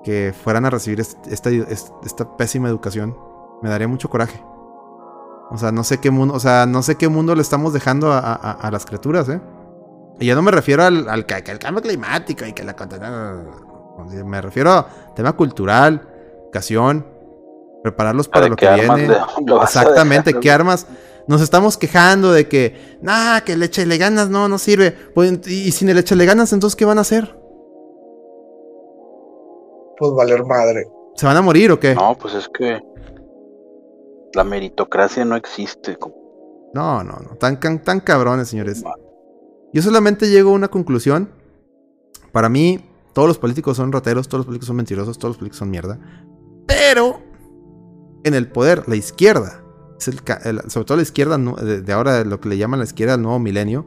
que 0.04 0.32
fueran 0.44 0.64
a 0.64 0.70
recibir 0.70 1.00
est- 1.00 1.26
esta, 1.26 1.50
est- 1.50 1.90
esta 2.04 2.36
pésima 2.36 2.68
educación. 2.68 3.16
Me 3.62 3.68
daría 3.68 3.88
mucho 3.88 4.08
coraje. 4.08 4.40
O 5.50 5.56
sea, 5.58 5.72
no 5.72 5.82
sé 5.84 5.98
qué 5.98 6.10
mundo. 6.10 6.34
O 6.34 6.40
sea, 6.40 6.66
no 6.66 6.82
sé 6.82 6.96
qué 6.96 7.08
mundo 7.08 7.34
le 7.34 7.42
estamos 7.42 7.72
dejando 7.72 8.12
a, 8.12 8.18
a- 8.18 8.52
a 8.52 8.70
las 8.70 8.84
criaturas, 8.86 9.28
¿eh? 9.28 9.40
Y 10.20 10.26
ya 10.26 10.34
no 10.34 10.42
me 10.42 10.50
refiero 10.50 10.82
al, 10.84 11.08
al, 11.08 11.24
el 11.28 11.58
cambio 11.58 11.82
climático 11.82 12.44
y 12.44 12.52
que 12.52 12.64
la. 12.64 12.74
Me 14.24 14.40
refiero 14.40 14.72
a 14.72 14.88
tema 15.16 15.32
cultural, 15.32 16.06
educación, 16.44 17.06
prepararlos 17.82 18.28
para 18.28 18.44
¿De 18.44 18.50
lo 18.50 18.56
que 18.56 18.68
viene. 18.68 19.08
le- 19.08 19.18
lo 19.46 19.62
Exactamente, 19.62 20.34
¿qué 20.34 20.50
armas? 20.50 20.86
Nos 21.26 21.40
estamos 21.42 21.76
quejando 21.76 22.32
de 22.32 22.48
que, 22.48 22.98
nah, 23.02 23.40
que 23.40 23.52
el 23.52 23.62
échale 23.62 23.98
ganas, 23.98 24.30
no, 24.30 24.48
no 24.48 24.58
sirve. 24.58 24.92
Pues, 25.14 25.46
y 25.46 25.72
sin 25.72 25.88
el 25.90 25.98
échale 25.98 26.24
ganas, 26.24 26.52
entonces, 26.52 26.74
¿qué 26.76 26.84
van 26.86 26.98
a 26.98 27.02
hacer? 27.02 27.38
Pues 29.98 30.12
valer 30.12 30.44
madre. 30.44 30.88
¿Se 31.16 31.26
van 31.26 31.36
a 31.36 31.42
morir 31.42 31.72
o 31.72 31.80
qué? 31.80 31.94
No, 31.94 32.16
pues 32.16 32.34
es 32.34 32.48
que 32.48 32.80
la 34.34 34.44
meritocracia 34.44 35.24
no 35.24 35.36
existe. 35.36 35.96
No, 36.74 37.02
no, 37.02 37.12
no. 37.14 37.36
Tan, 37.38 37.58
tan, 37.60 37.82
tan 37.82 38.00
cabrones, 38.00 38.48
señores. 38.48 38.82
Yo 39.72 39.82
solamente 39.82 40.28
llego 40.30 40.50
a 40.50 40.54
una 40.54 40.68
conclusión. 40.68 41.30
Para 42.32 42.48
mí, 42.48 42.84
todos 43.14 43.26
los 43.28 43.38
políticos 43.38 43.76
son 43.76 43.90
rateros, 43.92 44.28
todos 44.28 44.40
los 44.40 44.46
políticos 44.46 44.66
son 44.68 44.76
mentirosos, 44.76 45.18
todos 45.18 45.30
los 45.30 45.38
políticos 45.38 45.58
son 45.58 45.70
mierda. 45.70 45.98
Pero, 46.66 47.20
en 48.24 48.34
el 48.34 48.50
poder, 48.50 48.88
la 48.88 48.96
izquierda, 48.96 49.64
es 49.98 50.08
el 50.08 50.20
sobre 50.70 50.84
todo 50.84 50.96
la 50.96 51.02
izquierda 51.02 51.38
de, 51.38 51.80
de 51.82 51.92
ahora, 51.92 52.22
lo 52.24 52.40
que 52.40 52.50
le 52.50 52.58
llaman 52.58 52.78
la 52.80 52.84
izquierda 52.84 53.12
del 53.14 53.22
nuevo 53.22 53.38
milenio, 53.38 53.86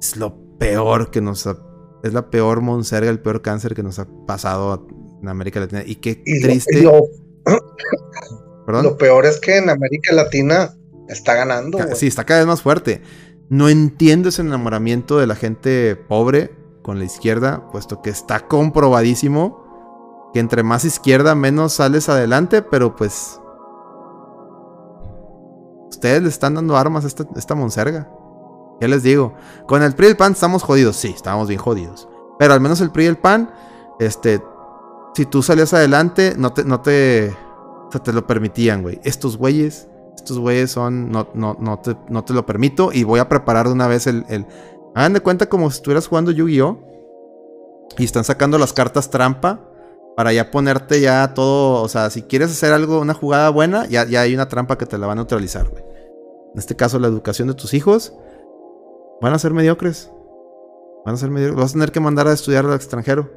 es 0.00 0.16
lo 0.16 0.36
peor 0.58 1.10
que 1.10 1.20
nos 1.20 1.46
ha. 1.46 1.56
Es 2.02 2.12
la 2.12 2.30
peor 2.30 2.60
monserga, 2.60 3.10
el 3.10 3.20
peor 3.20 3.42
cáncer 3.42 3.74
que 3.74 3.82
nos 3.82 3.98
ha 3.98 4.06
pasado 4.26 4.86
en 5.22 5.28
América 5.28 5.58
Latina. 5.60 5.82
Y 5.84 5.96
qué 5.96 6.22
Y 6.24 6.40
lo- 6.40 6.46
triste. 6.46 6.78
y 6.78 6.82
lo, 6.82 6.92
¿Perdón? 8.66 8.84
lo 8.84 8.96
peor 8.96 9.24
es 9.26 9.40
que 9.40 9.58
en 9.58 9.70
América 9.70 10.12
Latina 10.12 10.74
está 11.08 11.34
ganando. 11.34 11.78
Ca-. 11.78 11.94
Sí, 11.94 12.08
está 12.08 12.24
cada 12.24 12.40
vez 12.40 12.48
más 12.48 12.62
fuerte. 12.62 13.00
No 13.48 13.68
entiendo 13.68 14.28
ese 14.28 14.42
enamoramiento 14.42 15.18
de 15.18 15.26
la 15.28 15.36
gente 15.36 15.94
pobre 15.94 16.50
con 16.82 16.98
la 16.98 17.04
izquierda, 17.04 17.68
puesto 17.70 18.02
que 18.02 18.10
está 18.10 18.40
comprobadísimo 18.40 20.30
que 20.32 20.40
entre 20.40 20.62
más 20.62 20.84
izquierda 20.84 21.34
menos 21.34 21.74
sales 21.74 22.08
adelante, 22.08 22.62
pero 22.62 22.96
pues 22.96 23.40
ustedes 25.88 26.22
le 26.22 26.28
están 26.28 26.54
dando 26.54 26.76
armas 26.76 27.04
a 27.04 27.06
esta, 27.06 27.24
esta 27.36 27.54
monserga. 27.54 28.10
Ya 28.80 28.88
les 28.88 29.02
digo, 29.02 29.34
con 29.66 29.82
el 29.82 29.94
PRI 29.94 30.08
y 30.08 30.10
el 30.10 30.16
PAN 30.16 30.32
estamos 30.32 30.62
jodidos, 30.62 30.96
sí, 30.96 31.12
estamos 31.14 31.48
bien 31.48 31.60
jodidos. 31.60 32.08
Pero 32.38 32.52
al 32.52 32.60
menos 32.60 32.80
el 32.80 32.90
PRI 32.90 33.04
y 33.04 33.06
el 33.06 33.16
PAN, 33.16 33.50
este, 33.98 34.42
si 35.14 35.24
tú 35.24 35.42
salías 35.42 35.72
adelante, 35.72 36.34
no 36.36 36.52
te, 36.52 36.64
no 36.64 36.80
te, 36.82 37.34
o 37.88 37.92
sea, 37.92 38.02
te 38.02 38.12
lo 38.12 38.26
permitían, 38.26 38.82
güey. 38.82 39.00
Estos 39.04 39.36
güeyes, 39.36 39.88
estos 40.16 40.38
güeyes 40.38 40.70
son, 40.70 41.10
no, 41.10 41.28
no, 41.34 41.56
no, 41.60 41.78
te, 41.80 41.96
no 42.08 42.24
te 42.24 42.34
lo 42.34 42.46
permito 42.46 42.90
y 42.92 43.04
voy 43.04 43.20
a 43.20 43.28
preparar 43.28 43.66
de 43.66 43.72
una 43.72 43.86
vez 43.86 44.06
el, 44.06 44.24
el... 44.28 44.46
Hagan 44.94 45.12
de 45.12 45.20
cuenta 45.20 45.48
como 45.48 45.70
si 45.70 45.76
estuvieras 45.76 46.08
jugando 46.08 46.30
Yu-Gi-Oh! 46.30 46.78
Y 47.98 48.04
están 48.04 48.24
sacando 48.24 48.58
las 48.58 48.72
cartas 48.72 49.10
trampa 49.10 49.60
para 50.16 50.32
ya 50.32 50.50
ponerte 50.50 51.00
ya 51.00 51.34
todo, 51.34 51.82
o 51.82 51.88
sea, 51.88 52.08
si 52.10 52.22
quieres 52.22 52.50
hacer 52.50 52.72
algo, 52.72 53.00
una 53.00 53.14
jugada 53.14 53.50
buena, 53.50 53.86
ya, 53.86 54.06
ya 54.06 54.22
hay 54.22 54.34
una 54.34 54.48
trampa 54.48 54.78
que 54.78 54.86
te 54.86 54.96
la 54.96 55.06
va 55.06 55.12
a 55.12 55.16
neutralizar, 55.16 55.68
güey. 55.68 55.84
En 56.54 56.58
este 56.58 56.74
caso, 56.74 56.98
la 56.98 57.06
educación 57.06 57.48
de 57.48 57.54
tus 57.54 57.74
hijos 57.74 58.14
van 59.20 59.34
a 59.34 59.38
ser 59.38 59.52
mediocres. 59.52 60.10
Van 61.04 61.14
a 61.14 61.18
ser 61.18 61.30
mediocres. 61.30 61.60
Vas 61.60 61.70
a 61.70 61.74
tener 61.74 61.92
que 61.92 62.00
mandar 62.00 62.26
a 62.28 62.32
estudiar 62.32 62.64
al 62.64 62.74
extranjero. 62.74 63.30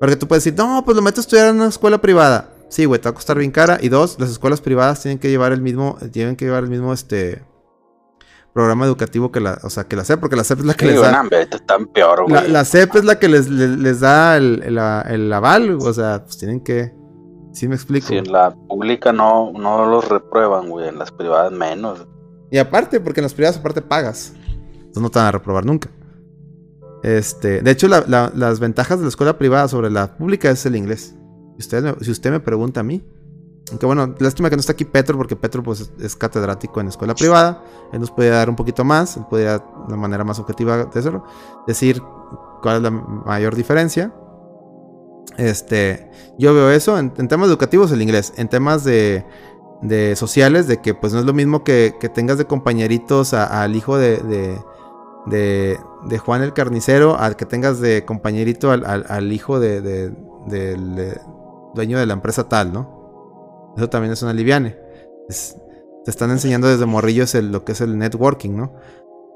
Porque 0.00 0.16
tú 0.16 0.26
puedes 0.26 0.42
decir, 0.42 0.58
no, 0.58 0.82
pues 0.84 0.96
lo 0.96 1.02
meto 1.02 1.20
a 1.20 1.22
estudiar 1.22 1.50
en 1.50 1.56
una 1.56 1.68
escuela 1.68 2.00
privada. 2.00 2.51
Sí, 2.72 2.86
güey, 2.86 2.98
te 3.00 3.04
va 3.04 3.10
a 3.10 3.14
costar 3.14 3.36
bien 3.36 3.50
cara. 3.50 3.76
Y 3.82 3.90
dos, 3.90 4.16
las 4.18 4.30
escuelas 4.30 4.62
privadas 4.62 5.02
tienen 5.02 5.18
que 5.18 5.28
llevar 5.28 5.52
el 5.52 5.60
mismo, 5.60 5.98
tienen 6.10 6.36
que 6.36 6.46
llevar 6.46 6.64
el 6.64 6.70
mismo, 6.70 6.94
este, 6.94 7.44
programa 8.54 8.86
educativo 8.86 9.30
que 9.30 9.40
la, 9.40 9.58
o 9.62 9.68
sea, 9.70 9.84
que 9.84 9.94
la 9.96 10.04
SEP, 10.04 10.20
porque 10.20 10.36
la 10.36 10.44
SEP 10.44 10.60
es 10.60 10.64
la 10.64 10.74
que 10.74 10.86
Sí, 10.86 10.92
les 10.92 11.00
da. 11.02 11.22
están 11.50 11.86
peor. 11.88 12.30
La, 12.30 12.42
la 12.48 12.64
CEP 12.64 12.96
es 12.96 13.04
la 13.04 13.18
que 13.18 13.28
les, 13.28 13.48
les, 13.50 13.70
les 13.78 14.00
da 14.00 14.36
el, 14.38 14.62
el, 14.64 14.78
el 14.78 15.32
aval, 15.32 15.78
o 15.80 15.92
sea, 15.92 16.24
pues 16.24 16.38
tienen 16.38 16.60
que... 16.60 16.94
Sí 17.52 17.68
me 17.68 17.74
explico. 17.74 18.06
Si 18.08 18.16
en 18.16 18.32
la 18.32 18.54
pública 18.54 19.12
no, 19.12 19.52
no 19.52 19.84
los 19.84 20.08
reprueban, 20.08 20.70
güey, 20.70 20.88
en 20.88 20.98
las 20.98 21.10
privadas 21.12 21.52
menos. 21.52 22.06
Y 22.50 22.56
aparte, 22.56 23.00
porque 23.00 23.20
en 23.20 23.24
las 23.24 23.34
privadas 23.34 23.58
aparte 23.58 23.82
pagas. 23.82 24.32
Entonces 24.72 25.02
no 25.02 25.10
te 25.10 25.18
van 25.18 25.28
a 25.28 25.32
reprobar 25.32 25.66
nunca. 25.66 25.90
Este, 27.02 27.60
de 27.60 27.70
hecho, 27.70 27.88
la- 27.88 28.04
la- 28.06 28.32
las 28.34 28.60
ventajas 28.60 28.98
de 28.98 29.04
la 29.04 29.08
escuela 29.10 29.36
privada 29.36 29.68
sobre 29.68 29.90
la 29.90 30.16
pública 30.16 30.50
es 30.50 30.64
el 30.64 30.76
inglés. 30.76 31.14
Si 31.58 31.60
usted, 31.60 31.96
si 32.00 32.10
usted 32.10 32.30
me 32.30 32.40
pregunta 32.40 32.80
a 32.80 32.82
mí. 32.82 33.02
Aunque 33.70 33.86
bueno, 33.86 34.14
lástima 34.18 34.50
que 34.50 34.56
no 34.56 34.60
está 34.60 34.72
aquí 34.72 34.84
Petro, 34.84 35.16
porque 35.16 35.36
Petro 35.36 35.62
pues, 35.62 35.92
es, 36.00 36.16
catedrático 36.16 36.80
en 36.80 36.88
escuela 36.88 37.14
privada. 37.14 37.62
Él 37.92 38.00
nos 38.00 38.10
puede 38.10 38.28
dar 38.30 38.50
un 38.50 38.56
poquito 38.56 38.84
más, 38.84 39.16
él 39.16 39.24
dar 39.44 39.64
de 39.88 39.96
manera 39.96 40.24
más 40.24 40.38
objetiva 40.40 40.84
de 40.84 40.98
hacerlo, 40.98 41.24
decir 41.66 42.02
cuál 42.60 42.76
es 42.78 42.82
la 42.82 42.90
mayor 42.90 43.54
diferencia. 43.54 44.12
Este, 45.38 46.10
yo 46.38 46.52
veo 46.54 46.70
eso 46.70 46.98
en, 46.98 47.10
temas 47.12 47.48
educativos 47.48 47.90
el 47.92 48.02
inglés, 48.02 48.34
en 48.36 48.48
temas 48.48 48.84
de, 48.84 49.24
de 49.80 50.16
sociales, 50.16 50.66
de 50.66 50.82
que 50.82 50.94
pues 50.94 51.12
no 51.14 51.20
es 51.20 51.24
lo 51.24 51.32
mismo 51.32 51.64
que, 51.64 51.94
que 52.00 52.08
tengas 52.08 52.36
de 52.38 52.46
compañeritos 52.46 53.32
al 53.32 53.74
hijo 53.76 53.96
de, 53.96 54.18
de, 54.18 54.58
de- 55.26 55.78
Juan 56.18 56.42
el 56.42 56.52
carnicero, 56.52 57.16
al 57.18 57.36
que 57.36 57.46
tengas 57.46 57.80
de 57.80 58.04
compañerito 58.04 58.70
al, 58.72 58.84
al- 58.84 59.06
hijo 59.32 59.58
de, 59.60 59.80
de- 59.80 61.18
dueño 61.74 61.98
de 61.98 62.06
la 62.06 62.12
empresa 62.14 62.48
tal, 62.48 62.72
¿no? 62.72 63.72
Eso 63.76 63.88
también 63.88 64.12
es 64.12 64.22
una 64.22 64.32
liviane. 64.32 64.76
Es- 65.28 65.56
te 66.04 66.10
están 66.10 66.30
enseñando 66.30 66.66
desde 66.68 66.84
morrillos 66.86 67.34
el- 67.34 67.52
lo 67.52 67.64
que 67.64 67.72
es 67.72 67.80
el 67.80 67.96
networking, 67.96 68.50
¿no? 68.56 68.74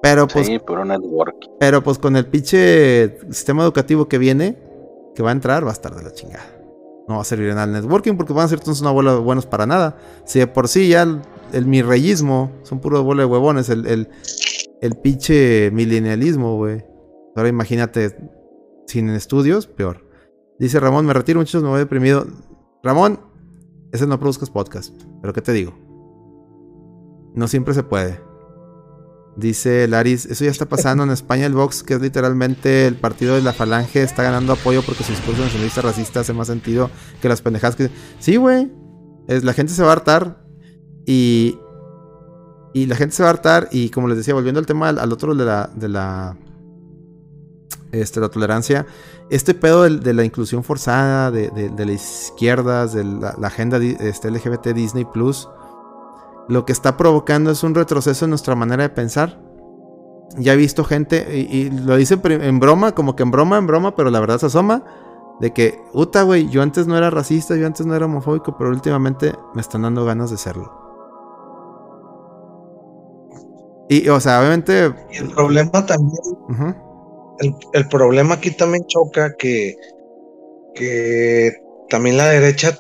Pero 0.03 0.27
pues 0.27 0.47
Sí, 0.47 0.59
puro 0.59 0.85
networking. 0.85 1.49
pero 1.59 1.83
pues 1.83 1.99
con 1.99 2.17
el 2.17 2.27
pinche 2.27 3.19
sistema 3.31 3.63
educativo 3.63 4.09
que 4.09 4.19
viene, 4.19 4.59
que 5.15 5.23
va 5.23 5.31
a 5.31 5.33
entrar, 5.33 5.65
va 5.65 5.71
a 5.71 5.73
estar 5.73 5.95
de 5.95 6.03
la 6.03 6.13
chingada. 6.13 6.45
No 7.09 7.15
va 7.17 7.21
a 7.23 7.25
servir 7.25 7.49
nada 7.51 7.65
el 7.65 7.73
networking 7.73 8.17
porque 8.17 8.33
van 8.33 8.45
a 8.45 8.49
ser 8.49 8.59
entonces 8.59 8.83
una 8.83 8.91
bola 8.91 9.15
de 9.15 9.21
buenos 9.21 9.47
para 9.47 9.65
nada. 9.65 9.97
Si 10.25 10.39
de 10.41 10.47
por 10.49 10.69
sí 10.69 10.89
ya 10.89 11.03
el, 11.03 11.23
el 11.53 11.65
mirreyismo 11.67 12.51
son 12.65 12.81
puro 12.81 13.03
bola 13.05 13.23
de 13.23 13.27
huevones, 13.27 13.69
el, 13.71 13.87
el, 13.87 14.09
el 14.83 14.95
pinche 14.97 15.71
milenialismo, 15.73 16.57
güey. 16.57 16.85
Ahora 17.37 17.49
imagínate 17.49 18.17
sin 18.87 19.09
estudios, 19.11 19.67
peor. 19.69 20.05
Dice 20.59 20.81
Ramón, 20.81 21.05
me 21.05 21.13
retiro 21.13 21.39
muchachos, 21.39 21.63
me 21.63 21.69
voy 21.69 21.79
deprimido. 21.79 22.27
Ramón, 22.83 23.21
ese 23.93 24.07
no 24.07 24.19
produzcas 24.19 24.51
podcast, 24.51 24.95
pero 25.21 25.33
¿qué 25.33 25.43
te 25.43 25.53
digo? 25.53 25.75
No 27.35 27.47
siempre 27.49 27.75
se 27.75 27.83
puede. 27.83 28.21
Dice 29.37 29.87
Laris, 29.87 30.25
eso 30.25 30.45
ya 30.47 30.51
está 30.51 30.65
pasando 30.65 31.05
en 31.05 31.11
España 31.11 31.45
el 31.45 31.53
Vox, 31.53 31.83
que 31.83 31.93
es 31.93 32.01
literalmente 32.01 32.87
el 32.87 32.97
partido 32.97 33.35
de 33.35 33.43
la 33.43 33.53
falange, 33.53 34.03
está 34.03 34.23
ganando 34.23 34.55
apoyo 34.55 34.81
porque 34.81 35.05
su 35.05 35.13
discurso 35.13 35.43
nacionalista 35.43 35.83
racista 35.83 36.21
hace 36.21 36.33
más 36.33 36.47
sentido 36.47 36.91
que 37.21 37.29
las 37.29 37.43
pendejadas 37.43 37.77
que... 37.77 37.91
Sí, 38.19 38.37
güey. 38.37 38.73
La 39.29 39.53
gente 39.53 39.75
se 39.75 39.83
va 39.83 39.91
a 39.91 39.93
hartar 39.93 40.47
y... 41.05 41.59
Y 42.73 42.87
la 42.87 42.97
gente 42.97 43.15
se 43.15 43.23
va 43.23 43.29
a 43.29 43.33
hartar 43.33 43.69
y 43.73 43.91
como 43.91 44.09
les 44.09 44.17
decía, 44.19 44.35
volviendo 44.35 44.59
al 44.59 44.67
tema 44.67 44.89
al, 44.89 44.99
al 44.99 45.13
otro 45.13 45.35
de 45.35 45.45
la... 45.45 45.71
De 45.75 45.89
la 45.89 46.37
este, 47.93 48.21
la 48.21 48.29
tolerancia. 48.29 48.87
Este 49.31 49.55
pedo 49.55 49.83
del- 49.83 50.01
de, 50.03 50.15
la 50.15 50.25
inclusión 50.25 50.63
forzada, 50.63 51.31
de, 51.31 51.51
de, 51.51 51.69
de 51.69 51.87
las 51.87 52.27
izquierdas, 52.29 52.93
de 52.93 53.05
la, 53.05 53.35
la 53.39 53.47
agenda 53.49 53.79
este, 53.79 54.31
LGBT 54.31 54.69
Disney 54.69 55.05
Plus, 55.05 55.49
lo 56.49 56.65
que 56.65 56.73
está 56.73 56.97
provocando 56.97 57.51
es 57.51 57.63
un 57.65 57.75
retroceso 57.75 58.25
en 58.25 58.31
nuestra 58.31 58.55
manera 58.55 58.85
de 58.85 58.91
pensar. 58.91 59.41
Ya 60.39 60.53
he 60.53 60.57
visto 60.57 60.85
gente, 60.85 61.27
y, 61.37 61.57
y 61.57 61.71
lo 61.71 61.97
dice 61.97 62.21
en 62.23 62.61
broma, 62.61 62.93
como 62.93 63.17
que 63.17 63.23
en 63.23 63.31
broma, 63.31 63.59
en 63.59 63.67
broma, 63.67 63.95
pero 63.97 64.11
la 64.11 64.21
verdad 64.21 64.39
se 64.39 64.47
asoma, 64.47 64.85
de 65.41 65.53
que, 65.53 65.81
puta, 65.93 66.23
güey, 66.23 66.49
yo 66.49 66.63
antes 66.63 66.87
no 66.87 66.97
era 66.97 67.11
racista, 67.11 67.57
yo 67.57 67.67
antes 67.67 67.85
no 67.87 67.95
era 67.95 68.07
homofóbico, 68.07 68.57
pero 68.57 68.71
últimamente 68.71 69.35
me 69.55 69.61
están 69.61 69.83
dando 69.83 70.05
ganas 70.05 70.31
de 70.31 70.37
serlo. 70.37 70.73
Y, 73.89 74.09
o 74.09 74.19
sea, 74.21 74.41
obviamente... 74.41 74.93
Y 75.13 75.19
el 75.19 75.31
problema 75.31 75.87
también, 75.87 76.19
ujú, 76.49 76.75
el, 77.41 77.55
el 77.73 77.89
problema 77.89 78.35
aquí 78.35 78.51
también 78.51 78.85
choca 78.87 79.35
que, 79.37 79.77
que 80.75 81.53
también 81.89 82.17
la 82.17 82.29
derecha 82.29 82.79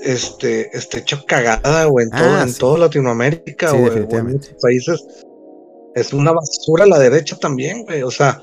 este, 0.00 0.76
esté 0.76 0.98
hecho 0.98 1.24
cagada, 1.26 1.84
güey, 1.86 2.04
en, 2.04 2.10
todo, 2.10 2.20
Ah, 2.36 2.42
en 2.42 2.50
sí. 2.50 2.58
todo 2.58 2.76
Latinoamérica, 2.76 3.70
Sí, 3.70 3.76
o 3.76 3.92
en 4.16 4.26
muchos 4.26 4.54
países. 4.60 5.04
Es 5.94 6.12
una 6.12 6.32
basura 6.32 6.84
la 6.86 6.98
derecha 6.98 7.36
también, 7.38 7.84
güey. 7.84 8.02
O 8.02 8.10
sea, 8.10 8.42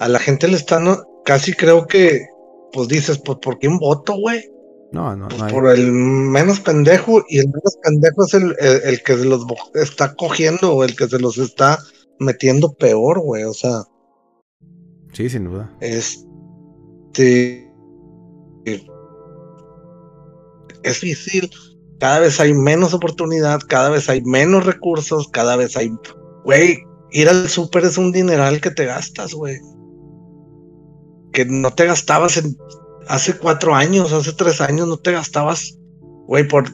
a 0.00 0.08
la 0.08 0.18
gente 0.18 0.48
le 0.48 0.56
están, 0.56 0.86
casi 1.24 1.52
creo 1.52 1.86
que, 1.86 2.26
pues 2.72 2.88
dices, 2.88 3.18
pues, 3.24 3.38
¿por 3.40 3.58
qué 3.58 3.68
un 3.68 3.78
voto, 3.78 4.14
güey? 4.18 4.50
No, 4.90 5.14
no, 5.14 5.28
Pues 5.28 5.38
no 5.38 5.44
hay- 5.46 5.52
por 5.52 5.68
el 5.70 5.92
menos 5.92 6.60
pendejo, 6.60 7.22
y 7.28 7.38
el 7.38 7.46
menos 7.46 7.78
pendejo 7.82 8.24
es 8.26 8.34
el, 8.34 8.56
el, 8.58 8.80
el 8.84 9.02
que 9.02 9.16
se 9.16 9.24
los 9.26 9.44
está 9.74 10.14
cogiendo, 10.14 10.74
o 10.74 10.82
el 10.82 10.96
que 10.96 11.06
se 11.06 11.18
los 11.20 11.38
está 11.38 11.78
metiendo 12.18 12.72
peor, 12.72 13.20
güey. 13.20 13.44
O 13.44 13.52
sea, 13.54 13.82
Sí, 15.12 15.28
sin 15.28 15.44
duda. 15.44 15.70
este 15.80 17.68
es 20.82 21.00
difícil. 21.00 21.50
Cada 21.98 22.20
vez 22.20 22.38
hay 22.38 22.54
menos 22.54 22.94
oportunidad, 22.94 23.60
cada 23.66 23.90
vez 23.90 24.08
hay 24.08 24.22
menos 24.22 24.64
recursos, 24.64 25.28
cada 25.28 25.56
vez 25.56 25.76
hay. 25.76 25.90
Güey, 26.44 26.78
ir 27.10 27.28
al 27.28 27.48
súper 27.48 27.84
es 27.84 27.98
un 27.98 28.12
dineral 28.12 28.60
que 28.60 28.70
te 28.70 28.84
gastas, 28.84 29.34
güey. 29.34 29.56
Que 31.32 31.44
no 31.44 31.72
te 31.72 31.86
gastabas 31.86 32.36
en. 32.36 32.56
Hace 33.08 33.38
cuatro 33.38 33.74
años, 33.74 34.12
hace 34.12 34.32
tres 34.32 34.60
años, 34.60 34.86
no 34.86 34.98
te 34.98 35.12
gastabas. 35.12 35.78
Güey, 36.26 36.46
por. 36.46 36.64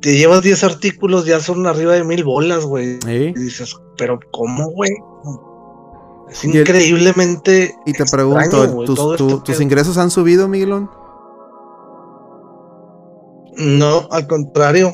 Te 0.00 0.16
llevas 0.16 0.42
10 0.42 0.64
artículos, 0.64 1.26
ya 1.26 1.38
son 1.38 1.64
arriba 1.64 1.92
de 1.92 2.02
mil 2.02 2.24
bolas, 2.24 2.64
güey. 2.64 2.98
Y 3.06 3.32
dices, 3.34 3.76
pero 3.96 4.18
¿cómo, 4.32 4.68
güey? 4.72 4.90
Es 6.32 6.44
Y 6.44 6.50
el- 6.50 6.60
increíblemente. 6.60 7.76
Y 7.86 7.92
te 7.92 8.02
extraño, 8.02 8.34
pregunto, 8.34 8.84
¿tus, 8.84 8.96
tu- 8.98 9.12
esto 9.12 9.42
¿tus 9.42 9.56
que- 9.58 9.62
ingresos 9.62 9.98
han 9.98 10.10
subido, 10.10 10.48
Miguelón? 10.48 10.90
No, 13.56 14.08
al 14.10 14.26
contrario. 14.26 14.92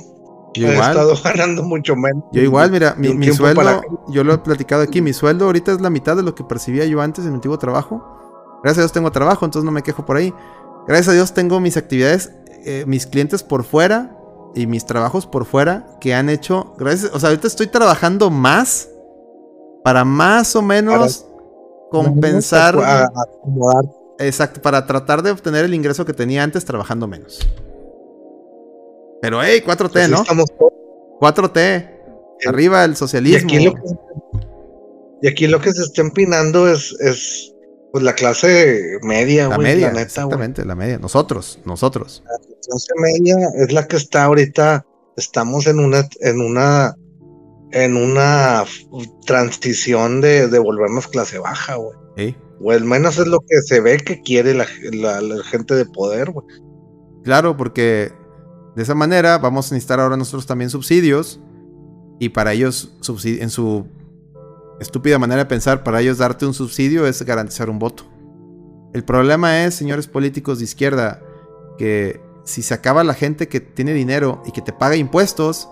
Yo 0.55 0.67
he 0.69 0.73
igual. 0.73 0.91
estado 0.91 1.15
ganando 1.25 1.63
mucho 1.63 1.95
menos. 1.95 2.25
Yo 2.33 2.43
igual, 2.43 2.71
mira, 2.71 2.95
mi, 2.99 3.15
mi 3.15 3.33
sueldo, 3.33 3.61
para 3.63 3.81
yo 4.09 4.25
lo 4.25 4.33
he 4.35 4.39
platicado 4.39 4.83
aquí, 4.83 5.01
mi 5.01 5.13
sueldo 5.13 5.45
ahorita 5.45 5.73
es 5.73 5.81
la 5.81 5.91
mitad 5.91 6.17
de 6.17 6.23
lo 6.23 6.35
que 6.35 6.43
percibía 6.45 6.85
yo 6.87 7.01
antes 7.01 7.25
en 7.25 7.31
mi 7.31 7.35
antiguo 7.37 7.59
trabajo. 7.59 8.03
Gracias 8.65 8.79
a 8.79 8.83
Dios 8.83 8.93
tengo 8.93 9.13
trabajo, 9.13 9.45
entonces 9.45 9.65
no 9.65 9.71
me 9.71 9.83
quejo 9.83 10.05
por 10.05 10.17
ahí. 10.17 10.35
Gracias 10.89 11.09
a 11.09 11.13
Dios 11.13 11.33
tengo 11.35 11.61
mis 11.61 11.77
actividades, 11.77 12.33
eh, 12.65 12.85
mis 12.87 13.07
clientes 13.07 13.43
por 13.45 13.63
fuera 13.63 14.17
y 14.55 14.67
mis 14.67 14.85
trabajos 14.87 15.27
por 15.27 15.45
fuera 15.45 15.87
que 16.01 16.15
han 16.15 16.29
hecho, 16.29 16.75
gracias, 16.79 17.13
o 17.15 17.21
sea, 17.21 17.29
ahorita 17.29 17.47
estoy 17.47 17.69
trabajando 17.69 18.31
más 18.31 18.89
para 19.85 20.05
más 20.05 20.57
o 20.57 20.63
menos 20.63 21.27
compensar, 21.91 22.77
A- 22.83 23.11
exacto, 24.19 24.61
para 24.63 24.87
tratar 24.87 25.23
de 25.23 25.31
obtener 25.31 25.65
el 25.65 25.75
ingreso 25.75 26.05
que 26.05 26.13
tenía 26.13 26.43
antes 26.43 26.65
trabajando 26.65 27.07
menos. 27.07 27.41
Pero 29.21 29.43
hey, 29.43 29.63
4T, 29.65 30.01
Así 30.03 30.11
¿no? 30.13 30.23
estamos 30.23 30.47
todos. 30.57 30.73
4T. 31.21 31.91
Arriba 32.47 32.85
el 32.85 32.93
Y 32.93 32.97
socialismo. 32.97 33.49
aquí, 33.49 33.65
lo 33.65 33.75
que, 33.75 33.81
y 35.23 35.29
aquí 35.29 35.47
lo 35.49 35.61
que 35.61 35.73
se 35.73 35.83
está 35.83 36.03
empinando 36.03 36.69
es, 36.69 36.93
es 37.01 37.53
pues 37.91 38.05
la 38.05 38.13
clase 38.15 38.99
media, 39.03 39.49
La 39.49 39.59
media, 39.59 39.87
La 39.89 39.93
neta, 39.95 40.03
exactamente, 40.03 40.65
la 40.65 40.77
media. 40.77 40.99
Nosotros, 40.99 41.59
nosotros. 41.65 42.23
La 42.25 42.39
clase 42.39 42.93
media 42.99 43.37
es 43.57 43.73
la 43.73 43.89
que 43.89 43.97
está 43.97 44.25
ahorita. 44.25 44.85
Estamos 45.17 45.67
en 45.67 45.81
una, 45.81 46.09
en 46.21 46.41
una, 46.41 46.95
en 47.73 47.97
una 47.97 48.65
transición 49.27 50.21
de, 50.21 50.49
de 50.49 50.59
volvernos 50.59 51.07
clase 51.09 51.39
baja, 51.39 51.77
güey. 51.77 51.97
¿sí? 52.17 52.37
O 52.61 52.73
al 52.73 52.85
menos 52.85 53.19
es 53.19 53.27
lo 53.27 53.41
que 53.41 53.61
se 53.63 53.81
ve 53.81 53.99
que 53.99 54.21
quiere 54.23 54.55
la, 54.55 54.67
la- 54.93 55.21
la 55.21 55.45
gente 55.45 55.75
de 55.75 55.85
poder, 55.85 56.31
güey. 56.31 56.47
Claro, 57.25 57.57
porque 57.57 58.13
de 58.75 58.83
esa 58.83 58.95
manera 58.95 59.39
vamos 59.39 59.71
a 59.71 59.75
necesitar 59.75 60.01
ahora 60.01 60.17
nosotros 60.17 60.47
también 60.47 60.71
subsidios. 60.71 61.41
Y 62.21 62.31
para 62.31 62.53
ellos, 62.53 62.93
en 63.25 63.51
su 63.51 63.87
estúpida 64.81 65.19
manera 65.19 65.43
de 65.45 65.47
pensar, 65.49 65.85
para 65.85 66.01
ellos 66.01 66.19
darte 66.19 66.47
un 66.47 66.55
subsidio 66.55 67.07
es 67.07 67.23
garantizar 67.23 67.71
un 67.71 67.79
voto. 67.79 68.05
El 68.93 69.05
problema 69.05 69.65
es, 69.65 69.75
señores 69.75 70.09
políticos 70.09 70.59
de 70.59 70.65
izquierda, 70.65 71.23
que 71.77 72.21
si 72.45 72.63
se 72.63 72.75
acaba 72.75 73.05
la 73.05 73.15
gente 73.15 73.47
que 73.47 73.61
tiene 73.61 73.93
dinero 73.93 74.43
y 74.47 74.51
que 74.53 74.63
te 74.63 74.73
paga 74.73 74.97
impuestos, 74.97 75.69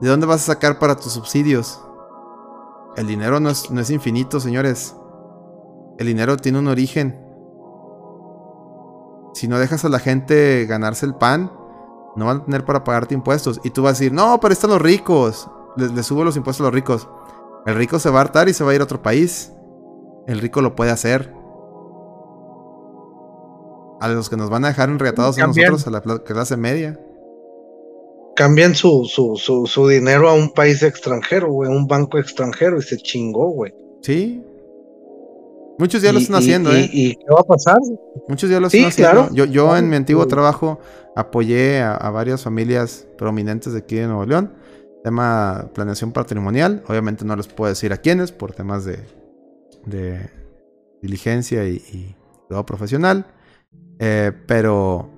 ¿de 0.00 0.08
dónde 0.08 0.26
vas 0.26 0.42
a 0.42 0.54
sacar 0.54 0.78
para 0.78 0.96
tus 0.96 1.12
subsidios? 1.12 1.80
El 2.96 3.06
dinero 3.06 3.40
no 3.40 3.50
es, 3.50 3.70
no 3.70 3.80
es 3.80 3.90
infinito, 3.90 4.40
señores. 4.40 4.94
El 5.98 6.06
dinero 6.06 6.36
tiene 6.36 6.58
un 6.58 6.68
origen. 6.68 7.24
Si 9.34 9.46
no 9.46 9.58
dejas 9.58 9.84
a 9.84 9.88
la 9.88 9.98
gente 9.98 10.66
ganarse 10.66 11.06
el 11.06 11.14
pan, 11.14 11.52
no 12.16 12.26
van 12.26 12.38
a 12.38 12.44
tener 12.44 12.64
para 12.64 12.82
pagarte 12.84 13.14
impuestos. 13.14 13.60
Y 13.62 13.70
tú 13.70 13.82
vas 13.82 13.90
a 13.90 13.98
decir, 13.98 14.12
no, 14.12 14.40
pero 14.40 14.52
están 14.52 14.70
los 14.70 14.82
ricos. 14.82 15.48
Les, 15.76 15.92
les 15.92 16.06
subo 16.06 16.24
los 16.24 16.36
impuestos 16.36 16.64
a 16.64 16.68
los 16.68 16.74
ricos. 16.74 17.08
El 17.66 17.76
rico 17.76 17.98
se 17.98 18.10
va 18.10 18.18
a 18.18 18.22
hartar 18.22 18.48
y 18.48 18.54
se 18.54 18.64
va 18.64 18.72
a 18.72 18.74
ir 18.74 18.80
a 18.80 18.84
otro 18.84 19.02
país. 19.02 19.52
El 20.26 20.40
rico 20.40 20.60
lo 20.60 20.74
puede 20.74 20.90
hacer. 20.90 21.34
A 24.00 24.08
los 24.08 24.28
que 24.28 24.36
nos 24.36 24.50
van 24.50 24.64
a 24.64 24.68
dejar 24.68 24.88
enreatados 24.88 25.38
a 25.38 25.46
nosotros, 25.46 25.86
a 25.86 25.90
la 25.90 26.00
clase 26.00 26.56
media. 26.56 27.00
Cambian 28.38 28.76
su, 28.76 29.04
su, 29.12 29.34
su, 29.36 29.66
su 29.66 29.88
dinero 29.88 30.28
a 30.28 30.34
un 30.34 30.50
país 30.54 30.84
extranjero, 30.84 31.50
güey, 31.50 31.68
un 31.68 31.88
banco 31.88 32.18
extranjero 32.18 32.78
y 32.78 32.82
se 32.82 32.96
chingó, 32.96 33.48
güey. 33.50 33.74
Sí. 34.00 34.44
Muchos 35.76 36.02
ya 36.02 36.12
lo 36.12 36.20
están 36.20 36.36
haciendo, 36.36 36.70
y- 36.72 36.80
¿eh? 36.82 36.90
¿Y 36.92 37.14
qué 37.16 37.24
va 37.34 37.40
a 37.40 37.44
pasar? 37.44 37.78
Muchos 38.28 38.48
ya 38.48 38.60
lo 38.60 38.70
Sí, 38.70 38.76
están 38.78 38.90
haciendo. 38.90 39.12
claro. 39.22 39.34
Yo, 39.34 39.44
yo 39.44 39.76
en 39.76 39.88
mi 39.90 39.96
antiguo 39.96 40.24
trabajo 40.28 40.78
apoyé 41.16 41.80
a, 41.80 41.94
a 41.96 42.10
varias 42.10 42.44
familias 42.44 43.08
prominentes 43.18 43.72
de 43.72 43.80
aquí 43.80 43.96
de 43.96 44.06
Nuevo 44.06 44.24
León. 44.24 44.52
Tema 45.02 45.70
planeación 45.74 46.12
patrimonial. 46.12 46.84
Obviamente 46.88 47.24
no 47.24 47.34
les 47.34 47.48
puedo 47.48 47.68
decir 47.70 47.92
a 47.92 47.96
quiénes 47.96 48.30
por 48.30 48.52
temas 48.52 48.84
de, 48.84 49.00
de 49.84 50.30
diligencia 51.02 51.66
y, 51.68 51.74
y 51.92 52.16
profesional. 52.66 53.26
Eh, 53.98 54.32
pero, 54.46 55.10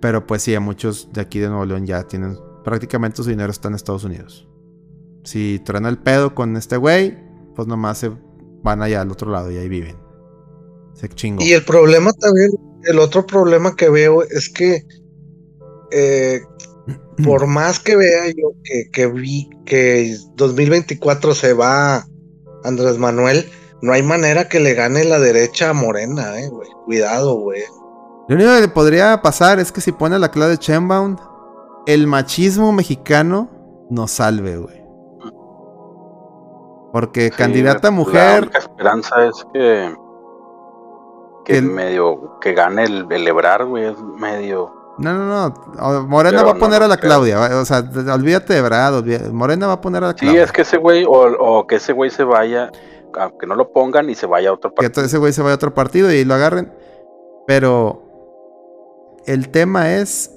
pero 0.00 0.26
pues 0.26 0.42
sí, 0.42 0.54
a 0.54 0.60
muchos 0.60 1.12
de 1.12 1.20
aquí 1.20 1.38
de 1.38 1.48
Nuevo 1.48 1.64
León 1.64 1.86
ya 1.86 2.02
tienen 2.04 2.38
prácticamente 2.64 3.22
su 3.22 3.28
dinero 3.28 3.50
está 3.50 3.68
en 3.68 3.74
Estados 3.74 4.04
Unidos. 4.04 4.48
Si 5.24 5.60
truena 5.64 5.88
el 5.88 5.98
pedo 5.98 6.34
con 6.34 6.56
este 6.56 6.76
güey, 6.76 7.18
pues 7.54 7.66
nomás 7.68 7.98
se 7.98 8.10
van 8.62 8.82
allá 8.82 9.00
al 9.00 9.10
otro 9.10 9.30
lado 9.30 9.50
y 9.50 9.56
ahí 9.56 9.68
viven. 9.68 9.96
Se 10.94 11.08
chingó. 11.08 11.42
Y 11.42 11.52
el 11.52 11.64
problema 11.64 12.12
también, 12.12 12.50
el 12.84 12.98
otro 12.98 13.26
problema 13.26 13.74
que 13.76 13.88
veo 13.88 14.22
es 14.22 14.48
que 14.48 14.84
eh, 15.90 16.40
por 17.24 17.46
más 17.46 17.78
que 17.78 17.96
vea 17.96 18.26
yo 18.28 18.52
que, 18.64 18.90
que 18.92 19.06
vi 19.06 19.48
que 19.64 20.16
2024 20.36 21.34
se 21.34 21.52
va 21.52 22.06
Andrés 22.64 22.98
Manuel, 22.98 23.46
no 23.80 23.92
hay 23.92 24.02
manera 24.02 24.48
que 24.48 24.60
le 24.60 24.74
gane 24.74 25.04
la 25.04 25.18
derecha 25.18 25.70
a 25.70 25.74
Morena, 25.74 26.40
eh, 26.40 26.48
güey. 26.48 26.68
Cuidado, 26.84 27.34
güey. 27.34 27.62
Lo 28.28 28.34
único 28.36 28.50
que 28.60 28.68
podría 28.68 29.20
pasar 29.22 29.58
es 29.58 29.72
que 29.72 29.80
si 29.80 29.92
pone 29.92 30.18
la 30.18 30.30
clave 30.30 30.52
de 30.52 30.58
Chainbound, 30.58 31.18
el 31.86 32.06
machismo 32.06 32.72
mexicano 32.72 33.48
nos 33.90 34.10
salve, 34.10 34.56
güey. 34.58 34.78
Porque 36.92 37.26
Sí, 37.26 37.30
candidata 37.30 37.88
La 37.88 37.90
mujer, 37.92 38.42
única 38.42 38.58
esperanza 38.58 39.24
es 39.26 39.46
que. 39.52 39.94
Que 41.44 41.58
El- 41.58 41.66
medio. 41.70 42.38
Que 42.40 42.52
gane 42.54 42.84
el, 42.84 43.06
el 43.10 43.28
Ebrard, 43.28 43.66
güey. 43.66 43.84
Es 43.84 43.98
medio. 44.18 44.74
no, 44.98 45.12
no, 45.14 45.48
no, 45.76 46.02
Morena 46.06 46.38
Pero 46.38 46.50
va 46.52 46.56
a 46.56 46.58
poner 46.58 46.80
no 46.80 46.86
a 46.86 46.88
la 46.88 46.96
creo. 46.96 47.10
Claudia, 47.10 47.40
o 47.58 47.64
sea, 47.64 47.78
olvídate 48.12 48.54
de 48.54 48.60
olvídate- 48.62 49.30
Morena 49.30 49.66
va 49.68 49.74
a 49.74 49.80
poner 49.80 50.02
a 50.02 50.08
la 50.08 50.12
Sí, 50.12 50.18
Claudia. 50.20 50.44
es 50.44 50.52
que 50.52 50.62
ese 50.62 50.76
güey. 50.78 51.04
O, 51.04 51.10
o 51.38 51.66
que 51.66 51.76
ese 51.76 51.92
güey 51.92 52.10
se 52.10 52.24
vaya. 52.24 52.70
Aunque 53.18 53.46
no 53.46 53.54
lo 53.54 53.70
pongan 53.72 54.10
y 54.10 54.14
se 54.14 54.26
vaya 54.26 54.50
a 54.50 54.52
otro 54.52 54.70
que 54.70 54.74
partido. 54.76 54.86
entonces 54.88 55.12
ese 55.12 55.18
güey 55.18 55.32
se 55.32 55.40
vaya 55.42 55.52
a 55.52 55.56
otro 55.56 55.72
partido 55.74 56.12
y 56.12 56.24
lo 56.24 56.34
agarren. 56.34 56.72
Pero 57.46 58.02
el 59.26 59.50
tema 59.50 59.94
es. 59.96 60.30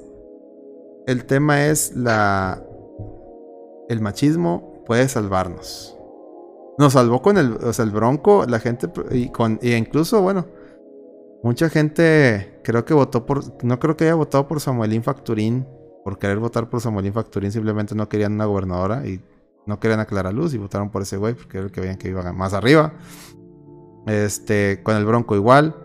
El 1.07 1.25
tema 1.25 1.65
es 1.65 1.95
la. 1.95 2.63
El 3.89 4.01
machismo 4.01 4.83
puede 4.85 5.07
salvarnos. 5.07 5.97
Nos 6.77 6.93
salvó 6.93 7.21
con 7.21 7.37
el, 7.37 7.53
o 7.63 7.73
sea, 7.73 7.85
el 7.85 7.91
Bronco, 7.91 8.45
la 8.47 8.59
gente, 8.59 8.89
y 9.11 9.29
con, 9.29 9.59
y 9.61 9.73
incluso, 9.73 10.21
bueno, 10.21 10.47
mucha 11.43 11.69
gente 11.69 12.59
creo 12.63 12.85
que 12.85 12.93
votó 12.93 13.25
por, 13.25 13.63
no 13.63 13.79
creo 13.79 13.97
que 13.97 14.05
haya 14.05 14.15
votado 14.15 14.47
por 14.47 14.61
Samuelín 14.61 15.03
Facturín, 15.03 15.67
por 16.03 16.17
querer 16.17 16.39
votar 16.39 16.69
por 16.69 16.81
Samuelín 16.81 17.13
Facturín, 17.13 17.51
simplemente 17.51 17.93
no 17.93 18.09
querían 18.09 18.33
una 18.33 18.45
gobernadora 18.45 19.05
y 19.05 19.21
no 19.65 19.79
querían 19.79 19.99
a 19.99 20.05
Clara 20.05 20.31
Luz 20.31 20.53
y 20.53 20.57
votaron 20.57 20.89
por 20.89 21.03
ese 21.03 21.17
güey 21.17 21.33
porque 21.33 21.57
era 21.57 21.67
el 21.67 21.71
que 21.71 21.81
veían 21.81 21.97
que 21.97 22.09
iba 22.09 22.31
más 22.33 22.53
arriba. 22.53 22.93
Este, 24.07 24.81
con 24.83 24.95
el 24.95 25.05
Bronco 25.05 25.35
igual. 25.35 25.75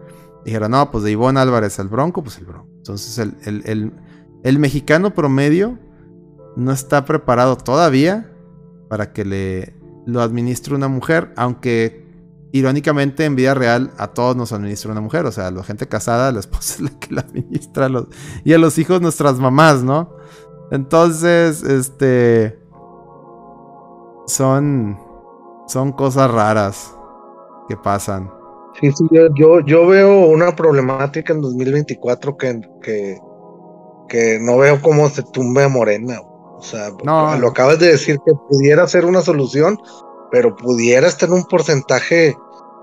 Dijeron, 0.45 0.71
no, 0.71 0.91
pues 0.91 1.05
de 1.05 1.11
Ivonne 1.11 1.41
Álvarez 1.41 1.79
al 1.81 1.89
Bronco, 1.89 2.23
pues 2.23 2.39
el 2.39 2.47
Bronco. 2.47 2.76
Entonces 2.87 3.19
el, 3.19 3.35
el, 3.65 3.93
el, 4.45 4.59
mexicano 4.61 5.13
promedio 5.13 5.77
no 6.55 6.71
está 6.71 7.05
preparado 7.05 7.57
todavía 7.57 8.33
para 8.89 9.13
que 9.13 9.25
le 9.25 9.75
lo 10.07 10.23
administre 10.23 10.77
una 10.77 10.87
mujer, 10.87 11.33
aunque 11.37 12.07
irónicamente 12.53 13.25
en 13.25 13.35
vida 13.35 13.55
real 13.55 13.91
a 13.99 14.09
todos 14.09 14.37
nos 14.37 14.53
administra 14.53 14.93
una 14.93 15.01
mujer, 15.01 15.27
o 15.27 15.33
sea, 15.33 15.49
a 15.49 15.51
la 15.51 15.65
gente 15.65 15.89
casada, 15.89 16.31
la 16.31 16.39
esposa 16.39 16.75
es 16.75 16.81
la 16.83 16.91
que 17.01 17.13
la 17.13 17.23
administra 17.23 17.87
a 17.87 17.89
los, 17.89 18.07
y 18.45 18.53
a 18.53 18.59
los 18.59 18.79
hijos 18.79 19.01
nuestras 19.01 19.41
mamás, 19.41 19.83
¿no? 19.83 20.17
Entonces, 20.71 21.65
este 21.65 22.61
son 24.29 24.97
son 25.67 25.91
cosas 25.91 26.31
raras 26.31 26.95
que 27.69 27.77
pasan. 27.77 28.36
Sí, 28.81 28.91
sí, 28.93 29.05
yo, 29.11 29.29
yo, 29.35 29.61
yo 29.61 29.87
veo 29.87 30.27
una 30.27 30.55
problemática 30.55 31.33
en 31.33 31.41
2024 31.41 32.37
que, 32.37 32.61
que, 32.83 33.19
que 34.09 34.39
no 34.41 34.59
veo 34.59 34.81
cómo 34.83 35.09
se 35.09 35.23
tumbe 35.23 35.65
a 35.65 35.69
Morena. 35.69 36.21
O 36.21 36.63
sea, 36.63 36.91
No. 37.05 37.37
lo 37.39 37.49
acabas 37.49 37.79
de 37.79 37.89
decir 37.89 38.19
que 38.25 38.33
pudiera 38.49 38.87
ser 38.89 39.05
una 39.05 39.23
solución, 39.23 39.79
pero 40.31 40.55
pudiera 40.57 41.07
estar 41.07 41.29
en 41.29 41.35
un 41.37 41.45
porcentaje 41.45 42.37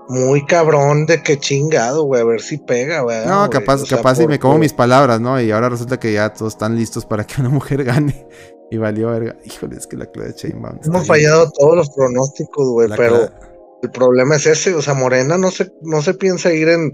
muy 0.08 0.44
cabrón 0.44 1.06
de 1.06 1.22
que 1.22 1.38
chingado, 1.38 2.04
güey, 2.04 2.20
a 2.20 2.24
ver 2.24 2.40
si 2.40 2.58
pega, 2.58 3.00
güey. 3.00 3.24
No, 3.26 3.38
güey. 3.38 3.50
capaz, 3.50 3.82
O 3.82 3.86
sea, 3.86 3.96
capaz 3.98 4.20
y 4.20 4.26
me 4.26 4.38
como 4.38 4.58
mis 4.58 4.72
palabras, 4.72 5.20
¿no? 5.20 5.40
Y 5.40 5.50
ahora 5.50 5.68
resulta 5.70 5.98
que 5.98 6.12
ya 6.12 6.32
todos 6.32 6.52
están 6.54 6.76
listos 6.76 7.06
para 7.06 7.24
que 7.24 7.40
una 7.40 7.50
mujer 7.50 7.84
gane. 7.84 8.26
Y 8.70 8.76
valió 8.78 9.10
verga. 9.10 9.36
Híjole, 9.44 9.76
es 9.76 9.86
que 9.86 9.96
la 9.96 10.06
Claudia 10.06 10.34
Sheinbaum 10.36 10.76
está 10.76 10.88
Hemos 10.88 11.02
bien- 11.02 11.06
fallado 11.06 11.50
todos 11.52 11.76
los 11.76 11.90
pronósticos, 11.90 12.68
güey, 12.70 12.88
pero 12.96 13.28
el 13.84 13.90
problema 13.90 14.36
es 14.36 14.46
ese, 14.46 14.74
o 14.74 14.82
sea, 14.82 14.94
Morena 14.94 15.38
no 15.38 15.50
se, 15.50 15.70
no 15.82 16.02
se 16.02 16.14
piensa 16.14 16.52
ir 16.52 16.68
en, 16.68 16.90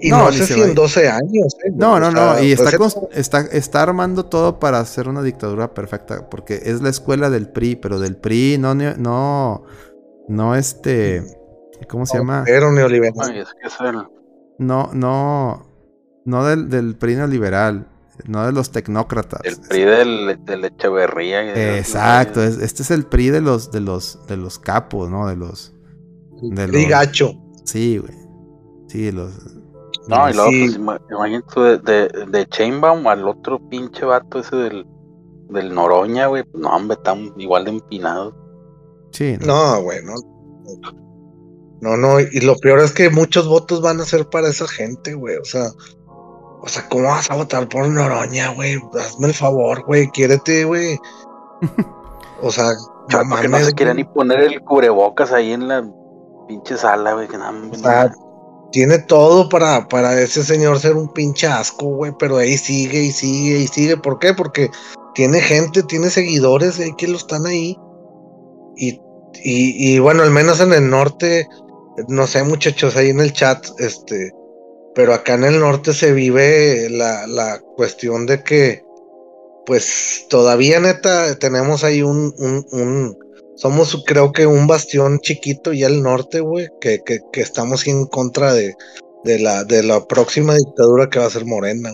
y 0.00 0.08
No, 0.10 0.24
no, 0.24 0.32
sé 0.32 0.46
si 0.46 0.60
en 0.60 0.70
ir. 0.70 0.74
12 0.74 1.08
años. 1.08 1.54
eh, 1.64 1.70
No, 1.74 2.00
no, 2.00 2.08
o 2.08 2.10
no. 2.10 2.42
Y 2.42 2.56
pues 2.56 2.60
está, 2.60 2.70
es- 2.70 2.78
cons- 2.78 3.08
está, 3.12 3.40
está 3.42 3.82
armando 3.82 4.24
todo 4.24 4.58
para 4.58 4.80
hacer 4.80 5.06
una 5.08 5.22
dictadura 5.22 5.74
perfecta. 5.74 6.28
Porque 6.30 6.60
es 6.64 6.80
la 6.80 6.88
escuela 6.88 7.28
del 7.30 7.48
PRI, 7.50 7.76
pero 7.76 7.98
del 8.00 8.16
PRI 8.16 8.56
no, 8.58 8.74
no, 8.74 9.64
no 10.28 10.54
este, 10.54 11.22
¿cómo 11.90 12.06
se 12.06 12.16
llama? 12.18 12.42
Pero 12.46 12.72
neoliberal. 12.72 13.14
Ay, 13.30 13.40
es 13.40 13.48
que 13.60 13.66
es 13.68 13.74
el. 13.80 13.96
No, 14.58 14.88
no, 14.94 15.66
no 16.24 16.44
del, 16.46 16.70
del 16.70 16.96
PRI 16.96 17.16
neoliberal, 17.16 17.86
no 18.26 18.46
de 18.46 18.52
los 18.52 18.72
tecnócratas. 18.72 19.42
El 19.44 19.58
PRI 19.58 19.84
del, 19.84 20.38
del 20.46 20.64
Echeverría. 20.64 21.42
y 21.44 21.48
de- 21.52 21.78
Exacto, 21.78 22.42
es- 22.42 22.56
este 22.62 22.82
es 22.82 22.90
el 22.90 23.04
PRI 23.04 23.28
de 23.28 23.42
los, 23.42 23.70
de 23.72 23.80
los, 23.80 24.26
de 24.26 24.38
los 24.38 24.58
capos, 24.58 25.10
¿no? 25.10 25.28
De 25.28 25.36
los, 25.36 25.74
de 26.42 26.68
los- 26.68 26.88
gacho. 26.88 27.32
sí, 27.64 27.98
güey, 27.98 28.12
sí, 28.88 29.10
los. 29.12 29.32
No, 30.08 30.28
y 30.30 30.34
luego, 30.34 30.50
Sí. 30.50 30.60
pues, 30.66 30.78
ima- 30.78 31.00
imagínate 31.10 31.46
tú 31.52 31.62
de, 31.62 31.78
de, 31.78 32.08
de 32.30 32.46
Chainbaum 32.48 33.06
al 33.08 33.26
otro 33.26 33.58
pinche 33.68 34.04
vato 34.04 34.38
ese 34.38 34.54
del, 34.54 34.86
del 35.50 35.74
Noroña, 35.74 36.26
güey. 36.28 36.44
No, 36.54 36.68
hombre, 36.76 36.96
están 36.96 37.32
igual 37.38 37.64
de 37.64 37.72
empinados. 37.72 38.34
sí, 39.12 39.36
no. 39.40 39.46
No, 39.76 39.82
güey, 39.82 39.98
no. 40.04 40.14
No, 41.80 41.96
no, 41.96 42.20
y 42.20 42.40
lo 42.40 42.56
peor 42.56 42.78
es 42.80 42.92
que 42.92 43.10
muchos 43.10 43.46
votos 43.48 43.82
van 43.82 44.00
a 44.00 44.04
ser 44.04 44.28
para 44.28 44.48
esa 44.48 44.66
gente, 44.66 45.14
güey. 45.14 45.36
O 45.36 45.44
sea, 45.44 45.66
o 46.08 46.66
sea, 46.68 46.88
¿cómo 46.88 47.04
vas 47.08 47.30
a 47.30 47.36
votar 47.36 47.68
por 47.68 47.86
Noroña, 47.88 48.54
güey? 48.54 48.76
Hazme 48.98 49.28
el 49.28 49.34
favor, 49.34 49.84
güey, 49.84 50.08
quiérete, 50.10 50.64
güey. 50.64 50.98
O 52.42 52.50
sea, 52.50 52.66
no 53.10 53.24
no 53.24 53.58
se 53.60 53.72
quiere 53.72 53.94
ni 53.94 54.04
poner 54.04 54.40
el 54.40 54.60
cubrebocas 54.62 55.32
ahí 55.32 55.52
en 55.52 55.68
la 55.68 55.90
pinche 56.46 56.76
sala, 56.76 57.14
güey. 57.14 57.28
Que 57.28 57.36
O 57.36 57.74
sea, 57.74 58.06
no. 58.06 58.68
tiene 58.72 58.98
todo 58.98 59.48
para, 59.48 59.88
para 59.88 60.20
ese 60.20 60.42
señor 60.44 60.78
ser 60.80 60.94
un 60.96 61.12
pinche 61.12 61.46
asco, 61.46 61.86
güey, 61.86 62.12
pero 62.18 62.38
ahí 62.38 62.56
sigue 62.56 63.02
y 63.02 63.12
sigue 63.12 63.60
y 63.60 63.66
sigue. 63.68 63.96
¿Por 63.96 64.18
qué? 64.18 64.34
Porque 64.34 64.70
tiene 65.14 65.40
gente, 65.40 65.82
tiene 65.82 66.10
seguidores 66.10 66.78
ahí 66.78 66.94
que 66.96 67.08
lo 67.08 67.16
están 67.16 67.46
ahí. 67.46 67.78
Y, 68.76 69.00
y, 69.42 69.94
y 69.94 69.98
bueno, 69.98 70.22
al 70.22 70.30
menos 70.30 70.60
en 70.60 70.72
el 70.72 70.90
norte, 70.90 71.48
no 72.08 72.26
sé, 72.26 72.42
muchachos, 72.42 72.96
ahí 72.96 73.10
en 73.10 73.20
el 73.20 73.32
chat, 73.32 73.66
este, 73.78 74.32
pero 74.94 75.14
acá 75.14 75.34
en 75.34 75.44
el 75.44 75.60
norte 75.60 75.92
se 75.94 76.12
vive 76.12 76.88
la, 76.90 77.26
la 77.26 77.60
cuestión 77.76 78.26
de 78.26 78.42
que, 78.42 78.84
pues 79.64 80.26
todavía 80.28 80.78
neta, 80.80 81.38
tenemos 81.38 81.84
ahí 81.84 82.02
un, 82.02 82.34
un, 82.38 82.66
un 82.72 83.18
somos 83.56 84.02
creo 84.06 84.32
que 84.32 84.46
un 84.46 84.66
bastión 84.66 85.18
chiquito 85.18 85.72
ya 85.72 85.88
al 85.88 86.02
norte, 86.02 86.40
güey, 86.40 86.68
que, 86.80 87.00
que, 87.04 87.18
que 87.32 87.40
estamos 87.40 87.86
en 87.86 88.06
contra 88.06 88.52
de, 88.54 88.74
de 89.24 89.38
la, 89.38 89.64
de 89.64 89.82
la 89.82 90.06
próxima 90.06 90.54
dictadura 90.54 91.08
que 91.10 91.18
va 91.18 91.26
a 91.26 91.30
ser 91.30 91.44
Morena. 91.44 91.90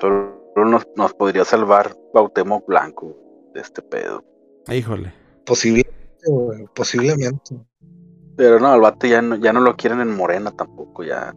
Solo 0.00 0.34
nos, 0.56 0.86
nos 0.96 1.14
podría 1.14 1.44
salvar 1.44 1.96
Bautemo 2.14 2.62
Blanco 2.66 3.16
de 3.54 3.60
este 3.60 3.82
pedo. 3.82 4.22
Híjole. 4.68 5.12
Posiblemente, 5.44 5.94
güey, 6.26 6.66
posiblemente. 6.74 7.56
Pero 8.36 8.58
no, 8.58 8.68
al 8.68 8.80
vato 8.80 9.06
ya 9.06 9.20
no, 9.20 9.36
ya 9.36 9.52
no 9.52 9.60
lo 9.60 9.76
quieren 9.76 10.00
en 10.00 10.16
Morena 10.16 10.50
tampoco, 10.52 11.04
ya 11.04 11.34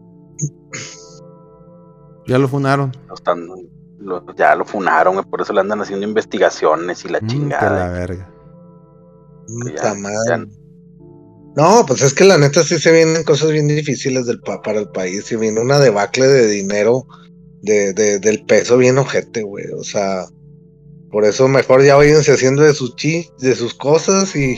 Ya 2.27 2.37
lo 2.37 2.47
funaron. 2.47 2.91
lo 3.07 3.15
están, 3.15 3.45
lo- 4.03 4.23
ya 4.35 4.55
lo 4.55 4.65
funaron, 4.65 5.15
güey, 5.15 5.25
por 5.25 5.41
eso 5.41 5.53
le 5.53 5.61
andan 5.61 5.81
haciendo 5.81 6.05
investigaciones 6.07 7.03
y 7.05 7.09
la 7.09 7.19
Mm, 7.21 7.27
chingada. 7.27 7.87
la 7.87 7.89
verga. 7.91 8.29
ya- 9.75 9.93
ya- 10.29 10.45
No, 11.55 11.85
pues 11.85 12.01
es 12.01 12.13
que 12.13 12.23
la 12.23 12.37
neta 12.37 12.63
sí 12.63 12.79
se 12.79 12.91
vienen 12.91 13.23
cosas 13.23 13.51
bien 13.51 13.67
difíciles 13.67 14.25
del 14.25 14.39
pa- 14.41 14.61
para 14.61 14.79
el 14.79 14.89
país. 14.89 15.25
Se 15.25 15.37
viene 15.37 15.59
una 15.61 15.79
debacle 15.79 16.27
de 16.27 16.47
dinero 16.47 17.05
de, 17.61 17.93
de- 17.93 18.19
del 18.19 18.43
peso 18.45 18.77
bien 18.77 18.97
ojete, 18.97 19.43
güey. 19.43 19.65
O 19.77 19.83
sea, 19.83 20.25
por 21.11 21.25
eso 21.25 21.47
mejor 21.47 21.83
ya 21.83 21.95
váyanse 21.95 22.31
haciendo 22.33 22.63
de 22.63 22.73
sus 22.73 22.95
chi, 22.95 23.29
de 23.39 23.53
sus 23.55 23.73
cosas 23.75 24.35
y 24.35 24.57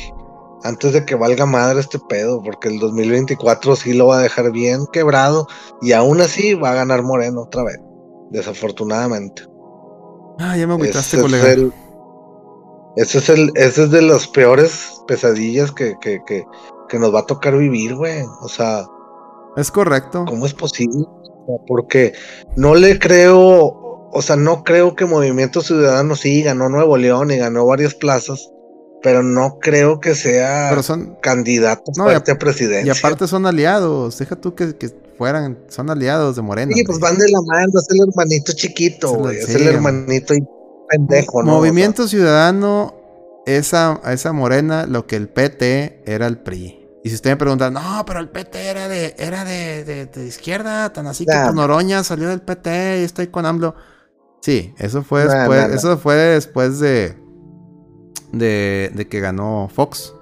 antes 0.63 0.93
de 0.93 1.05
que 1.05 1.15
valga 1.15 1.45
madre 1.45 1.81
este 1.81 1.99
pedo, 2.07 2.41
porque 2.41 2.69
el 2.69 2.79
2024 2.79 3.75
sí 3.75 3.93
lo 3.93 4.07
va 4.07 4.19
a 4.19 4.21
dejar 4.21 4.51
bien 4.51 4.85
quebrado 4.93 5.47
y 5.81 5.91
aún 5.91 6.21
así 6.21 6.53
va 6.53 6.71
a 6.71 6.75
ganar 6.75 7.03
Moreno 7.03 7.41
otra 7.43 7.63
vez, 7.63 7.77
desafortunadamente. 8.31 9.43
Ah, 10.39 10.57
ya 10.57 10.67
me 10.67 10.73
agüitaste, 10.73 11.17
Ese 11.17 11.17
es 11.17 11.21
colega. 11.21 11.51
el- 11.51 11.73
Ese 12.97 13.17
es 13.17 13.29
el, 13.29 13.51
ese 13.55 13.83
es 13.83 13.91
de 13.91 14.01
las 14.01 14.25
peores 14.27 15.01
pesadillas 15.07 15.71
que, 15.71 15.95
que, 15.99 16.21
que, 16.25 16.45
que 16.87 16.99
nos 16.99 17.13
va 17.13 17.19
a 17.19 17.25
tocar 17.25 17.57
vivir, 17.57 17.93
güey. 17.95 18.21
O 18.41 18.47
sea, 18.47 18.85
Es 19.57 19.69
correcto. 19.71 20.23
¿cómo 20.25 20.45
es 20.45 20.53
posible? 20.53 21.05
Porque 21.67 22.13
no 22.55 22.73
le 22.75 22.97
creo, 22.97 23.39
o 24.11 24.21
sea, 24.21 24.35
no 24.37 24.63
creo 24.63 24.95
que 24.95 25.05
Movimiento 25.05 25.61
Ciudadano 25.61 26.15
sí 26.15 26.41
ganó 26.41 26.69
Nuevo 26.69 26.95
León 26.97 27.31
y 27.31 27.37
ganó 27.37 27.65
varias 27.65 27.93
plazas, 27.95 28.49
pero 29.03 29.21
no 29.23 29.59
creo 29.59 29.99
que 29.99 30.15
sea 30.15 30.67
Pero 30.69 30.81
son. 30.81 31.17
candidato 31.21 31.91
No, 31.97 32.09
y 32.11 32.15
a 32.15 32.23
Y 32.25 32.33
presidencia. 32.35 32.93
aparte 32.97 33.27
son 33.27 33.45
aliados. 33.45 34.17
Deja 34.17 34.35
tú 34.37 34.55
que, 34.55 34.75
que 34.77 34.89
fueran. 35.17 35.59
Son 35.69 35.89
aliados 35.89 36.35
de 36.35 36.41
Morena. 36.41 36.71
sí, 36.73 36.83
pues 36.83 36.99
van 36.99 37.17
de 37.17 37.27
la 37.29 37.39
mano, 37.45 37.71
es 37.79 37.87
el 37.89 38.07
hermanito 38.07 38.51
chiquito, 38.53 39.07
Es 39.07 39.13
el- 39.13 39.19
güey, 39.19 39.37
es 39.37 39.45
sí, 39.45 39.51
el 39.53 39.57
hombre. 39.57 39.73
hermanito 39.75 40.33
y 40.33 40.43
pendejo, 40.89 41.43
¿no? 41.43 41.51
Movimiento 41.53 42.07
Ciudadano 42.07 42.93
es 43.45 43.73
a, 43.73 43.99
a 44.03 44.13
esa 44.13 44.33
morena 44.33 44.85
lo 44.87 45.05
que 45.07 45.15
el 45.15 45.29
PT 45.29 46.03
era 46.05 46.27
el 46.27 46.37
PRI. 46.39 46.81
Y 47.03 47.09
si 47.09 47.15
usted 47.15 47.29
me 47.31 47.37
pregunta, 47.37 47.69
no, 47.69 48.03
pero 48.07 48.19
el 48.19 48.29
PT 48.29 48.67
era 48.67 48.87
de, 48.87 49.15
era 49.19 49.45
de, 49.45 49.83
de- 49.83 50.05
de 50.07 50.25
izquierda, 50.25 50.91
tan 50.91 51.05
así 51.05 51.25
que 51.25 51.31
pues, 51.39 51.53
Noroña 51.53 52.03
salió 52.03 52.29
del 52.29 52.41
PT 52.41 53.01
y 53.01 53.03
estoy 53.03 53.27
con 53.27 53.45
AMLO. 53.45 53.75
Sí, 54.41 54.73
eso 54.79 55.03
fue 55.03 55.25
Nah, 55.25 55.33
después, 55.39 55.67
nah. 55.69 55.75
eso 55.75 55.97
fue 55.99 56.15
después 56.15 56.79
de, 56.79 57.15
de, 58.31 58.91
de 58.93 59.07
que 59.07 59.19
ganó 59.19 59.69
Fox. 59.73 60.13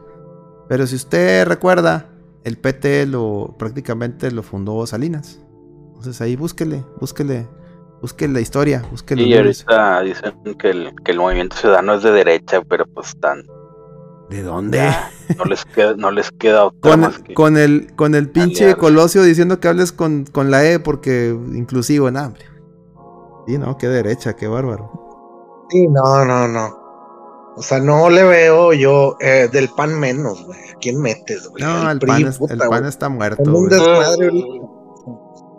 Pero 0.69 0.87
si 0.87 0.95
usted 0.95 1.45
recuerda, 1.45 2.09
el 2.43 2.57
PT 2.57 3.05
lo 3.07 3.55
prácticamente 3.57 4.31
lo 4.31 4.43
fundó 4.43 4.85
Salinas. 4.85 5.39
Entonces 5.87 6.19
ahí 6.21 6.35
búsquele, 6.35 6.83
búsquele, 6.99 7.47
búsquele 8.01 8.33
la 8.33 8.41
historia, 8.41 8.83
búsquele 8.91 9.23
Y 9.23 9.37
ahorita 9.37 10.01
dicen 10.01 10.33
que 10.57 10.69
el, 10.69 10.93
que 11.03 11.11
el 11.11 11.19
movimiento 11.19 11.55
ciudadano 11.55 11.93
es 11.93 12.03
de 12.03 12.11
derecha, 12.11 12.61
pero 12.67 12.85
pues 12.85 13.09
están. 13.09 13.43
¿De 14.29 14.41
dónde? 14.41 14.77
ya, 14.77 15.11
no 15.37 15.45
les 15.45 15.63
queda, 15.65 15.95
no 15.95 16.11
les 16.11 16.31
queda 16.31 16.65
otra 16.65 16.91
Con, 16.91 16.99
más 17.01 17.19
que. 17.19 17.33
con 17.33 17.57
el 17.57 17.93
con 17.95 18.15
el 18.15 18.29
pinche 18.29 18.63
aliarse. 18.63 18.79
Colosio 18.79 19.23
diciendo 19.23 19.59
que 19.59 19.67
hables 19.67 19.91
con, 19.91 20.25
con 20.25 20.51
la 20.51 20.65
E 20.65 20.79
porque 20.79 21.29
inclusivo 21.53 22.07
en 22.09 22.17
hambre. 22.17 22.45
Sí, 23.47 23.57
no, 23.57 23.77
qué 23.77 23.87
derecha, 23.87 24.35
qué 24.35 24.47
bárbaro. 24.47 24.91
Sí, 25.69 25.87
no, 25.87 26.25
no, 26.25 26.47
no. 26.47 26.82
O 27.55 27.61
sea, 27.61 27.79
no 27.79 28.09
le 28.09 28.23
veo 28.23 28.73
yo 28.73 29.15
eh, 29.19 29.47
del 29.51 29.69
pan 29.69 29.99
menos, 29.99 30.43
güey. 30.45 30.59
¿A 30.71 30.75
quién 30.79 30.99
metes, 30.99 31.47
güey? 31.49 31.63
No, 31.63 31.89
el 31.91 31.99
pan, 31.99 32.25
es- 32.27 32.37
puta, 32.39 32.53
el 32.53 32.59
pan 32.59 32.85
está 32.85 33.09
muerto. 33.09 33.43
Un 33.43 33.67
güey. 33.67 33.69
desmadre. 33.69 34.31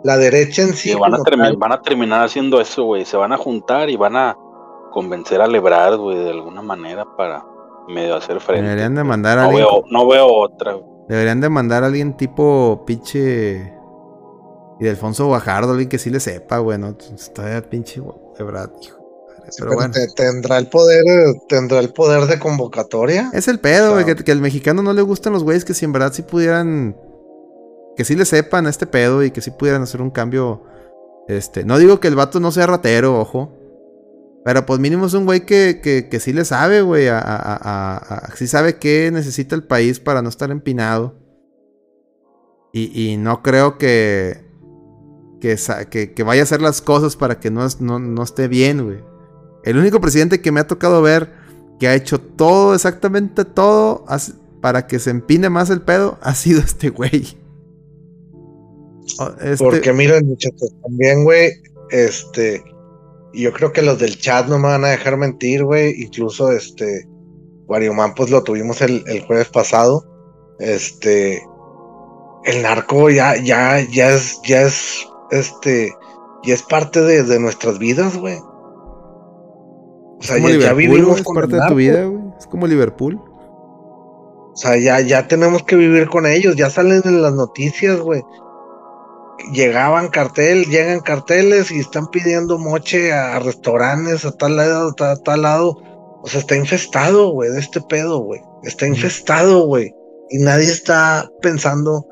La 0.03 0.17
derecha 0.17 0.61
en 0.61 0.73
sí. 0.73 0.89
Sí, 0.89 0.95
van, 0.95 1.15
a 1.15 1.17
van 1.57 1.81
terminar 1.81 2.23
haciendo 2.25 2.61
eso, 2.61 2.83
güey. 2.83 3.05
Se 3.05 3.17
van 3.17 3.31
a 3.31 3.37
juntar 3.37 3.89
y 3.89 3.95
van 3.95 4.15
a 4.15 4.37
convencer 4.91 5.41
a 5.41 5.47
Lebrard, 5.47 5.97
güey, 5.97 6.17
de 6.17 6.29
alguna 6.29 6.61
manera 6.61 7.05
para 7.17 7.43
medio 7.87 8.15
hacer 8.15 8.39
frente. 8.39 8.63
Deberían 8.63 8.95
de 8.95 9.03
mandar 9.03 9.39
a 9.39 9.43
no, 9.43 9.47
alguien, 9.49 9.65
veo, 9.65 9.83
no 9.89 10.07
veo 10.07 10.27
otra. 10.27 10.73
güey. 10.73 10.85
deberían 11.07 11.41
de 11.41 11.49
mandar 11.49 11.83
a 11.83 11.87
alguien 11.87 12.15
tipo 12.17 12.83
pinche 12.85 13.73
y 14.79 14.83
de 14.83 14.89
Alfonso 14.89 15.27
Guajardo, 15.27 15.71
alguien 15.71 15.89
que 15.89 15.97
sí 15.97 16.09
le 16.09 16.19
sepa, 16.19 16.57
güey, 16.59 16.77
no 16.77 16.95
está 17.15 17.61
pinche 17.69 18.01
de 18.37 18.43
verdad, 18.43 18.69
Pero 19.57 19.69
pero 19.69 19.75
bueno, 19.75 19.93
te- 19.93 20.07
tendrá 20.15 20.57
el 20.57 20.67
poder, 20.67 21.03
tendrá 21.47 21.79
el 21.79 21.91
poder 21.93 22.25
de 22.27 22.39
convocatoria. 22.39 23.29
es 23.33 23.47
el 23.47 23.59
pedo, 23.59 23.93
güey, 23.93 24.05
que, 24.05 24.15
que 24.15 24.31
al 24.31 24.41
mexicano 24.41 24.81
no 24.81 24.93
le 24.93 25.01
gustan 25.01 25.33
los 25.33 25.43
güeyes 25.43 25.65
que 25.65 25.73
si 25.73 25.85
en 25.85 25.91
verdad 25.93 26.13
sí 26.13 26.21
pudieran 26.23 26.95
que 27.97 28.03
sí 28.03 28.15
le 28.15 28.25
sepan 28.25 28.67
a 28.67 28.69
este 28.69 28.87
pedo 28.87 29.23
y 29.23 29.31
que 29.31 29.41
sí 29.41 29.51
pudieran 29.51 29.81
hacer 29.81 30.01
un 30.01 30.11
cambio 30.11 30.63
este, 31.27 31.63
no 31.65 31.77
digo 31.77 31.99
que 31.99 32.07
el 32.09 32.15
vato 32.15 32.39
no 32.39 32.51
sea 32.51 32.67
ratero, 32.67 33.19
ojo. 33.19 33.51
Pero 34.43 34.63
pues 34.67 34.79
mínimo 34.79 35.07
es 35.07 35.13
un 35.15 35.25
güey 35.25 35.43
que, 35.45 35.79
que, 35.81 36.07
que 36.07 36.19
sí 36.19 36.31
le 36.31 36.45
sabe, 36.45 36.83
güey. 36.83 37.07
A, 37.07 37.17
a- 37.19 37.97
a- 37.97 38.35
sí 38.35 38.45
sabe 38.45 38.77
qué 38.77 39.09
necesita 39.11 39.55
el 39.55 39.63
país 39.63 39.99
para 39.99 40.21
no 40.21 40.29
estar 40.29 40.51
empinado. 40.51 41.15
Y, 42.71 42.91
y 43.11 43.17
no 43.17 43.41
creo 43.41 43.77
que, 43.79 44.45
que, 45.41 45.57
que, 45.89 46.13
que 46.13 46.23
vaya 46.23 46.41
a 46.41 46.43
hacer 46.43 46.61
las 46.61 46.81
cosas 46.81 47.15
para 47.15 47.39
que 47.39 47.49
no, 47.49 47.65
no, 47.79 47.97
no 47.99 48.21
esté 48.21 48.47
bien, 48.47 48.83
güey. 48.83 48.99
El 49.65 49.77
único 49.77 49.99
presidente 49.99 50.41
que 50.41 50.51
me 50.51 50.59
ha 50.61 50.67
tocado 50.67 51.01
ver 51.01 51.33
que 51.79 51.87
ha 51.87 51.95
hecho 51.95 52.19
todo, 52.21 52.73
exactamente 52.73 53.43
todo, 53.43 54.05
para 54.61 54.87
que 54.87 54.99
se 54.99 55.09
empine 55.09 55.49
más 55.49 55.69
el 55.69 55.81
pedo, 55.81 56.17
ha 56.21 56.33
sido 56.35 56.61
este 56.65 56.89
güey. 56.89 57.37
O- 59.19 59.33
este- 59.41 59.57
Porque 59.57 59.91
miren, 59.93 60.27
muchachos, 60.27 60.73
también, 60.83 61.23
güey, 61.23 61.51
este, 61.89 62.63
yo 63.33 63.51
creo 63.53 63.71
que 63.73 63.81
los 63.81 63.99
del 63.99 64.17
chat 64.17 64.47
no 64.47 64.57
me 64.57 64.67
van 64.69 64.85
a 64.85 64.89
dejar 64.89 65.17
mentir, 65.17 65.63
güey, 65.63 66.01
incluso 66.01 66.51
este, 66.51 67.07
Guariomán, 67.67 68.13
pues 68.15 68.29
lo 68.29 68.43
tuvimos 68.43 68.81
el, 68.81 69.03
el 69.07 69.21
jueves 69.21 69.49
pasado, 69.49 70.05
este, 70.59 71.41
el 72.45 72.61
narco 72.61 73.09
ya, 73.09 73.35
ya, 73.37 73.79
ya 73.91 74.11
es, 74.11 74.39
ya 74.45 74.61
es, 74.63 75.05
este, 75.31 75.91
ya 76.43 76.53
es 76.53 76.63
parte 76.63 77.01
de 77.01 77.39
nuestras 77.39 77.77
vidas, 77.79 78.15
güey. 78.17 78.37
O 80.25 80.27
sea, 80.27 80.41
como 80.41 80.49
ya, 80.49 80.73
vivimos 80.73 81.19
es 81.19 81.23
con 81.23 81.35
parte 81.35 81.55
de 81.55 81.67
tu 81.67 81.75
vida, 81.75 82.03
güey. 82.05 82.23
Es 82.39 82.47
como 82.47 82.65
Liverpool. 82.65 83.15
O 83.15 84.57
sea, 84.57 84.75
ya, 84.77 84.99
ya 85.01 85.27
tenemos 85.27 85.63
que 85.63 85.75
vivir 85.75 86.07
con 86.07 86.25
ellos, 86.25 86.55
ya 86.55 86.69
salen 86.69 87.01
en 87.05 87.21
las 87.21 87.33
noticias, 87.33 87.99
güey. 87.99 88.23
Llegaban 89.53 90.07
cartel, 90.07 90.65
llegan 90.65 91.01
carteles 91.01 91.69
y 91.69 91.79
están 91.79 92.07
pidiendo 92.07 92.57
moche 92.57 93.13
a, 93.13 93.37
restaurantes, 93.39 94.25
a 94.25 94.31
tal 94.31 94.55
lado, 94.55 94.95
a, 94.99 95.11
a 95.11 95.15
tal 95.17 95.43
lado. 95.43 95.77
O 96.23 96.27
sea, 96.27 96.39
está 96.39 96.55
infestado, 96.55 97.31
güey, 97.33 97.51
de 97.51 97.59
este 97.59 97.81
pedo, 97.81 98.19
güey. 98.19 98.41
Está 98.63 98.87
infestado, 98.87 99.67
güey. 99.67 99.93
Y 100.31 100.39
nadie 100.39 100.71
está 100.71 101.29
pensando, 101.41 102.07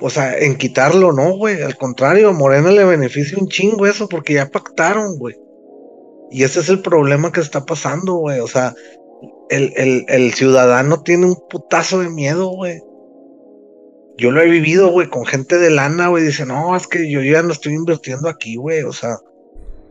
o 0.00 0.08
sea, 0.08 0.38
en 0.38 0.56
quitarlo, 0.56 1.12
¿no, 1.12 1.36
güey? 1.36 1.60
Al 1.60 1.76
contrario, 1.76 2.30
a 2.30 2.32
Morena 2.32 2.70
le 2.70 2.84
beneficia 2.84 3.36
un 3.38 3.48
chingo 3.48 3.84
eso 3.86 4.08
porque 4.08 4.34
ya 4.34 4.48
pactaron, 4.48 5.18
güey. 5.18 5.36
Y 6.30 6.42
ese 6.44 6.60
es 6.60 6.68
el 6.68 6.80
problema 6.80 7.32
que 7.32 7.40
está 7.40 7.64
pasando, 7.64 8.14
güey. 8.14 8.40
O 8.40 8.46
sea, 8.46 8.74
el, 9.50 10.04
el, 10.08 10.34
ciudadano 10.34 11.02
tiene 11.02 11.26
un 11.26 11.36
putazo 11.48 12.00
de 12.00 12.10
miedo, 12.10 12.48
güey. 12.48 12.80
Yo 14.18 14.30
lo 14.30 14.40
he 14.40 14.48
vivido, 14.48 14.88
güey, 14.88 15.08
con 15.08 15.26
gente 15.26 15.58
de 15.58 15.70
lana, 15.70 16.08
güey. 16.08 16.24
Dice, 16.24 16.46
no, 16.46 16.74
es 16.74 16.86
que 16.86 17.10
yo 17.10 17.22
ya 17.22 17.42
no 17.42 17.52
estoy 17.52 17.74
invirtiendo 17.74 18.28
aquí, 18.28 18.56
güey. 18.56 18.82
O 18.82 18.92
sea, 18.92 19.18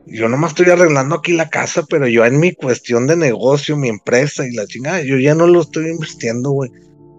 yo 0.08 0.28
nomás 0.28 0.52
estoy 0.52 0.72
arreglando 0.72 1.16
aquí 1.16 1.34
la 1.34 1.50
casa, 1.50 1.84
pero 1.90 2.08
yo 2.08 2.26
en 2.26 2.40
mi 2.40 2.54
cuestión 2.54 3.08
de 3.08 3.16
negocio, 3.16 3.78
mi 3.78 3.90
empresa 3.90 4.46
y 4.46 4.54
la 4.54 4.66
chingada, 4.66 5.02
yo 5.02 5.18
ya 5.18 5.36
no 5.36 5.48
lo 5.48 5.62
estoy 5.62 5.90
invirtiendo, 5.90 6.52
güey. 6.52 6.72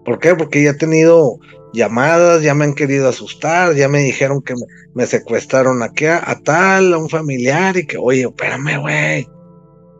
¿Por 0.05 0.19
qué? 0.19 0.35
Porque 0.35 0.63
ya 0.63 0.71
he 0.71 0.75
tenido 0.75 1.37
llamadas, 1.77 2.41
ya 2.41 2.53
me 2.53 2.65
han 2.65 2.73
querido 2.73 3.07
asustar, 3.07 3.75
ya 3.75 3.87
me 3.87 3.99
dijeron 3.99 4.41
que 4.41 4.55
me, 4.93 5.05
secuestraron 5.05 5.83
aquí 5.83 6.05
a, 6.05 6.29
a 6.29 6.39
tal, 6.41 6.93
a 6.93 6.97
un 6.97 7.09
familiar 7.09 7.77
y 7.77 7.85
que, 7.85 7.97
oye, 7.97 8.23
espérame, 8.23 8.79
güey. 8.81 9.27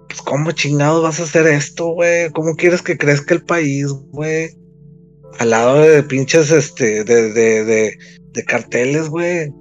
Pues, 0.10 0.22
¿cómo 0.22 0.52
chingados 0.52 1.04
vas 1.04 1.20
a 1.20 1.24
hacer 1.24 1.48
esto, 1.48 1.90
güey? 1.90 2.30
¿Cómo 2.32 2.56
quieres 2.56 2.82
que 2.82 2.98
crezca 2.98 3.36
el 3.36 3.44
país, 3.44 3.88
güey? 4.12 4.50
Al 5.40 5.52
lado 5.52 5.80
de 5.82 6.04
pinches, 6.04 6.52
este, 6.52 7.04
de, 7.04 7.32
de, 7.32 7.64
de, 7.64 7.98
de 8.32 8.44
carteles, 8.44 9.10
güey. 9.10 9.52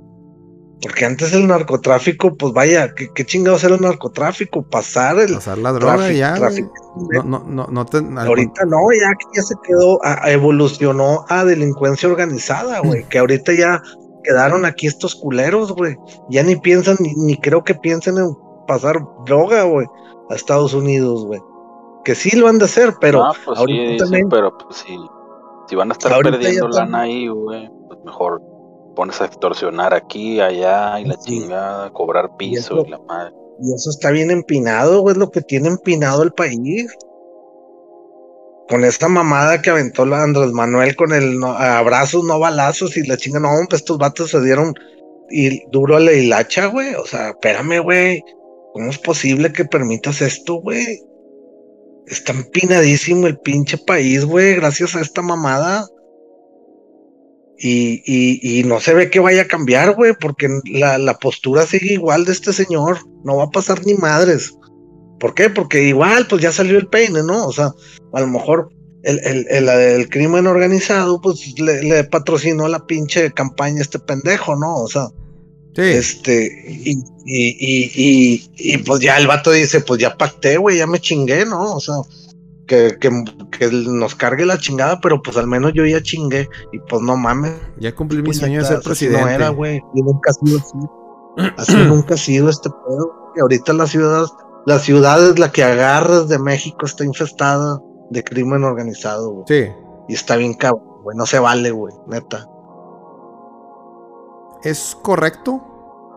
Porque 0.87 1.05
antes 1.05 1.33
el 1.33 1.49
narcotráfico, 1.49 2.37
pues 2.37 2.53
vaya, 2.53 2.95
¿qué, 2.95 3.09
qué 3.13 3.25
chingados 3.27 3.65
era 3.65 3.75
el 3.75 3.81
narcotráfico? 3.81 4.63
Pasar 4.63 5.19
el 5.19 5.35
Pasar 5.35 5.59
la 5.59 5.73
droga 5.73 5.97
tráfico, 5.97 6.17
ya, 6.19 6.35
tráfico. 6.35 6.73
No, 7.13 7.23
no, 7.25 7.45
no, 7.45 7.67
no 7.69 7.85
te- 7.87 7.99
Ahorita 7.99 8.65
no, 8.67 8.77
ya 8.93 9.11
que 9.19 9.27
ya 9.35 9.43
se 9.43 9.55
quedó, 9.65 9.99
a- 10.05 10.25
a- 10.27 10.31
evolucionó 10.31 11.25
a 11.29 11.45
delincuencia 11.45 12.09
organizada, 12.09 12.79
güey. 12.81 13.03
Que 13.09 13.19
ahorita 13.19 13.53
ya 13.55 13.83
quedaron 14.23 14.65
aquí 14.65 14.87
estos 14.87 15.17
culeros, 15.17 15.73
güey. 15.73 15.97
Ya 16.31 16.45
ni 16.45 16.55
piensan, 16.55 16.97
ni, 17.01 17.15
ni 17.17 17.37
creo 17.37 17.65
que 17.65 17.75
piensen 17.75 18.19
en 18.19 18.29
pasar 18.69 19.01
droga, 19.25 19.65
güey, 19.65 19.89
a 20.31 20.35
Estados 20.37 20.73
Unidos, 20.73 21.27
güey. 21.27 21.41
Que 22.05 22.15
sí 22.15 22.37
lo 22.37 22.47
han 22.47 22.59
de 22.59 22.67
hacer, 22.67 22.95
pero 23.01 23.25
Ah, 23.25 23.33
pues 23.45 23.57
sí, 23.59 23.61
ahorita 23.61 23.83
dicen, 23.91 23.99
también, 24.07 24.29
pero 24.29 24.57
pues 24.57 24.77
sí. 24.87 24.97
Si 25.69 25.75
van 25.75 25.91
a 25.91 25.95
estar 25.95 26.13
perdiendo 26.23 26.69
lana 26.69 27.01
ahí, 27.01 27.27
güey, 27.27 27.69
pues 27.89 27.99
mejor 28.05 28.41
pones 28.97 29.21
a 29.21 29.27
extorsionar 29.27 29.95
aquí, 29.95 30.41
allá 30.41 30.99
y 30.99 31.05
la 31.05 31.15
Sí. 31.15 31.21
chingada, 31.41 31.93
cobrar 31.93 32.37
piso 32.37 32.75
eso- 32.81 32.85
y 32.87 32.91
la 32.91 32.99
madre. 32.99 33.33
y 33.63 33.73
eso 33.75 33.89
está 33.91 34.11
bien 34.11 34.31
empinado, 34.31 35.01
güey, 35.03 35.13
es 35.13 35.19
lo 35.19 35.31
que 35.31 35.41
tiene 35.43 35.69
empinado 35.69 36.23
el 36.25 36.33
país. 36.33 36.93
Con 38.69 38.85
esta 38.85 39.09
mamada 39.09 39.63
que 39.63 39.71
aventó 39.71 40.05
la 40.05 40.23
Andrés 40.25 40.51
Manuel 40.51 40.97
con 40.97 41.13
el 41.13 41.39
no- 41.39 41.53
abrazos, 41.53 42.25
no 42.25 42.41
balazos 42.41 42.97
y 42.97 43.07
la 43.07 43.17
chinga, 43.17 43.39
no, 43.39 43.49
pues 43.71 43.81
estos 43.83 43.97
vatos 43.97 44.31
se 44.33 44.43
dieron 44.43 44.75
y 45.31 45.65
duro 45.71 45.97
a 45.97 46.01
la 46.01 46.13
hilacha, 46.13 46.67
güey. 46.67 46.95
O 46.97 47.07
sea, 47.07 47.31
espérame, 47.31 47.81
güey. 47.83 48.23
¿Cómo 48.73 48.91
es 48.91 48.99
posible 48.99 49.53
que 49.53 49.65
permitas 49.65 50.21
esto, 50.21 50.57
güey? 50.57 51.03
está 52.09 52.33
empinadísimo 52.33 53.27
el 53.27 53.37
pinche 53.39 53.79
país, 53.79 54.25
güey, 54.25 54.55
gracias 54.55 54.95
a 54.95 55.01
esta 55.01 55.23
mamada. 55.23 55.89
Y, 57.59 58.03
y, 58.05 58.61
y 58.61 58.65
no 58.65 58.81
se 58.81 58.93
ve 58.95 59.09
que 59.11 59.21
vaya 59.21 59.43
a 59.43 59.49
cambiar, 59.49 59.95
güey, 59.95 60.13
porque 60.21 60.49
la, 60.67 60.99
la 60.99 61.19
postura 61.19 61.67
sigue 61.67 61.95
igual 61.95 62.25
de 62.25 62.33
este 62.33 62.53
señor. 62.53 62.99
No 63.25 63.37
va 63.37 63.45
a 63.45 63.51
pasar 63.51 63.85
ni 63.87 63.95
madres. 63.95 64.53
¿Por 65.19 65.35
qué? 65.35 65.49
Porque 65.49 65.83
igual, 65.85 66.27
pues 66.29 66.43
ya 66.43 66.53
salió 66.53 66.77
el 66.79 66.89
peine, 66.89 67.23
¿no? 67.23 67.47
O 67.47 67.53
sea, 67.53 67.73
a 68.13 68.21
lo 68.21 68.27
mejor 68.27 68.69
el, 69.05 69.19
el, 69.25 69.47
el, 69.49 69.69
el 69.69 70.09
crimen 70.11 70.47
organizado, 70.47 71.21
pues 71.21 71.59
le, 71.59 71.83
le, 71.83 72.05
patrocinó 72.05 72.69
la 72.69 72.85
pinche 72.87 73.33
campaña 73.33 73.79
a 73.79 73.83
este 73.83 73.99
pendejo, 73.99 74.57
¿no? 74.57 74.75
O 74.77 74.89
sea, 74.89 75.09
Sí. 75.75 75.83
este, 75.83 76.47
y, 76.67 76.93
y, 77.27 77.49
y, 77.59 77.91
y, 77.95 78.51
y, 78.57 78.79
pues 78.79 79.01
ya 79.01 79.19
el 79.19 79.27
vato 79.27 79.51
dice, 79.51 79.81
pues 79.81 80.01
ya 80.01 80.17
pacté, 80.17 80.57
güey, 80.57 80.79
ya 80.79 80.87
me 80.87 81.01
chingué, 81.01 81.45
¿no? 81.45 81.75
O 81.75 81.81
sea, 81.81 81.97
que, 82.67 82.99
que, 83.01 83.11
que 83.51 83.71
nos 83.71 84.15
cargue 84.15 84.45
la 84.45 84.59
chingada, 84.59 85.01
pero 85.01 85.23
pues 85.23 85.37
al 85.37 85.47
menos 85.47 85.73
yo 85.75 85.85
ya 85.85 86.03
chingué, 86.03 86.49
y 86.73 86.79
pues 86.81 87.03
no 87.03 87.17
mames. 87.17 87.55
Ya 87.79 87.95
cumplí 87.95 88.23
mi 88.23 88.35
sueño 88.35 88.61
de 88.61 88.67
ser 88.67 88.79
Así 88.79 88.85
presidente. 88.85 89.23
No 89.23 89.29
era, 89.29 89.49
güey, 89.51 89.81
y 89.95 90.03
nunca 90.03 90.31
ha 90.31 90.35
sido 90.35 90.59
así. 90.59 91.53
Así 91.57 91.77
nunca 91.89 92.15
ha 92.15 92.19
sido 92.19 92.49
este 92.49 92.69
pedo. 92.71 93.33
Y 93.37 93.41
ahorita 93.41 93.73
la 93.73 93.87
ciudad, 93.87 94.27
la 94.67 94.79
ciudad 94.79 95.25
es 95.29 95.39
la 95.39 95.53
que 95.53 95.65
agarras 95.65 96.29
de 96.29 96.39
México, 96.39 96.87
está 96.87 97.05
infestada 97.05 97.81
de 98.11 98.25
crimen 98.25 98.65
organizado, 98.65 99.31
güey. 99.31 99.45
Sí. 99.47 99.73
Y 100.09 100.15
está 100.15 100.37
bien 100.37 100.55
cabrón, 100.55 101.03
güey. 101.03 101.17
No 101.17 101.27
se 101.27 101.39
vale, 101.39 101.71
güey, 101.71 101.95
neta. 102.07 102.49
¿Es 104.63 104.97
correcto? 105.03 105.63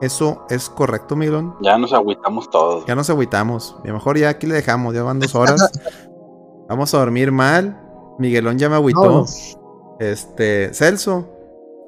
Eso 0.01 0.45
es 0.49 0.69
correcto, 0.69 1.15
Miguelón. 1.15 1.55
Ya 1.61 1.77
nos 1.77 1.91
agüitamos 1.91 2.49
todos. 2.49 2.85
Ya 2.85 2.95
nos 2.95 3.09
agüitamos. 3.09 3.76
Y 3.84 3.88
a 3.88 3.91
lo 3.91 3.97
mejor 3.97 4.17
ya 4.17 4.30
aquí 4.30 4.47
le 4.47 4.55
dejamos, 4.55 4.95
ya 4.95 5.03
van 5.03 5.19
dos 5.19 5.35
horas. 5.35 5.69
Vamos 6.69 6.93
a 6.93 6.99
dormir 6.99 7.31
mal. 7.31 7.77
Miguelón 8.19 8.57
ya 8.57 8.69
me 8.69 8.75
agüitó. 8.75 9.03
No. 9.03 9.25
Este, 9.99 10.73
Celso. 10.73 11.27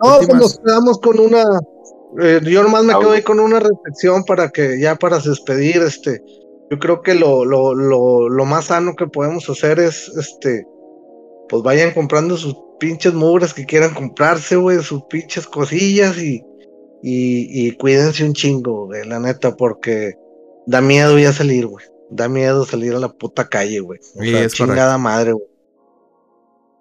No, 0.04 0.18
pues 0.18 0.22
Últimas- 0.22 0.42
nos 0.42 0.60
quedamos 0.60 1.00
con 1.00 1.20
una. 1.20 1.44
eh, 2.22 2.42
yo 2.44 2.64
nomás 2.64 2.84
me 2.84 2.98
quedo 2.98 3.12
ahí 3.12 3.22
con 3.22 3.40
una 3.40 3.60
reflexión 3.60 4.24
para 4.26 4.50
que 4.50 4.80
ya 4.80 4.96
para 4.96 5.20
despedir, 5.20 5.78
este. 5.82 6.22
Yo 6.70 6.80
creo 6.80 7.02
que 7.02 7.14
lo, 7.16 7.44
lo, 7.46 7.74
lo, 7.76 8.30
lo 8.30 8.46
más 8.46 8.66
sano 8.66 8.96
que 8.96 9.06
podemos 9.08 9.50
hacer 9.50 9.78
es, 9.80 10.08
este, 10.18 10.66
pues 11.50 11.62
vayan 11.64 11.92
comprando 11.94 12.38
sus 12.38 12.56
pinches 12.80 13.14
mugres 13.14 13.54
que 13.54 13.66
quieran 13.66 13.94
comprarse, 13.94 14.56
güey, 14.56 14.82
sus 14.82 15.04
pinches 15.04 15.46
cosillas 15.48 16.18
y, 16.18 16.42
y, 17.04 17.68
y 17.68 17.72
cuídense 17.76 18.24
un 18.26 18.34
chingo, 18.34 18.86
güey, 18.86 19.06
la 19.06 19.20
neta, 19.20 19.56
porque 19.58 20.14
da 20.66 20.80
miedo 20.80 21.20
ya 21.20 21.34
salir, 21.34 21.68
güey. 21.68 21.86
Da 22.12 22.28
miedo 22.28 22.66
salir 22.66 22.94
a 22.94 23.00
la 23.00 23.10
puta 23.10 23.48
calle, 23.48 23.80
güey. 23.80 24.00
O 24.00 24.22
Sí, 24.22 24.32
sea, 24.32 24.44
es 24.44 24.54
chingada 24.54 24.98
madre, 24.98 25.32
güey. 25.34 25.46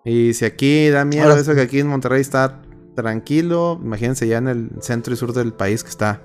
Y 0.04 0.34
si 0.34 0.44
aquí 0.44 0.88
da 0.88 1.04
miedo 1.04 1.28
Ahora 1.28 1.40
eso 1.40 1.54
que 1.54 1.60
aquí 1.60 1.78
en 1.78 1.86
Monterrey 1.86 2.20
está 2.20 2.62
tranquilo, 2.96 3.78
imagínense 3.82 4.26
ya 4.26 4.38
en 4.38 4.48
el 4.48 4.70
centro 4.80 5.12
y 5.14 5.16
sur 5.16 5.32
del 5.32 5.52
país 5.52 5.84
que 5.84 5.90
está, 5.90 6.22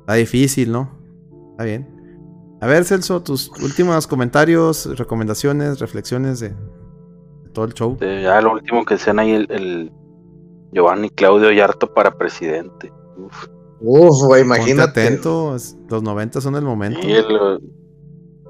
está 0.00 0.14
difícil, 0.14 0.72
¿no? 0.72 0.98
Está 1.52 1.64
bien. 1.64 1.88
A 2.60 2.66
ver, 2.66 2.84
Celso, 2.84 3.22
tus 3.22 3.48
últimos 3.62 4.06
comentarios, 4.06 4.86
recomendaciones, 4.98 5.78
reflexiones 5.78 6.40
de, 6.40 6.50
de 6.50 7.50
todo 7.52 7.64
el 7.66 7.74
show. 7.74 7.96
Ya 8.00 8.40
lo 8.40 8.52
último 8.52 8.84
que 8.84 8.94
decían 8.94 9.18
ahí 9.18 9.32
el, 9.32 9.46
el 9.50 9.92
Giovanni 10.72 11.10
Claudio 11.10 11.50
Yarto 11.52 11.92
para 11.92 12.16
presidente. 12.16 12.92
Uf. 13.18 13.46
Uf, 13.80 14.26
güey, 14.26 14.42
Ponte 14.44 14.60
imagínate. 14.60 15.02
atento, 15.04 15.56
es- 15.56 15.76
los 15.88 16.02
90 16.02 16.40
son 16.40 16.54
el 16.56 16.62
momento. 16.62 17.00
Y 17.06 17.12
el- 17.12 17.60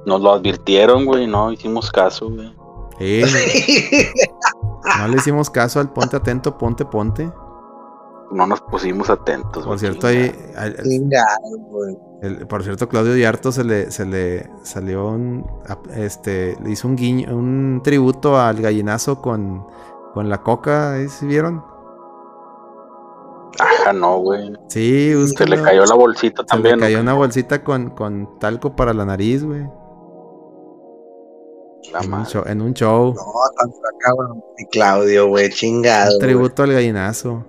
nos 0.07 0.21
lo 0.21 0.33
advirtieron, 0.33 1.05
güey, 1.05 1.27
no 1.27 1.53
hicimos 1.53 1.91
caso, 1.91 2.29
güey. 2.31 2.53
Sí, 2.99 3.23
no 4.99 5.09
le 5.09 5.17
hicimos 5.17 5.51
caso 5.51 5.81
al 5.81 5.93
ponte 5.93 6.17
atento, 6.17 6.57
ponte, 6.59 6.85
ponte. 6.85 7.31
No 8.31 8.47
nos 8.47 8.61
pusimos 8.63 9.11
atentos. 9.11 9.65
Por 9.65 9.79
cierto, 9.79 10.07
ahí, 10.07 10.33
el- 12.23 12.47
por 12.49 12.63
cierto, 12.63 12.89
Claudio 12.89 13.15
Yarto 13.17 13.53
se 13.53 13.63
le, 13.65 13.91
se 13.91 14.07
le 14.07 14.49
salió 14.63 15.09
un, 15.09 15.47
este, 15.97 16.57
le 16.63 16.71
hizo 16.71 16.89
un 16.89 16.97
guiño, 16.97 17.37
un 17.37 17.81
tributo 17.85 18.39
al 18.41 18.63
gallinazo 18.63 19.21
con, 19.21 19.67
con 20.15 20.29
la 20.31 20.43
coca, 20.43 20.95
¿ahí 20.95 21.09
sí 21.09 21.27
vieron? 21.27 21.63
Ajá, 23.59 23.93
no, 23.93 24.17
güey. 24.19 24.51
Sí, 24.69 25.13
Se 25.37 25.45
le 25.47 25.61
cayó 25.61 25.85
la 25.85 25.95
bolsita 25.95 26.37
Se 26.39 26.43
le 26.43 26.47
también. 26.47 26.77
¿no? 26.79 26.81
cayó 26.87 27.01
una 27.01 27.13
bolsita 27.15 27.63
con, 27.63 27.91
con 27.91 28.39
talco 28.39 28.75
para 28.75 28.95
la 28.95 29.05
nariz, 29.05 29.45
güey. 29.45 29.69
La 31.93 32.01
En 32.01 32.13
un 32.15 32.27
show. 32.27 32.43
En 32.47 32.63
un 32.63 32.75
show. 32.75 33.15
No, 33.15 33.23
tan 33.59 33.71
cabrón. 33.99 34.43
Y 34.59 34.67
Claudio, 34.67 35.29
güey, 35.29 35.51
chingado. 35.51 36.15
Un 36.15 36.21
tributo 36.21 36.63
al 36.63 36.73
gallinazo. 36.73 37.45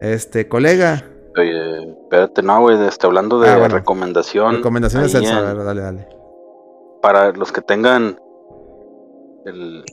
Este, 0.00 0.48
colega. 0.48 1.04
Oye, 1.36 1.92
espérate, 2.02 2.42
no, 2.42 2.60
güey, 2.60 2.80
este, 2.86 3.06
hablando 3.06 3.40
de 3.40 3.48
Ah, 3.48 3.58
bueno. 3.58 3.74
recomendación. 3.76 4.56
Recomendaciones. 4.56 5.14
A 5.14 5.18
en- 5.18 5.58
dale, 5.64 5.80
dale. 5.80 6.08
para 7.02 7.30
los 7.32 7.52
que 7.52 7.60
tengan 7.62 8.18
el, 9.44 9.84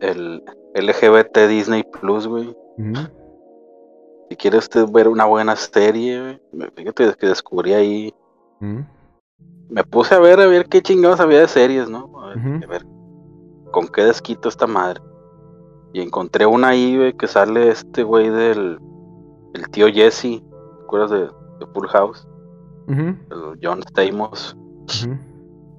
el 0.00 0.42
LGBT 0.74 1.46
Disney 1.48 1.82
Plus, 1.84 2.26
güey. 2.26 2.48
Ujú. 2.78 3.00
Si 4.30 4.36
quieres 4.36 4.68
ver 4.92 5.08
una 5.08 5.24
buena 5.26 5.56
serie, 5.56 6.20
güey, 6.20 6.40
me- 6.52 6.70
fíjate 6.70 7.14
que 7.18 7.26
descubrí 7.26 7.72
ahí. 7.74 8.14
Ujú. 8.60 8.84
Me 9.74 9.84
puse 9.84 10.14
a 10.14 10.20
ver 10.20 10.40
a 10.40 10.46
ver 10.46 10.66
qué 10.68 10.82
chingados 10.82 11.20
había 11.20 11.40
de 11.40 11.48
series, 11.48 11.88
¿no? 11.88 12.10
A 12.22 12.28
ver, 12.28 12.64
a 12.64 12.66
ver 12.66 12.86
con 13.72 13.88
qué 13.88 14.04
desquito 14.04 14.48
esta 14.48 14.66
madre. 14.66 15.00
Y 15.92 16.00
encontré 16.00 16.46
una 16.46 16.68
ahí, 16.68 16.96
güey, 16.96 17.12
que 17.12 17.26
sale 17.26 17.68
este 17.70 18.02
güey 18.02 18.28
del 18.30 18.78
el 19.54 19.68
tío 19.70 19.86
Jesse. 19.88 20.40
¿Te 20.42 20.84
acuerdas 20.84 21.10
de, 21.10 21.20
de 21.20 21.66
Full 21.72 21.86
House? 21.88 22.26
John 23.62 23.82
Stamos. 23.88 24.56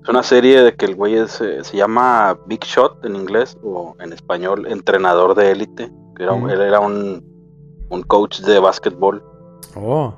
Es 0.03 0.09
una 0.09 0.23
serie 0.23 0.61
de 0.61 0.75
que 0.75 0.85
el 0.85 0.95
güey 0.95 1.15
es, 1.15 1.39
eh, 1.41 1.63
se 1.63 1.77
llama 1.77 2.37
Big 2.47 2.63
Shot 2.63 3.03
en 3.05 3.15
inglés 3.15 3.57
o 3.63 3.95
en 3.99 4.13
español 4.13 4.65
entrenador 4.67 5.35
de 5.35 5.51
élite. 5.51 5.91
que 6.15 6.23
era. 6.23 6.35
Él 6.35 6.61
era 6.61 6.79
un, 6.79 7.23
un 7.89 8.03
coach 8.03 8.41
de 8.41 8.59
básquetbol 8.59 9.23
Oh. 9.75 10.13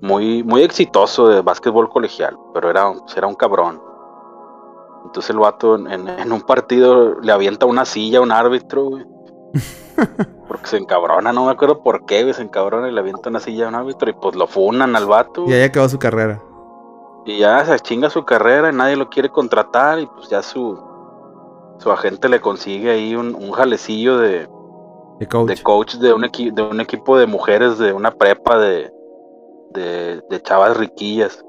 Muy, 0.00 0.42
muy 0.42 0.62
exitoso 0.62 1.28
de 1.28 1.42
básquetbol 1.42 1.88
colegial, 1.88 2.36
pero 2.54 2.70
era, 2.70 2.88
un- 2.88 3.02
era 3.16 3.26
un 3.26 3.34
cabrón. 3.34 3.80
Entonces 5.04 5.30
el 5.30 5.38
vato 5.38 5.76
en, 5.76 5.86
en- 5.90 6.08
en 6.08 6.32
un 6.32 6.42
partido 6.42 7.20
le 7.20 7.32
avienta 7.32 7.66
una 7.66 7.84
silla 7.84 8.18
a 8.18 8.22
un 8.22 8.32
árbitro, 8.32 8.84
güey. 8.84 9.04
Porque 10.48 10.66
se 10.66 10.76
encabrona, 10.78 11.32
no 11.32 11.44
me 11.44 11.52
acuerdo 11.52 11.82
por 11.82 12.04
qué, 12.06 12.22
güey, 12.22 12.34
se 12.34 12.42
encabrona 12.42 12.88
y 12.88 12.92
le 12.92 13.00
avienta 13.00 13.28
una 13.28 13.40
silla 13.40 13.66
a 13.66 13.68
un 13.68 13.74
árbitro 13.76 14.10
y 14.10 14.14
pues 14.14 14.34
lo 14.36 14.46
funan 14.46 14.96
al 14.96 15.06
vato. 15.06 15.44
Y 15.46 15.52
ahí 15.52 15.62
acabó 15.62 15.88
su 15.88 15.98
carrera. 15.98 16.42
Y 17.26 17.38
ya 17.38 17.64
se 17.64 17.78
chinga 17.80 18.10
su 18.10 18.24
carrera 18.24 18.70
y 18.70 18.74
nadie 18.74 18.96
lo 18.96 19.08
quiere 19.10 19.28
contratar 19.28 19.98
y 20.00 20.06
pues 20.06 20.28
ya 20.28 20.42
su, 20.42 20.78
su 21.78 21.90
agente 21.92 22.28
le 22.28 22.40
consigue 22.40 22.90
ahí 22.90 23.14
un, 23.14 23.34
un 23.34 23.52
jalecillo 23.52 24.18
de, 24.18 24.48
De 25.18 25.28
coach. 25.28 25.48
de 25.48 25.62
coach 25.62 25.94
de 25.96 26.12
un, 26.14 26.22
equi- 26.22 26.52
de 26.52 26.62
un 26.62 26.80
equipo 26.80 27.16
de 27.18 27.26
mujeres 27.26 27.78
de 27.78 27.92
una 27.92 28.10
prepa 28.10 28.58
de, 28.58 28.90
de, 29.70 30.22
de 30.28 30.42
chavas 30.42 30.76
riquillas. 30.76 31.44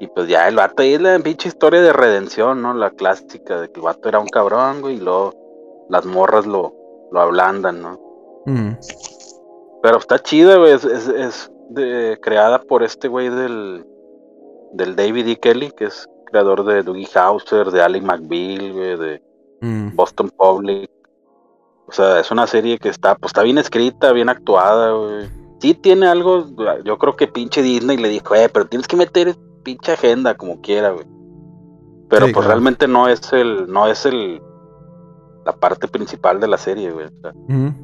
Y 0.00 0.06
pues 0.08 0.28
ya 0.28 0.46
el 0.48 0.56
vato 0.56 0.82
ahí 0.82 0.94
es 0.94 1.00
la 1.00 1.18
pinche 1.18 1.48
historia 1.48 1.80
de 1.82 1.92
redención, 1.92 2.62
¿no? 2.62 2.72
La 2.74 2.90
clásica 2.90 3.60
de 3.60 3.68
que 3.70 3.80
el 3.80 3.84
vato 3.84 4.08
era 4.08 4.20
un 4.20 4.28
cabrón, 4.28 4.80
güey, 4.80 4.96
y 4.96 5.00
luego 5.00 5.86
las 5.88 6.06
morras 6.06 6.46
lo, 6.46 6.72
lo 7.10 7.20
ablandan, 7.20 7.82
¿no? 7.82 7.98
Pero 9.82 9.98
está 9.98 10.18
chida, 10.20 10.56
güey. 10.56 10.72
Es, 10.72 10.84
es, 10.84 11.08
es 11.08 11.50
de- 11.70 12.18
creada 12.22 12.60
por 12.62 12.82
este 12.82 13.08
güey 13.08 13.28
del, 13.28 13.84
del 14.72 14.96
David 14.96 15.28
E. 15.28 15.36
Kelly, 15.36 15.70
que 15.72 15.86
es 15.86 16.08
creador 16.26 16.64
de 16.64 16.82
Dougie 16.82 17.08
Hauser, 17.18 17.70
de 17.70 17.82
Ali 17.82 18.00
McBeal, 18.00 18.72
güey, 18.72 18.96
de. 18.96 19.22
Boston 19.94 20.30
Public. 20.30 20.90
O 21.88 21.92
sea, 21.92 22.20
es 22.20 22.30
una 22.30 22.46
serie 22.46 22.78
que 22.78 22.88
está, 22.90 23.16
pues 23.16 23.30
está 23.30 23.42
bien 23.42 23.58
escrita, 23.58 24.12
bien 24.12 24.28
actuada, 24.28 24.92
güey. 24.92 25.28
Sí 25.60 25.74
tiene 25.74 26.06
algo, 26.06 26.46
yo 26.84 26.98
creo 26.98 27.16
que 27.16 27.26
pinche 27.26 27.62
Disney 27.62 27.96
le 27.96 28.08
dijo, 28.08 28.34
eh, 28.34 28.48
pero 28.48 28.66
tienes 28.66 28.86
que 28.86 28.96
meter 28.96 29.36
pinche 29.64 29.92
agenda 29.92 30.36
como 30.36 30.60
quiera, 30.60 30.90
güey. 30.90 31.06
Pero 32.08 32.26
Sí, 32.26 32.32
pues 32.32 32.44
claro. 32.44 32.48
realmente 32.60 32.86
no 32.88 33.08
es 33.08 33.32
el, 33.32 33.70
no 33.70 33.86
es 33.86 34.06
el, 34.06 34.40
la 35.44 35.52
parte 35.52 35.88
principal 35.88 36.40
de 36.40 36.48
la 36.48 36.56
serie, 36.58 36.90
güey. 36.92 37.06
O 37.06 37.10
sea, 37.20 37.32
Ujú. 37.32 37.74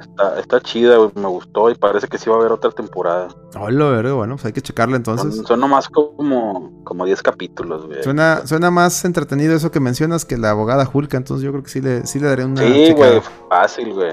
Está, 0.00 0.38
está 0.38 0.60
chida, 0.60 0.96
güey, 0.96 1.10
me 1.16 1.26
gustó 1.26 1.68
y 1.70 1.74
parece 1.74 2.06
que 2.06 2.18
sí 2.18 2.30
va 2.30 2.36
a 2.36 2.38
haber 2.38 2.52
otra 2.52 2.70
temporada. 2.70 3.28
Hola, 3.58 3.86
verga, 3.90 4.12
bueno, 4.14 4.36
pues 4.36 4.44
hay 4.46 4.52
que 4.52 4.62
checarla 4.62 4.96
entonces. 4.96 5.34
Son, 5.34 5.44
son 5.44 5.58
nomás 5.60 5.88
como, 5.88 6.84
como 6.84 7.04
10 7.04 7.20
capítulos, 7.20 7.84
güey. 7.86 8.04
Suena, 8.04 8.46
suena 8.46 8.70
más 8.70 9.04
entretenido 9.04 9.56
eso 9.56 9.72
que 9.72 9.80
mencionas 9.80 10.24
que 10.24 10.38
la 10.38 10.50
abogada 10.50 10.84
Julka, 10.84 11.16
entonces 11.16 11.44
yo 11.44 11.50
creo 11.50 11.64
que 11.64 11.70
sí 11.70 11.80
le, 11.80 12.06
sí 12.06 12.20
le 12.20 12.28
daré 12.28 12.44
una 12.44 12.62
Sí, 12.62 12.84
checada. 12.86 13.08
güey, 13.10 13.22
fácil, 13.50 13.92
güey. 13.94 14.12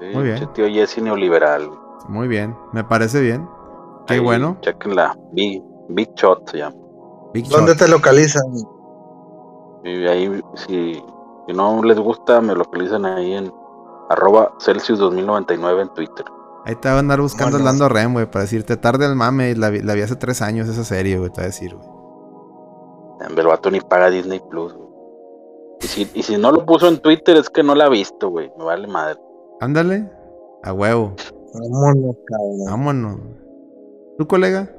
Sí, 0.00 0.06
Muy 0.12 0.24
bien. 0.24 0.52
tío 0.54 0.66
Jesse 0.68 0.98
neoliberal. 1.00 1.68
güey. 1.68 1.78
Muy 2.08 2.28
bien, 2.28 2.56
me 2.72 2.84
parece 2.84 3.20
bien. 3.20 3.48
Qué 4.06 4.14
Ahí, 4.14 4.20
bueno. 4.20 4.56
Chequenla. 4.60 5.16
Big, 5.32 5.62
Big 5.88 6.12
Shot 6.14 6.48
se 6.50 6.58
llama. 6.58 6.76
Big 7.32 7.48
¿Dónde 7.48 7.72
Shot. 7.72 7.78
te 7.80 7.88
localizan? 7.88 8.42
Y 9.84 10.06
ahí, 10.06 10.42
si, 10.54 11.02
si 11.46 11.52
no 11.54 11.82
les 11.82 11.98
gusta, 11.98 12.40
me 12.40 12.54
localizan 12.54 13.04
ahí 13.06 13.34
en 13.34 13.52
arroba 14.10 14.52
Celsius 14.58 14.98
2099 14.98 15.82
en 15.82 15.88
Twitter. 15.94 16.24
Ahí 16.66 16.74
te 16.76 16.88
va 16.88 16.96
a 16.96 16.98
andar 17.00 17.20
buscando 17.20 17.58
Vámonos. 17.58 17.64
Lando 17.80 17.88
Rem, 17.94 18.12
güey, 18.14 18.26
para 18.30 18.42
decirte 18.42 18.76
tarde 18.78 19.04
al 19.04 19.16
mame. 19.16 19.54
La, 19.54 19.68
vi- 19.70 19.82
la 19.82 19.94
vi 19.94 20.02
hace 20.02 20.16
tres 20.16 20.40
años 20.40 20.68
esa 20.68 20.84
serie, 20.84 21.18
güey, 21.18 21.30
te 21.30 21.40
va 21.40 21.44
a 21.44 21.46
decir, 21.46 21.74
güey. 21.74 21.88
El 23.36 23.46
vato 23.46 23.70
ni 23.70 23.80
paga 23.80 24.10
Disney 24.10 24.40
Plus. 24.50 24.72
güey. 24.74 24.88
Y 25.82 25.86
si, 25.86 26.10
y 26.14 26.22
si 26.22 26.36
no 26.38 26.50
lo 26.52 26.64
puso 26.64 26.88
en 26.88 26.98
Twitter 27.00 27.36
es 27.36 27.50
que 27.50 27.62
no 27.62 27.74
la 27.74 27.86
ha 27.86 27.88
visto, 27.90 28.28
güey. 28.30 28.50
Me 28.58 28.64
vale 28.64 28.86
madre. 28.86 29.18
Ándale. 29.60 30.10
A 30.62 30.72
huevo. 30.72 31.12
Vámonos, 31.54 32.16
cabrón. 32.26 32.64
Vámonos. 32.66 33.20
¿Tu 34.18 34.26
colega? 34.26 34.70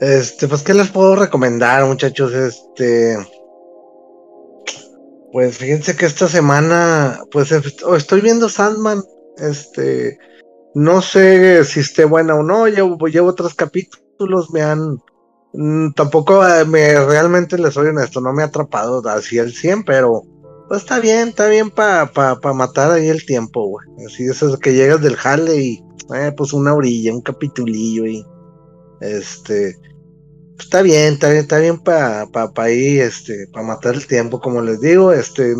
Este, 0.00 0.48
pues, 0.48 0.62
¿qué 0.62 0.74
les 0.74 0.88
puedo 0.90 1.14
recomendar, 1.14 1.84
muchachos? 1.84 2.32
Este. 2.32 3.16
Pues 5.32 5.58
fíjense 5.58 5.96
que 5.96 6.06
esta 6.06 6.26
semana, 6.28 7.20
pues 7.30 7.52
est- 7.52 7.82
estoy 7.96 8.20
viendo 8.20 8.48
Sandman. 8.48 9.02
Este, 9.36 10.18
no 10.74 11.02
sé 11.02 11.64
si 11.64 11.80
esté 11.80 12.04
buena 12.06 12.36
o 12.36 12.42
no. 12.42 12.68
Llevo, 12.68 13.06
llevo 13.08 13.34
tres 13.34 13.54
capítulos, 13.54 14.50
me 14.52 14.62
han. 14.62 14.98
mm, 15.54 15.92
tampoco 15.94 16.46
eh, 16.46 16.64
me 16.66 16.94
realmente 17.06 17.58
les 17.58 17.74
soy 17.74 17.88
honesto, 17.88 18.20
no 18.22 18.32
me 18.34 18.42
ha 18.42 18.46
atrapado 18.46 19.02
así 19.10 19.38
al 19.38 19.52
100, 19.52 19.84
pero 19.84 20.22
pues 20.70 20.82
está 20.82 21.00
bien, 21.00 21.30
está 21.30 21.48
bien 21.48 21.68
para 21.68 22.12
pa, 22.12 22.38
pa 22.38 22.52
matar 22.52 22.92
ahí 22.92 23.08
el 23.08 23.26
tiempo, 23.26 23.66
güey. 23.66 23.88
Así 24.06 24.26
es 24.26 24.40
que 24.62 24.72
llegas 24.72 25.00
del 25.00 25.16
jale 25.16 25.56
y 25.56 25.84
eh, 26.14 26.32
pues 26.36 26.52
una 26.52 26.72
orilla, 26.72 27.12
un 27.12 27.22
capitulillo 27.22 28.06
y 28.06 28.24
este 29.00 29.76
pues, 30.54 30.66
está 30.66 30.82
bien, 30.82 31.14
está 31.14 31.30
bien, 31.30 31.40
está 31.40 31.58
bien 31.58 31.76
para 31.80 32.24
pa, 32.26 32.52
pa 32.52 32.62
ahí, 32.62 33.00
este, 33.00 33.48
para 33.52 33.66
matar 33.66 33.96
el 33.96 34.06
tiempo, 34.06 34.40
como 34.40 34.62
les 34.62 34.80
digo, 34.80 35.10
este, 35.10 35.56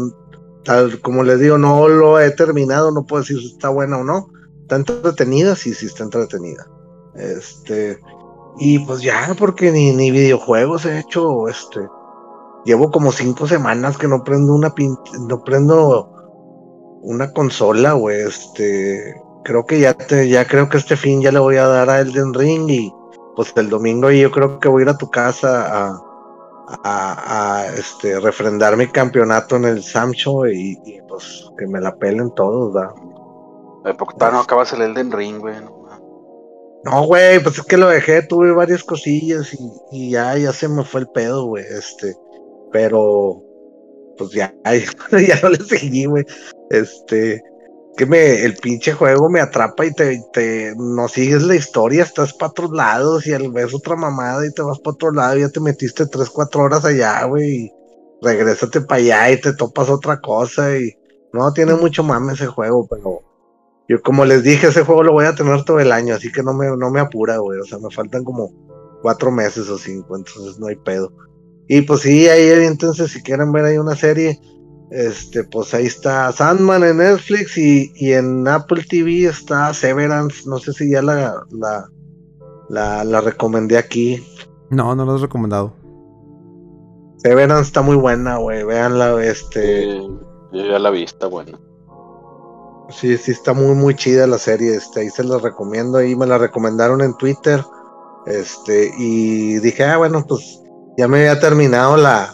tal 0.62 1.00
como 1.00 1.24
les 1.24 1.40
digo, 1.40 1.58
no 1.58 1.88
lo 1.88 2.20
he 2.20 2.30
terminado, 2.30 2.92
no 2.92 3.04
puedo 3.04 3.24
decir 3.24 3.40
si 3.40 3.48
está 3.48 3.68
buena 3.68 3.98
o 3.98 4.04
no, 4.04 4.28
está 4.60 4.76
entretenida, 4.76 5.56
sí, 5.56 5.74
sí 5.74 5.86
está 5.86 6.04
entretenida, 6.04 6.70
este, 7.16 7.98
y 8.60 8.78
pues 8.78 9.02
ya, 9.02 9.34
porque 9.36 9.72
ni, 9.72 9.90
ni 9.90 10.12
videojuegos 10.12 10.86
he 10.86 11.00
hecho, 11.00 11.48
este, 11.48 11.80
llevo 12.64 12.90
como 12.90 13.12
cinco 13.12 13.46
semanas 13.46 13.96
que 13.96 14.08
no 14.08 14.22
prendo 14.22 14.54
una 14.54 14.70
pin, 14.70 14.96
no 15.28 15.42
prendo 15.42 16.10
una 17.02 17.32
consola, 17.32 17.92
güey, 17.92 18.20
este, 18.20 19.14
creo 19.44 19.64
que 19.64 19.80
ya 19.80 19.94
te, 19.94 20.28
ya 20.28 20.46
creo 20.46 20.68
que 20.68 20.76
este 20.76 20.96
fin 20.96 21.22
ya 21.22 21.32
le 21.32 21.38
voy 21.38 21.56
a 21.56 21.66
dar 21.66 21.90
a 21.90 22.00
Elden 22.00 22.34
Ring 22.34 22.68
y 22.68 22.92
pues 23.36 23.52
el 23.56 23.70
domingo 23.70 24.10
yo 24.10 24.30
creo 24.30 24.60
que 24.60 24.68
voy 24.68 24.82
a 24.82 24.84
ir 24.84 24.88
a 24.90 24.98
tu 24.98 25.10
casa 25.10 25.88
a, 25.88 26.02
a, 26.84 27.60
a, 27.60 27.66
este, 27.68 28.20
refrendar 28.20 28.76
mi 28.76 28.86
campeonato 28.88 29.56
en 29.56 29.64
el 29.64 29.82
Samcho 29.82 30.46
y, 30.46 30.78
y, 30.84 31.00
pues 31.08 31.50
que 31.58 31.66
me 31.66 31.80
la 31.80 31.96
pelen 31.96 32.30
todos, 32.34 32.72
todavía 32.72 34.30
no 34.32 34.40
acabas 34.40 34.72
el 34.72 34.82
Elden 34.82 35.12
Ring, 35.12 35.38
güey. 35.38 35.56
No, 36.82 37.04
güey, 37.04 37.42
pues 37.42 37.58
es 37.58 37.64
que 37.64 37.76
lo 37.76 37.88
dejé, 37.88 38.22
tuve 38.22 38.52
varias 38.52 38.82
cosillas 38.82 39.52
y, 39.52 39.70
y 39.90 40.10
ya, 40.10 40.36
ya 40.38 40.52
se 40.52 40.66
me 40.66 40.82
fue 40.82 41.02
el 41.02 41.08
pedo, 41.08 41.44
güey, 41.44 41.64
este, 41.64 42.16
pero 42.72 43.42
pues 44.16 44.30
ya, 44.32 44.54
ya 44.64 45.40
no 45.42 45.48
le 45.48 45.64
seguí, 45.64 46.04
güey, 46.04 46.24
este, 46.70 47.42
que 47.96 48.06
me, 48.06 48.44
el 48.44 48.56
pinche 48.56 48.92
juego 48.92 49.28
me 49.28 49.40
atrapa 49.40 49.86
y 49.86 49.92
te, 49.92 50.22
te, 50.32 50.74
no 50.76 51.08
sigues 51.08 51.42
la 51.42 51.54
historia, 51.54 52.02
estás 52.02 52.32
para 52.34 52.50
otros 52.50 52.70
lados 52.70 53.26
y 53.26 53.32
al 53.32 53.50
ves 53.50 53.74
otra 53.74 53.96
mamada 53.96 54.46
y 54.46 54.52
te 54.52 54.62
vas 54.62 54.78
para 54.80 54.94
otro 54.94 55.12
lado 55.12 55.36
y 55.36 55.40
ya 55.40 55.48
te 55.48 55.60
metiste 55.60 56.06
tres, 56.06 56.30
cuatro 56.30 56.62
horas 56.62 56.84
allá, 56.84 57.24
güey, 57.24 57.64
y 57.64 57.72
regrésate 58.22 58.82
para 58.82 59.00
allá 59.00 59.30
y 59.30 59.40
te 59.40 59.54
topas 59.54 59.88
otra 59.88 60.20
cosa 60.20 60.76
y 60.76 60.94
no 61.32 61.52
tiene 61.52 61.74
mucho 61.74 62.02
mame 62.02 62.34
ese 62.34 62.46
juego, 62.46 62.86
pero 62.88 63.22
yo 63.88 64.00
como 64.02 64.24
les 64.24 64.42
dije, 64.42 64.68
ese 64.68 64.84
juego 64.84 65.02
lo 65.02 65.12
voy 65.12 65.24
a 65.26 65.34
tener 65.34 65.64
todo 65.64 65.80
el 65.80 65.92
año, 65.92 66.14
así 66.14 66.30
que 66.30 66.42
no 66.42 66.54
me, 66.54 66.76
no 66.76 66.90
me 66.90 67.00
apura, 67.00 67.38
güey, 67.38 67.58
o 67.58 67.64
sea, 67.64 67.78
me 67.78 67.90
faltan 67.90 68.22
como 68.24 68.52
cuatro 69.02 69.30
meses 69.30 69.68
o 69.68 69.78
cinco, 69.78 70.16
entonces 70.16 70.58
no 70.58 70.68
hay 70.68 70.76
pedo. 70.76 71.10
Y 71.72 71.82
pues 71.82 72.00
sí, 72.00 72.26
ahí 72.28 72.64
entonces 72.66 73.12
si 73.12 73.22
quieren 73.22 73.52
ver 73.52 73.64
ahí 73.64 73.78
una 73.78 73.94
serie, 73.94 74.40
este, 74.90 75.44
pues 75.44 75.72
ahí 75.72 75.86
está 75.86 76.32
Sandman 76.32 76.82
en 76.82 76.96
Netflix 76.96 77.56
y, 77.56 77.92
y 77.94 78.12
en 78.12 78.48
Apple 78.48 78.82
TV 78.90 79.26
está 79.26 79.72
Severance, 79.72 80.48
no 80.48 80.58
sé 80.58 80.72
si 80.72 80.90
ya 80.90 81.00
la, 81.00 81.44
la, 81.52 81.88
la, 82.70 83.04
la 83.04 83.20
recomendé 83.20 83.78
aquí. 83.78 84.20
No, 84.70 84.96
no 84.96 85.04
lo 85.04 85.14
has 85.14 85.20
recomendado. 85.20 85.72
Severance 87.18 87.68
está 87.68 87.82
muy 87.82 87.94
buena, 87.94 88.38
güey, 88.38 88.64
véanla, 88.64 89.24
este, 89.24 89.82
Sí, 89.82 90.08
yo 90.52 90.66
ya 90.66 90.78
la 90.80 90.90
vi, 90.90 91.04
está 91.04 91.28
buena. 91.28 91.56
sí, 92.88 93.16
sí 93.16 93.30
está 93.30 93.52
muy, 93.52 93.76
muy 93.76 93.94
chida 93.94 94.26
la 94.26 94.38
serie, 94.38 94.74
este, 94.74 95.02
ahí 95.02 95.10
se 95.10 95.22
la 95.22 95.38
recomiendo, 95.38 95.98
ahí 95.98 96.16
me 96.16 96.26
la 96.26 96.36
recomendaron 96.36 97.00
en 97.00 97.16
Twitter, 97.16 97.64
este, 98.26 98.90
y 98.98 99.60
dije, 99.60 99.84
ah, 99.84 99.98
bueno, 99.98 100.24
pues 100.26 100.60
ya 101.00 101.08
me 101.08 101.20
había 101.20 101.40
terminado 101.40 101.96
la, 101.96 102.30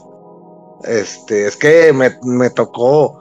este, 0.82 1.47
es 1.47 1.56
que 1.56 1.93
me, 1.93 2.18
me 2.24 2.51
tocó, 2.51 3.16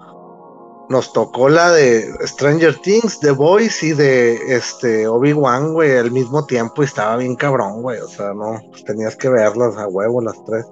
nos 0.89 1.13
tocó 1.13 1.49
la 1.49 1.71
de 1.71 2.11
Stranger 2.25 2.75
Things, 2.81 3.19
The 3.19 3.29
Voice 3.29 3.85
y 3.85 3.91
de, 3.91 4.55
este, 4.55 5.07
Obi-Wan, 5.07 5.73
güey, 5.73 5.97
al 5.97 6.09
mismo 6.09 6.47
tiempo 6.47 6.81
y 6.81 6.85
estaba 6.85 7.17
bien 7.17 7.35
cabrón, 7.35 7.83
güey, 7.83 7.99
o 7.99 8.07
sea, 8.07 8.33
no, 8.33 8.59
pues 8.71 8.83
tenías 8.85 9.15
que 9.15 9.29
verlas 9.29 9.77
a 9.77 9.87
huevo 9.87 10.19
las 10.19 10.43
tres, 10.45 10.65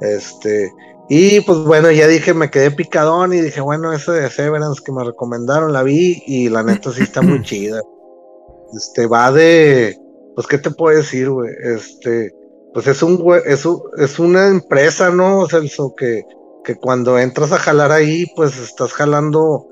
este, 0.00 0.72
y 1.08 1.40
pues 1.42 1.60
bueno, 1.60 1.92
ya 1.92 2.08
dije, 2.08 2.34
me 2.34 2.50
quedé 2.50 2.72
picadón 2.72 3.32
y 3.32 3.40
dije, 3.40 3.60
bueno, 3.60 3.92
esa 3.92 4.10
de 4.12 4.28
Severance 4.28 4.82
que 4.84 4.90
me 4.90 5.04
recomendaron 5.04 5.72
la 5.72 5.84
vi 5.84 6.20
y 6.26 6.48
la 6.48 6.64
neta 6.64 6.90
sí 6.90 7.02
está 7.02 7.22
muy 7.22 7.42
chida. 7.44 7.80
Este 8.76 9.06
va 9.06 9.30
de, 9.30 9.96
pues 10.34 10.48
qué 10.48 10.58
te 10.58 10.70
puedo 10.72 10.96
decir, 10.96 11.30
güey, 11.30 11.50
este, 11.62 12.32
pues 12.74 12.86
es 12.86 13.02
un 13.02 13.22
es, 13.46 13.64
un- 13.66 13.82
es 13.98 14.18
una 14.18 14.48
empresa, 14.48 15.10
¿no? 15.10 15.46
Celso, 15.48 15.94
que, 15.96 16.22
que 16.64 16.76
cuando 16.76 17.18
entras 17.18 17.52
a 17.52 17.58
jalar 17.58 17.90
ahí, 17.92 18.26
pues 18.36 18.58
estás 18.58 18.92
jalando 18.92 19.66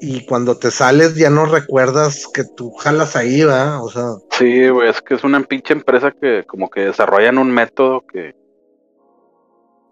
y 0.00 0.26
cuando 0.26 0.58
te 0.58 0.70
sales 0.70 1.14
ya 1.14 1.30
no 1.30 1.46
recuerdas 1.46 2.26
que 2.32 2.42
tú 2.56 2.72
jalas 2.72 3.16
ahí, 3.16 3.42
¿va? 3.42 3.82
O 3.82 3.88
sea, 3.90 4.14
Sí, 4.30 4.68
güey, 4.68 4.88
es 4.90 5.00
que 5.00 5.14
es 5.14 5.24
una 5.24 5.40
pinche 5.42 5.72
empresa 5.72 6.10
que 6.10 6.44
como 6.46 6.68
que 6.68 6.80
desarrollan 6.86 7.38
un 7.38 7.50
método 7.50 8.02
que, 8.06 8.34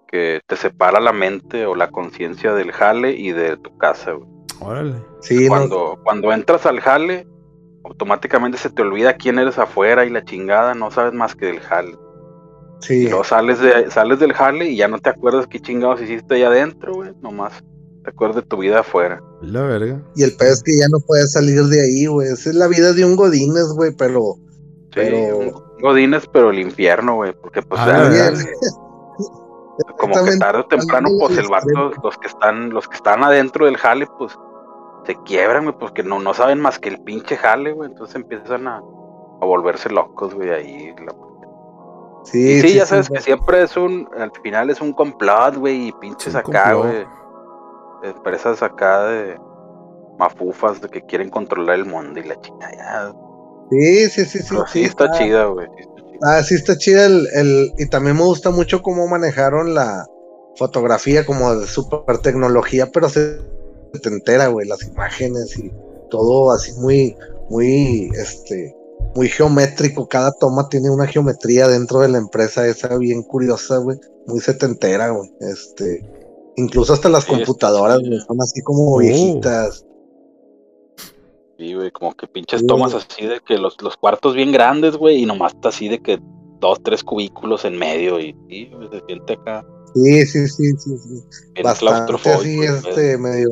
que 0.08 0.40
te 0.46 0.56
separa 0.56 1.00
la 1.00 1.12
mente 1.12 1.64
o 1.66 1.74
la 1.74 1.90
conciencia 1.90 2.52
del 2.52 2.72
jale 2.72 3.12
y 3.12 3.32
de 3.32 3.56
tu 3.56 3.76
casa, 3.78 4.12
güey. 4.12 4.28
Órale. 4.60 4.94
sí, 5.20 5.44
no, 5.44 5.48
Cuando, 5.48 5.98
cuando 6.04 6.32
entras 6.32 6.66
al 6.66 6.80
jale, 6.80 7.26
automáticamente 7.84 8.58
se 8.58 8.70
te 8.70 8.82
olvida 8.82 9.14
quién 9.14 9.38
eres 9.38 9.58
afuera 9.58 10.04
y 10.04 10.10
la 10.10 10.24
chingada, 10.24 10.74
no 10.74 10.90
sabes 10.90 11.12
más 11.12 11.34
que 11.34 11.46
del 11.46 11.60
jale. 11.60 11.96
sí, 12.80 12.94
Y 13.04 13.08
luego 13.08 13.24
sales, 13.24 13.58
de, 13.60 13.90
sales 13.90 14.18
del 14.20 14.32
jale 14.32 14.66
y 14.70 14.76
ya 14.76 14.88
no 14.88 14.98
te 14.98 15.10
acuerdas 15.10 15.46
qué 15.48 15.60
chingados 15.60 16.00
hiciste 16.00 16.34
ahí 16.36 16.42
adentro, 16.44 16.94
güey, 16.94 17.12
nomás 17.20 17.62
te 18.04 18.10
acuerdas 18.10 18.36
de 18.36 18.42
tu 18.42 18.56
vida 18.58 18.80
afuera. 18.80 19.22
La 19.42 19.62
verga. 19.62 20.02
y 20.16 20.24
el 20.24 20.34
pedo 20.36 20.52
es 20.52 20.62
que 20.62 20.76
ya 20.76 20.86
no 20.90 20.98
puedes 21.06 21.30
salir 21.32 21.62
de 21.64 21.80
ahí, 21.82 22.06
güey. 22.06 22.26
Esa 22.28 22.50
es 22.50 22.56
la 22.56 22.66
vida 22.66 22.92
de 22.92 23.04
un 23.04 23.14
Godínez, 23.16 23.68
güey, 23.76 23.92
pero, 23.96 24.34
Sí, 24.94 25.00
Pero- 25.00 25.38
un 25.38 25.52
Godines, 25.80 26.26
pero 26.32 26.50
el 26.50 26.58
infierno, 26.58 27.14
güey, 27.14 27.32
porque 27.40 27.62
pues 27.62 27.80
Ah, 27.82 28.10
ya- 28.12 28.32
como 29.98 30.14
que 30.24 30.36
tarde 30.36 30.60
o 30.60 30.66
temprano, 30.66 31.08
pues 31.18 31.38
el 31.38 31.48
vato, 31.48 31.92
los 32.02 32.18
que 32.18 32.26
están, 32.28 32.70
los 32.70 32.86
que 32.88 32.96
están 32.96 33.24
adentro 33.24 33.66
del 33.66 33.76
jale, 33.78 34.06
pues 34.18 34.36
se 35.06 35.16
quiebran, 35.24 35.64
güey, 35.64 35.76
porque 35.78 36.02
no, 36.02 36.20
no 36.20 36.34
saben 36.34 36.60
más 36.60 36.78
que 36.78 36.88
el 36.88 37.00
pinche 37.00 37.36
jale, 37.36 37.72
güey, 37.72 37.90
entonces 37.90 38.16
empiezan 38.16 38.68
a, 38.68 38.76
a 38.78 39.44
volverse 39.44 39.90
locos, 39.90 40.34
güey, 40.34 40.50
ahí. 40.50 40.94
la- 41.04 41.14
sí, 42.24 42.60
sí, 42.60 42.68
sí, 42.68 42.74
ya 42.74 42.86
sabes 42.86 43.06
sí. 43.06 43.12
que 43.14 43.20
siempre 43.20 43.62
es 43.62 43.76
un, 43.76 44.08
al 44.16 44.30
final 44.42 44.70
es 44.70 44.80
un 44.80 44.92
complot, 44.92 45.56
güey, 45.56 45.88
y 45.88 45.92
pinches 45.92 46.34
acá, 46.34 46.72
complot. 46.72 46.82
güey, 46.92 47.06
empresas 48.04 48.62
acá 48.62 49.04
de 49.04 49.38
mafufas 50.18 50.80
de 50.80 50.88
que 50.88 51.02
quieren 51.02 51.30
controlar 51.30 51.76
el 51.76 51.84
mundo 51.86 52.20
y 52.20 52.24
la 52.24 52.40
chingada, 52.40 52.72
ya. 52.76 53.12
Sí, 53.70 54.08
sí, 54.10 54.24
sí, 54.24 54.38
sí. 54.40 54.56
Sí, 54.68 54.84
está 54.84 55.10
chida, 55.12 55.46
güey. 55.46 55.66
Ah, 56.22 56.42
sí 56.42 56.54
está 56.54 56.76
chida 56.76 57.06
el, 57.06 57.26
el- 57.34 57.72
y 57.78 57.88
también 57.88 58.16
me 58.16 58.22
gusta 58.22 58.50
mucho 58.50 58.82
cómo 58.82 59.08
manejaron 59.08 59.74
la 59.74 60.06
fotografía 60.56 61.24
como 61.26 61.54
de 61.56 61.66
super 61.66 62.18
tecnología, 62.18 62.86
pero 62.92 63.08
se 63.08 63.38
entera, 64.04 64.48
güey, 64.48 64.66
las 64.66 64.82
imágenes 64.86 65.56
y 65.58 65.70
todo 66.10 66.52
así 66.52 66.72
muy, 66.80 67.16
muy, 67.50 68.10
este, 68.14 68.74
muy 69.14 69.28
geométrico. 69.28 70.08
Cada 70.08 70.32
toma 70.32 70.68
tiene 70.68 70.90
una 70.90 71.06
geometría 71.06 71.68
dentro 71.68 72.00
de 72.00 72.08
la 72.08 72.18
empresa 72.18 72.66
esa 72.66 72.96
bien 72.98 73.22
curiosa, 73.22 73.78
güey, 73.78 73.98
muy 74.26 74.40
setentera, 74.40 75.10
güey. 75.10 75.30
Este, 75.40 76.04
incluso 76.56 76.92
hasta 76.92 77.08
las 77.08 77.24
Sí, 77.24 77.32
computadoras, 77.32 78.00
güey, 78.00 78.20
son 78.20 78.40
así 78.40 78.62
como 78.62 78.94
Oh. 78.94 78.98
viejitas. 78.98 79.84
Sí, 81.58 81.74
güey, 81.74 81.90
como 81.92 82.12
que 82.14 82.26
pinches 82.26 82.60
Sí. 82.60 82.66
tomas 82.66 82.94
así 82.94 83.26
de 83.26 83.40
que 83.40 83.56
los, 83.56 83.80
los 83.82 83.96
cuartos 83.96 84.34
bien 84.34 84.50
grandes, 84.52 84.96
güey, 84.96 85.22
y 85.22 85.26
nomás 85.26 85.54
está 85.54 85.68
así 85.68 85.88
de 85.88 86.00
que 86.02 86.18
dos, 86.60 86.82
tres 86.82 87.04
cubículos 87.04 87.64
en 87.64 87.78
medio 87.78 88.18
y, 88.20 88.36
y 88.48 88.66
se 88.90 89.00
siente 89.06 89.34
acá. 89.34 89.64
Sí, 89.94 90.26
sí, 90.26 90.48
sí, 90.48 90.70
sí, 90.78 90.96
sí. 90.96 91.62
Bastante 91.62 92.14
así, 92.30 92.60
este, 92.62 93.18
medio. 93.18 93.50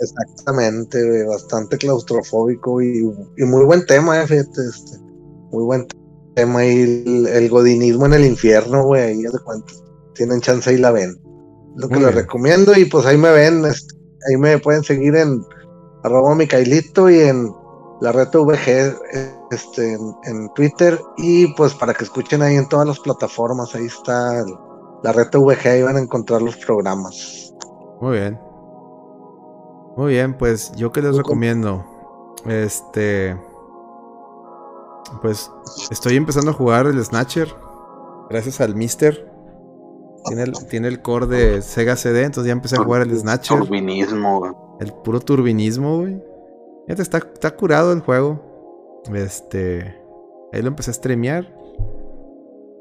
Exactamente, 0.00 1.06
güey, 1.06 1.24
bastante 1.26 1.76
claustrofóbico 1.78 2.80
y, 2.80 3.00
y 3.36 3.44
muy 3.44 3.64
buen 3.64 3.84
tema, 3.86 4.22
eh, 4.22 4.26
fíjate, 4.26 4.60
este. 4.68 4.98
Muy 5.52 5.64
buen 5.64 5.86
tema 6.34 6.64
y 6.64 6.80
el, 6.82 7.26
el 7.26 7.48
godinismo 7.50 8.06
en 8.06 8.14
el 8.14 8.24
infierno, 8.24 8.84
güey, 8.84 9.02
ahí 9.02 9.22
ya 9.22 9.30
de 9.30 9.38
cuenta. 9.40 9.72
Tienen 10.14 10.40
chance 10.40 10.72
y 10.72 10.78
la 10.78 10.90
ven. 10.92 11.20
Lo 11.76 11.88
que 11.88 11.94
Muy 11.96 12.04
les 12.04 12.12
bien. 12.14 12.24
recomiendo 12.24 12.72
y 12.76 12.84
pues 12.86 13.04
ahí 13.06 13.16
me 13.16 13.30
ven, 13.32 13.64
este, 13.64 13.94
ahí 14.28 14.36
me 14.36 14.58
pueden 14.58 14.82
seguir 14.84 15.16
en 15.16 15.42
arroba 16.02 16.34
Micailito 16.34 17.10
y 17.10 17.20
en 17.20 17.50
la 18.00 18.12
red 18.12 18.28
VG 18.32 18.96
este, 19.50 19.92
en, 19.92 20.00
en 20.24 20.48
Twitter 20.54 20.98
y 21.18 21.52
pues 21.54 21.74
para 21.74 21.92
que 21.94 22.04
escuchen 22.04 22.42
ahí 22.42 22.56
en 22.56 22.68
todas 22.68 22.86
las 22.86 22.98
plataformas, 23.00 23.74
ahí 23.74 23.86
está 23.86 24.38
el- 24.40 24.54
la 25.02 25.12
red 25.12 25.28
VG, 25.32 25.66
ahí 25.66 25.82
van 25.82 25.96
a 25.96 26.00
encontrar 26.00 26.42
los 26.42 26.56
programas. 26.56 27.52
Muy 28.00 28.18
bien. 28.18 28.38
Muy 30.00 30.14
bien, 30.14 30.32
pues 30.32 30.72
yo 30.76 30.92
que 30.92 31.02
les 31.02 31.14
recomiendo. 31.14 31.84
Este. 32.46 33.36
Pues 35.20 35.50
estoy 35.90 36.16
empezando 36.16 36.52
a 36.52 36.54
jugar 36.54 36.86
el 36.86 37.04
Snatcher. 37.04 37.54
Gracias 38.30 38.62
al 38.62 38.74
Mister. 38.74 39.30
Tiene 40.24 40.44
el, 40.44 40.52
tiene 40.68 40.88
el 40.88 41.02
core 41.02 41.26
de 41.26 41.60
Sega 41.60 41.96
CD, 41.96 42.24
entonces 42.24 42.46
ya 42.46 42.52
empecé 42.52 42.76
a 42.76 42.82
jugar 42.82 43.02
el 43.02 43.14
Snatcher. 43.14 43.58
Turbinismo, 43.58 44.38
güey. 44.38 44.52
El 44.80 44.90
puro 44.94 45.20
turbinismo, 45.20 45.98
güey. 45.98 46.18
Fíjate, 46.86 47.02
está, 47.02 47.18
está 47.18 47.54
curado 47.54 47.92
el 47.92 48.00
juego. 48.00 49.02
Este. 49.14 50.00
Ahí 50.54 50.62
lo 50.62 50.68
empecé 50.68 50.92
a 50.92 50.94
streamear. 50.94 51.46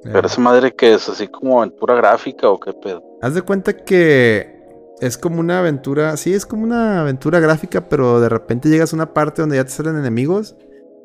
Pero 0.03 0.19
Eh, 0.19 0.25
esa 0.25 0.39
madre 0.39 0.73
que 0.73 0.93
es 0.93 1.09
así 1.09 1.27
como 1.27 1.65
en 1.65 1.71
pura 1.71 1.95
gráfica 1.95 2.49
o 2.49 2.57
qué 2.61 2.71
pedo. 2.71 3.03
Haz 3.21 3.33
de 3.33 3.41
cuenta 3.41 3.75
que 3.75 4.58
es 5.01 5.17
como 5.17 5.39
una 5.39 5.59
aventura, 5.59 6.15
sí, 6.17 6.33
es 6.33 6.45
como 6.45 6.63
una 6.63 7.01
aventura 7.01 7.39
gráfica, 7.39 7.87
pero 7.89 8.19
de 8.19 8.29
repente 8.29 8.69
llegas 8.69 8.93
a 8.93 8.95
una 8.95 9.13
parte 9.13 9.41
donde 9.41 9.55
ya 9.57 9.63
te 9.65 9.71
salen 9.71 9.97
enemigos. 9.97 10.55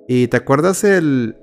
Y 0.09 0.29
te 0.29 0.37
acuerdas 0.37 0.85
el, 0.85 1.37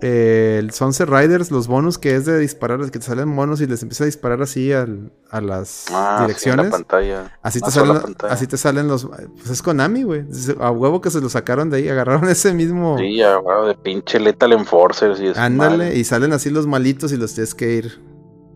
el 0.00 0.70
Sunset 0.70 1.08
Riders, 1.08 1.50
los 1.50 1.66
bonus 1.68 1.98
que 1.98 2.14
es 2.14 2.24
de 2.24 2.38
disparar, 2.38 2.80
que 2.90 2.98
te 2.98 3.04
salen 3.04 3.28
monos 3.28 3.60
y 3.60 3.66
les 3.66 3.82
empieza 3.82 4.04
a 4.04 4.06
disparar 4.06 4.40
así 4.40 4.72
al- 4.72 5.12
a 5.30 5.40
las 5.42 5.84
Ah, 5.90 5.92
sí, 5.92 5.98
en 5.98 6.20
la 6.20 6.26
direcciones. 6.26 6.70
pantalla. 6.70 7.38
así, 7.42 7.60
te 7.60 7.70
sola 7.70 7.86
salen, 7.88 8.02
pantalla. 8.02 8.32
así 8.32 8.46
te 8.46 8.56
salen 8.56 8.88
los... 8.88 9.04
Pues 9.06 9.50
es 9.50 9.60
Konami, 9.60 10.02
güey. 10.04 10.24
A 10.60 10.70
huevo 10.70 11.00
que 11.02 11.10
se 11.10 11.20
lo 11.20 11.28
sacaron 11.28 11.68
de 11.68 11.78
ahí, 11.78 11.88
agarraron 11.88 12.28
ese 12.30 12.54
mismo... 12.54 12.96
Sí, 12.98 13.20
güey, 13.42 13.68
de 13.68 13.74
pinche 13.74 14.18
Lethal 14.18 14.52
Enforcers 14.52 15.20
y 15.20 15.26
eso. 15.28 15.40
Ándale, 15.40 15.94
y 15.96 16.04
salen 16.04 16.32
así 16.32 16.48
los 16.48 16.66
malitos 16.66 17.12
y 17.12 17.16
los 17.18 17.34
tienes 17.34 17.54
que 17.54 17.74
ir. 17.74 18.00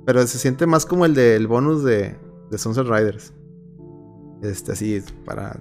Pero 0.06 0.26
se 0.26 0.38
siente 0.38 0.66
más 0.66 0.86
como 0.86 1.04
el 1.04 1.14
del 1.14 1.46
bonus 1.46 1.84
de, 1.84 2.16
de 2.50 2.58
Sunset 2.58 2.86
Riders. 2.86 3.32
Este, 4.42 4.72
así, 4.72 5.02
para, 5.24 5.60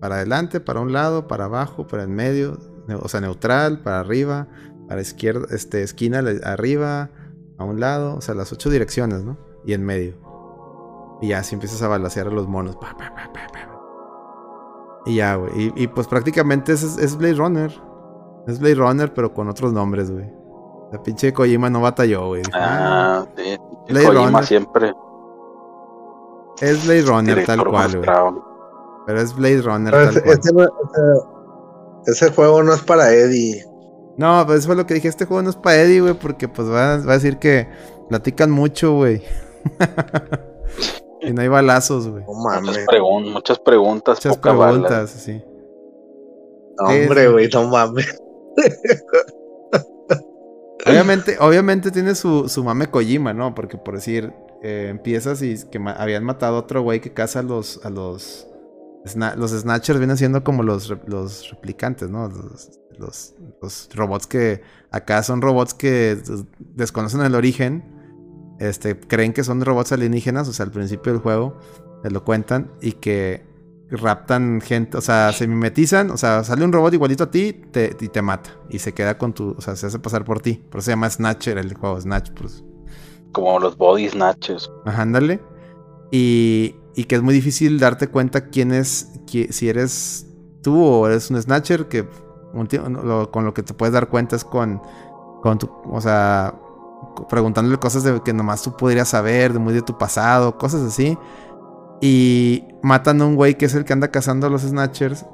para 0.00 0.16
adelante, 0.16 0.60
para 0.60 0.80
un 0.80 0.92
lado, 0.92 1.26
para 1.28 1.46
abajo, 1.46 1.86
para 1.86 2.04
en 2.04 2.14
medio. 2.14 2.58
O 3.02 3.08
sea, 3.08 3.20
neutral, 3.20 3.80
para 3.82 4.00
arriba, 4.00 4.46
para 4.88 5.00
izquierda, 5.02 5.46
este, 5.50 5.82
esquina 5.82 6.22
arriba, 6.44 7.10
a 7.58 7.64
un 7.64 7.80
lado. 7.80 8.16
O 8.16 8.20
sea, 8.20 8.34
las 8.34 8.52
ocho 8.52 8.70
direcciones, 8.70 9.24
¿no? 9.24 9.36
Y 9.66 9.72
en 9.74 9.84
medio. 9.84 10.14
Y 11.20 11.28
ya, 11.28 11.42
si 11.42 11.54
empiezas 11.54 11.82
a 11.82 11.88
balancear 11.88 12.28
a 12.28 12.30
los 12.30 12.46
monos. 12.46 12.76
pa, 12.76 12.96
pa, 12.96 13.12
pa, 13.14 13.32
pa, 13.32 13.46
pa. 13.52 15.02
Y 15.06 15.16
ya, 15.16 15.34
güey. 15.36 15.50
Y, 15.74 15.82
y, 15.84 15.86
pues 15.88 16.06
prácticamente 16.06 16.72
es, 16.72 16.82
es 16.98 17.16
Blade 17.16 17.34
Runner. 17.34 17.72
Es 18.46 18.58
Blade 18.60 18.74
Runner, 18.76 19.12
pero 19.12 19.34
con 19.34 19.48
otros 19.48 19.72
nombres, 19.72 20.10
güey. 20.10 20.30
La 20.92 21.02
pinche 21.02 21.32
Kojima 21.34 21.68
no 21.68 21.80
batalló, 21.82 22.28
güey. 22.28 22.42
"Ah, 22.54 23.24
Ah, 23.24 23.26
sí. 23.36 23.56
Blade 23.88 24.06
Kojima 24.06 24.26
Runner. 24.28 24.44
siempre. 24.44 24.94
Es 26.60 26.84
Blade 26.86 27.02
Runner 27.02 27.44
tal 27.46 27.64
cual, 27.66 27.96
güey. 27.96 28.10
Pero 29.06 29.20
es 29.20 29.34
Blade 29.34 29.62
Runner 29.62 29.92
Pero 29.92 30.04
tal 30.06 30.16
ese, 30.16 30.22
cual. 30.22 30.38
ese 30.38 30.52
no- 30.52 30.64
ese- 30.64 32.10
ese 32.26 32.30
juego 32.34 32.62
no 32.62 32.74
es 32.74 32.82
para 32.82 33.12
Eddie. 33.12 33.64
No, 34.16 34.42
pues 34.46 34.58
eso 34.60 34.66
fue 34.68 34.76
lo 34.76 34.86
que 34.86 34.94
dije. 34.94 35.08
Este 35.08 35.24
juego 35.26 35.42
no 35.42 35.50
es 35.50 35.56
para 35.56 35.76
Eddie, 35.82 36.00
güey, 36.00 36.14
porque 36.14 36.48
pues 36.48 36.68
va, 36.68 36.96
va 36.98 37.12
a 37.12 37.14
decir 37.14 37.38
que 37.38 37.68
platican 38.08 38.50
mucho, 38.50 38.94
güey. 38.94 39.22
y 41.22 41.32
no 41.32 41.40
hay 41.42 41.48
balazos, 41.48 42.08
güey. 42.08 42.24
No 42.24 42.32
Muchas, 42.34 42.62
mames. 42.62 42.86
pregun- 42.86 43.32
muchas 43.32 43.58
preguntas, 43.60 44.18
Muchas 44.18 44.36
poca 44.36 44.52
bala. 44.52 44.72
preguntas, 44.88 45.10
sí. 45.10 45.42
No, 46.80 46.88
hombre, 46.88 47.28
güey, 47.28 47.48
no 47.52 47.64
mames. 47.68 48.20
Obviamente, 50.86 51.36
obviamente 51.40 51.90
tiene 51.90 52.14
su, 52.14 52.48
su 52.48 52.62
mame 52.64 52.88
Kojima, 52.88 53.34
¿no? 53.34 53.54
Porque 53.54 53.76
por 53.76 53.94
decir, 53.96 54.32
eh, 54.62 54.88
empiezas 54.90 55.42
y 55.42 55.56
que 55.70 55.78
habían 55.96 56.24
matado 56.24 56.56
a 56.56 56.60
otro 56.60 56.82
güey 56.82 57.00
que 57.00 57.12
caza 57.12 57.40
a 57.40 57.42
los. 57.42 57.84
A 57.84 57.90
los, 57.90 58.46
los 59.36 59.50
Snatchers 59.52 59.98
vienen 59.98 60.16
siendo 60.16 60.44
como 60.44 60.62
los, 60.62 60.92
los 61.06 61.50
replicantes, 61.50 62.10
¿no? 62.10 62.28
Los, 62.28 63.34
los, 63.62 63.88
robots 63.94 64.26
que. 64.26 64.62
Acá 64.90 65.22
son 65.22 65.42
robots 65.42 65.74
que 65.74 66.16
des- 66.16 66.44
desconocen 66.58 67.20
el 67.22 67.34
origen. 67.34 67.84
Este, 68.58 68.98
creen 68.98 69.32
que 69.32 69.44
son 69.44 69.60
robots 69.64 69.92
alienígenas, 69.92 70.48
o 70.48 70.52
sea, 70.52 70.66
al 70.66 70.72
principio 70.72 71.12
del 71.12 71.22
juego 71.22 71.58
te 72.02 72.10
lo 72.10 72.24
cuentan 72.24 72.72
y 72.80 72.92
que 72.92 73.46
raptan 73.90 74.60
gente, 74.60 74.98
o 74.98 75.00
sea, 75.00 75.32
se 75.32 75.46
mimetizan, 75.46 76.10
o 76.10 76.16
sea, 76.16 76.44
sale 76.44 76.64
un 76.64 76.72
robot 76.72 76.92
igualito 76.92 77.24
a 77.24 77.30
ti 77.30 77.52
te, 77.52 77.96
y 78.00 78.08
te 78.08 78.20
mata 78.20 78.50
y 78.68 78.80
se 78.80 78.92
queda 78.92 79.16
con 79.16 79.32
tu, 79.32 79.54
o 79.56 79.60
sea, 79.60 79.76
se 79.76 79.86
hace 79.86 79.98
pasar 79.98 80.24
por 80.24 80.40
ti. 80.40 80.54
Por 80.70 80.80
eso 80.80 80.86
se 80.86 80.92
llama 80.92 81.08
Snatcher 81.08 81.56
el 81.58 81.74
juego, 81.74 82.00
Snatch, 82.00 82.30
pues. 82.32 82.64
Como 83.32 83.58
los 83.58 83.76
body 83.76 84.08
snatches. 84.08 84.70
Ajá, 84.84 85.02
ándale. 85.02 85.40
Y, 86.10 86.76
y 86.94 87.04
que 87.04 87.16
es 87.16 87.22
muy 87.22 87.34
difícil 87.34 87.78
darte 87.78 88.08
cuenta 88.08 88.48
quién 88.48 88.72
es, 88.72 89.12
si 89.50 89.68
eres 89.68 90.26
tú 90.62 90.82
o 90.82 91.06
eres 91.06 91.30
un 91.30 91.40
Snatcher, 91.40 91.86
que 91.88 92.08
un 92.54 92.68
lo- 93.04 93.30
con 93.30 93.44
lo 93.44 93.52
que 93.54 93.62
te 93.62 93.74
puedes 93.74 93.92
dar 93.92 94.08
cuenta 94.08 94.34
es 94.36 94.44
con, 94.44 94.80
con 95.42 95.58
tu, 95.58 95.70
o 95.90 96.00
sea, 96.00 96.54
preguntándole 97.28 97.78
cosas 97.78 98.02
de 98.04 98.22
que 98.22 98.32
nomás 98.32 98.62
tú 98.62 98.76
podrías 98.76 99.08
saber, 99.08 99.52
de 99.52 99.58
muy 99.58 99.74
de 99.74 99.82
tu 99.82 99.98
pasado, 99.98 100.56
cosas 100.56 100.80
así. 100.82 101.18
Y 102.00 102.64
matan 102.82 103.20
a 103.20 103.26
un 103.26 103.36
güey 103.36 103.58
que 103.58 103.66
es 103.66 103.74
el 103.74 103.84
que 103.84 103.92
anda 103.92 104.10
cazando 104.10 104.46
a 104.46 104.50
los 104.50 104.62
Snatchers 104.62 105.26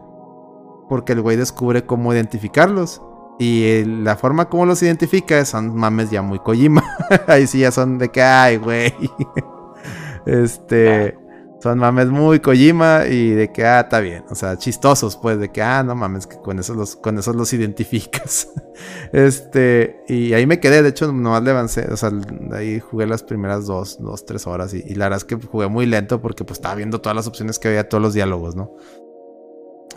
porque 0.88 1.12
el 1.12 1.20
güey 1.22 1.36
descubre 1.36 1.86
cómo 1.86 2.12
identificarlos. 2.12 3.00
Y 3.38 3.64
el- 3.64 4.04
la 4.04 4.16
forma 4.16 4.48
como 4.48 4.64
los 4.66 4.82
identifica 4.82 5.44
son 5.44 5.74
mames 5.74 6.10
ya 6.10 6.22
muy 6.22 6.38
Kojima. 6.38 6.84
Ahí 7.26 7.46
sí 7.46 7.60
ya 7.60 7.70
son 7.72 7.98
de 7.98 8.10
que, 8.10 8.22
ay, 8.22 8.56
güey. 8.58 8.94
Este. 10.26 11.18
Son 11.62 11.78
mames 11.78 12.08
muy 12.08 12.40
Kojima 12.40 13.06
y 13.08 13.30
de 13.30 13.50
que, 13.50 13.64
ah, 13.64 13.80
está 13.80 14.00
bien. 14.00 14.24
O 14.28 14.34
sea, 14.34 14.58
chistosos, 14.58 15.16
pues, 15.16 15.38
de 15.38 15.50
que, 15.50 15.62
ah, 15.62 15.82
no 15.82 15.94
mames, 15.94 16.26
que 16.26 16.36
con 16.36 16.58
eso 16.58 16.74
los, 16.74 16.94
con 16.94 17.18
eso 17.18 17.32
los 17.32 17.52
identificas. 17.54 18.50
este. 19.12 20.02
Y 20.06 20.34
ahí 20.34 20.46
me 20.46 20.60
quedé, 20.60 20.82
de 20.82 20.90
hecho, 20.90 21.10
nomás 21.10 21.42
le 21.42 21.52
avancé. 21.52 21.86
O 21.90 21.96
sea, 21.96 22.10
ahí 22.52 22.80
jugué 22.80 23.06
las 23.06 23.22
primeras 23.22 23.66
dos, 23.66 23.96
dos, 23.98 24.26
tres 24.26 24.46
horas. 24.46 24.74
Y, 24.74 24.84
y 24.86 24.94
la 24.94 25.06
verdad 25.06 25.18
es 25.18 25.24
que 25.24 25.36
jugué 25.36 25.68
muy 25.68 25.86
lento 25.86 26.20
porque, 26.20 26.44
pues, 26.44 26.58
estaba 26.58 26.74
viendo 26.74 27.00
todas 27.00 27.16
las 27.16 27.26
opciones 27.26 27.58
que 27.58 27.68
había, 27.68 27.88
todos 27.88 28.02
los 28.02 28.12
diálogos, 28.12 28.54
¿no? 28.56 28.72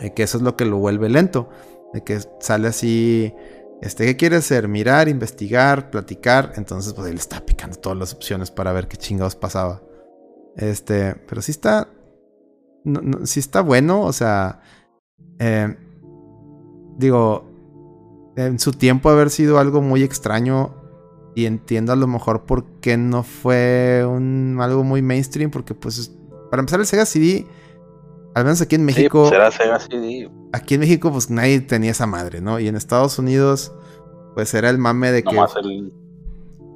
Y 0.00 0.10
que 0.10 0.22
eso 0.22 0.38
es 0.38 0.42
lo 0.42 0.56
que 0.56 0.64
lo 0.64 0.78
vuelve 0.78 1.08
lento. 1.10 1.50
De 1.92 2.04
que 2.04 2.20
sale 2.40 2.68
así. 2.68 3.34
Este, 3.80 4.04
¿qué 4.06 4.16
quiere 4.16 4.36
hacer? 4.36 4.68
Mirar, 4.68 5.08
investigar, 5.08 5.90
platicar. 5.90 6.52
Entonces, 6.56 6.92
pues 6.94 7.10
él 7.10 7.16
está 7.16 7.44
picando 7.44 7.76
todas 7.76 7.98
las 7.98 8.12
opciones 8.12 8.50
para 8.50 8.72
ver 8.72 8.88
qué 8.88 8.96
chingados 8.96 9.36
pasaba. 9.36 9.82
Este, 10.56 11.14
pero 11.14 11.42
sí 11.42 11.52
está. 11.52 11.88
Sí 13.24 13.40
está 13.40 13.60
bueno, 13.60 14.02
o 14.02 14.12
sea. 14.12 14.60
eh, 15.38 15.76
digo. 16.98 17.46
En 18.36 18.60
su 18.60 18.70
tiempo 18.70 19.10
haber 19.10 19.30
sido 19.30 19.58
algo 19.58 19.80
muy 19.82 20.02
extraño. 20.02 20.74
Y 21.34 21.46
entiendo 21.46 21.92
a 21.92 21.96
lo 21.96 22.06
mejor 22.06 22.46
por 22.46 22.64
qué 22.80 22.96
no 22.96 23.22
fue 23.22 24.04
un, 24.08 24.58
algo 24.60 24.84
muy 24.84 25.02
mainstream. 25.02 25.50
Porque, 25.50 25.74
pues, 25.74 26.12
para 26.50 26.60
empezar, 26.60 26.80
el 26.80 26.86
Sega 26.86 27.06
CD. 27.06 27.46
Al 28.38 28.44
menos 28.44 28.60
aquí 28.60 28.76
en 28.76 28.82
Sí, 28.82 28.86
México 28.86 29.22
pues 29.28 29.32
era 29.32 29.50
CD. 29.78 30.30
aquí 30.52 30.74
en 30.74 30.80
México 30.80 31.10
pues 31.12 31.30
nadie 31.30 31.60
tenía 31.60 31.90
esa 31.90 32.06
madre, 32.06 32.40
¿no? 32.40 32.58
Y 32.60 32.68
en 32.68 32.76
Estados 32.76 33.18
Unidos 33.18 33.72
pues 34.34 34.54
era 34.54 34.70
el 34.70 34.78
mame 34.78 35.10
de 35.12 35.22
que 35.24 35.34
Nomás 35.34 35.56
el, 35.56 35.92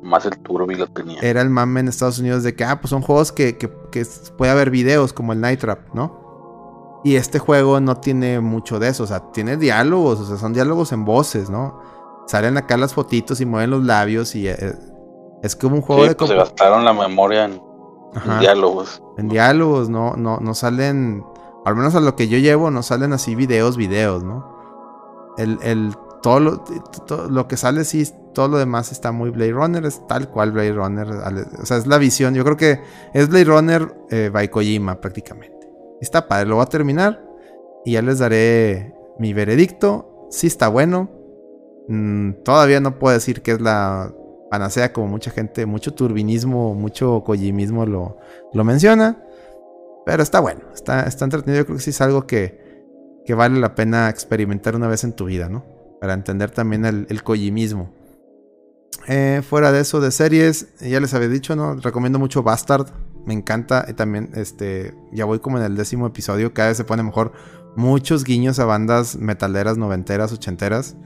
nomás 0.03 0.27
el 0.27 0.39
Turbi 0.39 0.75
lo 0.75 0.87
tenía. 0.89 1.21
era 1.21 1.41
el 1.43 1.51
mame 1.51 1.81
en 1.81 1.89
Estados 1.89 2.19
Unidos 2.19 2.43
de 2.43 2.55
que 2.55 2.65
ah, 2.65 2.81
pues 2.81 2.91
son 2.91 3.03
juegos 3.03 3.33
que, 3.33 3.57
que, 3.57 3.71
que 3.91 4.05
puede 4.37 4.51
haber 4.51 4.71
videos 4.71 5.13
como 5.13 5.33
el 5.33 5.41
Night 5.41 5.61
Trap, 5.61 5.95
¿no? 5.95 7.01
Y 7.05 7.17
este 7.17 7.39
juego 7.39 7.81
no 7.81 7.97
tiene 7.97 8.41
mucho 8.41 8.79
de 8.79 8.89
eso, 8.89 9.05
o 9.05 9.07
sea, 9.07 9.33
tiene 9.33 9.57
diálogos, 9.57 10.21
o 10.21 10.25
sea, 10.27 10.37
son 10.37 10.53
diálogos 10.53 10.93
en 10.93 11.05
voces, 11.05 11.51
¿no? 11.51 11.81
Salen 12.27 12.57
acá 12.57 12.77
las 12.77 12.95
fotitos 12.95 13.41
y 13.41 13.47
mueven 13.47 13.71
los 13.71 13.85
labios 13.85 14.35
y 14.37 14.47
eh, 14.49 14.57
es 15.43 15.57
como 15.57 15.77
un 15.77 15.83
juego 15.83 16.03
Sí, 16.03 16.09
de 16.11 16.15
pues 16.15 16.31
se 16.31 16.37
gastaron 16.37 16.85
la 16.85 16.93
memoria 16.93 17.47
en, 17.47 17.61
en 18.25 18.39
diálogos. 18.41 19.03
En 19.19 19.29
diálogos, 19.29 19.89
no, 19.89 20.15
no, 20.15 20.39
no 20.39 20.55
salen, 20.55 21.25
al 21.65 21.77
menos 21.77 21.95
a 21.95 22.01
lo 22.01 22.17
que 22.17 22.29
yo 22.29 22.39
llevo, 22.39 22.71
no 22.71 22.83
salen 22.83 23.13
así 23.13 23.35
videos, 23.35 23.77
videos, 23.77 24.25
¿no? 24.25 24.53
El, 25.39 25.59
el, 25.63 25.95
todo 26.23 26.41
lo, 26.41 26.59
todo 27.07 27.29
lo 27.29 27.49
que 27.49 27.57
sale, 27.57 27.85
sí, 27.85 28.07
todo 28.35 28.49
lo 28.49 28.59
demás 28.59 28.93
está 28.93 29.13
muy 29.13 29.31
Blade 29.31 29.53
Runner, 29.53 29.85
es 29.85 30.07
tal 30.07 30.29
cual 30.29 30.53
Blade 30.53 30.73
Runner. 30.73 31.09
O 31.61 31.67
sea, 31.67 31.77
es 31.77 31.87
la 31.87 31.99
visión. 31.99 32.35
Yo 32.35 32.45
creo 32.45 32.57
que 32.57 32.81
es 33.13 33.29
Blade 33.29 33.45
Runner 33.45 33.95
eh, 34.11 34.31
by 34.33 34.49
Kojima 34.49 35.01
prácticamente. 35.01 35.69
Está 36.01 36.29
padre, 36.29 36.49
lo 36.49 36.57
voy 36.57 36.65
a 36.65 36.67
terminar 36.67 37.23
y 37.85 37.93
ya 37.93 38.03
les 38.03 38.19
daré 38.19 38.95
mi 39.19 39.33
veredicto. 39.33 40.29
Sí 40.31 40.47
está 40.47 40.69
bueno. 40.69 41.11
Mm, 41.89 42.43
todavía 42.45 42.81
no 42.81 42.99
puedo 42.99 43.15
decir 43.15 43.43
que 43.43 43.53
es 43.53 43.61
la 43.61 44.13
panacea 44.51 44.93
como 44.93 45.09
mucha 45.09 45.31
gente, 45.31 45.67
mucho 45.67 45.95
turbinismo, 45.95 46.75
mucho 46.75 47.23
kojimismo 47.25 47.87
lo, 47.87 48.19
lo 48.53 48.65
menciona. 48.65 49.23
Pero 50.05 50.23
está 50.23 50.41
bueno, 50.41 50.61
está, 50.75 51.05
está 51.05 51.25
entretenido. 51.25 51.63
Yo 51.63 51.67
creo 51.67 51.77
que 51.79 51.83
sí 51.83 51.91
es 51.91 52.01
algo 52.01 52.27
que, 52.27 52.83
que 53.25 53.35
vale 53.35 53.61
la 53.61 53.75
pena 53.75 54.09
experimentar 54.09 54.75
una 54.77 54.89
vez 54.89 55.05
en 55.05 55.13
tu 55.13 55.27
vida, 55.27 55.49
¿no? 55.49 55.65
Para 56.01 56.15
entender 56.15 56.51
también 56.51 56.85
el, 56.85 57.07
el 57.09 57.23
kojimismo. 57.23 57.95
Eh, 59.09 59.43
fuera 59.49 59.73
de 59.73 59.81
eso, 59.81 60.01
de 60.01 60.11
series, 60.11 60.69
ya 60.81 61.01
les 61.01 61.15
había 61.15 61.29
dicho, 61.29 61.55
¿no? 61.57 61.75
Recomiendo 61.77 62.19
mucho 62.19 62.43
Bastard. 62.43 62.89
Me 63.25 63.35
encanta. 63.35 63.87
Y 63.89 63.93
también, 63.95 64.31
este, 64.35 64.95
ya 65.13 65.25
voy 65.25 65.39
como 65.39 65.59
en 65.59 65.65
el 65.65 65.77
décimo 65.77 66.07
episodio. 66.07 66.53
Cada 66.53 66.69
vez 66.69 66.77
se 66.77 66.85
pone 66.85 67.03
mejor. 67.05 67.33
Muchos 67.77 68.25
guiños 68.25 68.59
a 68.59 68.65
bandas 68.65 69.17
metaleras, 69.17 69.79
noventeras, 69.79 70.33
ochenteras. 70.33 70.97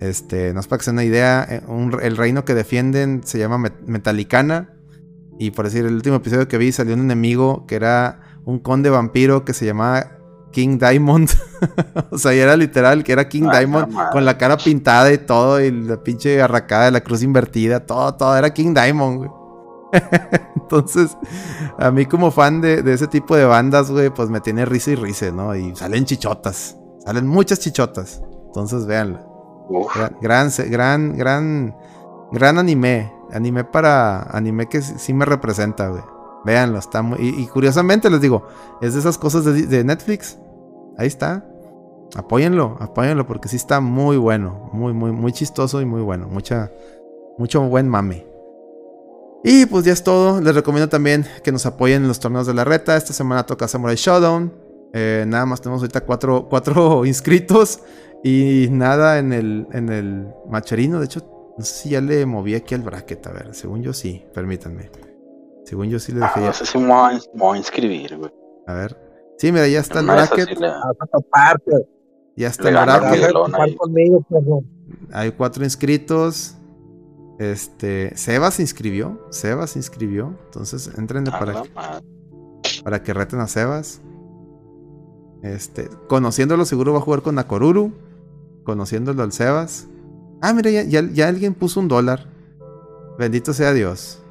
Este, 0.00 0.54
no 0.54 0.60
es 0.60 0.66
para 0.66 0.78
que 0.78 0.84
sea 0.84 0.92
una 0.94 1.04
idea. 1.04 1.46
eh, 1.48 1.62
el 2.02 2.16
reino 2.16 2.44
que 2.46 2.54
defienden 2.54 3.20
se 3.24 3.38
llama 3.38 3.58
Met- 3.58 3.84
Metalicana. 3.86 4.74
Y 5.38 5.50
por 5.52 5.66
decir, 5.66 5.84
el 5.84 5.94
último 5.94 6.16
episodio 6.16 6.48
que 6.48 6.58
vi 6.58 6.72
salió 6.72 6.94
un 6.94 7.00
enemigo 7.00 7.66
que 7.66 7.76
era 7.76 8.20
un 8.44 8.58
conde 8.58 8.90
vampiro 8.90 9.44
que 9.44 9.52
se 9.54 9.66
llamaba 9.66 10.18
King 10.52 10.78
Diamond. 10.78 11.30
o 12.10 12.18
sea, 12.18 12.34
y 12.34 12.38
era 12.38 12.56
literal 12.56 13.04
que 13.04 13.12
era 13.12 13.28
King 13.28 13.48
Ah, 13.50 13.58
Diamond 13.58 13.92
la 13.92 14.10
con 14.10 14.24
la 14.24 14.38
cara 14.38 14.56
pintada 14.56 15.12
y 15.12 15.18
todo, 15.18 15.60
y 15.60 15.70
la 15.70 16.02
pinche 16.02 16.40
arracada 16.40 16.86
de 16.86 16.90
la 16.92 17.00
cruz 17.02 17.22
invertida, 17.22 17.84
todo, 17.86 18.14
todo, 18.14 18.36
era 18.36 18.52
King 18.52 18.74
Diamond, 18.74 19.18
güey. 19.18 19.30
Entonces, 20.56 21.16
a 21.78 21.90
mí 21.90 22.04
como 22.06 22.30
fan 22.30 22.60
de, 22.60 22.82
de 22.82 22.92
ese 22.92 23.06
tipo 23.06 23.36
de 23.36 23.44
bandas, 23.44 23.90
güey, 23.90 24.10
pues 24.10 24.28
me 24.28 24.40
tiene 24.40 24.64
risa 24.66 24.90
y 24.90 24.96
risa, 24.96 25.30
¿no? 25.30 25.54
Y 25.54 25.74
salen 25.76 26.04
chichotas, 26.04 26.76
salen 27.04 27.26
muchas 27.26 27.60
chichotas. 27.60 28.22
Entonces, 28.48 28.86
véanla. 28.86 29.24
Uf, 29.68 29.94
Gran, 30.20 30.50
gran, 30.70 31.16
gran, 31.16 31.76
gran, 32.32 32.58
anime. 32.58 33.12
Anime 33.32 33.64
para. 33.64 34.22
Anime 34.22 34.66
que 34.68 34.80
sí 34.80 35.12
me 35.12 35.24
representa, 35.24 35.88
güey. 35.88 36.02
Véanlo, 36.44 36.78
está 36.78 37.02
muy. 37.02 37.18
Y, 37.20 37.42
y 37.42 37.46
curiosamente 37.46 38.10
les 38.10 38.20
digo, 38.20 38.46
es 38.80 38.94
de 38.94 39.00
esas 39.00 39.18
cosas 39.18 39.44
de, 39.44 39.84
Netflix. 39.84 40.38
Ahí 40.96 41.06
está. 41.06 41.44
Apóyenlo, 42.16 42.76
apóyenlo, 42.80 43.26
porque 43.26 43.48
sí 43.48 43.56
está 43.56 43.80
muy 43.80 44.16
bueno. 44.16 44.70
Muy, 44.72 44.92
muy, 44.92 45.12
muy 45.12 45.32
chistoso 45.32 45.80
y 45.80 45.84
muy 45.84 46.00
bueno. 46.00 46.28
Mucha, 46.28 46.70
mucho 47.38 47.62
buen 47.62 47.88
mame. 47.88 48.26
Y 49.44 49.66
pues 49.66 49.84
ya 49.84 49.92
es 49.92 50.02
todo. 50.02 50.40
Les 50.40 50.54
recomiendo 50.54 50.88
también 50.88 51.26
que 51.42 51.52
nos 51.52 51.66
apoyen 51.66 52.02
en 52.02 52.08
los 52.08 52.20
torneos 52.20 52.46
de 52.46 52.54
la 52.54 52.64
reta. 52.64 52.96
Esta 52.96 53.12
semana 53.12 53.44
toca 53.46 53.68
Samurai 53.68 53.96
Showdown. 53.96 54.52
Eh, 54.94 55.24
nada 55.28 55.44
más 55.46 55.60
tenemos 55.60 55.82
ahorita 55.82 56.00
cuatro, 56.02 56.48
cuatro 56.48 57.04
inscritos. 57.04 57.80
Y 58.24 58.68
nada 58.70 59.18
en 59.18 59.32
el, 59.32 59.68
en 59.72 59.90
el 59.90 60.28
macherino. 60.48 60.98
De 60.98 61.06
hecho, 61.06 61.20
no 61.56 61.64
sé 61.64 61.74
si 61.74 61.88
ya 61.90 62.00
le 62.00 62.26
moví 62.26 62.54
aquí 62.54 62.74
al 62.74 62.82
bracket. 62.82 63.26
A 63.26 63.32
ver, 63.32 63.54
según 63.54 63.82
yo 63.82 63.92
sí. 63.92 64.24
Permítanme. 64.34 64.90
Según 65.68 65.88
yo 65.90 65.98
sí 65.98 66.12
le 66.12 66.20
ah, 66.24 66.28
dejé 66.28 66.40
no 66.40 66.46
ya. 66.46 66.52
sé 66.54 66.64
si 66.64 66.78
me 66.78 66.86
voy 66.86 66.94
a, 66.96 67.10
me 67.12 67.20
voy 67.34 67.54
a 67.56 67.58
inscribir, 67.58 68.16
güey. 68.16 68.32
A 68.66 68.72
ver. 68.72 68.96
Sí, 69.36 69.52
mira, 69.52 69.68
ya 69.68 69.80
está 69.80 70.00
el 70.00 70.06
bracket. 70.06 70.48
sí 70.48 70.54
le- 70.54 70.66
Vas 70.68 70.84
a 70.98 71.06
topar, 71.06 71.60
pues. 71.60 71.82
Ya 72.36 72.48
está 72.48 72.62
le 72.64 72.70
el 72.70 72.84
bracket. 72.86 73.32
Conmigo. 73.76 74.24
Hay 75.12 75.32
cuatro 75.32 75.62
inscritos. 75.64 76.54
Este. 77.38 78.16
Sebas 78.16 78.54
se 78.54 78.62
inscribió. 78.62 79.20
Sebas 79.30 79.70
se 79.70 79.78
inscribió. 79.78 80.34
Entonces, 80.46 80.90
entren 80.96 81.28
A 81.28 81.38
para 81.38 81.52
madre. 81.52 81.70
para 82.82 83.02
que 83.02 83.12
reten 83.12 83.40
a 83.40 83.46
Sebas. 83.46 84.00
Este, 85.42 85.88
conociéndolo 86.08 86.64
seguro 86.64 86.92
va 86.94 86.98
a 86.98 87.02
jugar 87.02 87.20
con 87.22 87.34
Nakoruru. 87.34 87.92
Conociéndolo 88.64 89.22
al 89.22 89.32
Sebas. 89.32 89.86
Ah, 90.40 90.52
mira, 90.54 90.70
ya, 90.70 90.82
ya- 90.84 91.08
ya 91.12 91.28
alguien 91.28 91.52
puso 91.54 91.78
un 91.80 91.88
dólar. 91.88 92.26
Bendito 93.18 93.52
sea 93.52 93.72
Dios. 93.72 94.22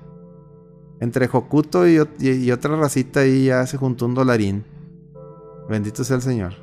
Entre 1.00 1.30
Hokuto 1.32 1.88
y, 1.88 1.98
ot- 1.98 2.20
y- 2.20 2.46
y 2.46 2.52
otra 2.52 2.76
racita 2.76 3.20
ahí 3.22 3.46
ya 3.46 3.66
se 3.68 3.78
juntó 3.78 4.06
un 4.06 4.16
dolarín. 4.16 4.66
Bendito 5.70 6.04
sea 6.04 6.16
el 6.16 6.22
Señor. 6.22 6.54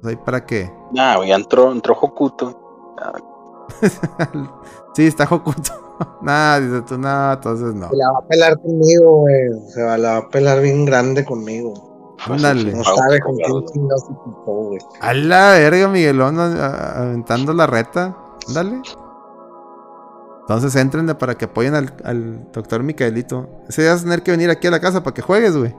Pues 0.00 0.14
ahí 0.16 0.22
para 0.24 0.44
qué. 0.46 0.72
Nah, 0.92 1.16
güey, 1.16 1.28
ya 1.28 1.36
entró, 1.36 1.70
entró 1.72 1.94
Hokuto. 2.00 2.58
sí, 4.94 5.06
está 5.06 5.24
Hokuto. 5.24 5.72
Nah, 6.22 6.58
dice 6.58 6.80
tú, 6.88 6.96
nah, 6.96 7.34
entonces 7.34 7.74
no. 7.74 7.90
Se 7.90 7.96
la 7.96 8.10
va 8.12 8.18
a 8.20 8.26
pelar 8.26 8.58
conmigo, 8.62 9.16
güey. 9.20 9.50
Se 9.68 9.82
va- 9.82 9.98
la 9.98 10.12
va 10.12 10.16
a 10.16 10.28
pelar 10.30 10.62
bien 10.62 10.86
grande 10.86 11.26
conmigo. 11.26 12.16
Ándale. 12.26 12.72
No 12.72 12.80
Ah, 12.80 12.94
sabe 12.96 13.20
con 13.20 13.36
quién 13.36 13.66
chingados 13.66 14.04
se 14.06 14.12
güey. 14.46 14.78
A 15.02 15.12
la 15.12 15.50
verga, 15.52 15.88
Miguelón, 15.88 16.38
aventando 16.40 17.52
la 17.52 17.66
reta. 17.66 18.16
Ándale. 18.48 18.80
Entonces 20.50 20.74
entren 20.74 21.06
de- 21.06 21.14
para 21.14 21.36
que 21.36 21.44
apoyen 21.44 21.76
al, 21.76 21.94
al 22.02 22.50
doctor 22.52 22.82
Micaelito. 22.82 23.48
Ese 23.68 23.82
día 23.82 23.92
vas 23.92 24.00
a 24.00 24.04
tener 24.04 24.24
que 24.24 24.32
venir 24.32 24.50
aquí 24.50 24.66
a 24.66 24.72
la 24.72 24.80
casa 24.80 25.00
para 25.00 25.14
que 25.14 25.22
juegues, 25.22 25.56
güey. 25.56 25.72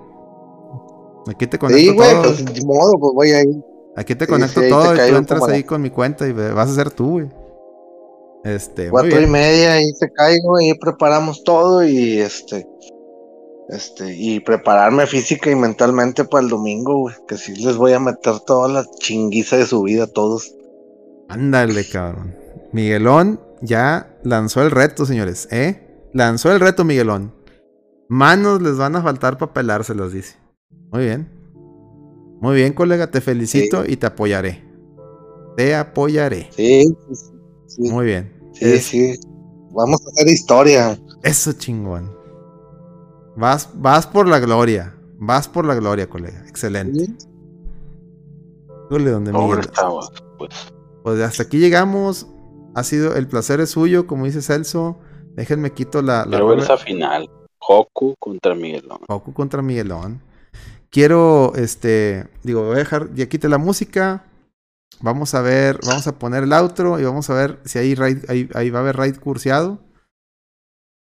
Aquí 1.27 1.45
te 1.45 1.59
conecto 1.59 1.77
Sí, 1.81 1.93
güey, 1.93 2.11
todo. 2.13 2.21
pues 2.21 2.45
de 2.45 2.65
modo, 2.65 2.93
pues 2.97 3.11
voy 3.13 3.31
a 3.31 3.41
ir. 3.41 3.61
Aquí 3.97 4.15
te 4.15 4.23
sí, 4.23 4.31
conecto 4.31 4.61
sí, 4.61 4.67
ahí 4.67 4.69
te 4.69 4.69
todo 4.69 4.93
y 4.93 5.09
tú 5.09 5.15
entras 5.17 5.43
ahí 5.49 5.63
con 5.65 5.81
mi 5.81 5.89
cuenta 5.89 6.25
y 6.25 6.31
vas 6.31 6.69
a 6.69 6.73
ser 6.73 6.89
tú, 6.89 7.09
güey. 7.11 7.27
Este, 8.45 8.89
Cuatro 8.89 9.19
y 9.19 9.27
media, 9.27 9.73
ahí 9.73 9.91
te 9.99 10.09
caigo, 10.09 10.55
ahí 10.55 10.73
preparamos 10.75 11.43
todo 11.43 11.83
y 11.85 12.19
este. 12.19 12.65
Este, 13.67 14.15
y 14.15 14.39
prepararme 14.39 15.05
física 15.05 15.51
y 15.51 15.55
mentalmente 15.55 16.23
para 16.23 16.45
el 16.45 16.49
domingo, 16.49 16.97
güey. 16.97 17.15
Que 17.27 17.37
sí 17.37 17.61
les 17.61 17.75
voy 17.75 17.91
a 17.91 17.99
meter 17.99 18.39
toda 18.39 18.69
la 18.69 18.85
chinguiza 18.99 19.57
de 19.57 19.65
su 19.65 19.81
vida 19.83 20.05
a 20.05 20.07
todos. 20.07 20.55
Ándale, 21.27 21.83
cabrón. 21.89 22.33
Miguelón 22.71 23.50
ya 23.61 24.17
lanzó 24.23 24.61
el 24.61 24.71
reto, 24.71 25.05
señores, 25.05 25.47
¿eh? 25.51 26.07
Lanzó 26.13 26.51
el 26.51 26.59
reto, 26.59 26.83
Miguelón. 26.83 27.33
Manos 28.09 28.61
les 28.61 28.77
van 28.77 28.95
a 28.95 29.01
faltar 29.01 29.37
para 29.37 29.53
pelárselas, 29.53 30.11
dice. 30.11 30.35
Muy 30.91 31.03
bien. 31.05 31.29
Muy 32.41 32.55
bien, 32.55 32.73
colega, 32.73 33.09
te 33.11 33.21
felicito 33.21 33.83
y 33.87 33.95
te 33.97 34.07
apoyaré. 34.07 34.63
Te 35.55 35.75
apoyaré. 35.75 36.49
Sí, 36.51 36.85
sí, 37.67 37.89
Muy 37.91 38.05
bien. 38.05 38.33
sí, 38.53 38.65
Es- 38.65 38.85
sí. 38.85 39.19
Vamos 39.73 40.01
a 40.05 40.09
hacer 40.09 40.27
historia. 40.27 40.99
Eso 41.23 41.53
chingón. 41.53 42.11
Vas, 43.37 43.69
vas 43.75 44.05
por 44.07 44.27
la 44.27 44.39
gloria. 44.39 44.93
Vas 45.17 45.47
por 45.47 45.65
la 45.65 45.75
gloria, 45.75 46.09
colega. 46.09 46.43
Excelente. 46.47 47.13
Donde 48.89 49.31
Pobre 49.31 49.57
Miguel. 49.57 49.59
estamos, 49.61 50.11
pues. 50.37 50.49
Pues 51.03 51.21
hasta 51.21 51.43
aquí 51.43 51.59
llegamos. 51.59 52.27
Ha 52.73 52.83
sido 52.83 53.15
el 53.15 53.27
placer 53.27 53.59
es 53.59 53.71
suyo, 53.71 54.07
como 54.07 54.25
dice 54.25 54.41
Celso. 54.41 54.99
Déjenme 55.35 55.71
quito 55.71 56.01
la, 56.01 56.19
la 56.25 56.31
Quiero 56.31 56.47
ver 56.47 56.59
rola. 56.59 56.63
esa 56.63 56.77
final. 56.77 57.29
Hoku 57.59 58.15
contra 58.19 58.55
Miguelón. 58.55 58.99
Goku 59.07 59.33
contra 59.33 59.61
Miguelón. 59.61 60.21
Quiero, 60.89 61.53
este, 61.55 62.27
digo, 62.43 62.63
voy 62.63 62.75
a 62.75 62.79
dejar, 62.79 63.13
ya 63.13 63.27
quite 63.29 63.47
la 63.47 63.57
música. 63.57 64.25
Vamos 64.99 65.33
a 65.35 65.41
ver, 65.41 65.79
vamos 65.85 66.05
a 66.07 66.17
poner 66.19 66.43
el 66.43 66.53
outro 66.53 66.99
y 66.99 67.03
vamos 67.03 67.29
a 67.29 67.33
ver 67.33 67.59
si 67.65 67.79
hay 67.79 67.95
raid, 67.95 68.29
ahí, 68.29 68.49
ahí 68.53 68.69
va 68.69 68.79
a 68.79 68.81
haber 68.81 68.97
raid 68.97 69.17
curseado. 69.17 69.79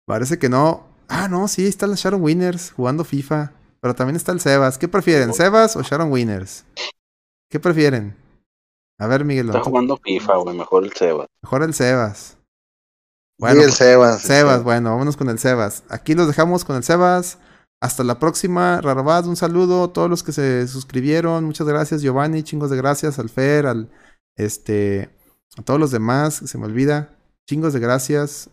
Parece 0.06 0.38
que 0.38 0.50
no. 0.50 0.88
Ah, 1.08 1.28
no, 1.28 1.48
sí, 1.48 1.66
está 1.66 1.88
la 1.88 1.96
Sharon 1.96 2.22
Winners 2.22 2.72
jugando 2.72 3.04
FIFA. 3.04 3.54
Pero 3.82 3.96
también 3.96 4.16
está 4.18 4.32
el 4.34 4.42
Sebas. 4.42 4.78
¿Qué 4.78 4.88
prefieren, 4.88 5.34
Sebas 5.34 5.76
o 5.78 5.82
Sharon 5.82 6.12
Winners? 6.12 6.66
¿Qué 7.50 7.60
prefieren? 7.60 8.16
A 9.00 9.08
ver, 9.08 9.26
Miguelón. 9.26 9.56
Está 9.56 9.64
tú- 9.64 9.70
jugando 9.70 9.98
FIFA, 9.98 10.36
güey. 10.38 10.58
Mejor 10.58 10.84
el 10.84 10.94
Seba. 10.94 11.26
Mejor 11.42 11.64
el 11.64 11.74
Sebas. 11.74 12.38
Sí, 13.40 13.46
el 13.58 13.72
Sebas. 13.72 14.22
Sebas, 14.22 14.64
bueno, 14.64 14.90
vámonos 14.92 15.16
con 15.16 15.30
el 15.30 15.40
Sebas. 15.40 15.84
Aquí 15.90 16.14
los 16.14 16.28
dejamos 16.28 16.66
con 16.66 16.76
el 16.76 16.84
Sebas. 16.84 17.38
Hasta 17.82 18.04
la 18.04 18.20
próxima, 18.20 18.82
Rarobad, 18.82 19.26
un 19.28 19.38
saludo 19.38 19.86
a 19.86 19.94
todos 19.94 20.10
los 20.10 20.22
que 20.22 20.34
se 20.34 20.68
suscribieron. 20.68 21.46
Muchas 21.46 21.66
gracias, 21.66 22.02
Giovanni, 22.02 22.44
chingos 22.44 22.70
de 22.70 22.76
gracias, 22.76 23.20
al 23.20 23.30
Fer, 23.30 23.66
al 23.66 23.90
este, 24.36 25.10
a 25.58 25.62
todos 25.62 25.80
los 25.80 25.92
demás, 25.92 26.34
se 26.36 26.58
me 26.58 26.66
olvida. 26.66 27.16
Chingos 27.48 27.72
de 27.72 27.80
gracias. 27.80 28.50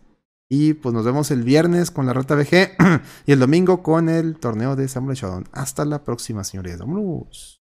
Y 0.49 0.75
pues 0.75 0.95
nos 0.95 1.05
vemos 1.05 1.33
el 1.33 1.43
viernes 1.43 1.91
con 1.91 2.07
la 2.07 2.13
Rata 2.13 2.37
VG 2.37 2.77
y 3.27 3.33
el 3.33 3.41
domingo 3.41 3.83
con 3.83 4.09
el 4.09 4.39
torneo 4.39 4.77
de 4.77 4.87
Samurai 4.87 5.17
Shodown. 5.17 5.49
Hasta 5.51 5.85
la 5.85 6.05
próxima, 6.05 6.45
señores. 6.45 6.79
Vámonos. 6.79 7.61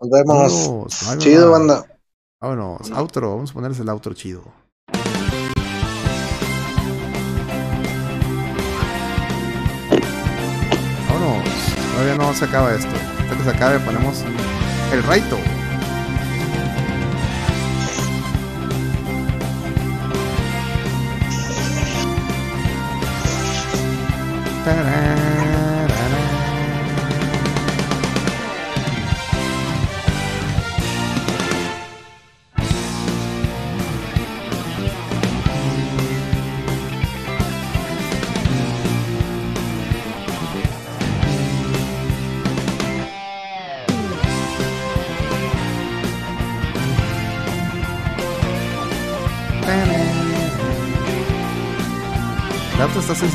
Nos 0.00 0.10
vemos. 0.10 0.52
Vámonos. 0.66 1.00
Bye, 1.06 1.16
bye, 1.16 1.18
Chido, 1.24 1.50
banda. 1.52 1.99
Ah, 2.42 2.48
Vámonos, 2.48 2.86
sí. 2.86 2.92
outro, 3.02 3.24
vamos 3.34 3.50
a 3.50 3.54
ponerles 3.56 3.80
el 3.80 3.90
outro 3.94 4.12
chido. 4.20 4.42
Vámonos, 11.08 11.48
todavía 11.92 12.14
no 12.16 12.34
se 12.34 12.44
acaba 12.44 12.72
esto. 12.74 12.88
Hasta 13.20 13.36
que 13.36 13.42
se 13.44 13.50
acabe 13.50 13.78
ponemos 13.80 14.24
el 14.92 15.02
raito. 15.04 15.36
¡Tarán! 24.64 25.29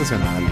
Sensacional. 0.06 0.44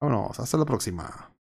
Vámonos, 0.00 0.38
hasta 0.40 0.56
la 0.56 0.64
próxima. 0.64 1.33